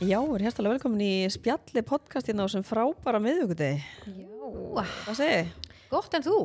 Já, 0.00 0.16
er 0.24 0.40
hérstalega 0.46 0.78
velkomin 0.78 1.02
í 1.04 1.12
spjalli 1.32 1.82
podcast 1.84 2.30
hérna 2.30 2.46
á 2.46 2.48
sem 2.48 2.62
frábæra 2.64 3.20
miðvíkudegi. 3.20 3.82
Já, 4.08 4.26
Hvað 5.04 5.18
segið? 5.18 5.54
gott 5.92 6.14
en 6.16 6.24
þú 6.24 6.36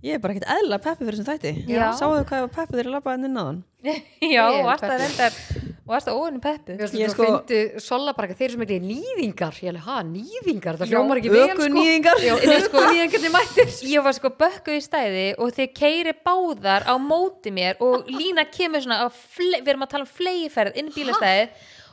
Ég 0.00 0.16
er 0.16 0.20
bara 0.22 0.32
ekkert 0.32 0.48
eðla 0.48 0.78
peppi 0.80 1.04
fyrir 1.04 1.18
þessum 1.18 1.26
þætti. 1.28 1.50
Já. 1.68 1.90
Sáðu 1.92 2.22
hvað 2.24 2.38
ég 2.38 2.44
var 2.46 2.52
peppi 2.54 2.72
þegar 2.72 2.86
ég 2.88 2.94
labbaði 2.94 3.28
inn 3.28 3.36
á 3.36 3.42
hann? 3.44 3.58
Já, 4.32 4.44
Ég 4.48 4.56
og 4.56 4.64
varst 4.64 4.84
það 4.86 5.02
reyndar 5.02 5.34
og 5.60 5.90
varst 5.92 6.08
það 6.08 6.20
óinu 6.20 6.40
finnst 6.46 6.94
Ég 6.96 7.02
þetta 7.04 7.12
sko- 7.12 7.26
sko... 7.26 7.26
fyndi 7.44 7.82
sola 7.84 8.14
bara 8.16 8.28
ekki, 8.30 8.36
þeir 8.38 8.46
eru 8.48 8.54
sem 8.56 8.64
ekki 8.64 8.78
nýðingar 8.86 9.58
Ég 9.60 9.68
hefði, 9.68 9.82
ha, 9.84 9.96
nýðingar, 10.08 10.78
það 10.80 10.94
hljómar 10.94 11.20
ekki 11.20 11.32
vel 11.34 11.44
sko 11.52 11.68
nýðingar. 11.76 12.22
Já, 12.24 12.32
sko, 12.64 12.84
nýðingarnir 12.94 13.34
mættir 13.36 13.74
Ég 13.92 14.06
var 14.08 14.16
sko 14.16 14.30
bökkuð 14.40 14.78
í 14.78 14.84
stæði 14.88 15.26
og 15.36 15.52
þið 15.58 15.70
keiri 15.82 16.14
báðar 16.24 16.88
á 16.88 16.94
móti 16.96 17.52
mér 17.52 17.76
og 17.84 18.08
Lína 18.08 18.46
kemur 18.48 18.80
svona, 18.86 19.04
við 19.36 19.68
erum 19.74 19.84
að 19.84 19.92
tala 19.98 20.08
um 20.08 20.12
flegiferð 20.16 20.80
inn 20.80 20.88
í 20.88 20.96
bílastæði 20.96 21.44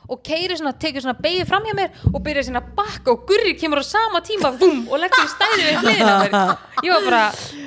og 0.08 0.22
keiri 0.24 0.56
svona, 0.56 0.72
tekur 0.80 1.04
svona 1.04 1.18
beigið 1.20 1.48
fram 1.48 1.66
hjá 1.68 1.74
mér 1.76 2.06
og 2.08 2.22
byrjar 2.24 2.46
svona 2.48 2.62
að 2.62 2.70
bakka 2.78 3.12
og 3.12 3.24
Gurri 3.28 3.52
kemur 3.60 3.82
á 3.82 3.84
sama 3.84 4.22
tíma 4.24 4.50
búm, 4.56 4.86
og 4.88 5.02
leggur 5.02 5.24
í 5.24 5.30
stæði 5.34 5.64
við 5.66 5.80
hliðina 5.82 6.14
á 6.14 6.20
mér. 6.24 6.52
Ég 6.86 6.94
var 6.94 7.06
bara 7.08 7.22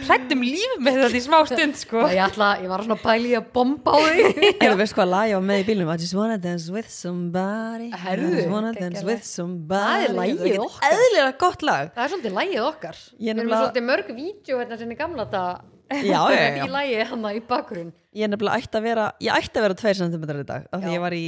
hrætt 0.07 0.33
um 0.33 0.43
líf 0.45 0.75
með 0.81 0.99
þetta 1.03 1.19
í 1.19 1.23
smá 1.25 1.37
stund 1.51 1.79
sko. 1.79 2.03
Ég 2.09 2.21
ætla, 2.25 2.49
ég 2.63 2.71
var 2.71 2.85
svona 2.87 3.15
í 3.21 3.33
að 3.37 3.49
bomba 3.53 3.93
á 3.93 3.99
þig. 4.07 4.39
Ég 4.65 4.77
veist 4.79 4.95
hvað 4.97 5.11
lag 5.11 5.29
ég 5.29 5.37
var 5.37 5.45
með 5.51 5.61
í 5.61 5.65
bílum 5.67 5.91
I 5.91 5.97
just 6.01 6.17
wanna 6.17 6.37
dance 6.41 6.71
with 6.73 6.89
somebody. 6.89 7.91
Herðu. 7.91 8.31
I 8.31 8.39
just 8.39 8.53
wanna 8.53 8.73
dance 8.77 9.03
with 9.05 9.27
somebody. 9.27 10.07
Það 10.07 10.07
er 10.07 10.17
lagið 10.17 10.57
okkar. 10.65 10.95
Eðlilega 10.95 11.37
gott 11.43 11.67
lag. 11.67 11.91
Það 11.95 12.05
er 12.05 12.13
svolítið 12.15 12.37
lægið 12.39 12.65
okkar. 12.69 13.03
Ég 13.11 13.35
Við 13.35 13.43
erum 13.43 13.53
svolítið 13.57 13.87
mörg 13.91 14.11
vídeo 14.17 14.61
hérna 14.61 14.79
sinni 14.81 14.97
gamla 14.99 15.27
þetta 15.27 15.45
Já, 15.91 16.21
já, 16.31 16.43
já. 16.55 16.65
Í 16.65 16.69
lægið 16.71 17.09
hann 17.11 17.25
í 17.31 17.41
bakgrunn. 17.47 17.91
Ég 18.15 18.27
er 18.27 18.31
nefnilega 18.31 18.61
ætti 18.63 18.79
að 18.79 18.85
vera 18.87 19.07
Ég 19.23 19.39
ætti 19.41 19.59
að 19.59 19.65
vera 19.67 19.79
2 19.81 19.93
cm 19.99 20.23
í 20.23 20.45
dag 20.47 20.69
af 20.71 20.79
því 20.79 20.87
Já. 20.87 20.95
ég 20.95 21.03
var 21.03 21.15
í 21.15 21.25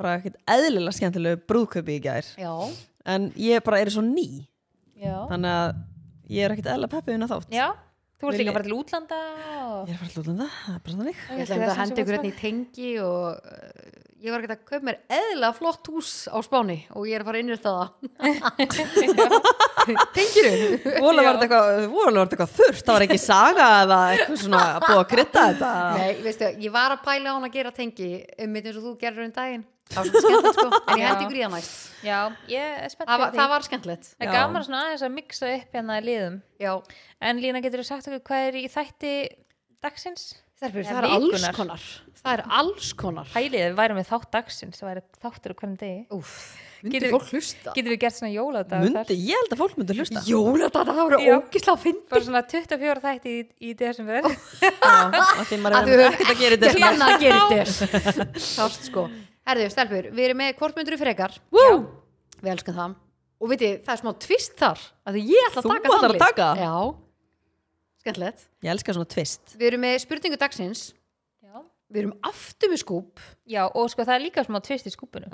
bara 0.00 0.16
ekkert 0.18 0.36
eðlilega 0.50 0.96
skemmtilegu 0.98 1.40
brúðköpi 1.50 1.96
í 1.98 2.02
gær. 2.04 2.26
Já, 2.40 2.52
en 3.14 3.30
ég 3.40 3.62
bara 3.66 3.80
er 3.84 3.90
svo 3.94 4.02
ný. 4.06 4.26
Já, 5.02 5.16
þannig 5.32 5.52
að 5.56 5.72
ég 6.32 6.44
er 6.46 6.54
ekkert 6.54 6.70
eðlilega 6.72 6.94
peppið 6.96 7.16
inn 7.18 7.26
á 7.26 7.32
þátt 7.32 7.50
Já. 7.56 7.66
þú 8.22 8.28
ert 8.28 8.36
Vil 8.36 8.38
líka 8.38 8.46
ég- 8.46 8.52
að 8.52 8.56
fara 8.60 8.68
til 8.68 8.78
útlanda 8.78 9.18
og... 9.62 9.80
Ég 9.82 9.90
er 9.90 9.96
að 9.96 10.02
fara 10.04 10.12
til 10.14 10.22
útlanda, 10.22 10.46
það 10.62 10.74
er 10.76 10.84
bara 10.86 10.96
þannig. 11.00 11.18
Ég 11.32 11.42
ætla 11.42 11.56
að 11.66 11.80
henda 11.82 12.00
ykkur 12.04 12.16
hérna 12.16 12.30
í 12.30 12.36
tengi 12.38 12.90
og 13.02 13.26
uh, 13.34 13.38
ég 14.22 14.30
var 14.30 14.38
ekki 14.44 14.54
að 14.54 14.62
kaupa 14.70 14.86
mér 14.86 14.98
eðlilega 15.18 15.56
flott 15.58 15.90
hús 15.90 16.12
á 16.30 16.38
Spáni 16.46 16.78
og 16.94 17.08
ég 17.10 17.18
er 17.18 17.24
að 17.24 17.30
fara 17.32 17.42
inn 17.42 17.50
í 17.50 17.58
það. 17.66 17.86
Tengiru? 20.14 20.78
Vola 21.02 21.24
var 21.26 21.38
þetta 21.40 21.46
eitthvað, 21.48 21.86
vola 21.90 22.12
var 22.22 22.28
þetta 22.30 22.36
eitthvað 22.36 22.52
þurft 22.60 22.84
það 22.86 22.94
var 22.96 23.04
ekki 23.08 23.18
saga 23.22 23.66
eða 23.82 23.98
eitthvað 24.14 24.40
svona 24.44 24.62
búið 24.84 25.00
að 25.00 25.08
krydda 25.12 25.44
þetta? 25.50 25.70
Nei, 25.98 26.10
veistu, 26.22 26.50
ég 26.62 26.74
var 26.74 26.94
að 26.94 27.02
pæla 27.06 27.26
á 27.26 27.34
hann 27.34 27.48
að 27.48 27.56
gera 27.56 27.72
tengi 27.74 28.10
um 28.38 28.52
mitt 28.54 28.68
eins 28.70 28.78
og 28.78 28.84
þú 28.86 28.92
gerður 29.02 29.26
um 29.26 29.34
daginn 29.40 29.64
það 29.92 30.02
var 30.02 30.12
svona 30.12 30.26
skemmtilegt 30.26 30.58
sko, 30.58 30.68
en 30.92 30.98
ég 31.02 31.06
held 31.08 31.22
ykkur 31.26 31.38
í 31.38 31.42
það 31.46 31.54
næst 31.56 31.80
Já, 32.02 32.18
ég 32.50 32.78
er 32.82 32.90
spennt 32.90 33.08
það 33.08 33.14
fyrir 33.14 33.22
var, 33.22 33.30
því. 33.32 33.38
það 33.38 33.50
var 33.52 33.62
skemmtilegt. 33.68 34.06
Það 34.18 34.26
er 34.26 34.32
gaman 34.34 34.64
svona 34.66 34.80
aðeins 34.88 35.04
að 35.06 35.12
mixa 35.14 35.50
upp 35.54 35.76
hérna 35.76 35.98
í 36.00 36.06
liðum. 36.08 36.38
Já, 36.58 36.72
En 37.22 37.38
Lína, 37.38 37.60
getur 37.62 37.78
þú 37.82 37.86
sagt 37.86 38.08
okkur 38.10 38.24
hvað 38.26 38.46
er 38.48 38.56
í 38.58 38.64
þætti 38.72 39.12
dagsins? 39.86 40.24
Þerfur, 40.62 40.82
Eða 40.82 40.90
það 40.90 40.98
er 40.98 41.06
alls 41.12 41.30
vikunnar. 41.30 41.54
konar. 41.56 41.84
Það 42.22 42.32
er 42.38 42.42
alls 42.58 42.90
konar. 42.98 43.30
Hælið, 43.34 43.62
við 43.66 43.72
værum 43.78 43.96
með 43.98 44.10
þátt 44.12 44.28
dagsins. 44.34 44.78
Það 44.78 44.88
væri 44.92 45.00
þáttur 45.24 45.54
á 45.54 45.56
hvernig 45.58 45.78
degi. 45.80 46.02
Úf, 46.14 46.34
myndi 46.82 46.98
Getur- 47.00 47.14
fólk 47.16 47.30
hlusta? 47.32 47.72
Getum 47.78 47.90
við 47.94 47.98
gert 48.04 48.14
svona 48.18 48.30
jóladag 48.34 48.82
Mundi, 48.82 49.16
ég 49.26 49.40
held 49.42 49.54
að 49.56 49.62
fólk 49.62 49.74
myndi 49.78 49.96
hlusta. 49.98 50.22
Jóla, 50.26 50.68
það 50.74 50.92
voru 50.98 51.18
Já. 51.22 51.34
ógislega 51.38 51.74
að 51.74 51.82
finna 51.86 52.06
Bara 52.10 52.26
svona 52.26 52.42
24 52.50 53.02
þætti 53.06 53.34
í, 53.34 53.42
í 53.62 53.74
desember 53.78 54.22
Já, 54.22 54.30
af 54.82 55.46
því 55.50 55.58
maður 55.62 55.76
Að 55.78 55.90
er 55.92 55.98
við 56.02 56.06
ekkert 56.10 56.32
að 56.34 56.40
gera 56.42 56.56
þetta 56.62 56.88
annað 56.90 57.12
að 57.14 57.22
gera 57.22 57.42
þetta 57.50 58.42
Sást 58.42 58.88
sko 58.90 59.04
Herðu, 59.48 59.68
stelpur, 59.74 60.10
við 60.14 60.28
erum 60.28 60.38
með 60.42 60.52
hvort 60.60 60.76
myndur 60.78 60.98
frekar 61.00 61.34
Já. 61.34 61.68
Við 62.42 62.50
elskum 62.54 62.76
það. 62.78 62.96
Og 63.42 63.50
veitir, 63.50 63.78
það 63.82 63.94
er 63.96 64.00
smá 64.04 64.12
tvist 64.22 64.52
þar 64.60 64.82
að 65.08 65.16
Því 65.18 65.22
ég 65.32 65.46
ætla 65.48 65.60
að 65.60 65.64
Þú 65.66 65.72
taka 65.72 65.92
ætlar 65.96 66.12
að 66.14 66.22
taka? 66.22 66.48
Já, 66.62 66.74
skemmtilegt. 68.04 68.44
Ég 68.62 68.74
elska 68.76 68.94
svona 68.96 69.10
tvist 69.16 69.54
Við 69.58 69.68
erum 69.72 69.82
með 69.86 69.96
spurningu 70.04 70.38
dagsins. 70.38 70.82
Já. 71.42 71.58
Við 71.92 72.00
erum 72.04 72.14
aftur 72.30 72.70
með 72.72 72.80
skúp. 72.84 73.24
Já, 73.50 73.64
og 73.66 73.90
sko 73.92 74.06
það 74.06 74.14
er 74.14 74.24
líka 74.28 74.44
smá 74.46 74.60
tvist 74.64 74.86
í 74.88 74.94
skúpunu 74.94 75.26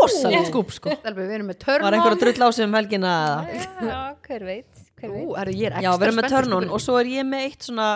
Rosalega 0.00 0.44
skúp 0.48 0.70
sko. 0.78 0.94
Stelpur, 0.94 1.26
við 1.26 1.34
erum 1.40 1.50
með 1.50 1.58
törn 1.66 1.84
Var 1.88 1.98
einhver 1.98 2.14
að 2.16 2.22
drull 2.22 2.46
á 2.46 2.48
sig 2.54 2.68
um 2.70 2.78
helgina? 2.78 3.12
Eða? 3.50 3.90
Já, 3.90 3.98
hver 4.30 4.46
veit, 4.48 4.82
hver 5.02 5.10
Ú, 5.10 5.18
veit. 5.18 5.36
herru, 5.42 5.56
ég 5.58 5.68
er 5.74 5.82
Já, 5.84 5.90
við 5.98 6.06
erum 6.08 6.20
með 6.22 6.30
spurningunni. 6.30 6.70
og 6.78 6.82
svo 6.86 6.96
er 7.02 7.10
ég 7.18 7.26
með 7.28 7.48
eitt 7.50 7.66
svona 7.66 7.88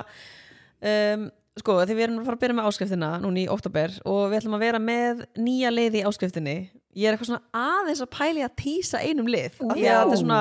um, 0.82 1.28
sko, 1.62 1.78
því 1.84 1.94
við 1.96 2.04
erum 2.06 2.18
að 2.20 2.28
fara 2.28 2.38
að 2.38 2.42
byrja 2.44 2.56
með 2.58 2.68
áskriftina 2.70 3.08
núna 3.22 3.40
í 3.42 3.46
oktober 3.52 3.96
og 4.04 4.20
við 4.28 4.38
ætlum 4.40 4.58
að 4.58 4.64
vera 4.66 4.80
með 4.82 5.24
nýja 5.38 5.72
lið 5.74 5.98
í 6.00 6.04
áskriftinni. 6.08 6.56
Ég 6.98 7.06
er 7.08 7.14
eitthvað 7.14 7.28
svona 7.30 7.64
aðeins 7.78 8.00
að 8.02 8.08
pæli 8.16 8.42
að 8.42 8.54
týsa 8.58 9.00
einum 9.04 9.28
lið 9.30 9.58
af 9.60 9.74
því 9.76 9.84
að 9.86 9.98
þetta 9.98 10.16
er 10.16 10.22
svona 10.22 10.38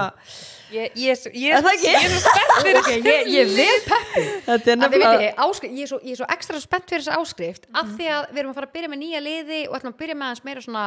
Ég, 0.67 0.95
ég, 1.00 1.19
ég, 1.31 1.53
Er 1.55 1.63
ég 1.79 1.97
er 1.97 2.11
svo 2.11 2.22
spennt 2.23 2.55
fyrir 2.66 2.79
Ok, 2.81 2.88
ég, 2.91 3.35
er 3.39 3.51
vel 3.55 3.83
peppi 3.88 4.23
ég, 5.72 5.83
er 5.85 5.91
svo, 5.91 6.00
ég 6.03 6.16
er 6.16 6.19
svo 6.19 6.28
ekstra 6.33 6.59
spennt 6.63 6.89
fyrir 6.91 7.03
þessa 7.05 7.19
áskrift 7.22 7.67
af 7.72 7.91
því 7.94 8.09
að 8.16 8.25
við 8.34 8.41
erum 8.41 8.51
að 8.51 8.57
fara 8.59 8.67
að 8.67 8.73
byrja 8.75 8.91
með 8.91 8.99
nýja 9.03 9.22
liði 9.23 9.59
og 9.69 9.78
ætlum 9.78 9.94
að 9.94 9.99
byrja 10.01 10.17
með 10.19 10.28
aðeins 10.31 10.44
meira 10.47 10.63
svona 10.66 10.85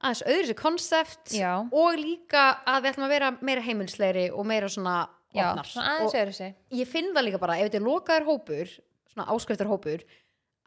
aðeins 0.00 0.22
öðru 0.32 0.48
sér 0.52 0.58
konsept 0.60 1.34
og 1.82 1.98
líka 2.00 2.44
að 2.64 2.78
við 2.86 2.92
ætlum 2.94 3.08
að 3.08 3.14
vera 3.16 3.32
meira 3.50 3.66
heimilslegri 3.66 4.26
og 4.32 4.46
meira 4.48 4.70
svona 4.72 4.98
Já, 5.30 5.44
ég 6.80 6.88
finn 6.90 7.12
það 7.14 7.26
líka 7.28 7.38
bara, 7.38 7.58
ef 7.60 7.68
þetta 7.68 7.78
er 7.78 7.84
lokaður 7.86 8.24
hópur 8.32 8.72
svona 9.12 9.28
áskriftar 9.34 9.70
hópur 9.70 10.04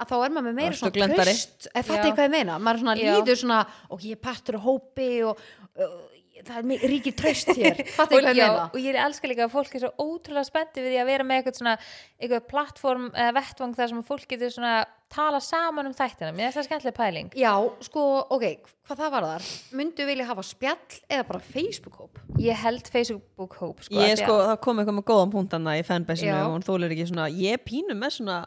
að 0.01 0.09
þá 0.09 0.15
er 0.17 0.33
maður 0.33 0.47
með 0.47 0.57
meira 0.57 0.77
svona 0.77 1.09
tröst 1.13 1.67
þetta 1.69 1.97
Já. 1.97 2.01
er 2.01 2.15
hvað 2.15 2.25
ég 2.27 2.33
meina, 2.33 2.57
maður 2.59 2.83
svona 2.83 2.95
líður 2.99 3.39
svona 3.39 3.59
og 3.89 4.05
ég 4.07 4.17
er 4.17 4.23
partur 4.23 4.57
á 4.57 4.61
hópi 4.65 5.09
og 5.27 5.43
uh, 5.77 5.99
það 6.47 6.73
er 6.77 6.87
ríkir 6.91 7.15
tröst 7.19 7.53
hér. 7.57 7.79
Og, 8.03 8.27
já, 8.35 8.49
og 8.69 8.79
ég 8.81 8.97
elska 9.05 9.29
líka 9.29 9.47
að 9.47 9.53
fólk 9.55 9.75
er 9.77 9.85
svo 9.85 9.93
ótrúlega 10.03 10.47
spenntið 10.49 10.85
við 10.87 10.93
því 10.95 10.99
að 11.03 11.09
vera 11.13 11.27
með 11.27 11.39
eitthvað 11.41 11.59
svona 11.61 11.75
eitthvað 12.19 12.47
plattform 12.51 13.07
eða 13.13 13.35
vettvang 13.39 13.77
þar 13.79 13.91
sem 13.93 14.03
fólk 14.07 14.27
getur 14.33 14.53
svona 14.53 14.75
tala 15.13 15.39
saman 15.45 15.85
um 15.91 15.93
þættina. 15.93 16.31
Mér 16.33 16.47
er 16.49 16.55
það 16.55 16.65
skemmtileg 16.67 16.95
pæling. 16.97 17.27
Já, 17.37 17.53
sko, 17.85 18.05
ok, 18.33 18.45
hvað 18.89 19.01
það 19.03 19.11
var 19.13 19.27
þar? 19.29 19.49
Myndu 19.77 20.07
vilja 20.09 20.25
hafa 20.31 20.45
spjall 20.47 20.99
eða 21.05 21.27
bara 21.29 21.43
Facebook-hóp? 21.53 22.23
ég 22.41 22.57
held 22.63 22.87
Facebook 22.89 23.53
hóp 23.59 23.83
sko, 23.85 23.93
ég 24.01 24.17
sko, 24.17 24.33
að- 24.39 24.47
það 24.49 24.59
kom 24.65 24.79
eitthvað 24.81 24.97
með 24.97 25.05
góðan 25.11 25.31
punktanna 25.35 25.75
í 25.77 25.83
fanbase-inu 25.85 26.33
og 26.47 26.55
hún 26.55 26.65
þólir 26.65 26.95
ekki 26.95 27.05
svona 27.11 27.27
ég 27.29 27.53
er 27.59 27.61
pínu 27.61 27.93
með 27.93 28.15
svona 28.17 28.37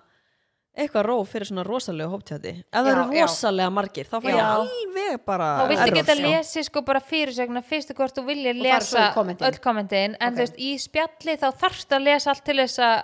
eitthvað 0.76 1.06
róf 1.08 1.30
fyrir 1.32 1.48
svona 1.48 1.64
rosalega 1.66 2.10
hóptjáti 2.12 2.52
ef 2.60 2.64
það 2.76 2.86
Já, 2.86 2.92
eru 2.92 3.04
já. 3.16 3.24
rosalega 3.26 3.70
margir 3.72 4.06
þá 4.10 4.16
Já. 4.28 4.46
alveg 4.52 5.24
bara 5.26 5.48
þá 5.58 5.68
viltu 5.72 5.82
error, 5.86 5.96
geta 6.00 6.16
lesið 6.20 6.68
sko 6.68 6.82
bara 6.86 7.00
fyrirsögna 7.00 7.62
fyrstu 7.64 7.94
hvort 7.96 8.16
þú 8.18 8.24
vilja 8.28 8.52
lesa 8.56 9.10
kommentin. 9.14 9.46
öll 9.48 9.60
kommentin 9.64 10.16
en 10.20 10.32
Ok. 10.32 10.36
þú 10.36 10.44
veist 10.44 10.58
í 10.58 10.70
spjalli 10.78 11.36
þá 11.40 11.46
þarfst 11.62 11.96
að 11.96 12.02
lesa 12.10 12.30
allt 12.34 12.44
til 12.44 12.56
þess 12.60 12.78
að 12.78 12.96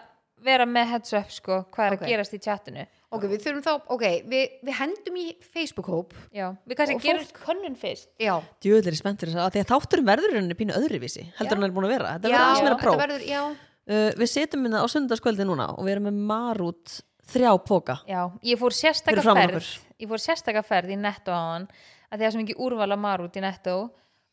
vera 0.43 0.67
með 0.67 0.87
heads 0.91 1.13
up 1.15 1.31
sko 1.31 1.65
hvað 1.73 1.87
er 1.87 1.93
Ok. 1.97 2.03
að 2.03 2.09
gerast 2.13 2.35
í 2.35 2.43
chatinu 2.43 2.87
Ok, 3.13 3.27
við 3.29 3.43
þurfum 3.45 3.61
þá, 3.63 3.73
ok, 3.93 4.03
við, 4.25 4.53
við 4.65 4.73
hendum 4.79 5.17
í 5.21 5.25
Facebook-hóp 5.53 6.15
já, 6.33 6.47
við 6.67 6.77
kannski 6.79 6.97
gerum 7.05 7.25
fólk- 7.27 7.43
könnun 7.45 7.75
fyrst 7.77 8.09
Já, 8.19 8.41
djöðlir 8.65 8.89
er 8.89 8.97
spennt 8.97 9.21
fyrir 9.21 9.35
þess 9.37 9.45
að 9.45 9.53
því 9.53 9.61
að 9.61 9.69
þátturinn 9.73 10.09
verður 10.09 10.37
henni 10.39 10.57
pínu 10.57 10.73
öðruvísi 10.79 11.25
heldur 11.37 11.53
Já. 11.53 11.61
hann 11.61 11.65
er 11.69 11.75
búin 11.77 11.85
að 11.85 11.93
vera 11.93 12.15
þetta 12.17 12.29
já, 12.29 12.33
verður 12.33 12.47
aðeins 12.47 12.63
meira 12.65 12.77
þetta 12.77 12.87
próf 12.87 13.03
verður, 13.03 13.27
já 13.29 13.43
uh, 13.45 14.11
við 14.17 14.29
setjum 14.33 14.63
minna 14.65 14.81
á 14.81 14.87
sundarskvöldi 14.89 15.45
núna 15.45 15.67
og 15.77 15.85
við 15.85 15.93
erum 15.99 16.09
með 16.09 16.23
marút 16.33 17.01
þrjá 17.33 17.53
póka 17.69 17.97
Já, 18.09 18.21
ég 18.53 18.61
fór 18.61 18.77
framan 19.25 19.51
ferð. 19.57 19.73
ég 20.03 20.09
fór 20.13 20.23
sérstaka 20.23 20.63
ferð 20.67 20.93
í 20.95 21.01
netto 21.01 21.33
á 21.35 21.41
hann 21.55 21.67
að 22.13 22.21
því 22.21 22.29
að 22.29 22.33
sem 22.37 22.45
ekki 22.47 22.57
úrvala 22.61 22.97
marút 23.01 23.37
í 23.37 23.43
netto. 23.45 23.77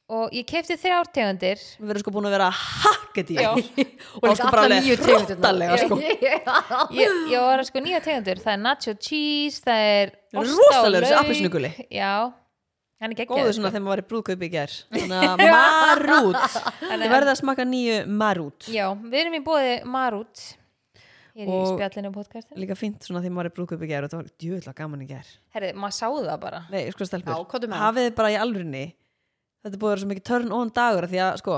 Og 0.09 0.31
ég 0.33 0.41
kefti 0.49 0.73
þrjár 0.73 1.05
tegundir. 1.13 1.59
Við 1.77 1.85
verðum 1.91 2.01
sko 2.01 2.11
búin 2.15 2.25
að 2.25 2.33
vera 2.33 2.47
hakketi 2.49 3.35
Já. 3.37 3.51
Og 3.53 3.59
Og 4.17 4.23
líka 4.25 4.35
sko 4.39 4.49
bara 4.49 4.63
alveg 4.65 5.03
hrottalega, 5.05 5.77
sko. 5.83 5.99
ég, 6.97 7.19
ég 7.29 7.43
var 7.45 7.61
sko 7.67 7.83
nýja 7.85 7.99
tegundir. 8.01 8.41
Það 8.41 8.55
er 8.55 8.61
nacho 8.63 8.95
cheese, 8.97 9.61
það 9.67 9.83
er 9.85 10.11
Það 10.33 10.41
er 10.41 10.49
rosalegur 10.49 11.05
þessi 11.05 11.13
lauk. 11.13 11.21
appelsínuguli. 11.21 11.71
Já, 11.93 12.09
hann 12.99 13.13
er 13.13 13.19
góðu 13.21 13.21
geggjað 13.21 13.53
svona 13.59 13.69
sko. 13.69 13.75
þegar 13.75 13.85
maður 13.85 13.93
var 13.93 14.01
í 14.01 14.07
brúðkaupi 14.09 14.49
í 14.49 14.53
að 15.29 15.45
marút. 16.09 16.57
Þið 16.81 17.05
verða 17.13 17.35
að 17.35 17.39
smaka 17.43 17.67
nýju 17.69 17.99
marút. 18.25 18.69
Já, 18.73 18.87
við 19.05 19.19
erum 19.21 19.37
í 19.37 19.43
bóði 19.45 19.75
marút 19.85 20.43
hér 21.35 21.49
í 21.49 21.59
spjallinu 21.69 22.11
podcastin 22.15 22.61
líka 22.61 22.77
fínt 22.79 23.05
svona 23.05 23.21
þegar 23.23 23.35
maður 23.37 23.49
er 23.49 23.53
í 23.53 23.57
brúðkaupi 23.57 23.87
í 23.87 23.91
gær 23.91 24.05
og 24.05 24.09
þetta 24.09 24.21
var 24.21 24.31
djöðla 24.43 24.75
gaman 24.77 25.03
í 25.05 25.09
gær. 25.09 25.33
Herri, 25.55 25.73
maður 25.77 25.97
sá 25.99 26.07
það 26.09 26.39
bara. 26.45 26.61
Nei, 26.73 26.83
sko 26.95 27.07
stelpur, 27.09 27.45
það. 27.49 27.77
hafið 27.83 28.09
bara 28.17 28.33
í 28.33 28.39
alvörinni 28.39 28.85
þetta 29.63 29.75
er 29.75 29.81
búið 29.81 29.89
að 29.89 29.95
vera 29.95 30.03
svo 30.03 30.11
mikið 30.13 30.27
törn 30.29 30.53
og 30.55 30.73
dagur 30.75 31.07
af 31.07 31.11
því 31.13 31.23
að 31.25 31.41
sko, 31.43 31.57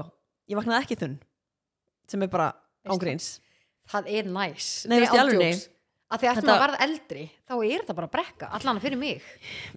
ég 0.50 0.59
vaknaði 0.59 0.85
ekki 0.85 1.00
þunn 1.03 1.19
sem 2.12 2.25
er 2.25 2.31
bara 2.31 2.50
ángríns. 2.89 3.29
Það? 3.91 4.09
Er 4.12 4.27
næs. 4.31 4.71
Nei, 4.89 5.00
veistu, 5.01 5.18
í 5.18 5.21
alvörunni? 5.21 5.62
Að 6.12 6.19
því 6.19 6.27
að 6.27 6.38
Þetta- 6.41 6.56
verða 6.59 6.79
eldri, 6.83 7.21
þá 7.47 7.53
er 7.56 7.81
þetta 7.81 7.94
bara 7.95 8.07
brekka 8.12 8.47
Allan 8.51 8.79
fyrir 8.83 8.97
mig. 9.00 9.21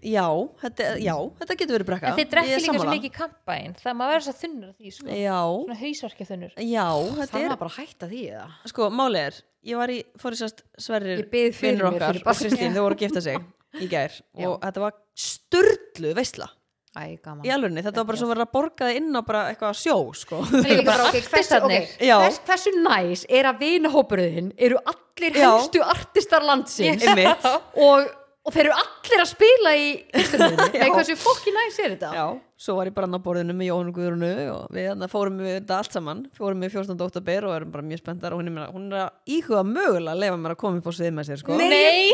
Já, 0.03 0.27
þetta, 0.59 0.87
já, 0.99 1.15
þetta 1.39 1.57
getur 1.61 1.77
verið 1.79 1.87
brekka. 1.87 2.09
En 2.09 2.17
þið 2.19 2.25
Ég 2.25 2.31
drekki 2.33 2.57
líka 2.59 2.75
svo 2.75 2.91
mikið 2.91 3.13
kampaðin 3.15 3.77
það 3.79 3.95
maður 4.01 4.15
verður 4.15 4.27
svo 4.27 4.35
þunnur 4.41 4.73
því 4.75 4.93
sko. 4.97 5.07
svona 5.07 5.79
hausverkja 5.79 6.27
þunnur 6.27 6.53
já, 6.59 6.89
Það 7.15 7.39
er 7.45 7.57
bara 7.57 7.71
að 7.71 7.79
hætta 7.79 8.09
því 8.11 8.23
sko, 8.67 8.91
máli 8.91 9.23
er, 9.23 9.39
ég 9.65 9.81
var 9.81 9.93
í 9.93 10.01
fór 10.21 10.37
í 10.37 10.41
sérst 10.41 10.65
Sverrir 10.81 11.23
Ég 11.25 11.31
bið 11.33 11.55
fyrir 11.57 11.79
vinnur 11.79 11.91
okkar 11.93 12.21
og 12.21 12.43
Kristín, 12.43 12.75
þau 12.77 12.85
voru 12.87 12.99
að 12.99 13.07
gifta 13.07 13.25
sig 13.25 13.41
í 13.85 13.89
gær 13.91 14.13
Já. 14.13 14.49
og 14.49 14.61
þetta 14.63 14.85
var 14.85 15.01
sturluð 15.25 16.15
veisla 16.21 16.51
Æ, 16.95 17.17
gaman 17.25 17.43
í 17.43 17.51
alvegni, 17.51 17.83
þetta 17.83 18.05
var 18.05 18.07
bara 18.13 18.19
svo 18.21 18.27
verið 18.31 18.45
að 18.45 18.51
borga 18.55 18.89
þið 18.89 18.99
inn 19.01 19.19
á 19.19 19.21
bara 19.27 19.39
eitthvað 19.51 19.79
sjó 19.81 19.95
sko. 20.15 20.37
En 20.47 20.69
líka 20.69 20.85
bara, 20.87 21.07
ok, 21.09 21.17
hversu, 21.17 21.25
ok, 21.27 21.33
artistarnir. 21.35 21.89
Já. 21.99 22.13
hvers, 22.23 22.37
hversu 22.47 22.73
næs 22.85 23.25
er 23.27 23.49
að 23.51 23.65
vinahópurðin 23.65 24.53
eru 24.63 24.79
allir 24.93 25.41
Já. 25.41 25.49
helstu 25.49 25.83
artistar 25.83 26.47
landsins 26.47 27.03
Einmitt. 27.03 27.49
og, 27.89 28.07
og 28.45 28.53
þeir 28.53 28.67
eru 28.69 28.75
allir 28.77 29.21
að 29.23 29.29
spila 29.31 29.71
í 29.73 29.85
Íslandinu 30.21 30.67
Nei, 30.83 30.89
hversu 30.93 31.15
fokki 31.17 31.53
næs 31.55 31.79
er 31.81 31.95
þetta? 31.95 32.11
Já, 32.13 32.25
svo 32.61 32.75
var 32.77 32.91
ég 32.91 32.95
bara 32.97 33.09
á 33.09 33.21
borðinu 33.25 33.55
með 33.57 33.71
Jóhann 33.71 33.93
Guðrunu 33.97 34.33
og 34.53 34.75
við 34.75 35.05
fórum 35.13 35.39
við 35.41 35.55
þetta 35.59 35.79
allt 35.81 35.97
saman. 35.97 36.21
Fórum 36.37 36.61
við 36.65 36.75
14. 36.77 36.99
oktober 37.07 37.47
og 37.49 37.55
erum 37.57 37.73
bara 37.73 37.87
mjög 37.89 38.03
spenntar 38.03 38.37
og 38.37 38.43
hún 38.43 38.51
er, 38.51 38.55
meina- 38.59 38.73
hún 38.75 38.91
er 38.93 38.99
að 39.07 39.39
íhuga 39.39 39.63
mögulega 39.71 40.13
að 40.13 40.21
lefa 40.27 40.41
mér 40.43 40.57
að 40.57 40.61
koma 40.61 40.83
upp 40.83 40.91
á 40.91 40.93
svið 40.99 41.17
með 41.17 41.31
sér 41.31 41.41
sko. 41.41 41.57
Nei, 41.57 42.13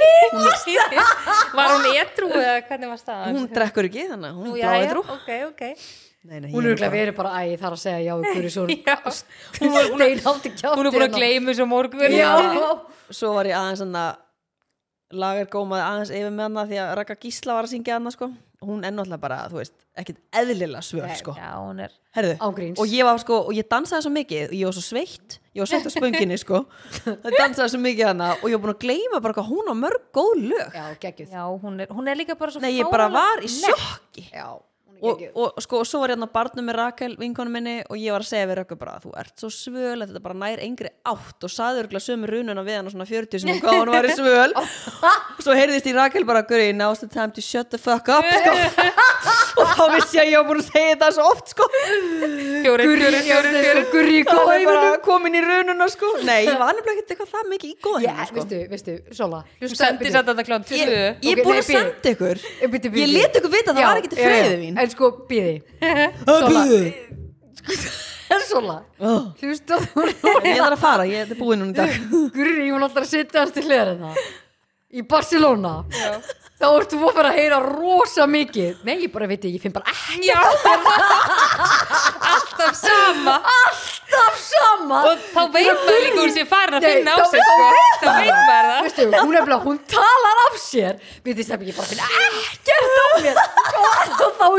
var 1.58 1.74
hún 1.74 1.90
etru 2.04 2.30
eða 2.30 2.54
hvernig 2.70 2.94
var 2.94 3.02
staðan? 3.02 3.34
hún 3.34 3.50
drekkur 3.50 3.90
ekki 3.90 4.06
þannig 4.12 4.30
að 4.30 4.38
hún 4.38 4.54
er 4.54 4.62
jæja, 4.62 4.70
bláðið 4.70 5.02
ok, 5.18 5.30
ok. 5.50 5.66
Nei, 6.20 6.36
nei, 6.44 6.50
Hún 6.52 6.66
er 6.66 6.74
örugglega 6.74 6.92
verið 6.92 7.14
bara, 7.16 7.30
æ, 7.40 7.56
þar 7.56 7.72
að 7.72 7.78
segja 7.80 8.00
já, 8.04 8.12
er 8.28 8.48
svo 8.52 8.66
Hún 9.64 10.84
er 10.84 10.92
búin 10.92 11.06
að 11.06 11.14
gleyma 11.16 11.48
þessu 11.48 11.64
á 11.64 11.68
morgun. 11.70 12.12
Já, 12.12 12.28
svo 13.08 13.30
var 13.38 13.48
ég 13.48 13.56
aðeins 13.56 13.80
hann 13.80 13.96
að 15.10 15.18
lagargómaði 15.22 15.82
aðeins 15.86 16.12
yfir 16.14 16.30
með 16.34 16.46
hana 16.46 16.64
því 16.70 16.78
að 16.84 16.94
Raka 17.00 17.16
Gísla 17.20 17.56
var 17.56 17.66
að 17.66 17.74
syngja 17.74 17.96
hana 17.98 18.12
sko. 18.14 18.30
Hún 18.60 18.82
er 18.84 18.92
náttúrulega 18.92 19.22
bara, 19.22 19.36
þú 19.48 19.56
veist, 19.56 19.72
ekkit 19.96 20.18
eðlilega 20.36 20.82
svöl 20.84 21.06
sko, 21.16 21.32
Já, 21.32 21.54
hún 21.56 21.78
er 21.80 21.94
herðu 22.12 22.34
ágríns 22.44 22.82
og 22.82 22.90
ég 22.92 23.06
var 23.08 23.16
sko, 23.22 23.38
og 23.48 23.56
ég 23.56 23.64
dansaði 23.72 24.04
svo 24.04 24.12
mikið 24.12 24.50
og 24.50 24.56
ég 24.58 24.68
var 24.68 24.76
svo 24.76 24.82
sveitt, 24.84 25.36
ég 25.56 25.62
var 25.64 25.70
sveitt 25.70 25.88
á 25.88 25.92
spönginni 25.94 26.36
sko, 26.42 26.60
það 27.24 27.38
dansaði 27.38 27.72
svo 27.72 27.80
mikið 27.80 28.10
hana 28.10 28.28
og 28.36 28.44
ég 28.50 28.58
var 28.58 28.66
búin 28.66 28.74
að 28.74 28.82
gleyma 28.84 29.22
bara 29.24 29.38
hvað 29.38 29.48
hún 29.48 29.72
á 29.72 29.74
mörg 29.80 30.04
góð 30.12 30.44
lög. 30.50 30.76
Já, 30.76 30.84
geggjuð. 31.06 31.32
Já, 31.32 31.44
hún 31.64 31.80
er, 31.80 31.94
hún 31.96 32.12
er 32.12 32.20
líka 32.20 32.36
bara 32.36 32.52
svo 32.52 32.60
Nei, 32.60 32.74
ég 32.76 32.92
bara 32.92 33.08
var 33.08 33.40
í 33.40 33.48
sjokki. 33.48 34.26
Já, 34.28 34.50
og, 35.02 35.22
og 35.34 35.62
sko, 35.64 35.80
og 35.82 35.88
svo 35.88 36.02
var 36.02 36.12
ég 36.12 36.18
hérna 36.18 36.28
barnum 36.32 36.66
með 36.68 36.78
Rakel 36.80 37.16
vinkonu 37.20 37.52
minni 37.52 37.76
og 37.86 37.96
ég 38.00 38.14
var 38.14 38.24
að 38.24 38.30
segja 38.30 38.48
við 38.50 38.60
Rökku 38.60 38.78
bara 38.80 38.98
þú 39.02 39.14
ert 39.20 39.34
svo 39.40 39.50
svöl, 39.54 39.98
að 40.00 40.10
þetta 40.10 40.22
bara 40.24 40.38
nær 40.42 40.62
engri 40.64 40.92
átt 41.08 41.46
og 41.46 41.52
saði 41.52 41.84
örgulega 41.84 42.06
sömu 42.06 42.30
rununa 42.30 42.64
við 42.66 42.78
hann 42.80 42.90
svona 42.92 43.08
40 43.08 43.42
sem 43.44 43.52
hún 43.52 43.62
hvað 43.64 43.78
hún 43.80 43.92
var 43.94 44.08
í 44.08 44.16
svöl. 44.18 44.52
Og 44.60 45.44
svo 45.44 45.56
heyrðist 45.56 45.88
í 45.90 45.96
Rakel 45.96 46.26
bara 46.28 46.44
Guri, 46.48 46.72
now's 46.76 47.00
the 47.02 47.08
time 47.10 47.32
to 47.36 47.44
shut 47.44 47.70
the 47.70 47.80
fuck 47.80 48.08
up 48.12 48.26
sko. 48.26 48.52
og 49.60 49.72
þá 49.76 49.84
vissi 49.96 50.18
ég 50.18 50.24
að 50.24 50.30
ég 50.30 50.40
var 50.40 50.46
búin 50.48 50.60
að 50.62 50.68
segja 50.70 50.94
þetta 50.94 51.10
svo 51.16 51.28
oft 51.30 51.52
sko. 51.54 51.68
Ég 52.60 52.68
góðheiminum 54.28 54.98
komin 55.04 55.36
í 55.36 55.42
rununa 55.44 55.88
sko. 55.90 56.12
Nei, 56.26 56.44
ég 56.46 56.58
var 56.60 56.74
nefnilega 56.76 57.00
ekkert 57.00 57.14
eitthvað 57.14 57.32
það 57.34 57.50
mikið 57.54 57.70
í 57.70 57.76
góð 57.84 58.04
Já, 58.04 58.14
sko. 58.28 58.36
veistu, 58.40 58.60
veistu, 58.70 58.96
Sola 59.16 59.40
Þú 59.60 59.70
sendir 59.74 60.14
satt 60.14 60.30
þetta 60.30 60.44
klán 60.46 60.66
ég, 60.66 60.70
2 60.70 61.28
ég 61.28 61.32
er 61.34 61.42
búin 61.44 61.60
að 61.60 61.66
senda 61.68 62.12
ykkur. 62.14 62.42
Bíddu. 62.74 62.92
ég 63.00 63.12
let 63.14 63.38
ykkur 63.40 63.52
vita 63.52 63.72
að 63.72 63.80
það 63.80 63.88
var 63.88 64.00
ekki 64.00 64.10
já. 64.10 64.22
freyðu 64.24 64.56
mín 64.60 64.80
sko, 64.94 65.12
býði 65.30 65.56
Sola. 66.26 66.64
Sola. 68.50 68.76
Oh. 68.98 69.30
Hlusta 69.42 69.78
þú. 69.84 70.04
Ég 70.46 70.58
þarf 70.60 70.74
að 70.76 70.82
fara, 70.82 71.06
ég 71.10 71.24
er 71.26 71.38
búin 71.38 71.62
núna 71.62 71.72
í 71.72 71.78
dag. 71.78 71.96
Gurri, 72.36 72.68
hún 72.70 72.86
ætlar 72.86 73.06
að 73.06 73.12
sitja 73.14 73.44
hans 73.44 73.54
til 73.56 73.66
hliðar 73.66 73.96
það 74.00 74.22
Í 74.90 75.04
Barcelona. 75.06 75.72
Þá 76.60 76.66
ertu 76.76 76.98
að 76.98 77.12
fara 77.14 77.30
að 77.30 77.36
heyra 77.38 77.58
rosa 77.62 78.24
mikið. 78.26 78.80
Nei, 78.84 78.96
ég 79.04 79.12
bara 79.14 79.28
veit 79.30 79.44
ég, 79.46 79.54
ég 79.54 79.62
finn 79.62 79.72
bara 79.72 79.86
ekki 79.92 80.26
Já. 80.26 80.40
Alltaf 82.30 82.74
sama. 82.74 83.36
Alltaf 83.52 84.34
sama. 84.42 84.98
Og 85.12 85.22
þá 85.30 85.40
veit 85.54 85.70
maður 85.70 86.02
líka 86.04 86.20
úr 86.24 86.32
sér 86.34 86.48
farin 86.50 86.76
að 86.80 86.86
finna 86.88 87.14
á 87.14 87.18
sig 87.30 87.40
sko. 87.46 87.68
Þá 88.02 88.08
veit 88.18 88.34
maður 88.34 88.68
það. 88.72 88.80
Veistu, 88.88 89.06
hún 89.14 89.34
er 89.38 89.46
bara, 89.46 89.58
hún 89.62 89.78
talar 89.94 90.36
af 90.48 90.54
sér. 90.60 90.94
Við 91.24 91.34
þess 91.40 91.54
að 91.54 91.64
ég 91.70 91.78
bara 91.78 91.88
finna 91.92 92.06
ekkert 92.26 92.98
á 92.98 93.06
mér 93.22 93.29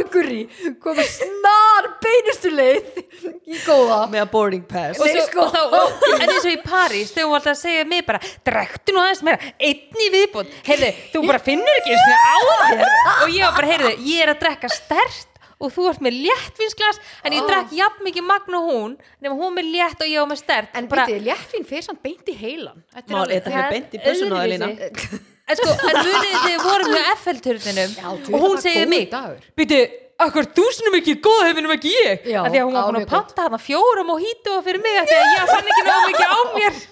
Er 0.02 0.10
Gurri 0.12 0.42
komið 0.82 1.10
snar 1.14 1.90
beinustu 2.02 2.52
leið 2.54 3.02
í 3.46 3.60
góða. 3.66 4.04
Með 4.12 4.24
að 4.24 4.30
boarding 4.34 4.68
pass. 4.70 5.00
Og, 5.00 5.08
Nei, 5.08 5.16
svo, 5.16 5.26
sko. 5.30 5.48
og 5.48 5.56
þá, 5.56 5.62
og, 5.82 6.06
en 6.18 6.28
eins 6.28 6.46
og 6.46 6.54
í 6.54 6.60
París 6.66 7.12
þegar 7.14 7.28
hún 7.28 7.36
var 7.36 7.42
alltaf 7.42 7.56
að 7.56 7.60
segja 7.62 7.90
mig 7.92 8.06
bara 8.08 8.22
drektu 8.50 8.96
nú 8.96 9.04
aðeins 9.04 9.26
meira, 9.28 9.52
einn 9.70 10.06
í 10.06 10.12
viðbútt 10.16 10.56
heyrðu, 10.68 10.94
þú 11.14 11.26
bara 11.28 11.44
finnur 11.46 11.82
ekki 11.82 11.96
eins 11.96 12.08
og 12.08 12.24
á 12.26 12.38
þér. 12.46 12.88
Og 13.18 13.36
ég 13.36 13.44
var 13.46 13.60
bara, 13.60 13.74
heyrðu, 13.76 13.92
ég 14.10 14.24
er 14.26 14.34
að 14.34 14.42
drekka 14.46 14.72
stert 14.74 15.28
og 15.62 15.70
þú 15.76 15.90
ert 15.92 16.02
með 16.02 16.16
léttvinsglas 16.26 17.02
en 17.22 17.36
ég 17.38 17.46
drekk 17.46 17.76
jafn 17.78 18.08
mikið 18.08 18.26
magn 18.26 18.58
og 18.58 18.70
hún 18.72 18.96
nema 19.22 19.36
hún 19.38 19.54
með 19.54 19.70
létt 19.76 20.02
og 20.02 20.10
ég 20.10 20.24
var 20.24 20.32
með 20.32 20.42
stert 20.42 20.80
En 20.80 20.88
bara, 20.90 21.06
býtið, 21.06 21.28
léttvin 21.28 21.68
fyrir 21.70 21.86
samt 21.86 22.02
beint 22.02 22.32
í 22.32 22.38
heilan. 22.40 22.82
Þetta 22.96 23.14
er 23.14 23.20
Mál, 23.20 23.36
þetta 23.36 23.54
hefur 23.54 23.76
beint 23.76 23.94
í 23.94 24.02
bussuna 24.08 25.28
á 25.48 25.52
en 25.52 25.58
sko, 25.60 25.70
en 25.72 25.96
munið 26.06 26.22
þegar 26.22 26.46
við 26.48 26.60
vorum 26.68 26.94
hjá 26.96 27.04
F-turninum 27.18 27.92
Já, 27.98 28.08
og 28.12 28.18
hún 28.32 28.56
var 28.56 28.62
góður 28.64 28.88
mig 28.94 29.10
dagur. 29.12 29.40
byrju, 29.58 29.82
akkur 30.22 30.46
þú 30.56 30.66
sinum 30.78 30.96
ekki 31.00 31.16
góð 31.26 31.42
hefinum 31.50 31.74
ekki 31.76 31.92
ég? 31.96 32.28
Já, 32.30 32.40
af 32.46 32.52
því 32.54 32.60
að 32.62 32.68
hún 32.70 32.78
á, 32.78 32.82
var 32.82 32.94
búin 32.94 33.02
að 33.02 33.10
panta 33.12 33.46
hana 33.48 33.60
fjóra 33.62 34.04
mojito 34.06 34.58
fyrir 34.68 34.82
mig 34.86 35.00
af 35.02 35.10
því 35.10 35.18
að 35.18 35.26
ég 35.34 35.52
fann 35.52 35.72
ekki 35.72 35.84
náðu 35.88 36.04
mikið 36.12 36.30
á 36.30 36.40
mér. 36.56 36.74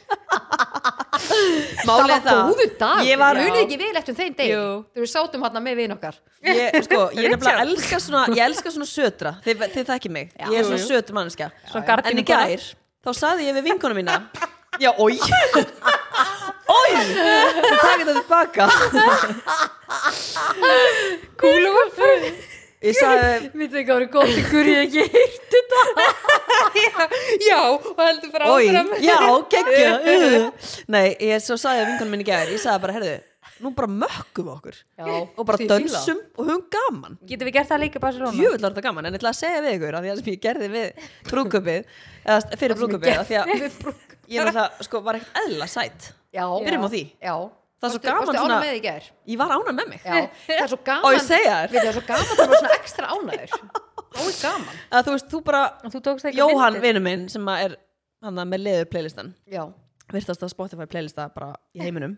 Það 1.20 1.88
Málið 1.90 2.10
var 2.10 2.14
er 2.16 2.22
það. 2.26 2.40
góður 2.50 2.70
dag 2.80 3.00
Ég 3.06 3.18
var- 3.20 3.40
Munið 3.40 3.62
ekki 3.64 3.78
vel 3.82 3.98
eftir 4.00 4.16
þeim 4.20 4.36
deg. 4.38 4.52
Þegar 4.54 5.04
við 5.04 5.10
sátum 5.12 5.44
hérna 5.44 5.62
með 5.66 5.76
vin 5.82 5.94
okkar. 5.96 6.20
Ég, 6.48 6.78
sko, 6.86 7.00
ég 7.20 7.34
nefnilega 7.34 7.66
elska 7.66 8.00
svona 8.00 8.22
ég 8.32 8.44
elska 8.46 8.72
svona 8.76 8.88
södra, 8.88 9.34
þið, 9.46 9.66
þið 9.76 9.90
þekki 9.92 10.12
mig. 10.16 10.32
Ég 10.40 10.60
er 10.62 10.70
svona 10.70 11.18
manneskja. 11.20 11.50
Svona 11.72 12.00
en 12.08 12.22
í 12.24 12.26
gær, 12.28 12.68
þá 13.04 13.12
saði 13.20 13.50
ég 13.50 13.60
við 13.60 13.68
vinkonu 13.74 14.00
mína. 14.00 14.20
Já, 14.80 14.94
oi 14.96 15.18
oi, 16.70 16.92
þú 17.00 17.74
takir 17.82 18.06
þetta 18.06 18.16
tilbaka 18.20 18.66
kúluvölfur 21.40 22.28
ég 22.80 22.96
sagði, 22.96 23.50
Við 23.60 23.74
þau 23.74 23.82
gáður 23.90 24.06
góð 24.14 24.36
til 24.36 24.44
Gurri 24.52 24.76
ekki 24.84 25.06
heyrt 25.16 25.56
þetta 25.56 25.82
já, 27.44 27.60
og 27.74 27.90
heldur 28.00 28.32
bara 28.36 28.52
oi, 28.54 28.70
áfram 28.70 28.94
já, 29.04 29.18
geggja 29.56 29.90
nei, 30.92 31.08
ég 31.32 31.44
svo 31.44 31.58
sagði 31.60 31.82
við 31.84 31.92
vinkonu 31.94 32.14
mín 32.14 32.24
í 32.24 32.30
gær 32.30 32.54
ég 32.54 32.62
sagði 32.62 32.84
bara, 32.86 32.96
herðu, 33.00 33.16
nú 33.64 33.72
bara 33.76 33.90
mökkum 33.92 34.48
við 34.48 34.54
okkur 34.54 34.78
Já, 34.80 35.10
og 35.10 35.42
bara 35.50 35.68
dönsum 35.74 36.22
og 36.38 36.48
höfum 36.48 36.64
gaman 36.76 37.18
getum 37.28 37.50
við 37.50 37.58
gert 37.58 37.72
það 37.74 37.84
líka 37.84 38.00
í 38.00 38.04
Barcelona? 38.06 38.46
Var 38.54 38.64
þetta 38.70 38.86
gaman, 38.86 39.10
en 39.10 39.18
ég 39.18 39.20
ætla 39.20 39.34
að 39.34 39.42
segja 39.42 39.66
við 39.66 39.76
ykkur 39.80 40.00
að 40.00 40.06
því 40.08 40.14
að 40.14 40.22
sem 40.22 40.32
ég 40.32 40.42
gerði 40.46 40.70
við 40.76 40.88
brúköpið 41.34 41.82
eða 42.24 42.62
fyrir 42.64 42.80
brúköpið 42.80 43.18
að 43.18 43.28
því 43.28 43.42
að 43.42 43.54
ég 44.30 44.46
er 44.46 44.54
það, 44.56 44.80
sko, 44.88 45.04
var 45.04 45.20
ekkert 45.20 45.44
eðla 45.44 45.68
sætt 45.72 46.14
Byrjum 46.34 46.86
á 46.86 46.90
því. 46.94 47.04
Já. 47.24 47.36
Það 47.80 47.88
er 47.88 47.94
svo 47.94 48.00
Varstu- 48.00 48.10
gaman 48.10 48.28
varstu 48.28 48.42
svona- 48.44 48.74
í 48.76 48.82
gær? 48.84 49.04
Ég 49.32 49.38
var 49.40 49.52
ánað 49.56 49.76
með 49.80 49.88
mig. 49.90 50.02
Það 50.04 50.64
er 50.64 50.68
svo 50.74 50.80
gaman 50.90 51.06
Og 51.08 51.14
ég 51.16 51.22
segja 51.24 51.54
þér. 51.64 51.70
Það 51.76 51.90
er 51.90 51.96
svo 51.96 52.06
gaman 52.10 52.26
það 52.40 52.50
var 52.50 52.60
svona 52.60 52.74
ekstra 52.80 53.12
ánæður 53.16 53.54
Þá 54.10 54.20
er 54.26 54.36
gaman. 54.42 54.80
Að 54.92 55.06
þú 55.08 55.14
veist, 55.16 55.28
þú 55.32 55.40
bara, 55.46 55.62
þú 55.86 56.02
Jóhann 56.40 56.80
vinnu 56.84 57.02
minn 57.06 57.28
sem 57.32 57.46
að 57.54 57.64
er 57.70 57.76
hann 58.26 58.42
með 58.52 58.64
leður 58.66 58.90
playlistan. 58.92 59.34
Já, 59.48 59.64
virtast 60.12 60.44
að 60.44 60.52
Spotify 60.52 60.88
playlista 60.92 61.30
bara 61.34 61.54
í 61.78 61.80
heiminum. 61.86 62.18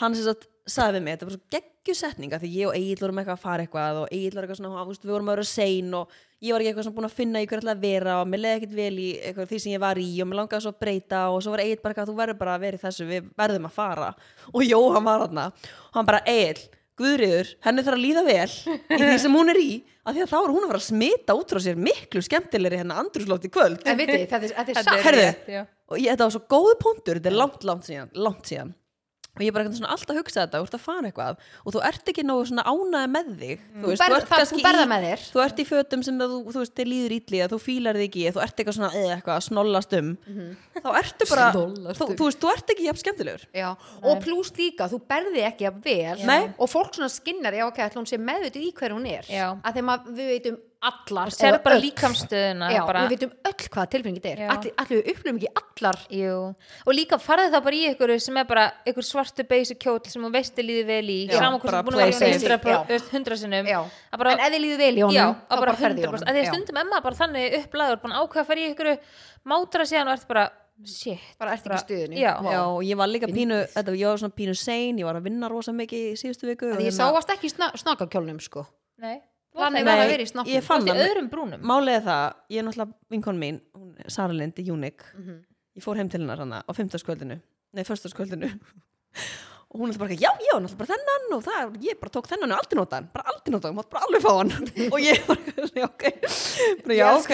Hann 0.00 0.14
sem 0.16 0.24
sagt 0.24 0.46
sagði 0.66 0.96
við 0.96 1.02
mig 1.04 1.16
þetta 1.18 1.26
var 1.28 1.34
svo 1.34 1.42
geggjusetninga 1.52 2.38
því 2.40 2.50
ég 2.54 2.70
og 2.70 2.76
Egil 2.78 3.00
vorum 3.02 3.18
eitthvað 3.20 3.36
að 3.36 3.42
fara 3.44 3.66
eitthvað 3.66 3.98
og 4.04 4.08
Egil 4.14 4.32
var 4.38 4.46
eitthvað 4.46 4.60
svona, 4.62 4.86
við 4.94 5.12
vorum 5.12 5.28
að 5.28 5.34
vera 5.36 5.44
sein 5.50 5.90
og 5.98 6.14
ég 6.44 6.52
var 6.52 6.62
ekki 6.62 6.70
eitthvað 6.72 6.86
svona 6.86 6.98
búin 6.98 7.08
að 7.08 7.16
finna 7.16 7.40
í 7.42 7.48
hver 7.48 7.62
ætla 7.62 7.74
að 7.74 7.84
vera 7.84 8.18
og 8.20 8.28
mér 8.28 8.42
leði 8.42 8.58
ekkert 8.58 8.76
vel 8.76 9.00
í 9.00 9.08
eitthvað 9.16 9.50
því 9.50 9.60
sem 9.64 9.74
ég 9.74 9.82
var 9.84 10.00
í 10.00 10.08
og 10.20 10.28
mér 10.28 10.40
langaði 10.42 10.64
svo 10.66 10.72
að 10.74 10.80
breyta 10.84 11.22
og 11.32 11.40
svo 11.44 11.54
var 11.54 11.64
Egil 11.64 11.80
bara 11.80 11.94
eitthvað 11.94 12.10
þú 12.10 12.16
verður 12.20 12.38
bara 12.42 12.54
að 12.54 12.64
vera 12.66 12.78
í 12.78 12.82
þessu, 12.84 13.08
við 13.08 13.30
verðum 13.40 13.68
að 13.70 13.76
fara. 13.78 14.10
Og 14.52 14.66
Jóhann 14.66 15.08
var 15.08 15.24
þarna 15.24 15.46
og 15.54 15.98
hann 15.98 16.10
bara 16.10 16.22
Egil, 16.34 16.68
Guðriður, 17.00 17.50
henni 17.64 17.82
þarf 17.82 17.98
að 17.98 18.04
líða 18.04 18.24
vel 18.28 18.52
í 18.94 19.00
því 19.00 19.16
sem 19.24 19.34
hún 19.34 19.50
er 19.50 19.58
í 19.58 19.70
að 20.04 20.18
því 20.18 20.24
að 20.26 20.30
þá 20.30 20.36
er 20.38 20.52
hún 20.52 20.62
að 20.62 20.70
fara 20.70 20.82
að 20.82 20.86
smita 20.86 21.34
út 21.34 21.54
frá 21.54 21.62
sér 21.64 21.80
miklu 21.80 22.22
skemmtilegri 22.22 22.78
henni 22.82 22.98
andrúslótt 23.00 23.48
í 23.48 23.50
kvöld. 23.50 23.80
En 23.88 23.98
veitir, 23.98 24.28
þetta 24.30 24.46
er, 24.52 24.70
er 24.76 24.84
satt 24.84 25.08
er 25.10 25.18
já. 25.48 25.62
og 25.90 25.98
ég, 25.98 26.12
þetta 26.12 26.28
var 26.28 26.34
svo 26.36 26.44
góð 26.54 26.72
punktur 26.84 27.18
þetta 27.18 27.32
er 27.32 27.38
langt, 27.40 27.66
langt 27.66 27.88
síðan, 27.88 28.12
langt 28.14 28.52
síðan 28.52 28.74
og 29.34 29.42
ég 29.42 29.48
er 29.50 29.54
bara 29.56 29.66
alltaf 29.66 30.10
að 30.14 30.18
hugsa 30.20 30.44
þetta, 30.44 30.58
þú 30.60 30.66
ert 30.68 30.74
að 30.78 30.82
fara 30.84 31.08
eitthvað 31.10 31.38
og 31.66 31.74
þú 31.74 31.80
ert 31.88 32.10
ekki 32.12 32.22
nógu 32.24 32.44
svona 32.46 32.64
ánæði 32.70 33.08
með 33.14 33.30
þig 33.40 33.62
þú 33.82 33.88
veist, 33.90 34.02
berð- 34.02 34.14
þú 34.14 34.18
ert 34.20 34.28
það- 34.30 34.38
kannski 34.38 34.58
þú 34.60 34.66
berð 34.66 34.78
það 34.78 34.86
í- 34.86 34.92
með 34.94 35.06
þér. 35.08 35.24
þú 35.34 35.42
ert 35.44 35.58
í 35.58 35.66
fötum 35.70 36.04
sem 36.04 36.18
það, 36.22 36.28
þú, 36.34 36.38
þú 36.54 36.60
veist, 36.62 36.74
þið 36.78 36.88
líður 36.92 37.14
ítli 37.18 37.38
að 37.44 37.50
þú 37.54 37.58
fílar 37.64 37.98
þig 37.98 38.08
ekki, 38.10 38.24
þú 38.34 38.42
ert 38.44 38.56
eitthvað 38.62 38.76
svona 38.78 38.90
eða 38.94 39.14
eitthvað 39.18 39.34
að 39.34 39.46
snollast 39.48 39.96
um 39.98 40.08
þá 40.84 40.90
ertu 41.02 41.28
bara, 41.34 41.46
þú, 41.52 41.64
um. 41.64 42.14
þú 42.14 42.24
veist, 42.28 42.40
þú 42.44 42.52
ert 42.54 42.70
ekki 42.74 42.86
jafn 42.88 43.02
skemmtilegur 43.02 43.44
Já, 43.54 43.68
og 44.04 44.22
pluss 44.22 44.52
líka, 44.58 44.88
þú 44.88 45.00
berði 45.08 45.42
ekki 45.50 45.66
að 45.70 45.82
vel 45.84 46.26
Nei. 46.26 46.54
og 46.58 46.68
fólk 46.70 46.94
svona 46.94 47.10
skinnar, 47.10 47.52
já 47.58 47.66
ok, 47.66 47.78
hún 47.98 48.06
sé 48.06 48.18
meðvitið 48.22 48.68
í 48.70 48.72
hver 48.74 48.94
hún 48.94 49.06
er 49.10 49.24
Já. 49.26 49.58
að 49.64 49.74
þegar 49.80 50.06
við 50.14 50.30
veitum 50.30 50.58
allar 50.90 51.32
sér 51.34 51.48
eða 51.50 51.60
bara 51.64 51.78
líkamstöðuna 51.82 52.70
Já, 52.74 52.80
bara, 52.88 53.02
við 53.04 53.14
veitum 53.14 53.32
öll 53.50 53.68
hvað 53.74 53.90
tilfinningin 53.94 54.24
Já. 54.24 54.32
er. 54.32 54.52
Allir, 54.54 54.74
allir 54.82 55.00
við 55.00 55.10
upplifum 55.12 55.38
ekki 55.40 55.52
allar. 55.60 56.00
Jú. 56.14 56.38
og 56.86 56.96
líka 56.96 57.18
farði 57.22 57.52
það 57.54 57.64
bara 57.68 57.78
í 57.78 57.84
ykkur 57.90 58.14
sem 58.24 58.40
er 58.40 58.48
bara 58.50 58.66
ykkur 58.92 59.08
svartu 59.08 59.46
basic 59.50 59.80
kjóll 59.84 60.00
sem 60.08 60.24
hún 60.24 60.34
veist 60.34 60.58
að 60.58 60.68
líði 60.70 60.84
vel 60.90 61.06
í 61.10 61.20
saman 61.32 61.60
hvort 61.62 61.78
þú 61.78 61.84
búin 61.88 61.98
að 61.98 62.12
vera 62.20 62.58
hundra, 62.58 62.98
hundra 63.12 63.40
sinnum. 63.40 63.70
Bara, 64.14 64.34
en 64.34 64.44
ef 64.44 64.52
þið 64.54 64.64
líður 64.66 64.84
vel 64.84 64.92
í 64.94 65.06
honum 65.06 65.16
já, 65.18 65.26
þá 65.48 65.56
bara 65.64 65.78
ferðu 65.80 66.02
í 66.02 66.04
100% 66.04 66.12
honum. 66.12 66.28
að 66.28 66.38
því 66.38 66.44
stundum 66.50 66.82
emma 66.84 67.00
bara 67.04 67.20
þannig 67.22 67.58
upplæður 67.62 68.04
ákveða 68.04 68.44
að 68.44 68.52
fara 68.52 68.60
í 68.60 68.68
ykkur 68.72 68.92
mátra 69.50 69.88
síðan 69.88 70.12
og 70.12 70.18
ert 70.18 70.28
bara 70.30 70.46
shit. 70.82 71.20
Bara 71.38 71.54
ert 71.54 71.68
ekki 71.70 72.24
og 72.26 72.80
ég 72.84 72.98
var 72.98 73.10
líka 73.10 73.28
pínu, 73.30 73.60
þetta, 73.74 73.94
ég 73.94 74.10
var 74.10 74.20
svona 74.22 74.34
pínu 74.36 74.56
sein, 74.58 74.98
ég 74.98 75.06
var 75.06 75.18
að 75.18 75.28
vinna 75.28 75.50
rosa 75.50 75.74
mikið 75.76 76.08
í 76.10 76.16
síðustu 76.18 76.48
viku 76.50 76.72
ég 76.72 76.80
hérna- 76.80 76.96
sáast 76.98 77.30
ekki 77.30 77.50
í 77.50 77.54
sna 77.54 77.70
snakakjólnum 77.78 78.40
sko. 78.42 78.66
Nei. 78.98 79.20
Var 79.86 80.00
að 80.02 80.08
vera 80.12 80.22
í 80.24 80.30
snáttinu 80.30 80.54
ég 80.56 80.62
fann 80.66 80.82
í 80.82 80.90
það 80.90 81.00
er 81.94 82.02
það, 82.08 82.34
ég 82.50 82.58
er 82.58 82.66
náttúrulega 82.68 82.94
vinkon 83.14 83.38
mín 83.38 83.60
Sara 84.08 84.32
Lind, 84.32 84.58
Unique 84.58 85.04
Mhm. 85.14 85.36
ég 85.76 85.82
fór 85.82 85.96
heim 85.96 86.08
til 86.10 86.20
hennar 86.20 86.38
hana 86.42 86.62
á 86.66 86.70
fimmtagskvöldinu 86.74 87.40
nei, 87.74 87.82
förstaskvöldinu 87.84 88.50
og 89.74 89.80
hún 89.82 89.90
er 89.90 89.98
bara, 89.98 90.14
já, 90.14 90.30
já, 90.38 90.54
náttúrulega 90.62 90.78
bara 90.78 90.90
þennan 90.94 91.32
og 91.34 91.40
það, 91.42 91.72
ég 91.82 91.96
bara 91.98 92.12
tók 92.14 92.28
þennan 92.30 92.52
og 92.54 92.60
aldrei 92.62 92.76
nota 92.78 92.98
hann. 93.00 93.06
Bara 93.10 93.32
aldrei 93.32 93.50
nota 93.50 93.66
hann, 93.70 93.74
mátt 93.74 93.88
bara 93.90 94.04
alveg 94.06 94.22
fá 94.22 94.30
hann. 94.38 94.52
Og 94.94 95.00
ég 95.02 95.24
bara, 95.26 95.54
já, 95.74 95.86
ok. 95.88 96.04
Bara, 96.84 96.94
já, 96.94 97.08
ok. 97.18 97.32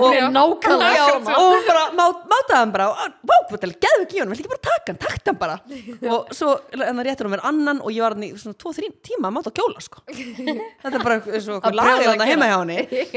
Og- 0.00 0.06
hún 0.06 0.16
er 0.16 0.30
nákvæmlega 0.32 1.04
svona. 1.10 1.34
og 1.36 1.52
hún 1.52 1.66
bara 1.68 1.82
má, 1.98 2.04
mátaði 2.32 2.56
hann 2.62 2.72
bara 2.72 2.86
og 2.88 2.96
vá, 3.28 3.36
þetta 3.50 3.68
er 3.68 3.74
geðu 3.84 4.06
ekki 4.06 4.22
hann, 4.22 4.32
vill 4.32 4.40
ekki 4.40 4.52
bara 4.54 4.64
taka 4.70 4.94
hann, 4.94 5.00
takta 5.04 5.34
hann 5.34 5.40
bara. 5.44 5.58
Og 6.16 6.32
svo 6.40 6.56
það 6.72 7.02
réttur 7.10 7.28
hún 7.28 7.34
mér 7.36 7.44
annan 7.52 7.84
og 7.84 7.92
ég 7.92 8.02
var 8.08 8.16
hann 8.16 8.24
í 8.24 8.32
svona 8.40 8.56
2-3 8.64 8.90
tíma 9.10 9.28
að 9.28 9.36
máta 9.36 9.52
á 9.52 9.58
kjóla 9.60 9.84
sko. 9.84 10.00
þetta 10.82 10.96
er 10.96 11.04
bara 11.04 11.20
Að 11.20 11.76
lagið 11.76 12.08
hann 12.14 12.24
heima 12.32 12.48
hjá 12.48 12.58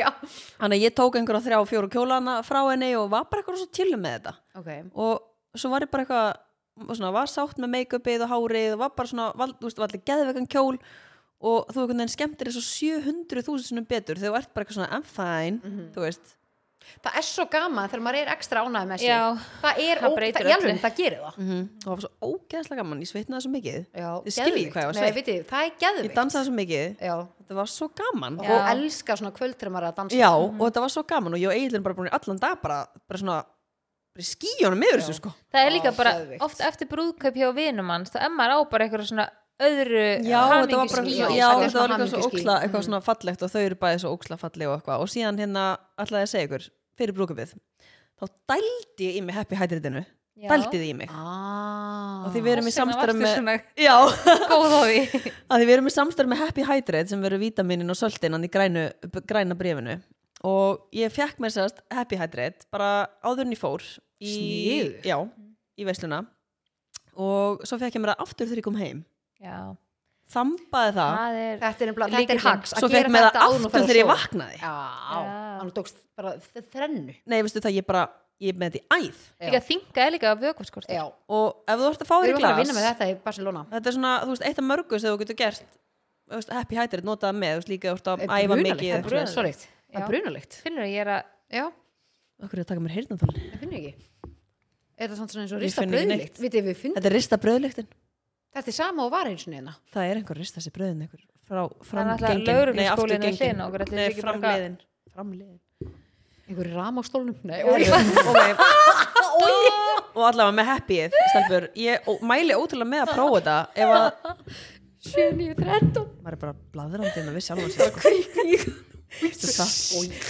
Já. 0.04 0.10
þannig 0.60 0.82
að 0.82 0.84
ég 0.84 0.96
tók 1.00 1.16
einhverja 1.20 1.46
þrjá, 1.48 1.60
fjóru 1.72 1.90
kjólana 1.96 2.42
frá 2.44 2.60
henni 2.68 2.92
og 3.00 3.08
var 3.14 3.30
bara 3.32 3.40
eitthvað 3.44 3.64
svo 3.64 3.72
chillum 3.72 4.04
með 4.04 4.18
þetta. 4.20 4.36
Ok. 4.60 4.70
Og 5.00 5.60
svo 5.60 5.72
var 5.72 5.86
ég 5.88 5.92
bara 5.94 6.04
eitthvað 6.04 6.42
svona, 6.94 7.12
var 7.14 7.28
sátt 7.32 7.58
með 7.62 7.70
make-upið 7.78 8.26
og 8.26 8.30
hárið 8.34 8.74
og 8.74 8.80
var 8.80 8.94
bara 8.98 9.08
svona, 9.08 9.32
val, 9.38 9.52
þú 9.54 9.70
veist, 9.70 9.78
var 9.82 9.88
allir 9.90 10.06
geðvegan 10.10 10.48
kjól 10.50 10.78
og 11.44 11.68
þú 11.74 11.82
einhvern 11.84 11.98
veginn 12.00 12.14
skemmtir 12.16 12.48
þessu 12.50 12.64
700.000 13.04 13.68
sinum 13.68 13.86
betur 13.86 14.16
þegar 14.16 14.32
þú 14.32 14.40
ert 14.40 14.54
bara 14.54 14.66
eitthvað 14.66 14.80
svona 14.80 14.94
I'm 14.96 15.04
fine, 15.04 15.60
Mhm. 15.64 15.92
þú 15.94 16.02
veist. 16.08 16.36
Það 17.04 17.16
er 17.16 17.24
svo 17.24 17.46
gaman 17.48 17.88
þegar 17.90 18.02
maður 18.04 18.18
er 18.22 18.30
ekstra 18.34 18.60
ánægð 18.64 18.88
með 18.90 18.98
sig. 19.00 19.08
Já, 19.08 19.38
það 19.64 19.78
er, 19.80 19.98
það 20.02 20.10
ó, 20.12 20.16
breytir 20.18 20.44
það, 20.44 20.96
gerir 20.98 21.20
það. 21.24 21.38
Mm 21.38 21.48
-hmm. 21.48 21.68
það 21.84 21.90
var 21.94 22.00
svo 22.04 22.10
ógeðslega 22.22 22.76
gaman, 22.76 23.00
ég 23.00 23.08
svitnaði 23.12 23.42
svo 23.42 23.52
mikið. 23.52 23.86
Já, 23.96 24.10
Þið 24.24 24.34
skiljið 24.36 24.72
hvað 24.74 24.82
ég 24.84 24.86
var 24.86 24.94
Nei, 24.94 25.04
sveitt. 25.04 25.16
vitið, 25.16 25.46
það 25.46 25.60
er 25.64 25.70
ég 25.70 25.78
geðvikt 25.80 26.16
dansaði 26.16 26.46
svo 26.46 26.54
mikið, 26.54 27.00
Já, 27.00 27.28
þetta 27.40 27.56
var 27.56 27.66
svo 27.68 27.88
gaman. 27.96 28.40
Og 28.40 28.46
Já. 28.46 28.72
elska 28.74 29.16
svona 29.16 29.32
kvöld 29.32 29.56
þegar 29.56 29.72
maður 29.72 29.84
er 29.84 29.92
að 29.92 29.96
dansa. 29.96 30.16
Já, 30.18 30.32
og 30.36 30.60
þetta 30.60 30.82
var 30.82 30.90
svo 30.90 31.04
gaman 31.08 31.34
og 31.34 31.40
ég 31.40 31.48
og 31.48 31.54
Egilin 31.54 31.84
bara 31.84 31.96
búin 31.96 32.08
í 32.08 32.14
allan 32.14 32.40
dag 32.40 32.62
bara, 32.62 32.88
bara 33.08 33.18
svona 33.20 33.46
bara 34.14 34.26
skíjónum 34.30 34.84
yfir 34.88 35.02
þessu 35.02 35.16
sko 35.20 35.32
það 35.54 35.66
er 35.68 35.72
líka 35.78 35.92
bara 35.98 36.12
geðveikt. 36.20 36.44
oft 36.46 36.60
eftir 36.62 36.90
brúðkaup 36.92 37.36
hjá 37.40 37.48
vinum 37.58 37.90
hans 37.90 38.14
þá 38.14 38.20
emma 38.28 38.50
á 38.54 38.58
bara 38.70 38.86
eitthvað 38.88 39.08
svona 39.10 39.28
öðru 39.64 40.04
Já, 40.26 40.40
þetta 40.50 40.78
var 40.78 40.88
bara 40.90 41.02
hamingjuský. 41.02 41.18
svo, 41.18 41.36
Já, 41.38 41.48
er 41.50 41.62
þetta 41.64 41.64
var 41.64 41.70
svona 41.74 41.98
líka 41.98 42.10
svo 42.10 42.20
hamingjuský. 42.20 42.40
óksla, 42.42 42.56
eitthvað 42.64 42.82
Mhm. 42.82 42.88
svona 42.90 43.02
fallegt 43.06 43.44
og 43.44 43.52
þau 43.54 43.62
eru 43.66 43.76
bæði 43.84 44.00
svo 44.04 44.12
óksla 44.18 44.38
falleg 44.42 44.68
og 44.70 44.76
eitthvað 44.82 45.00
og 45.06 45.08
síðan 45.14 45.40
hérna 45.40 45.64
ætlaði 45.98 46.22
ég 46.24 46.28
að 46.28 46.34
segja 46.34 46.48
ykkur 46.48 46.70
fyrir 46.98 47.14
brúkupið 47.18 47.54
þá 48.20 48.24
dældi 48.50 49.04
ég 49.10 49.16
í 49.18 49.22
mig 49.24 49.36
happy 49.36 49.56
hydratinu 49.56 50.06
Já. 50.34 50.50
dældi 50.50 50.78
þið 50.82 50.90
í 50.90 50.96
mig 50.98 51.10
ah. 51.14 52.26
og 52.26 52.34
því 52.34 52.42
við 52.42 52.52
erum 52.56 52.66
í 52.68 52.72
Þess 52.74 52.80
vegna 52.82 52.94
samstarf 52.94 53.14
varstu 53.14 53.22
með 53.22 53.36
svona 53.38 53.56
Já, 53.78 53.98
góð 54.50 54.74
á 54.74 54.82
því 54.84 55.00
að 55.54 55.58
því 55.62 55.66
við 55.70 55.74
erum 55.78 55.88
í 55.88 55.94
samstarf 55.94 56.30
með 56.34 56.42
happy 56.44 56.64
hydrate 56.70 57.10
sem 57.14 57.22
verður 57.22 57.44
vítaminin 57.46 57.94
og 57.94 57.98
söltinan 58.00 58.44
í 58.46 58.50
grænu, 58.50 58.86
græna 59.30 59.56
brefinu 59.60 60.00
og 60.44 60.88
ég 60.94 61.12
fekk 61.14 61.40
mér 61.40 61.54
sérst 61.56 61.80
happy 61.92 62.18
hydrate 62.20 62.66
bara 62.72 63.08
áður 63.24 63.46
en 63.48 63.54
ég 63.56 63.62
fór 63.62 63.82
í, 64.20 64.34
Sniðugt. 64.34 65.06
já, 65.08 65.18
í 65.80 65.86
veisluna. 65.88 66.26
Og 67.16 67.62
svo 67.68 67.78
fekk 67.82 67.96
ég 68.00 68.02
mér 68.04 68.14
það 68.16 68.24
aftur 68.26 68.48
þegar 68.50 68.62
ég 68.62 68.66
kom 68.68 68.80
heim. 68.82 69.04
Já, 69.44 69.58
þambaði 70.34 70.94
það. 70.98 71.14
Það 71.20 71.38
er 71.44 71.60
Þetta 71.62 71.84
er, 71.84 71.88
nefnilega- 71.92 72.10
þetta 72.10 72.18
er 72.18 72.24
Lykillinn. 72.24 72.48
hags 72.48 72.74
svo 72.74 72.90
fekk 72.90 73.10
mér 73.14 73.28
það 73.30 73.46
aftur 73.46 73.86
þegar 73.88 74.00
ég 74.02 74.10
vaknaði. 74.10 74.58
Já, 74.64 74.74
hann 75.62 75.72
tókst 75.72 75.96
bara 76.18 76.32
þ- 76.38 76.68
þrennu. 76.74 77.16
Nei, 77.26 77.42
veistu 77.44 77.62
það, 77.62 77.76
ég 77.78 77.86
bara, 77.86 78.04
ég 78.42 78.50
er 78.50 78.58
með 78.60 78.72
þetta 78.72 78.82
í 78.82 78.88
æð. 78.98 79.20
Líka 79.46 79.62
þinga 79.70 79.98
er 80.08 80.12
líka 80.12 80.36
vökvaskort 80.42 80.90
Já, 80.90 81.04
og 81.30 81.64
ef 81.68 81.80
þú 81.80 81.90
ert 81.92 82.02
að 82.02 82.08
fá 82.10 82.16
við 82.18 82.24
þér 82.24 82.28
í 82.28 82.34
erum 82.34 82.38
að 82.38 82.42
fara 82.42 82.54
að 82.54 82.62
vinna 82.64 82.74
með 82.74 82.84
glas 82.84 82.98
þetta 82.98 83.08
í 83.12 83.24
Barcelona. 83.24 83.66
Þetta 83.72 83.88
er 83.88 83.94
svona, 83.94 84.14
þú 84.24 84.30
veist, 84.34 84.46
eitt 84.50 84.60
af 84.60 84.66
mörgu 84.66 85.00
sem 85.00 85.10
þú 85.14 85.20
getur 85.24 85.36
gert 85.38 85.64
þú 86.32 86.36
veist, 86.40 86.50
happy 86.50 86.76
hydrate 86.76 87.06
notaði 87.06 87.36
með, 87.38 87.54
þú 87.54 87.60
veist, 87.62 87.70
líka 87.70 87.88
þú 87.92 87.94
ert 87.94 88.08
að 88.10 88.22
Er 88.24 88.28
æfa 88.28 88.48
brunalegt, 88.48 88.64
mikið 88.64 88.90
það 88.90 88.90
er 88.90 88.98
eitthvað. 88.98 89.10
brunalegt. 89.14 89.34
Sorry, 89.34 89.54
það 89.94 90.04
er 90.04 90.12
brunalegt. 90.12 90.60
Finnur 90.66 90.90
ég 90.90 91.04
er 91.04 91.12
að 91.18 91.24
Já, 91.54 91.66
okkur 92.44 92.60
er 92.60 92.66
að 92.66 92.72
taka 92.72 92.84
mér 92.84 92.96
heyrnatólni 92.98 93.44
það 93.52 93.60
finnur 93.64 93.78
ég 93.80 93.92
ekki. 93.94 94.32
Er 94.94 95.10
það 95.10 95.20
svona 95.20 95.44
eins 95.44 95.54
og 95.54 95.62
rista 95.64 95.86
bröðlikt? 95.90 96.40
Vitið 96.42 96.66
við 96.70 96.80
finn 96.80 96.96
þetta 96.98 97.10
er 97.10 97.16
rista 97.18 97.40
bröðlyktin 97.42 97.92
Þetta 98.54 98.70
er 98.70 98.76
sama 98.78 99.06
og 99.08 99.14
var 99.14 99.30
eins 99.30 99.46
og 99.48 99.54
neina 99.54 99.74
það 99.94 100.10
er 100.10 100.20
einhver 100.20 100.38
rista 100.38 100.62
sér 100.62 100.74
bröðin 100.76 101.06
einhver 101.06 101.24
frá 101.44 101.64
Það 101.64 101.66
er 101.66 101.90
fram 101.90 102.10
náttúrulega 102.10 102.34
gengin 102.34 102.50
lögregluskólinn 102.52 103.24
við 103.26 103.40
hliðina 103.40 103.66
á 103.66 103.68
okkur, 103.68 103.86
ætli 103.86 103.98
nei, 103.98 104.04
sé 104.04 104.12
ekki 104.12 104.26
bara 104.26 104.38
framliðin. 104.38 104.78
Framliðin. 105.14 105.60
Einhverju 106.44 106.78
ram 106.78 107.00
á 107.00 107.04
stólnum? 107.08 107.38
Nei, 107.48 107.60
okay. 107.64 107.84
og 110.14 110.24
allavega 110.28 110.56
með 110.60 110.70
happyið 110.70 111.18
stelpur, 111.18 111.68
ég 111.80 112.08
ó, 112.08 112.12
mæli 112.30 112.58
ótrúlega 112.58 112.92
með 112.94 113.06
að 113.06 113.14
prófa 113.18 113.36
þetta. 113.40 113.58
Ef 113.74 113.88
að 113.98 114.08
7, 115.04 115.30
9, 115.40 115.56
13 115.60 116.10
maður 116.24 116.36
er 116.38 116.42
bara 116.46 116.56
bladrandi 116.76 117.20
en 117.20 117.32
að 117.32 117.38
við 117.40 117.48
sjálfum 117.50 117.72
sér 117.74 117.92
sko. 117.92 118.92
Það? 119.14 119.72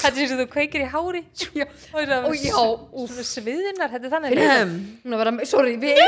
þetta 0.01 0.21
er 0.21 0.29
sem 0.29 0.39
þú 0.41 0.45
kveikir 0.51 0.83
í 0.83 0.87
hári. 0.91 1.21
Já, 1.55 1.65
og 1.65 1.95
það 1.95 2.11
er 2.17 2.37
já, 2.43 2.53
svona 2.53 3.25
sviðinar 3.29 3.93
þetta 3.93 4.09
er 4.09 4.13
þannig 4.13 4.31
hún 5.03 5.15
að 5.15 5.23
vera 5.23 5.47
sorry, 5.49 5.75
við 5.81 5.99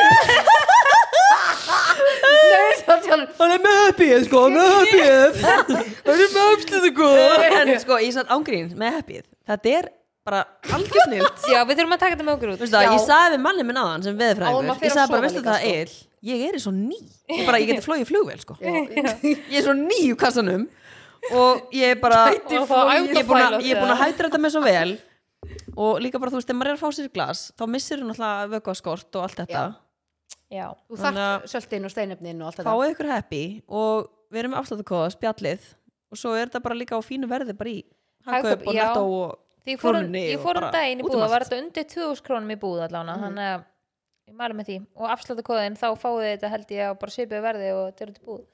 Nei, 2.46 2.72
það 2.86 3.08
er 3.16 3.22
er 3.56 3.62
með 3.64 3.78
happyið 3.82 4.26
sko, 4.28 4.42
með 4.54 4.72
happyið. 4.76 5.38
Hann 6.06 6.16
er 6.16 6.34
með 6.36 6.50
happyið 6.50 6.90
sko. 6.92 7.12
En 7.50 7.72
sko, 7.82 8.00
ég 8.04 8.16
satt 8.16 8.34
ángrín 8.36 8.74
með 8.78 9.00
happyið. 9.00 9.24
Þetta 9.50 9.78
er 9.80 9.90
bara 10.26 10.42
algjör 10.76 11.08
snilt. 11.08 11.48
Já, 11.52 11.62
við 11.70 11.80
þurfum 11.80 11.96
að 11.96 12.04
taka 12.04 12.16
þetta 12.16 12.28
með 12.28 12.36
okkur 12.36 12.54
út. 12.56 12.66
Það, 12.66 12.86
Já. 12.86 12.92
ég 12.92 13.06
sagði 13.06 13.36
við 13.36 13.42
manni 13.46 13.66
minn 13.68 13.82
aðan 13.82 14.06
sem 14.06 14.20
fer 14.20 14.44
ég 14.46 14.94
sagði 14.94 15.10
bara, 15.14 15.26
veistu 15.26 15.46
það, 15.46 15.60
sko. 15.62 15.74
Eil 15.74 16.14
ég 16.26 16.42
er 16.50 16.58
svo 16.62 16.74
ný, 16.74 16.98
ég, 17.30 17.44
bara, 17.46 17.60
ég 17.62 17.70
geti 17.70 17.86
flóið 17.86 18.08
flugvél 18.10 18.42
sko. 18.42 18.58
ég 18.66 19.60
er 19.60 19.66
svo 19.66 19.76
ný 19.78 20.00
í 20.08 20.16
kassanum 20.18 20.66
og 21.34 21.72
ég 21.74 21.92
er 21.96 22.00
bara 22.02 22.28
ég 22.34 22.42
er 22.46 22.68
búin 22.68 23.42
að- 23.42 23.56
pilot, 23.56 23.64
ég 23.64 23.72
er 23.76 23.82
búin 23.82 23.92
að 23.92 23.98
eða? 23.98 24.04
hætra 24.06 24.30
þetta 24.30 24.42
með 24.46 24.52
svo 24.56 24.62
vel 24.62 24.98
og 25.78 26.00
líka 26.02 26.20
bara, 26.20 26.32
þú 26.32 26.40
veist, 26.40 26.50
ef 26.50 26.56
maður 26.56 26.72
er 26.72 26.78
að 26.78 26.84
fá 26.84 26.90
sér 26.94 27.10
glas 27.14 27.52
þá 27.58 27.64
missir 27.70 27.98
hún 28.00 28.10
alltaf 28.14 28.50
vökuaskort 28.54 29.16
og 29.16 29.24
allt 29.24 29.36
þetta 29.44 29.64
Já. 29.66 29.76
já, 30.52 30.68
Þú 30.90 30.98
Þannig 31.02 31.24
að- 31.26 31.42
þarft 31.42 31.54
söltin 31.56 31.86
og 31.86 31.92
steinefnin 31.92 32.42
og 32.42 32.48
allt 32.48 32.58
þetta 32.58 32.72
fáið 32.76 32.92
ykkur 32.96 33.12
happy 33.12 33.44
og 33.70 34.10
við 34.32 34.40
erum 34.40 34.52
með 34.54 34.62
afsláttakóða, 34.62 35.12
spjallið 35.16 35.62
og 36.12 36.18
svo 36.18 36.36
er 36.36 36.48
þetta 36.48 36.62
bara 36.64 36.76
líka 36.76 36.96
á 36.98 37.02
fínu 37.02 37.28
verði 37.28 37.58
bara 37.58 37.70
í 37.70 37.84
Hagkaup, 38.26 38.68
og 38.68 38.74
já. 38.74 38.86
netto 38.88 39.04
og 39.06 39.38
því 39.66 39.72
ég 39.76 39.80
fór, 39.80 39.96
um- 40.58 40.64
um 40.66 40.72
daginn 40.72 41.00
í 41.00 41.04
út 41.04 41.14
um 41.14 41.20
búða 41.22 41.30
var 41.30 41.42
þetta 41.46 41.62
undir 41.62 41.84
2000 41.86 42.22
krónum 42.26 42.52
í 42.52 42.58
búð 42.58 42.82
allána 42.88 43.18
Mhm. 43.18 43.24
þannig 43.26 43.48
að 43.54 43.64
ég 44.30 44.36
mælu 44.36 44.54
með 44.58 44.66
því 44.66 44.86
og 44.96 45.10
afsláttakóðin 45.10 45.78
þá 45.78 45.88
fáið 45.98 46.26
þetta 46.40 46.50
held 46.50 46.68
ég 46.70 46.82
á 46.90 46.94
bara 47.00 47.12
svipuðu 47.12 47.42
verði 47.46 47.70
og 47.74 47.94
þetta 47.94 48.02
eru 48.02 48.14
til 48.14 48.26
búð 48.26 48.46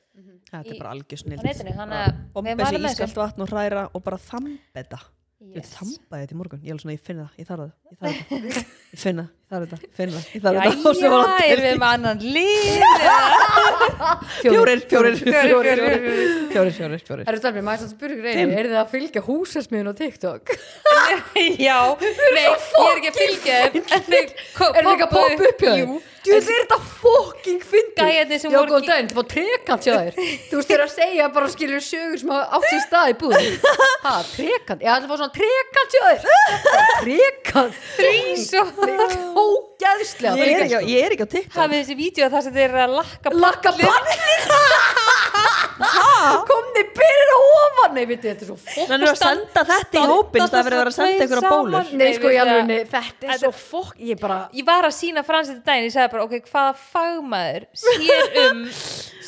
þetta 0.52 0.64
Í- 0.68 0.72
er 0.76 0.80
bara 0.82 0.92
algjör 0.96 1.18
á 1.18 1.22
snill 1.24 1.40
netinu 1.44 1.74
þannig 1.78 2.00
að 2.02 2.12
við 2.12 2.34
bomba 2.34 2.56
mælum 2.56 2.90
sér 2.92 3.08
þessu. 3.08 3.20
vatn 3.22 3.42
og 3.46 3.50
hræra 3.54 3.84
og 3.94 4.04
bara 4.04 4.18
þamba 4.18 4.58
þetta 4.76 5.00
Yes. 5.42 5.72
þambaði 5.74 6.22
þetta 6.22 6.34
í 6.36 6.38
morgun, 6.38 6.60
ég 6.62 6.70
ég 6.94 7.00
finn 7.02 7.18
það, 7.18 7.30
ég 7.42 7.48
þarf 7.50 7.62
það 7.64 7.72
ég 7.90 7.98
þetta, 7.98 8.66
ég 8.94 9.00
finn 9.02 9.18
það, 9.24 9.30
ég 9.52 9.58
þarf 9.58 9.68
þetta. 9.68 9.78
Ég 9.84 9.92
finn 9.98 10.12
það, 10.12 10.24
þarf 10.44 10.56
þetta. 10.56 10.92
Jæja, 11.02 11.10
það 11.12 11.44
erum 11.52 11.66
við 11.66 11.76
með 11.82 11.90
annan 11.92 12.20
lið 12.36 12.52
fjórir, 14.42 14.80
fjórir, 14.88 15.16
Fjórir, 15.18 15.18
fjórir, 15.22 15.80
fjórir, 15.82 16.02
fjórir, 16.52 16.74
fjórir, 16.78 17.02
fjórir. 17.08 17.26
Er 17.28 17.40
þetta 17.40 17.64
maður 17.66 17.88
að 17.88 17.92
spyrja 17.96 18.16
ykkur 18.18 18.30
Fimm. 18.32 18.40
einu, 18.42 18.60
er 18.62 18.70
þið 18.72 18.80
að 18.82 18.94
fylgja 18.96 19.22
húsasmiðun 19.28 19.92
á 19.92 19.94
TikTok? 20.00 20.44
Já, 21.68 21.80
nei, 22.00 22.46
ég 22.46 22.48
er 22.48 23.02
ekki 23.02 23.12
að 23.12 23.20
fylgja 23.20 23.60
Er 23.68 23.72
þið 24.08 24.16
ekki 24.22 25.06
að 25.08 25.12
poppa 25.12 25.52
upp 25.52 25.62
hjá 25.62 25.76
þér? 25.76 26.10
Þið 26.22 26.36
er 26.38 26.44
þetta 26.46 26.76
fucking 27.02 27.64
fyndið 27.66 27.98
Gæjarnir 27.98 28.42
sem 28.44 28.52
Já, 28.54 28.58
voru 28.60 28.76
góðan 28.76 28.90
daginn, 28.92 29.08
það 29.10 29.18
var 29.18 29.28
trekant 29.32 29.88
hjá 29.88 29.94
þér. 29.96 30.18
Þú 30.52 30.60
veist, 30.60 30.74
er 30.76 30.84
að 30.84 30.92
segja 30.94 31.30
bara 31.34 31.48
skilur 31.50 31.82
sögur 31.82 32.20
sem 32.22 32.34
átt 32.36 32.68
sér 32.70 32.84
stað 32.86 33.10
í 33.10 33.16
búðum 33.24 33.56
Ha, 34.06 34.14
trekant, 34.30 34.86
já, 34.86 34.92
það 35.00 35.08
var 35.10 35.22
svona 35.24 35.34
trekant 35.40 35.96
hjá 35.96 36.04
þér. 36.06 36.22
Trekant 37.02 37.74
Ógæðslega 39.42 40.36
ég 40.38 40.52
er 40.56 40.64
ekki, 40.66 40.78
á- 40.78 40.90
ég 40.92 41.06
er 41.06 41.12
ekki 41.16 41.26
á 41.26 41.34
TikTok. 41.36 41.58
Hafið 41.62 41.78
þessi 41.82 41.96
vídeo 42.02 42.30
þar 42.34 42.42
sem 42.48 42.54
þeir 42.58 42.68
eru 42.70 42.82
að 42.86 42.96
lakka 43.00 43.30
Lakka 43.34 43.70
pannir 43.82 44.20
Komni 45.82 46.84
byrjir 46.96 47.32
ofan? 47.36 47.94
Nei, 47.96 48.04
veitir, 48.06 48.36
þetta 48.36 48.44
er 48.46 48.50
svo 48.52 48.58
fokk 48.62 48.90
Þannig 48.92 49.10
að 49.12 49.18
senda 49.22 49.62
þetta 49.72 49.96
í 49.98 50.04
hópin 50.12 50.44
það 50.44 50.66
verður 50.68 50.76
að 50.76 50.82
vera 50.82 50.92
að 50.92 50.98
senda 50.98 51.26
ykkur 51.26 51.40
að 51.42 51.48
bólur. 51.52 51.88
Nei, 52.02 52.12
sko, 52.18 52.28
það- 52.30 52.52
alveg, 52.52 52.82
þetta 52.92 53.24
er 53.34 53.40
svo 53.42 53.52
fokk 53.58 53.96
Ég 54.12 54.20
bara, 54.22 54.38
Ég 54.54 54.66
var 54.68 54.84
að 54.88 54.94
sína 55.00 55.24
fransið 55.26 55.56
til 55.58 55.66
daginn, 55.72 55.88
ég 55.90 55.94
sagði 55.96 56.12
bara, 56.14 56.24
ok, 56.28 56.34
hvaða 56.52 56.74
fagmaður 56.92 57.64
sér 57.82 58.24
um 58.46 58.58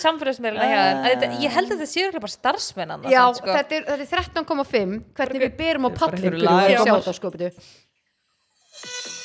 samfélagsmeirina 0.03 0.63
Að 0.63 0.69
þetta, 1.09 1.25
ég 1.41 1.49
held 1.57 1.69
að 1.73 1.77
þetta 1.81 1.91
séu 1.95 2.11
bara 2.19 2.33
starfsmennan 2.37 3.01
já, 3.09 3.21
samt, 3.23 3.37
sko. 3.41 3.49
þetta 3.57 3.73
er, 3.79 3.83
þetta 3.89 4.03
er 4.03 4.09
13,5 4.45 4.91
Hvernig 5.17 5.39
við 5.47 5.53
byrjum 5.63 5.85
á 5.85 5.89
Þetta 5.89 5.99
pallin 6.05 6.33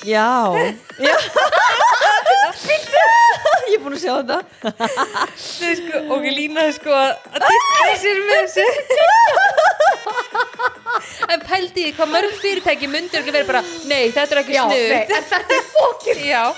Já, 0.07 0.53
já. 0.99 1.17
Ég 3.69 3.75
er 3.77 3.81
búin 3.83 3.95
að 3.97 4.01
sjá 4.03 4.13
þetta. 4.19 4.39
Nei, 5.61 5.75
sko, 5.77 5.95
og 6.15 6.19
ég 6.25 6.33
línaði 6.37 6.73
sko 6.79 6.91
að 6.95 7.11
þetta 7.35 7.95
sér 8.03 8.19
með 8.29 8.41
þessu. 8.55 8.67
En 11.29 11.41
pældi 11.45 11.83
því 11.83 11.91
hvað 11.99 12.09
mörg 12.15 12.33
fyrirtæki 12.41 12.87
myndur 12.91 13.21
ekki 13.21 13.33
verið 13.35 13.49
bara, 13.51 13.63
nei, 13.91 14.05
þetta 14.15 14.33
er 14.35 14.41
ekki 14.43 14.55
Já, 14.57 14.63
nei, 14.71 14.79
snuð 14.79 14.93
en 14.97 15.03
þetta 15.13 15.37
er 15.59 15.65
fokkin 15.75 16.19
Já 16.25 16.45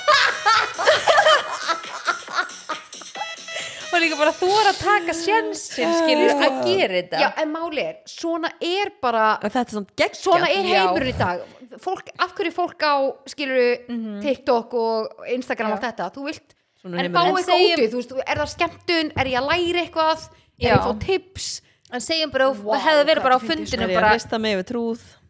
og 3.96 4.02
líka 4.04 4.18
bara 4.20 4.32
þóra 4.36 4.72
að 4.72 4.78
taka 4.80 5.14
sjensin 5.16 5.94
skilur 5.98 6.32
að 6.36 6.60
gera 6.66 6.94
þetta. 6.96 7.22
Já, 7.22 7.28
en 7.42 7.52
máli 7.54 7.82
er, 7.84 7.96
svona 8.10 8.50
er 8.60 8.92
bara 9.02 9.24
Þetta 9.42 9.62
er 10.06 10.14
svona 10.18 10.50
er 10.50 10.68
Já. 10.68 10.84
heimurinn 10.84 11.12
í 11.12 11.18
dag. 11.18 11.44
Fólk, 11.80 12.10
af 12.18 12.34
hverju 12.34 12.52
fólk 12.54 12.82
á 12.82 12.94
skilur 13.30 13.84
TikTok 14.24 14.74
og 14.74 15.26
Instagram 15.30 15.74
og 15.74 15.78
allt 15.78 15.86
þetta, 15.90 16.10
þú 16.16 16.26
vilt 16.30 16.56
Svona 16.80 16.96
er 17.02 17.08
en 17.10 17.12
fá 17.12 17.20
eitthvað 17.28 17.50
út 17.60 17.82
í, 17.84 17.88
þú 17.92 17.98
veist, 18.00 18.12
er 18.24 18.40
það 18.40 18.52
skemmtun? 18.54 19.12
Er 19.20 19.28
ég 19.28 19.40
að 19.40 19.48
læra 19.50 19.82
eitthvað, 19.84 20.28
er 20.56 20.64
ég 20.64 20.76
að 20.78 20.86
fá 20.86 20.92
tips? 21.04 21.48
En 21.90 22.00
segjum 22.00 22.30
bara, 22.32 22.46
wow, 22.54 22.78
hefði 22.80 23.06
verið 23.10 23.26
bara 23.26 23.36
á 23.36 23.40
fyndið, 23.42 23.66
fundinu 23.66 23.84
Er 23.84 23.90
ég 23.90 23.98
bara 23.98 24.12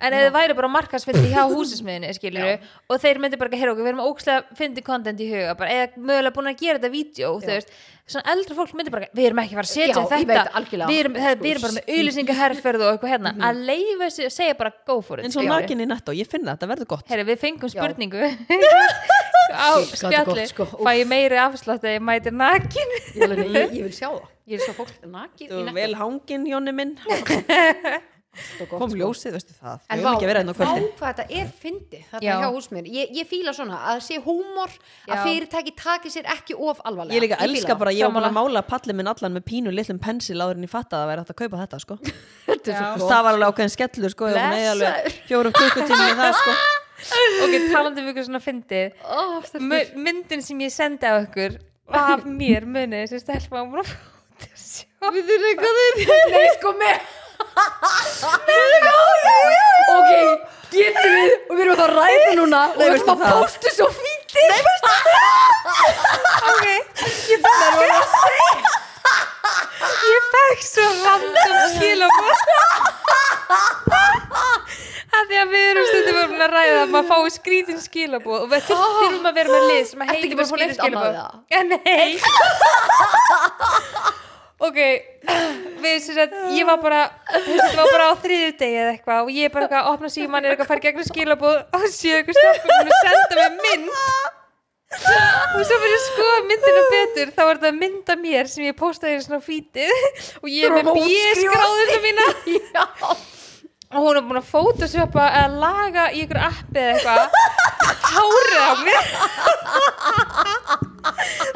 að 0.00 0.06
En 0.10 0.14
þið 0.16 0.32
væri 0.32 0.54
bara 0.56 0.68
markasfyndi 0.72 1.30
hjá 1.34 1.42
húsismiðinni, 1.54 2.10
skilur 2.16 2.66
og 2.90 3.00
þeir 3.04 3.18
myndi 3.20 3.36
bara, 3.40 3.50
heyra 3.60 3.72
okkur, 3.74 3.84
við 3.84 3.92
erum 3.92 4.04
ókslega 4.08 4.56
fyndi 4.56 4.82
content 4.86 5.20
í 5.20 5.28
huga, 5.30 5.54
bara, 5.60 5.70
eða 5.70 6.04
mögulega 6.10 6.34
búin 6.38 6.50
að 6.52 6.60
gera 6.64 6.78
þetta 6.80 6.90
vídeo, 6.94 7.32
þú 7.44 7.50
veist, 7.52 7.74
svona 8.10 8.32
eldra 8.32 8.56
fólk 8.58 8.72
myndi 8.74 8.90
bara, 8.94 9.06
við 9.14 9.28
erum 9.28 9.38
ekki 9.44 9.54
að 9.54 9.60
fara 9.60 9.68
að 9.68 9.74
setja 9.76 9.94
þetta. 10.10 10.86
við 10.90 11.00
erum, 11.04 11.14
við 11.14 11.50
erum 11.52 11.62
bara 11.66 11.76
með 11.76 11.92
auðlýsingaherferð 11.94 12.80
og 12.86 12.92
eitthvað 12.96 13.12
hérna, 13.14 13.32
Mhm. 13.36 13.44
að 13.50 13.60
leifa 13.68 14.10
sig 14.10 14.26
að 14.26 14.34
segja 14.34 14.56
bara 14.58 14.72
go 14.86 15.00
for 15.00 15.18
it, 15.20 15.24
eins 15.26 15.36
og 15.36 15.44
skilurðu. 15.44 15.60
nakin 15.60 15.80
í 15.80 15.86
netto, 15.86 16.12
ég 16.16 16.26
finna 16.26 16.56
þetta 16.56 16.68
verður 16.72 16.88
gott. 16.94 17.06
Herri, 17.08 17.24
við 17.28 17.38
fengum 17.44 17.70
spurningu. 17.70 18.24
Á 19.50 19.82
spjalli 19.82 20.24
gott, 20.26 20.48
sko. 20.48 20.64
Fæ 20.78 20.90
ég 21.00 21.06
meiri 21.10 21.38
afslátt 21.42 21.82
að 21.82 21.96
ég 21.98 22.02
mæti 22.06 22.30
nakin? 22.34 22.92
Ég, 23.14 23.22
alveg, 23.26 23.46
ég, 23.50 23.72
ég 23.80 23.82
vil 23.88 23.94
sjá 23.96 24.08
það, 24.10 24.28
ég 24.46 24.58
vil 24.58 24.66
sjá 24.66 24.74
fólk 24.76 24.92
nakið 25.10 25.50
Þú 25.50 25.72
vel 25.74 25.94
hangin, 25.98 26.46
Jóni 26.46 26.74
minn. 26.74 26.92
Svo 27.02 27.16
Kom 28.70 28.90
sko. 28.90 28.98
ljósið, 29.00 29.36
veistu 29.36 29.54
það? 29.56 29.84
En 29.90 30.02
vá, 30.04 30.10
hérna 30.20 30.54
vá 30.56 30.64
hvað 30.98 31.20
þetta 31.20 31.26
er 31.40 31.52
fyndi 31.62 32.00
þetta 32.10 32.22
Já. 32.24 32.32
hjá 32.42 32.48
húsminn, 32.54 32.88
ég, 32.90 33.12
ég 33.16 33.28
fíla 33.30 33.54
svona 33.56 33.78
að 33.92 34.02
sé 34.06 34.18
húmor, 34.24 34.74
að 35.08 35.22
fyrirtæki 35.26 35.74
taki 35.78 36.12
sér 36.12 36.28
ekki 36.34 36.56
of 36.58 36.82
alvarlega. 36.84 37.16
Ég 37.16 37.24
líka 37.26 37.40
elska 37.46 37.76
bara, 37.80 37.94
ég 37.96 38.12
var 38.12 38.28
að 38.28 38.36
mála 38.36 38.64
pallin 38.66 38.98
minn 39.00 39.10
allan 39.10 39.36
með 39.38 39.46
pínu 39.48 39.74
litlum 39.74 40.00
pensil 40.02 40.38
áður 40.40 40.60
en 40.60 40.68
ég 40.68 40.72
fatt 40.72 40.92
að 40.92 41.02
það 41.04 41.10
væri 41.12 41.24
hægt 41.24 41.34
að 41.34 41.40
kaupa 41.42 41.62
þetta 41.64 41.82
sko. 41.86 41.98
Það 42.60 43.22
var 43.24 43.32
alveg 43.32 43.48
ákveðin 43.48 43.72
skellur 43.72 44.12
sko, 44.12 44.28
fjórum 45.30 45.54
klukkutími 45.56 46.10
í 46.10 46.16
það 46.18 46.34
sko. 46.42 46.54
ok, 47.46 47.54
talandi 47.72 48.02
um 48.02 48.10
ykkur 48.12 48.26
svona 48.26 48.42
stelpur. 48.44 49.70
Mu- 49.70 50.04
myndin 50.04 50.44
sem 50.44 50.60
ég 50.60 50.74
sendi 50.74 51.08
á 51.08 51.16
ykkur 51.22 51.56
af 51.90 52.26
mér 52.28 52.66
munið 52.68 53.08
sem 53.14 53.22
stelpa 53.22 53.62
á 53.62 53.64
mér 53.64 53.94
Við 55.00 55.26
þurfum 55.28 55.46
eitthvað? 55.48 55.78
Nei, 56.34 56.46
sko 56.58 56.72
með 56.76 57.08
Ok, 59.90 60.12
getum 60.70 61.10
við 61.16 61.32
og 61.50 61.54
við 61.56 61.62
erum 61.64 61.80
að 61.84 61.92
ræða 61.96 62.32
núna 62.38 62.60
og 62.70 62.78
við 62.78 62.86
erum 62.90 63.10
að 63.14 63.22
það? 63.24 63.32
postu 63.40 63.68
svo 63.74 63.88
fíti 63.96 64.44
ok, 66.52 66.66
ég 67.30 67.38
fekk 67.46 67.60
ég 70.10 70.22
fekk 70.34 70.60
svo 70.68 70.86
random 71.04 71.58
skilabóð 71.74 72.38
að 75.10 75.24
því 75.26 75.36
að 75.42 75.48
við 75.50 75.64
erum 75.72 75.86
stundum 75.90 76.16
að 76.46 76.50
ræða 76.54 76.78
að 76.84 76.90
maður 76.94 77.08
fái 77.10 77.30
skrítin 77.36 77.80
skilabóð 77.82 78.38
og 78.44 78.48
við 78.54 78.60
þurfum 78.70 79.28
að 79.30 79.34
vera 79.40 79.48
með 79.56 79.62
lið 79.72 79.84
sem 79.90 80.00
að 80.04 80.06
bara 80.38 80.50
skrítin 80.52 80.78
skilabóð 80.78 81.14
ja, 81.50 81.60
nei 81.66 82.10
ok 84.60 84.78
við 85.80 85.94
sem 86.04 86.16
sagt, 86.18 86.34
ég 86.52 86.66
var 86.68 86.80
bara 86.82 87.00
þetta 87.30 87.70
var 87.78 87.88
bara 87.94 88.08
á 88.12 88.14
þriðu 88.20 88.50
degi 88.60 88.80
eða 88.82 88.90
eitthvað 88.94 89.22
og 89.24 89.30
ég 89.32 89.54
bara 89.54 89.66
eitthvað 89.66 89.80
að 89.80 89.94
opna 89.94 90.10
síman 90.12 90.44
er 90.44 90.52
eitthvað 90.52 90.66
að 90.66 90.72
fara 90.72 90.82
í 90.82 90.86
gegnum 90.88 91.08
skilabóð 91.08 91.56
og 91.78 91.86
séu 91.94 92.18
eitthvað 92.18 92.36
stelpum 92.40 92.76
og 92.82 92.92
senda 93.00 93.34
mér 93.40 93.52
mynd. 93.64 93.88
Og 94.90 95.60
svo 95.62 95.76
fyrir 95.78 95.96
að 95.96 96.04
skoða 96.08 96.38
myndina 96.50 96.82
betur 96.90 97.28
þá 97.36 97.42
var 97.46 97.60
þetta 97.62 97.72
mynd 97.78 98.06
af 98.10 98.18
mér 98.24 98.44
sem 98.50 98.66
ég 98.66 98.78
postaði 98.78 99.16
í 99.16 99.24
svona 99.24 99.42
fítið 99.44 99.92
og 100.42 100.48
ég 100.50 100.76
með 100.76 100.84
bjöskráðuna 100.98 101.98
mína. 102.06 102.26
Og 103.90 104.04
hún 104.04 104.20
er 104.20 104.22
búin 104.22 104.38
að 104.38 104.46
photoshopa 104.46 105.24
eða 105.34 105.58
laga 105.64 106.04
í 106.14 106.20
ykkur 106.22 106.38
appi 106.46 106.78
eða 106.78 106.92
eitthvað. 106.94 107.26
Hárið 108.06 108.62
á 108.62 108.72
mér 108.86 109.04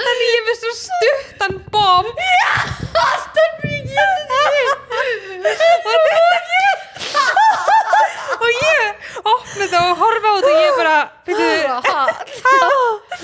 þannig 0.04 0.28
ég 0.34 0.42
með 0.48 0.56
svo 0.62 0.72
stuttan 0.80 1.54
bomb. 1.74 2.16
Og 8.34 8.50
ég 8.50 8.80
opna 9.24 9.64
þetta 9.64 9.80
og 9.88 10.00
horfa 10.00 10.30
á 10.30 10.34
þetta 10.36 10.50
og 10.50 10.58
ég 10.60 10.72
bara 10.78 10.96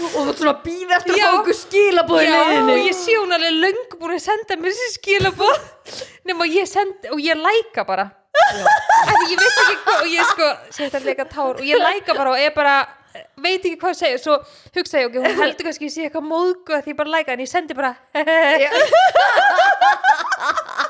og 0.00 0.14
þú 0.14 0.34
svona 0.38 0.52
að 0.54 0.60
býða 0.64 0.96
eftir 0.96 1.12
að 1.12 1.18
Já. 1.20 1.24
fá 1.26 1.38
okkur 1.40 1.56
skilabóð 1.58 2.22
í 2.22 2.28
Já, 2.28 2.30
leiðinni. 2.36 2.72
og 2.72 2.86
ég 2.86 2.96
sé 2.96 3.16
hún 3.18 3.34
alveg 3.36 3.58
löngu 3.64 3.98
búin 4.00 4.14
að 4.16 4.22
senda 4.24 4.56
mér 4.60 4.72
þessi 4.72 4.88
skilabóð 4.96 5.58
nema 6.30 6.48
ég 6.48 6.70
send 6.70 7.10
og 7.12 7.20
ég 7.24 7.36
læka 7.40 7.84
bara. 7.88 8.06
Því 8.30 9.26
ég 9.34 9.42
vissi 9.42 9.64
ekki 9.66 9.76
hvað 9.84 10.00
og 10.06 10.08
ég 10.14 10.30
sko, 10.30 10.48
sé 10.72 10.86
þetta 10.86 11.02
leika 11.04 11.26
tár 11.34 11.58
og 11.58 11.66
ég 11.66 11.82
læka 11.82 12.16
bara 12.16 12.32
og 12.36 12.40
ég 12.40 12.54
bara 12.56 12.76
veit 13.40 13.64
ekki 13.64 13.78
hvað 13.80 13.94
að 13.94 14.00
segja 14.02 14.18
svo 14.22 14.34
hugsa 14.76 15.02
ég, 15.02 15.06
ok, 15.10 15.16
hún 15.24 15.40
heldur 15.44 15.64
kannski 15.68 15.84
að 15.86 15.88
ég 15.88 15.94
sé 15.96 16.00
eitthvað 16.06 16.30
móðgu 16.30 16.70
að 16.76 16.82
því 16.84 16.90
ég 16.94 17.00
bara 17.00 17.14
læka 17.16 17.30
en 17.34 17.44
ég 17.44 17.50
sendi 17.50 17.72
bara 17.78 17.92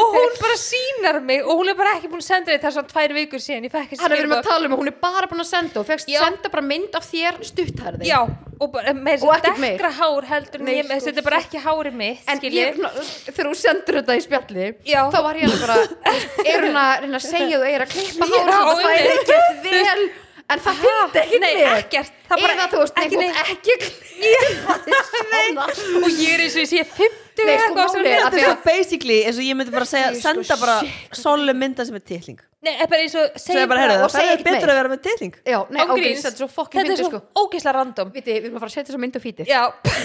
og 0.00 0.14
hún 0.14 0.30
bara 0.40 0.56
sínar 0.56 1.18
mig 1.22 1.42
og 1.44 1.58
hún 1.60 1.68
er 1.72 1.76
bara 1.78 1.96
ekki 1.98 2.08
búin 2.12 2.22
að 2.22 2.28
senda 2.30 2.52
þetta 2.54 2.70
svona 2.72 2.88
tvær 2.92 3.12
vikur 3.16 3.42
síðan 3.42 3.66
ég 3.66 3.72
fekk 3.74 3.90
þessi 3.90 4.02
Hann 4.04 4.12
er 4.14 4.20
verið 4.20 4.30
að 4.30 4.38
skilaboð. 4.38 4.50
tala 4.50 4.68
um 4.70 4.74
að 4.76 4.80
hún 4.82 4.90
er 4.92 4.96
bara 5.02 5.28
búin 5.32 5.42
að 5.44 5.48
senda 5.50 5.80
og 5.82 5.88
fegst 5.88 6.12
senda 6.14 6.52
bara 6.54 6.64
mynd 6.70 6.96
af 7.00 7.08
þér 7.10 7.40
stutthærði 7.50 8.08
já, 8.08 8.20
og 8.60 8.72
bara 8.76 8.94
með 8.96 9.26
Og 9.26 9.34
þessi 9.34 9.40
ekkert 9.40 9.60
meir. 9.64 9.74
dekkra 9.76 9.90
hár 9.98 10.28
heldur 10.30 10.64
Nei, 10.64 10.72
ég, 10.78 10.88
sko, 10.88 11.00
þetta 11.08 11.22
er 11.24 11.28
bara 11.28 11.42
ekki 11.44 11.62
hárið 11.66 11.98
mitt 12.00 12.32
En 12.34 12.42
ég, 12.46 12.80
þegar 13.26 13.50
þú 13.50 13.58
sendur 13.64 14.00
þetta 14.00 14.16
í 14.16 14.24
spjalli 14.28 14.70
Já. 14.88 15.02
þá 15.12 15.20
var 15.28 15.40
ég 15.42 15.50
alveg 15.50 15.66
bara 15.66 15.78
er 16.54 16.66
hún 16.68 16.80
að 16.86 17.08
að 17.10 17.26
segja 17.26 17.60
þú 17.60 17.70
er 17.74 17.86
að 17.86 17.94
klippa 17.96 18.30
Já, 18.30 18.42
hára 18.48 18.58
og 18.64 18.80
það 18.80 18.96
einmitt. 18.96 19.36
ekki 19.36 19.62
vel 19.68 20.10
en 20.50 20.58
það 20.64 20.80
fyndi 20.84 21.20
ekki 21.24 21.38
Nei, 21.40 21.52
mér 21.60 21.78
ekkert. 21.80 22.12
Það 22.30 22.42
bara- 22.44 22.54
eða 22.56 22.66
þú 22.72 22.78
veist, 22.82 23.00
ekki 23.04 23.16
nei, 23.16 23.30
neitt. 23.30 23.50
ekki 23.54 23.74
svona 25.50 26.04
og 26.04 26.10
ég 26.20 26.34
er 26.36 26.44
eins 26.44 26.54
og 26.56 26.62
ég 26.64 26.70
sé 26.70 26.84
50 26.84 27.18
Nei, 27.40 27.56
sko, 27.56 27.80
að- 27.80 28.04
Þetta 28.04 28.36
er 28.36 28.44
svo 28.44 28.56
basically 28.66 29.18
eins 29.24 29.38
og 29.40 29.44
ég 29.46 29.56
myndi 29.56 29.72
bara 29.72 29.86
segja 29.88 30.10
sko, 30.12 30.20
senda 30.28 30.56
bara 30.60 30.76
solu 31.16 31.54
mynda 31.56 31.86
sem 31.88 31.96
er 31.96 32.04
titling 32.04 32.40
Nei, 32.60 32.74
er 32.76 32.86
bara 32.90 33.00
eins 33.00 33.14
og 33.16 33.38
Segja 33.40 33.64
bara, 33.70 33.80
herru, 33.86 34.04
og 34.04 34.10
það 34.12 34.26
er 34.34 34.42
betur 34.44 34.68
að 34.68 34.76
vera 34.80 34.90
með 34.92 35.00
titling 35.06 35.34
Já, 35.48 35.58
nei, 35.72 35.80
ok, 35.80 35.94
Ángríns. 35.94 36.20
þetta 36.26 36.34
er 36.36 36.42
svo 36.42 36.48
fokkin 36.52 36.80
Þetta 36.82 36.92
er 36.92 37.00
svo 37.00 37.08
sko. 37.08 37.20
ógeðslega 37.40 37.74
random. 37.78 38.10
Viti, 38.12 38.34
við 38.34 38.44
erum 38.50 38.58
að 38.58 38.60
fara 38.60 38.70
að 38.70 38.74
setja 38.74 38.90
þessa 38.90 39.00
mynd 39.00 39.16
á 39.16 39.20
fítið. 39.24 39.44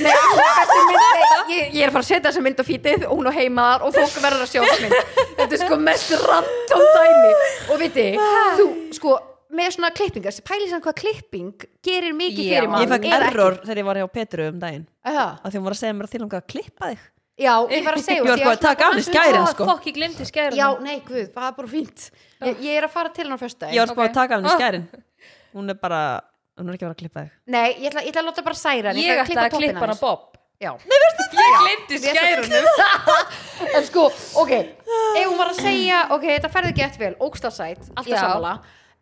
Nei, 0.05 0.13
nei, 1.51 1.59
ég, 1.75 1.83
er 1.83 1.89
að 1.89 1.95
fara 1.97 2.05
að 2.05 2.07
setja 2.13 2.29
þessa 2.29 2.43
mynd 2.47 2.63
á 2.63 2.65
fítið 2.69 3.05
og 3.09 3.13
hún 3.19 3.27
á 3.27 3.33
heimaðar 3.35 3.83
og 3.89 3.91
fólk 3.99 4.15
verður 4.23 4.45
að 4.45 4.51
sjá 4.53 4.61
Þetta 5.35 5.51
er 5.51 5.61
sko 5.65 5.79
mest 5.83 6.15
random 6.23 6.85
dæmi. 6.95 7.33
Og 7.75 7.81
viti, 7.83 8.07
þú, 8.55 8.69
sko, 8.95 9.17
með 9.51 9.71
svona 9.75 9.89
klippingar 9.95 10.31
Pæli 10.45 10.69
saman 10.69 10.81
hvað 10.85 10.95
klipping 11.01 11.65
gerir 11.85 12.13
mikið 12.17 12.47
fyrir 12.49 12.69
mann 12.69 12.81
Ég 12.85 13.05
eða 13.11 13.27
error 13.29 13.57
þegar 13.63 13.77
ég 13.81 13.85
var 13.85 13.95
hjá 14.01 14.07
Petru 14.13 14.47
um 14.49 14.59
daginn. 14.59 14.85
Að 15.05 15.49
því 15.51 15.59
hún 15.59 15.63
var 15.67 15.75
að 15.75 15.81
segja 15.83 15.93
mér 15.93 16.07
að 16.07 16.13
þýlanga 16.15 16.39
að 16.41 16.47
klippa 16.53 16.89
þig. 16.91 17.03
Já, 17.35 17.53
ég 17.67 17.83
var 17.85 17.97
að 17.97 18.03
segja 18.05 18.21
Ég 18.23 18.29
var 18.29 18.39
sko 18.39 18.51
að 18.55 18.61
taka 18.63 18.85
af 18.87 18.93
henni 18.95 19.03
skærin 19.05 19.41
Ó, 19.43 19.47
sko. 19.51 19.65
fokk, 19.67 19.87
ég 19.89 19.95
glemdi 19.97 20.25
skærin 20.29 20.55
Já, 20.55 20.67
nei, 20.79 20.99
guð, 21.03 21.25
það 21.35 21.49
er 21.49 21.57
bara 21.57 21.67
fínt. 21.67 22.05
Ég, 22.45 22.61
ég 22.63 22.77
er 22.79 22.87
að 22.87 22.93
fara 22.95 23.09
til 23.11 23.25
hann 23.27 23.35
á 23.35 23.39
föstu 23.41 23.67
Ég 23.75 23.81
var 23.83 23.91
sko 23.91 23.99
Ok. 24.01 24.07
að 24.07 24.13
taka 24.15 24.37
af 24.37 24.39
henni 24.39 24.53
Ah. 24.53 24.57
skærin. 24.59 24.85
Hún 25.55 25.69
er 25.69 25.77
bara, 25.81 25.99
hún 26.57 26.69
er 26.69 26.77
ekki 26.77 26.85
að 26.85 26.87
vera 26.87 26.95
að 26.95 27.01
klippa 27.03 27.25
þig. 27.25 27.33
Nei, 27.51 27.67
ég 27.75 27.89
ætla, 27.91 28.01
ég 28.05 28.11
ætla 28.15 28.23
að 28.23 28.29
láta 28.31 28.43
bara 28.47 28.55
særa 28.61 28.87
hann 28.93 29.01
Ég 29.03 29.19
ætla 29.25 29.43
að 29.49 29.57
klippa 29.59 29.83
hana 29.83 29.93
aðeins. 29.93 30.01
Bob 30.01 30.31
Já. 30.63 30.71
Ég 31.35 31.57
glemdi 31.59 31.97
Við 31.99 32.07
ætlum- 32.07 32.47
skærunum. 32.47 33.75
En 33.75 33.83
sko, 33.89 34.05
ok 34.39 34.51
Ef 34.55 35.25
hún 35.27 35.37
var 35.37 35.51
að 35.51 35.59
segja, 35.59 35.99
ok, 36.15 36.23
þetta 36.37 36.51
ferði 36.55 36.73
gett 36.79 36.95
vel 37.03 37.13
Ógstasæt, 37.19 37.91
alltaf 37.99 38.07
Já. 38.07 38.55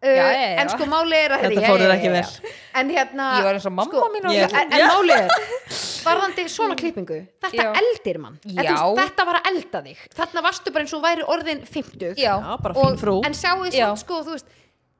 Já, 0.04 0.14
já, 0.14 0.32
já. 0.34 0.62
En 0.62 0.70
sko, 0.74 0.86
máli 0.92 1.16
er 1.16 1.32
að 1.38 1.44
Þetta 1.46 1.62
fór 1.70 1.80
þér 1.84 1.92
ekki 1.96 2.10
vel. 2.12 2.54
En 2.82 2.90
hérna 2.92 3.28
Ég 3.40 3.46
var 3.48 3.56
eins 3.60 3.68
og 3.70 3.76
mamma 3.78 4.08
mín 4.12 4.26
á 4.28 4.32
Ég- 4.36 4.56
En, 4.62 4.74
en 4.76 4.88
máli 4.92 5.14
er 5.16 5.30
Varðandi 6.08 6.44
svona 6.52 6.76
klippingu 6.76 7.20
Þetta 7.46 7.64
Já. 7.64 7.70
eldir 7.80 8.20
mann. 8.20 8.36
Veist, 8.44 8.84
Þetta 9.00 9.26
var 9.30 9.40
að 9.40 9.48
elda 9.54 9.82
þig. 9.86 10.02
Þarna 10.18 10.44
varstu 10.50 10.74
bara 10.76 10.84
eins 10.84 10.94
og 10.98 11.06
væri 11.06 11.24
orðin 11.36 11.64
50 11.64 12.20
Já, 12.20 12.34
Já, 12.36 12.58
bara 12.66 12.76
og, 12.76 12.84
fín 12.90 13.00
frú. 13.00 13.16
En 13.26 13.34
sjáu 13.38 13.64
samt 13.72 14.04
sko, 14.04 14.20
þú 14.28 14.36
veist 14.36 14.52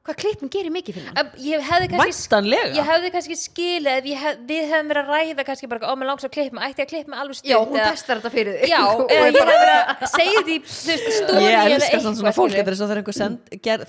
Hvað 0.04 0.16
klipping 0.20 0.50
gerir 0.52 0.72
mikið 0.74 0.96
fyrir 0.98 1.06
mann. 1.08 1.16
Em, 1.16 1.28
Ég 1.40 1.62
hefði 1.64 1.86
kannski 1.88 2.00
Ég 2.76 2.88
hefði 2.90 3.10
kannski 3.14 3.36
skilið 3.40 4.08
hef, 4.20 4.34
við 4.50 4.66
hefðum 4.68 4.90
verið 4.92 5.00
að 5.00 5.12
ræða 5.14 5.44
kannski 5.48 5.68
bara, 5.70 5.88
ó, 5.88 5.92
mér 5.96 6.10
langs 6.10 6.26
að 6.28 6.32
klippa 6.34 6.58
mig, 6.58 6.66
ætti 6.68 6.82
ég 6.82 6.84
að 6.84 6.90
klippa 6.92 7.12
mig 7.14 7.22
alveg 7.22 7.38
stutt? 7.38 7.48
Já, 7.48 7.56
hún 7.62 7.78
testar 7.80 8.20
þetta 8.20 8.32
fyrir 8.34 8.58
þig. 8.58 8.68
Já, 8.74 8.82
Og 9.00 9.14
eða 9.16 9.30
ég 9.30 9.38
bara- 9.38 9.54
hef 9.54 9.64
verið 9.64 10.04
að 10.04 10.12
segja 10.12 10.42
því, 10.50 10.58
stóri 10.74 11.46
Ég 11.46 11.56
eða 11.56 11.64
elska 11.78 12.02
samt 12.04 12.20
svona 12.20 12.34
fólk. 12.36 12.52
Þetta 12.58 12.74
er 12.74 12.78
svo 12.82 12.90
þegar 12.90 13.00
einhver 13.00 13.18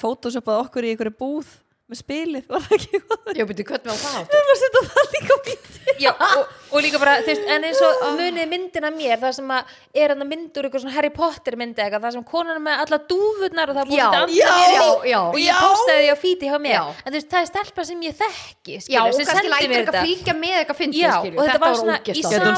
photoshopað 0.05 0.61
okkur 0.63 0.87
í 0.87 0.93
einhverju 0.95 1.15
búð 1.19 1.51
með 1.85 1.97
spilið, 2.01 2.45
var 2.49 2.61
það 2.65 2.73
ekki 2.79 2.97
Já, 3.37 3.43
byrju, 3.45 3.63
hvernig 3.69 3.89
var 3.91 3.99
það 4.01 4.15
áttu? 4.17 4.29
við 4.31 4.37
erum 4.39 4.49
að 4.53 4.59
setja 4.61 4.81
það 4.89 5.05
líka 5.15 5.29
á 5.29 5.37
vídeo 5.45 5.73
Já, 6.01 6.11
og, 6.25 6.43
og 6.73 6.79
líka 6.81 6.97
bara, 6.99 7.13
þú 7.21 7.29
veist, 7.29 7.45
en 7.55 7.61
eins 7.69 7.81
og 7.85 7.93
munið 8.17 8.47
myndina 8.49 8.89
mér, 8.95 9.17
það 9.21 9.33
sem 9.37 9.49
að 9.53 9.61
er 10.01 10.09
hann 10.15 10.25
mynd 10.31 10.49
úr 10.57 10.65
eitthvað 10.65 10.81
svona 10.81 10.95
Harry 10.95 11.11
Potter 11.13 11.53
myndi 11.61 11.79
eitthvað, 11.85 12.01
það 12.07 12.13
sem 12.17 12.25
konan 12.31 12.57
er 12.57 12.63
með 12.65 12.75
alla 12.85 12.97
dúfurnar 13.11 13.67
og 13.69 13.75
það 13.77 13.85
búið 13.91 13.99
Já, 14.01 14.07
að 14.09 14.33
já, 14.33 14.49
já, 14.49 14.85
já. 15.11 15.19
og 15.29 15.37
ég 15.37 15.45
Já. 15.45 15.57
postaði 15.61 16.01
því 16.01 16.09
á 16.09 16.17
fíti 16.25 16.45
hjá 16.49 16.57
mér. 16.65 16.73
Já. 16.73 16.81
en 17.05 17.09
þú 17.13 17.15
veist, 17.19 17.29
það 17.35 17.41
er 17.45 17.49
stelpa 17.51 17.81
sem 17.91 17.99
ég 18.07 18.13
þekki 18.23 18.73
Já, 18.75 18.81
skilur, 18.81 19.05
og 19.05 19.13
sem 19.13 19.25
kannski 19.29 19.45
sendi 19.45 19.53
mér 19.53 19.77
eitthvað 19.77 20.01
þetta. 20.09 20.33
með 20.41 20.55
eitthvað 20.57 20.79
Já, 20.97 21.13
og 21.21 21.43
þetta 21.45 21.61
var 21.61 21.69
svona 21.77 22.01
ógeðslega. 22.01 22.17
í 22.17 22.19
Getur 22.33 22.49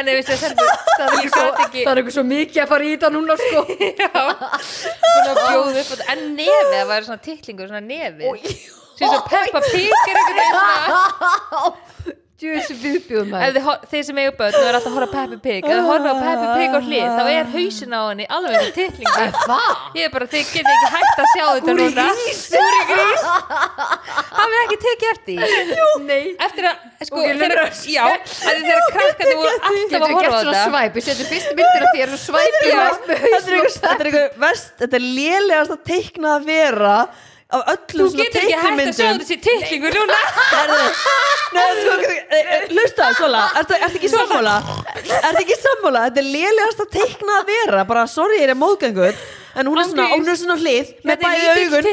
en 0.00 0.08
ef 0.08 0.28
þú 0.28 0.36
sendur, 0.40 0.70
það 0.96 1.06
er 1.06 1.16
Ég 1.20 1.32
gat 1.34 1.58
ekki 1.66 1.82
Það 1.84 1.90
er 1.92 2.00
eitthvað 2.00 2.16
svo 2.16 2.24
mikið 2.30 2.62
að 2.62 2.70
fara 2.72 2.86
í 2.86 2.92
þetta 2.94 3.10
núna, 3.14 3.36
sko. 3.42 3.60
Já, 4.02 4.10
að 5.26 6.04
en 6.14 6.22
nefið, 6.38 6.70
það 6.72 6.86
var 6.92 7.08
svona 7.08 7.24
titlingur, 7.26 7.72
svona 7.72 7.84
nefið. 7.84 8.54
Sem 8.96 9.10
svo 9.12 9.20
Peppa 9.28 9.60
Pig 9.68 9.92
er 9.92 10.22
einhvern 10.22 12.16
þið, 12.36 13.62
hor- 13.64 13.84
þeir 13.88 14.02
sem 14.04 14.18
eiga 14.20 14.32
börn 14.36 14.56
og 14.58 14.64
er 14.68 14.76
alltaf 14.76 14.90
að 14.90 14.96
horfa 14.98 15.12
Peppa 15.16 15.36
Pig 15.46 15.64
þið 15.64 15.78
horfa 15.86 16.10
Peppa 16.20 16.48
Pig 16.58 16.74
á 16.76 16.80
hlið 16.84 17.06
þá 17.16 17.22
er 17.32 17.46
hausin 17.54 17.94
á 17.96 18.00
henni 18.10 18.26
alveg 18.36 18.56
með 18.60 18.72
titlingu 18.76 19.14
Það? 19.46 19.70
ég 19.96 20.02
er 20.04 20.12
bara, 20.12 20.26
þið 20.34 20.50
getið 20.52 20.72
ekki 20.74 20.90
hægt 20.96 21.22
að 21.22 21.28
sjá 21.32 21.44
þetta 21.46 21.70
Gúrrí 21.70 21.86
núna. 21.86 22.04
grís. 22.12 22.42
Grís 22.90 23.22
hafið 24.36 24.58
ekki 24.66 24.78
tekið 24.84 25.08
eftir 25.14 25.38
eftir 26.46 26.68
að, 26.70 26.76
sko, 27.08 27.16
þegar, 27.24 27.36
nefnir- 27.40 27.94
já 27.94 28.04
að 28.04 28.20
þið 28.26 28.66
þegar 28.66 28.82
krakkandi 28.96 29.34
voru 29.36 29.48
alltaf 29.48 29.96
að 29.96 30.12
horfa 30.16 30.36
á 30.36 30.44
þetta? 30.46 30.92
Við 30.96 31.06
setjum 31.08 31.28
fyrstu 31.32 31.52
myndir 31.56 31.82
af 31.86 31.90
hausnum. 31.96 32.36
eitthvað- 32.36 33.40
þetta 33.80 33.96
er 33.96 34.06
eitthvað 34.10 34.28
vest 34.46 34.76
Þetta 34.76 34.96
er 35.00 35.04
lélegast 35.16 35.72
að 35.72 35.82
teikna 35.88 36.28
að 36.36 36.44
vera 36.52 36.96
af 37.46 37.62
þú 37.62 37.70
öllum 37.72 38.06
svona 38.10 38.24
getur 38.24 38.40
ekki 38.42 38.56
hægt 38.58 38.66
að 38.66 38.66
sjá 38.66 38.74
teiknumyndum 39.06 39.22
þessi 39.22 39.36
titlingu 39.46 39.88
núna. 39.94 40.18
Hlusta, 42.72 43.04
Sola, 43.20 43.42
ertu 43.60 43.74
ekki 43.86 44.08
sammála? 44.10 44.56
Ertu 44.98 45.40
ekki 45.44 45.56
sammála? 45.62 46.00
Þetta 46.08 46.20
er 46.24 46.28
lélegast 46.34 46.80
að 46.82 46.90
teikna 46.98 47.32
að 47.40 47.44
vera. 47.52 47.78
Bara, 47.86 48.02
sorry, 48.10 48.36
ég 48.42 48.50
er 48.50 48.58
móðgangur 48.58 49.14
En 49.56 49.64
hún 49.70 49.78
er 49.80 49.86
svona, 49.88 50.04
hún 50.12 50.26
er 50.28 50.36
svona 50.36 50.56
hlið 50.60 50.88
Með 51.00 51.12
er 51.14 51.18
bæði 51.22 51.46
augun. 51.52 51.84
er 51.86 51.92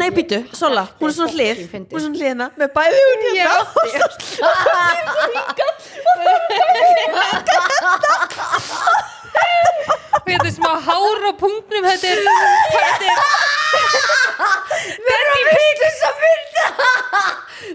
nei, 0.00 0.08
býtu, 0.16 0.38
Sola, 0.56 0.84
hún 1.00 1.08
er 1.10 1.14
svona 1.18 1.32
hlið. 1.34 1.56
Hún 1.74 1.82
er 1.82 1.86
svona 2.06 2.16
hlið 2.16 2.28
hérna 2.30 2.46
Með 2.56 2.68
bæði 2.78 2.96
augun 3.02 3.20
hérna 3.36 3.52
þetta 9.32 10.46
er 10.48 10.54
smá 10.54 10.72
hár 10.86 11.26
á 11.28 11.32
punktnum 11.40 11.84
þetta 11.88 12.06
er 12.12 12.18
þetta 12.72 13.06
er 13.10 13.16
Betty 15.06 15.42
Pig 15.52 15.78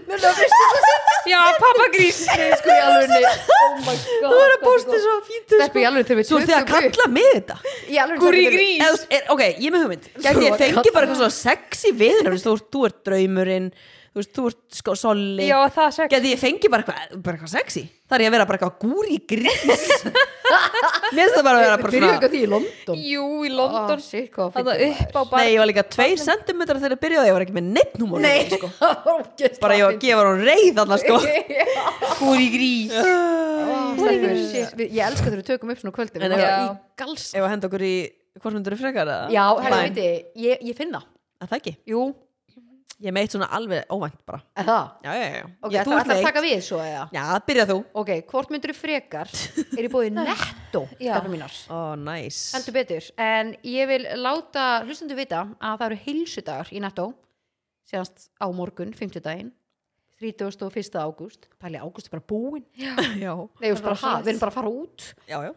Mér 0.08 0.20
það 0.20 0.34
fyrst 0.38 0.58
þess 0.58 0.88
að 0.92 1.28
já, 1.30 1.38
pappa 1.60 1.86
grís 1.92 2.18
Nei, 2.28 2.48
sko 2.60 2.70
í 2.72 2.78
alveg 2.84 3.24
Oh 3.56 3.72
my 3.84 3.94
god 3.98 4.24
Þú 4.24 4.38
er 4.44 4.52
að 4.54 4.62
posta 4.64 5.00
svo 5.02 5.14
fínt 5.26 5.54
Steppi 5.54 5.82
í 5.82 5.86
alveg 5.88 6.08
þegar 6.08 6.20
við 6.20 6.28
Svo 6.28 6.40
þið 6.42 6.54
að 6.56 6.64
tökum 6.68 6.88
upp 6.88 6.96
kalla 6.98 7.06
mig 7.14 7.28
þetta? 7.34 7.56
Gúrrí 8.22 8.42
grís 8.52 8.82
þú 8.82 9.16
er, 9.18 9.22
ok, 9.34 9.42
ég 9.48 9.68
er 9.68 9.74
með 9.74 9.84
hugmynd. 9.86 10.08
Ég 10.18 10.28
að 10.28 10.58
fengi 10.62 10.92
bara 10.94 11.08
eitthvað 11.08 11.20
svona 11.22 11.36
sexy 11.38 11.92
við 11.98 12.16
þú, 12.20 12.34
þú, 12.44 12.54
ert- 12.58 12.68
þú 12.74 12.84
ert 12.88 12.98
draumurinn 13.08 13.68
Þú 14.18 14.22
veist, 14.24 14.32
þú 14.34 14.44
ert 14.50 14.74
sko 14.74 14.94
solli. 14.98 15.44
Já, 15.46 15.58
það 15.70 15.92
sex 15.94 16.10
Gæti 16.10 16.30
ég 16.32 16.40
fengi 16.40 16.68
bara 16.72 16.82
eitthvað, 16.82 17.18
bara 17.22 17.36
eitthvað 17.38 17.50
sexy? 17.52 17.82
Það 18.08 18.16
er 18.16 18.22
ég 18.24 18.30
að 18.30 18.34
vera 18.34 18.46
bara 18.48 18.58
eitthvað 18.58 18.78
gúri 18.82 19.18
grís. 19.30 19.92
Mér 21.12 21.20
finnst 21.20 21.36
það 21.36 21.44
bara 21.46 21.58
að 21.58 21.62
vera 21.62 21.76
bara 21.78 21.92
byrjuðum 21.92 22.08
svona 22.08 22.16
eitthvað 22.16 22.32
því 22.34 22.40
í 22.40 22.48
London? 22.50 23.02
Jú, 23.04 23.26
í 23.44 23.50
London. 23.52 24.02
Hvað 24.34 24.48
það 24.48 24.56
fyndið 24.56 24.82
upp 24.88 25.14
á 25.14 25.22
Nei, 25.22 25.30
bar 25.30 25.44
ég 25.52 25.60
var 25.62 25.70
líka 25.70 25.84
2 25.94 26.06
cm 26.24 26.64
þegar 26.64 26.80
það 26.82 26.96
byrjaði 27.04 27.30
Ég 27.30 27.36
var 27.36 27.44
ekki 27.46 27.56
með 27.58 27.68
neitt 27.78 27.98
númur 28.02 28.24
Nei, 28.24 28.38
sko. 28.50 28.70
Bara 29.62 29.78
ég 29.78 29.84
var 29.86 29.94
að 29.94 30.00
gefa 30.02 30.24
hún 30.26 30.42
reið 30.48 30.70
þarna 30.80 30.98
sko. 31.04 31.20
Gúri 32.22 32.48
grís. 32.56 32.96
Stelpur, 32.98 34.38
shit, 34.48 34.72
við- 34.80 34.96
Ég 34.98 35.04
elska 35.06 35.28
þegar 35.28 35.42
við 35.44 35.50
tökum 35.52 35.74
upp 35.76 35.82
svona 35.84 35.94
á 35.94 35.98
kvöldin. 36.00 36.24
En 36.26 36.34
bara 36.34 36.48
já. 36.48 36.56
í 36.64 37.04
gals 37.04 37.28
Ef 37.36 37.44
að 37.44 37.52
henda 37.54 37.70
okkur 37.70 37.86
í 37.86 37.94
Hvort 38.38 38.54
myndur 38.54 38.74
þú 38.74 38.82
frekar 38.82 39.08
eða? 39.10 39.30
Já, 39.34 39.44
herra, 39.62 39.78
Line. 39.84 39.94
veit 39.94 40.34
ég, 40.48 40.66
ég 40.72 40.78
finna 40.78 41.02
Að 41.38 41.52
það 41.52 41.60
ekki? 41.60 41.76
Jú, 41.92 42.02
Ég 42.98 43.06
er 43.06 43.14
með 43.14 43.22
eitt 43.28 43.34
svona 43.36 43.46
alveg 43.54 43.84
óvænt 43.94 44.16
bara. 44.26 44.40
Er 44.58 44.66
það? 44.66 44.86
Já, 45.04 45.10
já, 45.14 45.26
já. 45.38 45.42
Ok, 45.62 45.72
Ég- 45.72 45.78
það 45.78 45.86
Þú 45.86 45.92
ert 45.94 46.00
ætla 46.08 46.14
að 46.16 46.24
taka 46.26 46.40
við 46.42 46.62
svo 46.66 46.78
eða? 46.82 47.02
Já, 47.14 47.24
byrja 47.46 47.66
þú. 47.70 47.76
Ok, 48.02 48.08
hvort 48.32 48.50
myndur 48.50 48.72
þú 48.72 48.78
frekar? 48.80 49.30
Er 49.78 49.84
í 49.86 49.90
bóði 49.92 50.08
netto 50.16 50.80
Já. 50.98 51.12
stelpur 51.12 51.30
mínar? 51.30 51.54
Ó, 51.70 51.78
næs. 51.94 52.40
Heldur 52.56 52.74
betur, 52.74 53.06
en 53.22 53.52
ég 53.62 53.86
vil 53.92 54.02
láta 54.18 54.64
hlustendu 54.82 55.14
vita 55.14 55.44
að 55.60 55.76
það 55.78 55.86
eru 55.92 56.00
heilsudagar 56.08 56.72
í 56.74 56.82
netto 56.82 57.06
síðanst 57.88 58.26
á 58.42 58.46
morgun, 58.50 58.90
50 58.92 59.22
daginn 59.24 59.52
31. 60.18 60.98
ágúst. 60.98 61.46
Pæli 61.62 61.78
ágúst 61.78 62.08
er 62.10 62.16
bara 62.18 62.24
búinn. 62.26 62.64
Já, 62.74 62.96
Nei, 63.62 63.70
við, 63.70 63.82
bara, 63.84 63.94
ha, 64.02 64.16
við 64.26 64.32
erum 64.32 64.40
bara 64.42 64.50
að 64.50 64.56
fara 64.58 64.72
út. 64.74 65.04
Já, 65.30 65.38
já. 65.46 65.52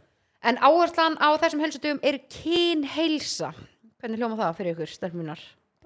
En 0.46 0.58
áherslan 0.62 1.18
á 1.18 1.34
þessum 1.42 1.64
heilsudagum 1.66 2.00
er 2.06 2.20
kynheilsa. 2.30 3.50
Hvernig 4.02 4.22
hljóma 4.22 4.38
það 4.38 4.56
fyrir 4.60 4.76
ykkur, 4.76 4.90
stelpur 4.94 5.22
mínar? 5.24 5.42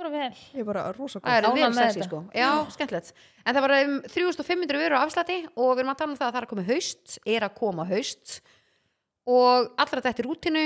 Bara 0.06 0.24
vel. 0.24 0.40
Ég 0.56 0.62
er 0.64 0.68
bara 0.70 0.84
rosa 0.96 1.20
Það 1.20 1.38
er 1.38 1.56
vel 1.58 1.74
sexy 1.80 2.06
sko. 2.08 2.20
Já, 2.36 2.50
skemmtilegt. 2.76 3.14
En 3.46 3.56
það 3.58 3.66
var 3.66 3.74
um 3.84 3.96
3500 4.14 4.82
veru 4.84 4.98
á 4.98 5.02
afslætti 5.06 5.38
og 5.56 5.72
við 5.76 5.84
erum 5.84 5.94
að 5.94 6.00
tala 6.02 6.12
um 6.14 6.20
það 6.20 6.28
að 6.28 6.36
það 6.36 6.42
er 6.42 6.48
að 6.48 6.52
koma 6.54 6.68
haust 6.70 7.18
er 7.26 7.48
að 7.50 7.56
koma 7.60 7.86
haust. 7.90 8.36
Og 9.26 9.72
allra 9.82 10.02
þetta 10.06 10.22
er 10.22 10.28
rútinu 10.30 10.66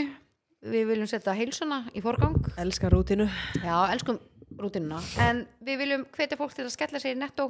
við 0.69 0.89
viljum 0.91 1.08
setja 1.08 1.34
heilsuna 1.38 1.86
í 1.95 2.02
forgang. 2.04 2.36
Elskar 2.60 2.91
rútinu 2.91 3.30
Já, 3.63 3.75
elskum 3.93 4.19
rútinuna 4.60 4.99
en 5.23 5.45
við 5.63 5.78
viljum 5.86 6.02
hvetja 6.17 6.36
fólk 6.39 6.52
til 6.58 6.65
að 6.67 6.73
skella 6.75 6.99
sér 6.99 7.15
í 7.15 7.19
netto 7.21 7.45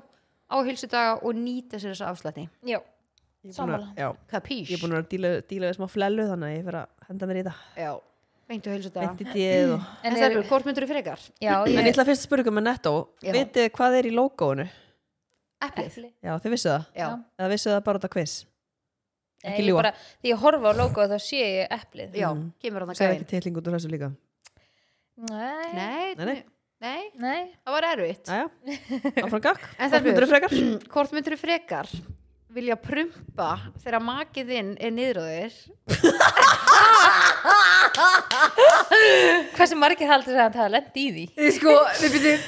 á 0.49 0.57
heilsudaga 0.61 1.15
og 1.25 1.33
nýta 1.37 1.79
sér 1.81 1.95
þessa 1.95 2.11
afslætti. 2.13 2.45
Já, 2.69 2.77
Ég 3.39 3.49
er 3.49 3.55
búin 3.55 3.55
að- 3.55 3.55
Sammála. 3.55 3.87
Já, 3.97 4.09
Kapís? 4.29 4.67
ég 4.69 4.75
er 4.77 4.81
búin 4.83 4.97
að 4.99 5.07
díla, 5.09 5.29
díla 5.47 5.69
við 5.71 5.77
smá 5.79 5.87
flellu 5.89 6.25
þannig 6.27 6.49
að 6.49 6.57
ég 6.57 6.65
fyrir 6.67 6.79
að 6.81 6.87
henda 7.07 7.25
mér 7.29 7.37
í 7.39 7.43
það. 7.47 7.59
Já, 7.79 7.91
beintu 8.49 8.71
heilsudaga 8.73 9.11
Beint 9.13 9.21
í 9.23 9.33
díð 9.35 9.73
og 9.75 9.81
En 10.09 10.15
það 10.17 10.25
er, 10.25 10.37
er 10.41 10.47
hvort 10.49 10.65
myndur 10.67 10.85
þú 10.85 10.91
frekar? 10.91 11.23
já, 11.39 11.55
En 11.61 11.71
ég 11.71 11.79
ég 11.85 11.91
ætla 11.93 12.05
fyrst 12.09 12.23
að 12.23 12.27
spyrja 12.29 12.43
ykkur 12.45 12.55
með 12.59 12.65
netto. 12.69 12.93
Vitið 13.23 13.51
þið 13.59 13.67
hvað 13.77 13.97
er 13.99 14.09
í 14.09 14.13
logoinu? 14.17 14.65
Eplið? 15.59 15.89
Epli. 15.91 16.09
Já, 16.23 16.33
þið 16.39 16.53
vissu 16.55 16.69
það 16.71 16.83
Já, 17.03 17.07
Eða 17.39 17.49
vissu 17.53 17.69
það 17.73 17.83
bara 17.89 17.99
út 18.01 18.07
af 18.09 18.13
quiz 18.17 18.33
Nei, 19.39 19.51
Ekki 19.53 19.61
ég 19.63 19.67
ljúga. 19.69 19.79
bara, 19.83 19.91
því 20.19 20.31
ég 20.33 20.39
horfa 20.43 20.71
á 20.71 20.73
logo 20.75 21.03
þá 21.13 21.17
sé 21.23 21.37
ég 21.39 21.75
eplið 21.77 22.15
já, 22.19 22.29
Mm. 22.33 22.47
kemur 22.59 22.83
hann 22.83 22.89
að 22.91 22.99
gæðin 22.99 23.15
ekki 23.19 23.27
titling 23.31 23.59
út 23.61 23.67
úr 23.69 23.75
þessu 23.77 23.91
líka 23.93 24.09
nei, 25.29 25.73
Nei, 25.75 26.15
Nei, 26.15 26.25
nei. 26.25 26.43
nei, 26.83 27.03
nei. 27.19 27.41
það 27.63 27.75
var 27.75 27.87
erfitt 27.93 28.27
Jæja, 28.27 28.49
áfram 29.23 29.43
gakk 29.45 29.63
hvort 29.79 31.11
myndur 31.15 31.35
þú 31.35 31.39
frekar 31.43 31.93
vilja 32.49 32.75
prumpa 32.81 33.47
þegar 33.83 34.01
makið 34.01 34.47
þinn 34.49 34.69
er 34.81 34.93
þér 35.29 35.53
hversu 39.57 39.77
margir 39.77 40.09
haldur 40.09 40.33
það 40.33 40.45
að 40.47 40.55
það 40.57 40.71
lendi 40.75 41.03
í 41.03 41.11
því 41.13 41.51
sko, 41.57 41.75
við 42.01 42.15
byrjum 42.15 42.39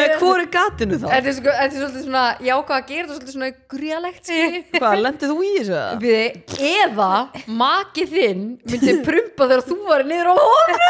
Með 0.00 0.14
hvoru 0.22 0.46
gatinu 0.54 1.00
þá? 1.00 1.06
Þetta 1.12 1.30
er 1.32 1.36
sko, 1.36 1.50
þetta 1.58 1.66
er 1.66 1.82
svolítið 1.82 2.06
svona 2.06 2.24
jákvæð 2.46 2.76
að 2.78 2.88
gera 2.90 3.02
þetta 3.02 3.16
svolítið 3.16 3.34
svona 3.36 3.50
gríalegt 3.74 4.24
Hvað, 4.78 4.96
lendið 5.04 5.34
þú 5.34 5.38
í 5.40 5.52
þessu? 5.58 5.74
eða? 5.76 5.92
Byrði, 6.06 6.28
eða 6.70 7.12
makið 7.60 8.16
þinn 8.16 8.46
myndi 8.64 8.96
prumpa 9.10 9.42
þegar 9.50 9.66
þú 9.68 9.78
var 9.90 10.08
niður 10.08 10.32
á 10.32 10.34
honum 10.40 10.80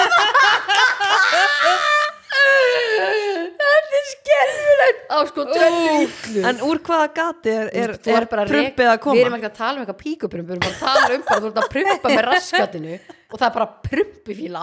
Þetta 2.30 3.98
er 4.00 4.04
skerfilegt 4.10 5.00
á 5.10 5.18
sko 5.30 5.44
tvennu 5.50 5.94
illu 6.04 6.42
En 6.50 6.60
úr 6.66 6.78
hvaða 6.86 7.08
gati 7.16 7.50
er, 7.52 7.66
er, 7.74 7.90
Þú 7.98 8.12
er 8.14 8.18
ert 8.22 8.30
bara 8.32 8.44
að 8.46 8.52
prumpið 8.52 8.84
rek- 8.86 8.92
að 8.94 9.00
koma? 9.04 9.16
Við 9.18 9.24
erum 9.24 9.36
ekki 9.38 9.48
að 9.50 9.56
tala 9.58 9.74
um 9.74 9.82
eitthvað 9.84 10.00
píkuprump 10.04 10.46
Við 10.46 10.54
erum 10.56 10.62
bara 10.66 10.74
að 10.76 10.84
tala 10.84 11.10
um 11.16 11.24
bara 11.26 11.40
þú 11.40 11.50
ert 11.50 11.60
að 11.64 11.68
prumpa 11.74 12.06
með 12.14 12.24
raskatinu 12.28 12.94
og 13.30 13.36
það 13.38 13.46
er 13.46 13.54
bara 13.56 13.68
prumpifíla. 13.86 14.62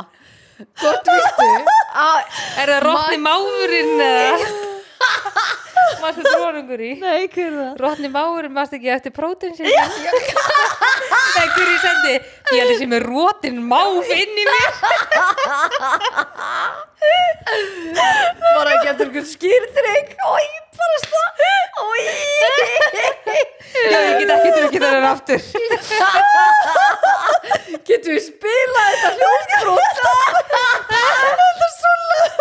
Hvort 0.82 1.06
viltu 1.08 1.50
að 2.04 2.18
er 2.64 2.72
það 2.74 2.82
rótni 2.88 3.20
máfurinn 3.24 4.02
eða? 4.08 4.50
Maður 6.02 6.18
þetta 6.18 6.34
rónungur 6.42 6.82
í? 6.84 6.90
Nei, 7.00 7.28
hver 7.32 7.46
er 7.48 7.54
það? 7.62 7.70
rótni 7.84 8.10
máfurinn 8.12 8.56
maður 8.58 8.76
ekki 8.80 8.90
eftir 8.98 9.14
prótin 9.16 9.54
sinni 9.56 9.72
það 9.78 11.40
er 11.44 11.52
hverju 11.56 11.78
sendi? 11.86 12.16
Ég 12.58 12.60
er 12.60 12.68
þessi 12.74 12.88
með 12.92 13.06
rótin 13.08 13.62
máf 13.72 14.12
inn 14.18 14.36
í 14.36 14.46
mér 14.50 14.72
bara 18.56 18.72
ekki 18.76 18.88
eftir 18.92 19.06
einhvern 19.08 19.28
skýrþrygg 19.32 20.08
Ói, 20.28 20.46
bara 20.80 20.98
stað 21.04 21.30
Ói 21.84 22.04
já, 23.92 24.00
ég 24.02 24.16
get 24.22 24.32
ekki 24.34 24.52
drukkið 24.56 24.82
þennan 24.84 25.08
aftur. 25.12 25.40
Getum 27.88 28.12
við 28.16 28.24
spilað 28.26 28.88
þetta 28.94 29.10
hljóðbrot 29.18 29.98
Þetta 30.54 31.02
er 31.02 31.76
svo 31.78 31.94
lög 32.02 32.32